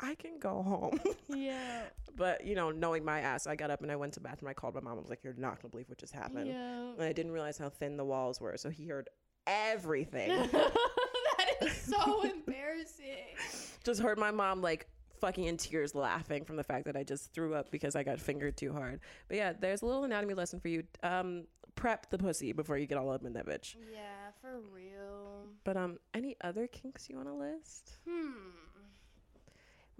I 0.00 0.14
can 0.14 0.38
go 0.38 0.62
home. 0.62 0.98
yeah, 1.28 1.82
but 2.16 2.44
you 2.44 2.54
know, 2.54 2.70
knowing 2.70 3.04
my 3.04 3.20
ass, 3.20 3.46
I 3.46 3.54
got 3.54 3.70
up 3.70 3.82
and 3.82 3.92
I 3.92 3.96
went 3.96 4.14
to 4.14 4.20
the 4.20 4.24
bathroom. 4.28 4.48
I 4.48 4.54
called 4.54 4.74
my 4.74 4.80
mom. 4.80 4.98
I 4.98 5.00
was 5.00 5.10
like, 5.10 5.22
"You're 5.22 5.34
not 5.34 5.60
gonna 5.60 5.70
believe 5.70 5.88
what 5.88 5.98
just 5.98 6.14
happened." 6.14 6.48
yeah. 6.48 6.92
And 6.92 7.02
I 7.02 7.12
didn't 7.12 7.32
realize 7.32 7.58
how 7.58 7.68
thin 7.68 7.96
the 7.96 8.04
walls 8.04 8.40
were, 8.40 8.56
so 8.56 8.70
he 8.70 8.86
heard 8.86 9.08
everything. 9.46 10.28
that 10.52 11.50
is 11.62 11.72
so 11.76 12.22
embarrassing. 12.22 13.36
just 13.84 14.00
heard 14.00 14.18
my 14.18 14.30
mom 14.30 14.62
like 14.62 14.88
fucking 15.20 15.44
in 15.44 15.56
tears 15.56 15.94
laughing 15.94 16.44
from 16.44 16.56
the 16.56 16.64
fact 16.64 16.86
that 16.86 16.96
I 16.96 17.04
just 17.04 17.32
threw 17.34 17.54
up 17.54 17.70
because 17.70 17.94
I 17.94 18.02
got 18.02 18.18
fingered 18.18 18.56
too 18.56 18.72
hard. 18.72 19.00
But 19.28 19.36
yeah, 19.36 19.52
there's 19.52 19.82
a 19.82 19.86
little 19.86 20.04
anatomy 20.04 20.34
lesson 20.34 20.60
for 20.60 20.68
you. 20.68 20.84
Um, 21.02 21.44
prep 21.74 22.10
the 22.10 22.18
pussy 22.18 22.52
before 22.52 22.78
you 22.78 22.86
get 22.86 22.98
all 22.98 23.10
up 23.10 23.24
in 23.24 23.32
that 23.34 23.46
bitch. 23.46 23.76
Yeah, 23.92 24.30
for 24.40 24.60
real. 24.74 25.46
But 25.64 25.76
um, 25.76 25.98
any 26.14 26.36
other 26.42 26.66
kinks 26.66 27.08
you 27.08 27.16
want 27.16 27.28
to 27.28 27.34
list? 27.34 27.92
Hmm. 28.08 28.32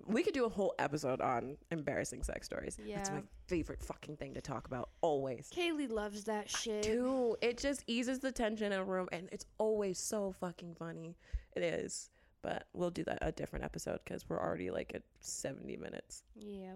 We 0.06 0.22
could 0.22 0.34
do 0.34 0.44
a 0.44 0.48
whole 0.48 0.74
episode 0.78 1.20
on 1.20 1.56
embarrassing 1.70 2.22
sex 2.22 2.46
stories. 2.46 2.78
Yeah. 2.84 2.96
That's 2.96 3.10
my 3.10 3.22
favorite 3.46 3.82
fucking 3.82 4.16
thing 4.16 4.34
to 4.34 4.40
talk 4.40 4.66
about 4.66 4.90
always. 5.00 5.50
Kaleigh 5.54 5.90
loves 5.90 6.24
that 6.24 6.50
shit. 6.50 6.82
Dude, 6.82 7.36
it 7.40 7.58
just 7.58 7.84
eases 7.86 8.18
the 8.20 8.32
tension 8.32 8.72
in 8.72 8.78
a 8.78 8.84
room 8.84 9.08
and 9.12 9.28
it's 9.32 9.46
always 9.58 9.98
so 9.98 10.32
fucking 10.32 10.74
funny. 10.74 11.16
It 11.54 11.62
is. 11.62 12.10
But 12.42 12.66
we'll 12.72 12.90
do 12.90 13.04
that 13.04 13.18
a 13.20 13.32
different 13.32 13.64
episode 13.64 14.00
because 14.04 14.28
we're 14.28 14.40
already 14.40 14.70
like 14.70 14.92
at 14.94 15.02
70 15.20 15.76
minutes. 15.76 16.22
Yeah. 16.34 16.74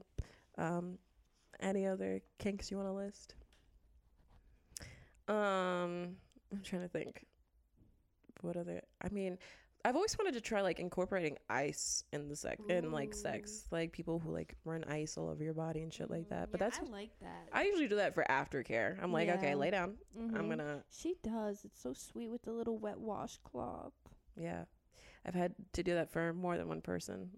Um, 0.59 0.99
any 1.61 1.87
other 1.87 2.21
kinks 2.39 2.71
you 2.71 2.77
want 2.77 2.89
to 2.89 2.93
list? 2.93 3.35
Um, 5.29 6.17
I'm 6.53 6.61
trying 6.63 6.83
to 6.83 6.89
think. 6.89 7.25
What 8.43 8.57
other? 8.57 8.83
I 9.01 9.09
mean, 9.09 9.39
I've 9.87 9.97
always 9.97 10.17
wanted 10.19 10.33
to 10.35 10.41
try 10.41 10.63
like 10.63 10.81
incorporating 10.81 11.37
ice 11.51 12.05
in 12.13 12.29
the 12.29 12.37
sex 12.37 12.63
in 12.71 12.91
like 12.91 13.15
sex, 13.15 13.67
like 13.71 13.93
people 13.93 14.19
who 14.19 14.31
like 14.33 14.55
run 14.65 14.83
ice 14.85 15.19
all 15.19 15.29
over 15.29 15.45
your 15.45 15.53
body 15.53 15.83
and 15.83 15.93
shit 15.93 16.11
like 16.11 16.29
that. 16.31 16.51
But 16.51 16.61
Yeah, 16.61 16.69
that's 16.69 16.79
I 16.79 16.91
like 16.91 17.11
that. 17.21 17.49
I 17.53 17.65
usually 17.65 17.89
do 17.89 17.97
that 17.97 18.15
for 18.15 18.25
aftercare. 18.31 18.97
I'm 19.03 19.13
like, 19.13 19.29
okay, 19.29 19.55
lay 19.55 19.71
down. 19.71 19.97
I'm 20.17 20.31
Mhm. 20.31 20.49
gonna 20.49 20.85
She 20.91 21.17
does. 21.23 21.65
It's 21.65 21.81
so 21.81 21.93
sweet 21.93 22.29
with 22.31 22.43
the 22.43 22.53
little 22.53 22.79
wet 22.79 22.99
washcloth. 22.99 23.93
yeah. 24.37 24.65
I've 25.27 25.35
had 25.35 25.55
to 25.73 25.83
do 25.83 25.95
that 25.95 26.11
for 26.11 26.35
more 26.35 26.59
than 26.59 26.69
one 26.69 26.83
person. 26.83 27.31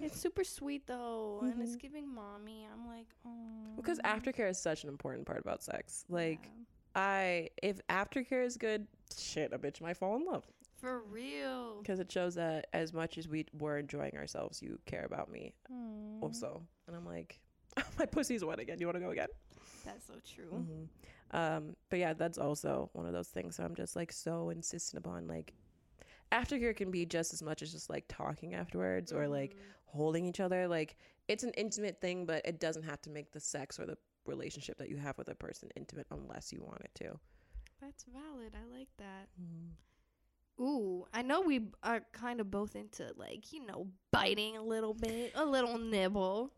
It's 0.00 0.18
super 0.20 0.44
sweet 0.44 0.86
though, 0.86 1.40
and 1.42 1.60
it's 1.62 1.74
Mhm. 1.76 1.80
giving 1.80 2.08
mommy. 2.08 2.64
I'm 2.72 2.86
like, 2.86 3.08
oh. 3.26 3.74
Because 3.76 3.98
aftercare 4.04 4.48
is 4.50 4.58
such 4.60 4.82
an 4.84 4.88
important 4.88 5.26
part 5.26 5.40
about 5.40 5.62
sex. 5.62 6.04
Like 6.08 6.48
I 6.94 7.50
if 7.62 7.80
aftercare 7.88 8.44
is 8.44 8.56
good, 8.56 8.86
shit, 9.16 9.52
a 9.52 9.58
bitch 9.58 9.80
might 9.80 9.96
fall 9.96 10.14
in 10.16 10.24
love. 10.24 10.44
For 10.84 11.00
real. 11.10 11.78
because 11.82 11.98
it 12.00 12.10
shows 12.12 12.34
that 12.36 12.66
as 12.72 12.92
much 12.92 13.18
as 13.18 13.26
we 13.28 13.46
were 13.58 13.78
enjoying 13.78 14.16
ourselves, 14.16 14.62
you 14.62 14.78
care 14.86 15.04
about 15.04 15.30
me 15.30 15.54
Mm, 15.72 16.22
also. 16.22 16.62
And 16.86 16.94
I'm 16.96 17.04
like, 17.06 17.40
my 17.98 18.06
pussy's 18.06 18.44
wet 18.44 18.58
again. 18.60 18.78
You 18.80 18.86
want 18.86 18.96
to 18.96 19.04
go 19.04 19.10
again? 19.10 19.28
That's 19.84 20.06
so 20.06 20.14
true. 20.34 20.50
hmm 20.50 21.36
Um, 21.36 21.76
but 21.90 21.98
yeah, 21.98 22.12
that's 22.14 22.38
also 22.38 22.90
one 22.92 23.06
of 23.06 23.12
those 23.12 23.28
things. 23.28 23.56
So 23.56 23.64
I'm 23.64 23.74
just 23.74 23.96
like 23.96 24.12
so 24.12 24.50
insistent 24.50 25.04
upon 25.04 25.26
like 25.26 25.54
aftercare 26.32 26.76
can 26.76 26.90
be 26.90 27.06
just 27.06 27.32
as 27.32 27.42
much 27.42 27.62
as 27.62 27.72
just 27.72 27.90
like 27.90 28.04
talking 28.08 28.54
afterwards 28.54 29.12
or 29.12 29.26
like 29.28 29.52
Mhm. 29.52 29.58
holding 29.86 30.26
each 30.26 30.40
other. 30.40 30.68
Like 30.68 30.96
it's 31.28 31.44
an 31.44 31.50
intimate 31.56 32.00
thing, 32.00 32.26
but 32.26 32.44
it 32.44 32.60
doesn't 32.60 32.84
have 32.84 33.00
to 33.02 33.10
make 33.10 33.32
the 33.32 33.40
sex 33.40 33.78
or 33.78 33.86
the 33.86 33.96
relationship 34.26 34.78
that 34.78 34.88
you 34.88 34.96
have 34.96 35.18
with 35.18 35.28
a 35.28 35.34
person 35.34 35.68
intimate 35.76 36.06
unless 36.10 36.52
you 36.52 36.62
want 36.62 36.80
it 36.82 36.94
to. 36.96 37.18
That's 37.80 38.04
valid. 38.04 38.54
I 38.54 38.64
like 38.78 38.88
that. 38.98 39.28
Ooh, 40.60 41.04
I 41.12 41.22
know 41.22 41.40
we 41.40 41.68
are 41.82 42.02
kind 42.12 42.40
of 42.40 42.50
both 42.50 42.76
into 42.76 43.10
like 43.16 43.52
you 43.52 43.66
know 43.66 43.88
biting 44.12 44.56
a 44.56 44.62
little 44.62 44.94
bit, 44.94 45.32
a 45.34 45.44
little 45.44 45.78
nibble, 45.78 46.52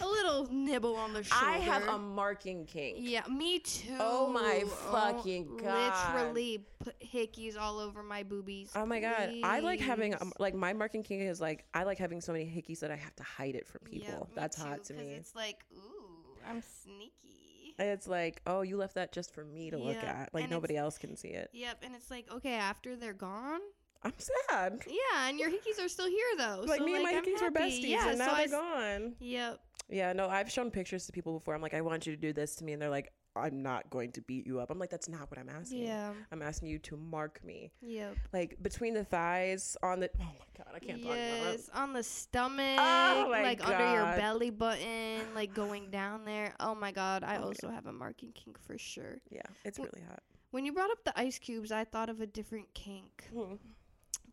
a 0.00 0.06
little 0.06 0.46
nibble 0.52 0.94
on 0.94 1.12
the 1.12 1.24
shoulder. 1.24 1.44
I 1.44 1.56
have 1.58 1.88
a 1.88 1.98
marking 1.98 2.66
kink. 2.66 2.98
Yeah, 3.00 3.22
me 3.28 3.58
too. 3.58 3.96
Oh 3.98 4.28
my 4.28 4.64
fucking 4.92 5.56
God. 5.56 6.14
Literally 6.14 6.64
put 6.84 6.94
hickeys 7.00 7.58
all 7.58 7.80
over 7.80 8.04
my 8.04 8.22
boobies. 8.22 8.70
Oh 8.76 8.86
my 8.86 9.00
god, 9.00 9.32
I 9.42 9.58
like 9.58 9.80
having 9.80 10.14
um, 10.20 10.32
like 10.38 10.54
my 10.54 10.72
marking 10.72 11.02
kink 11.02 11.22
is 11.22 11.40
like 11.40 11.64
I 11.74 11.82
like 11.82 11.98
having 11.98 12.20
so 12.20 12.32
many 12.32 12.44
hickeys 12.44 12.78
that 12.80 12.92
I 12.92 12.96
have 12.96 13.16
to 13.16 13.24
hide 13.24 13.56
it 13.56 13.66
from 13.66 13.80
people. 13.80 14.28
Me 14.28 14.34
That's 14.36 14.56
too, 14.56 14.62
hot 14.62 14.84
to 14.84 14.94
me. 14.94 15.14
It's 15.14 15.34
like, 15.34 15.64
ooh, 15.72 16.38
I'm 16.48 16.62
sneaky. 16.62 17.49
It's 17.86 18.06
like, 18.06 18.40
oh, 18.46 18.62
you 18.62 18.76
left 18.76 18.94
that 18.94 19.12
just 19.12 19.34
for 19.34 19.44
me 19.44 19.70
to 19.70 19.78
look 19.78 19.96
at. 19.96 20.30
Like 20.32 20.44
and 20.44 20.50
nobody 20.52 20.76
else 20.76 20.98
can 20.98 21.16
see 21.16 21.28
it. 21.28 21.50
Yep, 21.52 21.78
and 21.82 21.94
it's 21.94 22.10
like, 22.10 22.26
okay, 22.32 22.54
after 22.54 22.96
they're 22.96 23.12
gone, 23.12 23.60
I'm 24.02 24.12
sad. 24.18 24.80
yeah, 24.86 25.28
and 25.28 25.38
your 25.38 25.50
hickeys 25.50 25.82
are 25.84 25.88
still 25.88 26.08
here 26.08 26.26
though. 26.38 26.64
Like 26.66 26.78
so, 26.80 26.84
me 26.84 26.94
and 26.94 27.02
my 27.04 27.10
I'm 27.10 27.24
hickeys 27.24 27.42
were 27.42 27.50
besties, 27.50 27.88
Yeah, 27.88 28.10
and 28.10 28.18
now 28.18 28.30
so 28.30 28.36
they're 28.36 28.48
gone. 28.48 29.14
Yep. 29.20 29.60
Yeah, 29.88 30.12
no, 30.12 30.28
I've 30.28 30.50
shown 30.50 30.70
pictures 30.70 31.06
to 31.06 31.12
people 31.12 31.32
before. 31.38 31.54
I'm 31.54 31.62
like, 31.62 31.74
I 31.74 31.80
want 31.80 32.06
you 32.06 32.14
to 32.14 32.20
do 32.20 32.32
this 32.32 32.54
to 32.56 32.64
me, 32.64 32.72
and 32.72 32.80
they're 32.80 32.90
like, 32.90 33.12
I'm 33.36 33.62
not 33.62 33.88
going 33.90 34.10
to 34.12 34.20
beat 34.22 34.46
you 34.46 34.58
up. 34.60 34.70
I'm 34.70 34.78
like, 34.78 34.90
that's 34.90 35.08
not 35.08 35.30
what 35.30 35.38
I'm 35.38 35.48
asking. 35.48 35.84
Yeah. 35.84 36.12
I'm 36.32 36.42
asking 36.42 36.68
you 36.68 36.78
to 36.80 36.96
mark 36.96 37.40
me, 37.44 37.70
Yep. 37.80 38.16
like 38.32 38.60
between 38.62 38.94
the 38.94 39.04
thighs, 39.04 39.76
on 39.82 40.00
the. 40.00 40.10
Oh 40.20 40.24
my 40.24 40.64
god, 40.64 40.74
I 40.74 40.78
can't 40.80 41.02
talk 41.02 41.12
about 41.12 41.18
it. 41.18 41.42
Yes, 41.52 41.70
on 41.72 41.92
the 41.92 42.02
stomach, 42.02 42.78
Oh 42.78 43.28
like 43.30 43.64
under 43.66 43.92
your 43.92 44.04
belly 44.16 44.50
button, 44.50 45.20
like 45.34 45.54
going 45.54 45.90
down 45.90 46.24
there. 46.24 46.54
Oh 46.58 46.74
my 46.74 46.90
god, 46.90 47.22
I 47.22 47.36
also 47.36 47.68
have 47.68 47.86
a 47.86 47.92
marking 47.92 48.32
kink 48.32 48.58
for 48.58 48.76
sure. 48.76 49.18
Yeah, 49.30 49.42
it's 49.64 49.78
really 49.78 50.02
hot. 50.08 50.22
When 50.50 50.64
you 50.64 50.72
brought 50.72 50.90
up 50.90 51.04
the 51.04 51.16
ice 51.18 51.38
cubes, 51.38 51.70
I 51.70 51.84
thought 51.84 52.08
of 52.10 52.20
a 52.20 52.26
different 52.26 52.74
kink. 52.74 53.28
Hmm. 53.32 53.54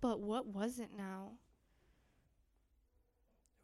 But 0.01 0.19
what 0.21 0.47
was 0.47 0.79
it 0.79 0.89
now? 0.97 1.33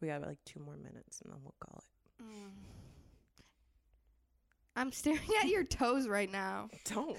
We 0.00 0.08
got 0.08 0.22
like 0.22 0.38
two 0.44 0.60
more 0.60 0.76
minutes, 0.76 1.20
and 1.22 1.32
then 1.32 1.40
we'll 1.42 1.54
call 1.58 1.78
it. 1.82 2.22
Mm. 2.22 2.50
I'm 4.76 4.90
staring 4.92 5.20
at 5.42 5.48
your 5.48 5.64
toes 5.64 6.08
right 6.08 6.30
now. 6.30 6.68
Don't. 6.84 7.16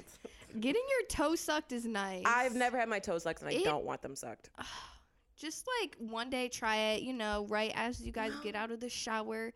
Getting 0.60 0.84
your 0.90 1.08
toes 1.08 1.40
sucked 1.40 1.72
is 1.72 1.86
nice. 1.86 2.24
I've 2.26 2.56
never 2.56 2.78
had 2.78 2.90
my 2.90 3.00
toes 3.00 3.24
sucked, 3.24 3.42
and 3.42 3.50
I 3.50 3.54
It- 3.54 3.64
don't 3.64 3.86
want 3.86 4.02
them 4.02 4.16
sucked. 4.16 4.50
just 5.38 5.68
like 5.82 5.96
one 6.00 6.30
day 6.30 6.48
try 6.50 6.76
it, 6.78 7.02
you 7.04 7.14
know, 7.14 7.46
right 7.50 7.72
as 7.76 8.02
you 8.02 8.12
guys 8.12 8.32
get 8.44 8.56
out 8.56 8.72
of 8.72 8.80
the 8.80 8.90
shower. 8.90 9.52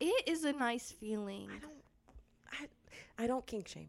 It 0.00 0.28
is 0.28 0.44
a 0.44 0.52
nice 0.52 0.90
feeling. 0.90 1.48
I 1.54 1.58
don't. 1.58 1.72
I 3.18 3.24
I 3.24 3.26
don't 3.26 3.46
kink 3.46 3.68
shame, 3.68 3.88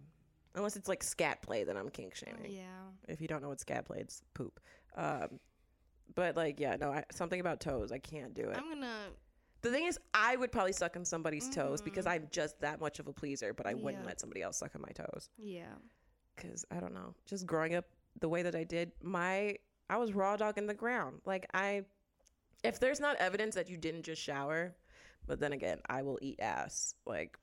unless 0.55 0.75
it's 0.75 0.87
like 0.87 1.03
scat 1.03 1.41
play. 1.41 1.63
Then 1.63 1.75
I'm 1.75 1.89
kink 1.89 2.15
shaming. 2.15 2.51
Yeah. 2.51 2.63
If 3.07 3.19
you 3.21 3.27
don't 3.27 3.41
know 3.41 3.49
what 3.49 3.59
scat 3.59 3.85
play, 3.85 3.99
it's 3.99 4.21
poop. 4.33 4.59
Um, 4.95 5.39
but 6.15 6.35
like, 6.35 6.59
yeah, 6.59 6.75
no, 6.79 6.91
I, 6.91 7.03
something 7.11 7.39
about 7.39 7.59
toes. 7.59 7.91
I 7.91 7.97
can't 7.97 8.33
do 8.33 8.43
it. 8.43 8.57
I'm 8.57 8.69
gonna. 8.69 9.07
The 9.63 9.71
thing 9.71 9.85
is, 9.85 9.97
I 10.13 10.35
would 10.35 10.51
probably 10.51 10.73
suck 10.73 10.95
on 10.95 11.05
somebody's 11.05 11.49
toes 11.49 11.81
because 11.81 12.05
Mhm. 12.05 12.11
I'm 12.11 12.27
just 12.31 12.59
that 12.61 12.79
much 12.79 12.99
of 12.99 13.07
a 13.07 13.13
pleaser. 13.13 13.53
But 13.53 13.65
I 13.65 13.73
wouldn't 13.73 14.03
Yeah. 14.03 14.07
let 14.07 14.19
somebody 14.19 14.41
else 14.41 14.57
suck 14.57 14.75
on 14.75 14.81
my 14.81 14.91
toes 14.91 15.29
Yeah. 15.37 15.73
because 16.35 16.65
I 16.69 16.79
don't 16.79 16.93
know. 16.93 17.15
Just 17.25 17.45
growing 17.47 17.73
up 17.75 17.85
the 18.19 18.29
way 18.29 18.43
that 18.43 18.55
I 18.55 18.63
did, 18.63 18.91
my 19.01 19.57
I 19.89 19.97
was 19.97 20.13
raw 20.13 20.37
dog 20.37 20.57
in 20.57 20.65
the 20.67 20.73
ground. 20.73 21.21
Like 21.25 21.45
I, 21.53 21.85
if 22.63 22.79
there's 22.79 22.99
not 22.99 23.15
evidence 23.17 23.55
that 23.55 23.69
you 23.69 23.77
didn't 23.77 24.03
just 24.03 24.21
shower, 24.21 24.75
but 25.27 25.39
then 25.39 25.51
again, 25.53 25.81
I 25.89 26.01
will 26.03 26.19
eat 26.21 26.39
ass. 26.39 26.95
Like 27.05 27.37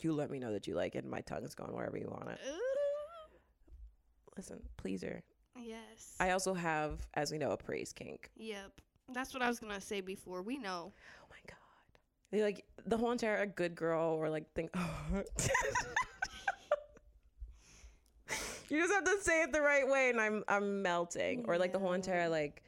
you 0.00 0.12
let 0.12 0.30
me 0.30 0.38
know 0.38 0.52
that 0.52 0.66
you 0.66 0.74
like 0.74 0.94
it, 0.94 1.04
and 1.04 1.10
my 1.10 1.22
tongue's 1.22 1.54
going 1.54 1.72
wherever 1.74 1.96
you 1.96 2.08
want 2.08 2.28
it. 2.30 2.40
Listen, 4.36 4.62
pleaser. 4.76 5.22
yes. 5.58 6.14
I 6.20 6.30
also 6.30 6.52
have, 6.52 7.06
as 7.14 7.32
we 7.32 7.38
know, 7.38 7.52
a 7.52 7.56
praise 7.56 7.92
kink. 7.92 8.30
yep. 8.36 8.72
That's 9.12 9.32
what 9.32 9.42
I 9.42 9.48
was 9.48 9.58
gonna 9.60 9.80
say 9.80 10.00
before. 10.00 10.42
We 10.42 10.58
know. 10.58 10.92
Oh 11.22 11.26
my 11.30 11.38
god. 11.46 11.56
They 12.30 12.42
like 12.42 12.64
the 12.86 12.96
whole 12.96 13.12
entire 13.12 13.36
a 13.36 13.46
good 13.46 13.74
girl 13.74 14.16
or 14.18 14.28
like 14.28 14.52
thing. 14.54 14.68
you 18.68 18.80
just 18.80 18.92
have 18.92 19.04
to 19.04 19.16
say 19.22 19.42
it 19.42 19.52
the 19.52 19.60
right 19.60 19.88
way, 19.88 20.10
and 20.10 20.20
I'm 20.20 20.42
I'm 20.48 20.82
melting. 20.82 21.44
Or 21.46 21.58
like 21.58 21.72
the 21.72 21.78
whole 21.78 21.92
entire 21.92 22.28
like 22.28 22.62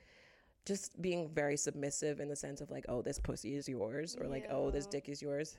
just 0.64 1.00
being 1.00 1.28
very 1.30 1.56
submissive 1.56 2.20
in 2.20 2.28
the 2.28 2.36
sense 2.36 2.60
of 2.60 2.70
like, 2.70 2.84
oh, 2.88 3.02
this 3.02 3.18
pussy 3.18 3.56
is 3.56 3.68
yours, 3.68 4.16
or 4.20 4.28
like, 4.28 4.46
oh, 4.50 4.70
this 4.70 4.86
dick 4.86 5.08
is 5.08 5.20
yours. 5.22 5.56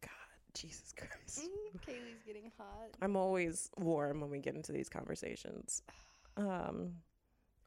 God, 0.00 0.10
Jesus 0.54 0.94
Christ. 0.96 1.48
Kaleigh's 1.84 2.22
getting 2.26 2.50
hot. 2.56 2.90
I'm 3.02 3.16
always 3.16 3.70
warm 3.76 4.20
when 4.20 4.30
we 4.30 4.38
get 4.38 4.54
into 4.54 4.72
these 4.72 4.88
conversations. 4.88 5.82
Um, 6.36 6.92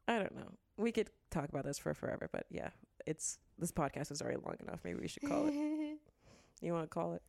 I 0.08 0.18
don't 0.18 0.34
know. 0.34 0.50
We 0.78 0.92
could 0.92 1.10
talk 1.30 1.50
about 1.50 1.66
this 1.66 1.78
for 1.78 1.92
forever, 1.92 2.30
but 2.32 2.46
yeah, 2.48 2.70
it's 3.06 3.38
this 3.58 3.72
podcast 3.72 4.10
is 4.10 4.22
already 4.22 4.38
long 4.44 4.56
enough. 4.62 4.80
Maybe 4.84 5.00
we 5.00 5.08
should 5.08 5.22
call 5.28 5.46
it. 5.48 5.54
You 6.64 6.72
want 6.72 6.84
to 6.84 6.88
call 6.88 7.14
it? 7.14 7.22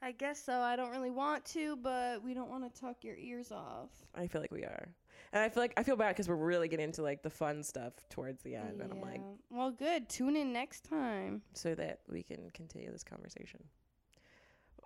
I 0.00 0.12
guess 0.12 0.40
so. 0.40 0.60
I 0.60 0.76
don't 0.76 0.90
really 0.92 1.10
want 1.10 1.44
to, 1.46 1.74
but 1.76 2.22
we 2.22 2.34
don't 2.34 2.48
want 2.48 2.72
to 2.72 2.80
tuck 2.80 3.02
your 3.02 3.16
ears 3.16 3.50
off. 3.50 3.90
I 4.14 4.28
feel 4.28 4.40
like 4.40 4.52
we 4.52 4.62
are, 4.62 4.88
and 5.32 5.42
I 5.42 5.48
feel 5.48 5.60
like 5.60 5.72
I 5.76 5.82
feel 5.82 5.96
bad 5.96 6.10
because 6.10 6.28
we're 6.28 6.36
really 6.36 6.68
getting 6.68 6.84
into 6.84 7.02
like 7.02 7.22
the 7.24 7.30
fun 7.30 7.64
stuff 7.64 7.94
towards 8.10 8.42
the 8.44 8.54
end, 8.54 8.80
and 8.80 8.92
I'm 8.92 9.00
like, 9.00 9.20
well, 9.50 9.72
good. 9.72 10.08
Tune 10.08 10.36
in 10.36 10.52
next 10.52 10.84
time. 10.84 11.42
so 11.54 11.74
that 11.74 11.98
we 12.08 12.22
can 12.22 12.48
continue 12.54 12.92
this 12.92 13.02
conversation. 13.02 13.64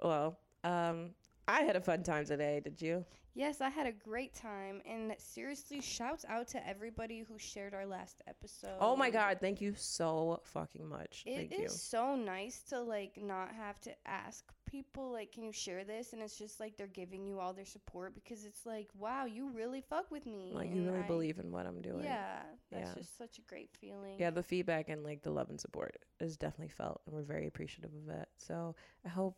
Well, 0.03 0.39
um, 0.65 1.11
I 1.47 1.63
had 1.63 1.77
a 1.77 1.81
fun 1.83 2.03
time 2.03 2.25
today. 2.25 2.61
Did 2.65 2.81
you? 2.81 3.05
Yes, 3.35 3.61
I 3.61 3.69
had 3.69 3.87
a 3.87 3.93
great 3.93 4.35
time, 4.35 4.83
and 4.85 5.15
seriously, 5.19 5.81
shouts 5.81 6.25
out 6.29 6.49
to 6.49 6.69
everybody 6.69 7.21
who 7.21 7.39
shared 7.39 7.75
our 7.75 7.87
last 7.87 8.21
episode. 8.27 8.77
Oh 8.81 8.97
my 8.97 9.09
God! 9.09 9.39
Thank 9.41 9.61
you 9.61 9.73
so 9.77 10.41
fucking 10.45 10.87
much. 10.89 11.23
It 11.27 11.37
Thank 11.37 11.53
is 11.53 11.61
you. 11.61 11.69
so 11.69 12.17
nice 12.17 12.61
to 12.71 12.81
like 12.81 13.23
not 13.23 13.53
have 13.55 13.81
to 13.83 13.93
ask 14.05 14.45
people 14.67 15.13
like, 15.13 15.31
"Can 15.31 15.45
you 15.45 15.53
share 15.53 15.85
this?" 15.85 16.13
And 16.13 16.21
it's 16.23 16.37
just 16.37 16.59
like 16.59 16.77
they're 16.77 16.89
giving 16.89 17.25
you 17.25 17.39
all 17.39 17.53
their 17.53 17.65
support 17.65 18.15
because 18.17 18.45
it's 18.45 18.67
like, 18.67 18.89
"Wow, 18.99 19.27
you 19.27 19.51
really 19.51 19.81
fuck 19.81 20.11
with 20.11 20.27
me." 20.27 20.51
Like 20.53 20.71
you 20.71 20.79
and 20.79 20.87
really 20.89 21.05
I- 21.05 21.07
believe 21.07 21.39
in 21.39 21.53
what 21.53 21.67
I'm 21.67 21.81
doing. 21.81 22.03
Yeah, 22.03 22.43
that's 22.73 22.89
Yeah. 22.91 22.95
just 22.97 23.17
such 23.17 23.39
a 23.39 23.43
great 23.43 23.71
feeling. 23.77 24.19
yeah, 24.19 24.31
the 24.31 24.43
feedback 24.43 24.89
and 24.89 25.05
like 25.05 25.23
the 25.23 25.31
love 25.31 25.51
and 25.51 25.61
support 25.61 25.97
is 26.19 26.37
definitely 26.37 26.73
felt, 26.75 27.01
and 27.07 27.15
we're 27.15 27.23
very 27.23 27.47
appreciative 27.47 27.95
of 27.95 28.09
it. 28.09 28.29
So 28.39 28.75
I 29.05 29.09
hope 29.09 29.37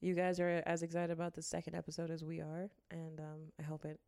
you 0.00 0.14
guys 0.14 0.40
are 0.40 0.62
as 0.66 0.82
excited 0.82 1.10
about 1.10 1.34
the 1.34 1.42
second 1.42 1.74
episode 1.74 2.10
as 2.10 2.24
we 2.24 2.40
are, 2.40 2.70
and 2.90 3.20
um, 3.20 3.40
I 3.58 3.62
hope 3.62 3.84
it 3.84 4.00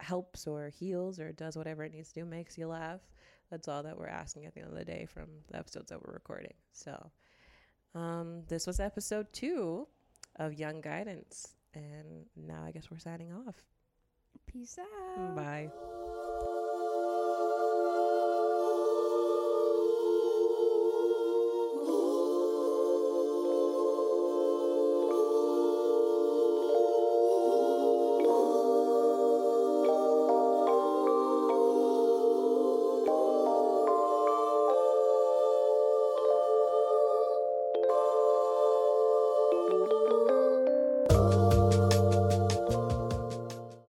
helps 0.00 0.46
or 0.46 0.68
heals 0.68 1.18
or 1.18 1.32
does 1.32 1.56
whatever 1.56 1.84
it 1.84 1.92
needs 1.92 2.12
to 2.12 2.20
do, 2.20 2.26
makes 2.26 2.58
you 2.58 2.68
laugh. 2.68 3.00
That's 3.50 3.68
all 3.68 3.82
that 3.82 3.98
we're 3.98 4.08
asking 4.08 4.46
at 4.46 4.54
the 4.54 4.60
end 4.60 4.70
of 4.70 4.76
the 4.76 4.84
day 4.84 5.06
from 5.06 5.26
the 5.50 5.58
episodes 5.58 5.90
that 5.90 6.04
we're 6.04 6.14
recording. 6.14 6.54
So 6.72 7.10
um, 7.94 8.42
this 8.48 8.66
was 8.66 8.80
episode 8.80 9.26
two 9.32 9.86
of 10.36 10.54
Young 10.54 10.80
Guidance, 10.80 11.54
and 11.74 12.26
now 12.36 12.64
I 12.64 12.72
guess 12.72 12.90
we're 12.90 12.98
signing 12.98 13.32
off. 13.32 13.62
Peace 14.46 14.78
out. 14.78 15.36
Bye. 15.36 15.70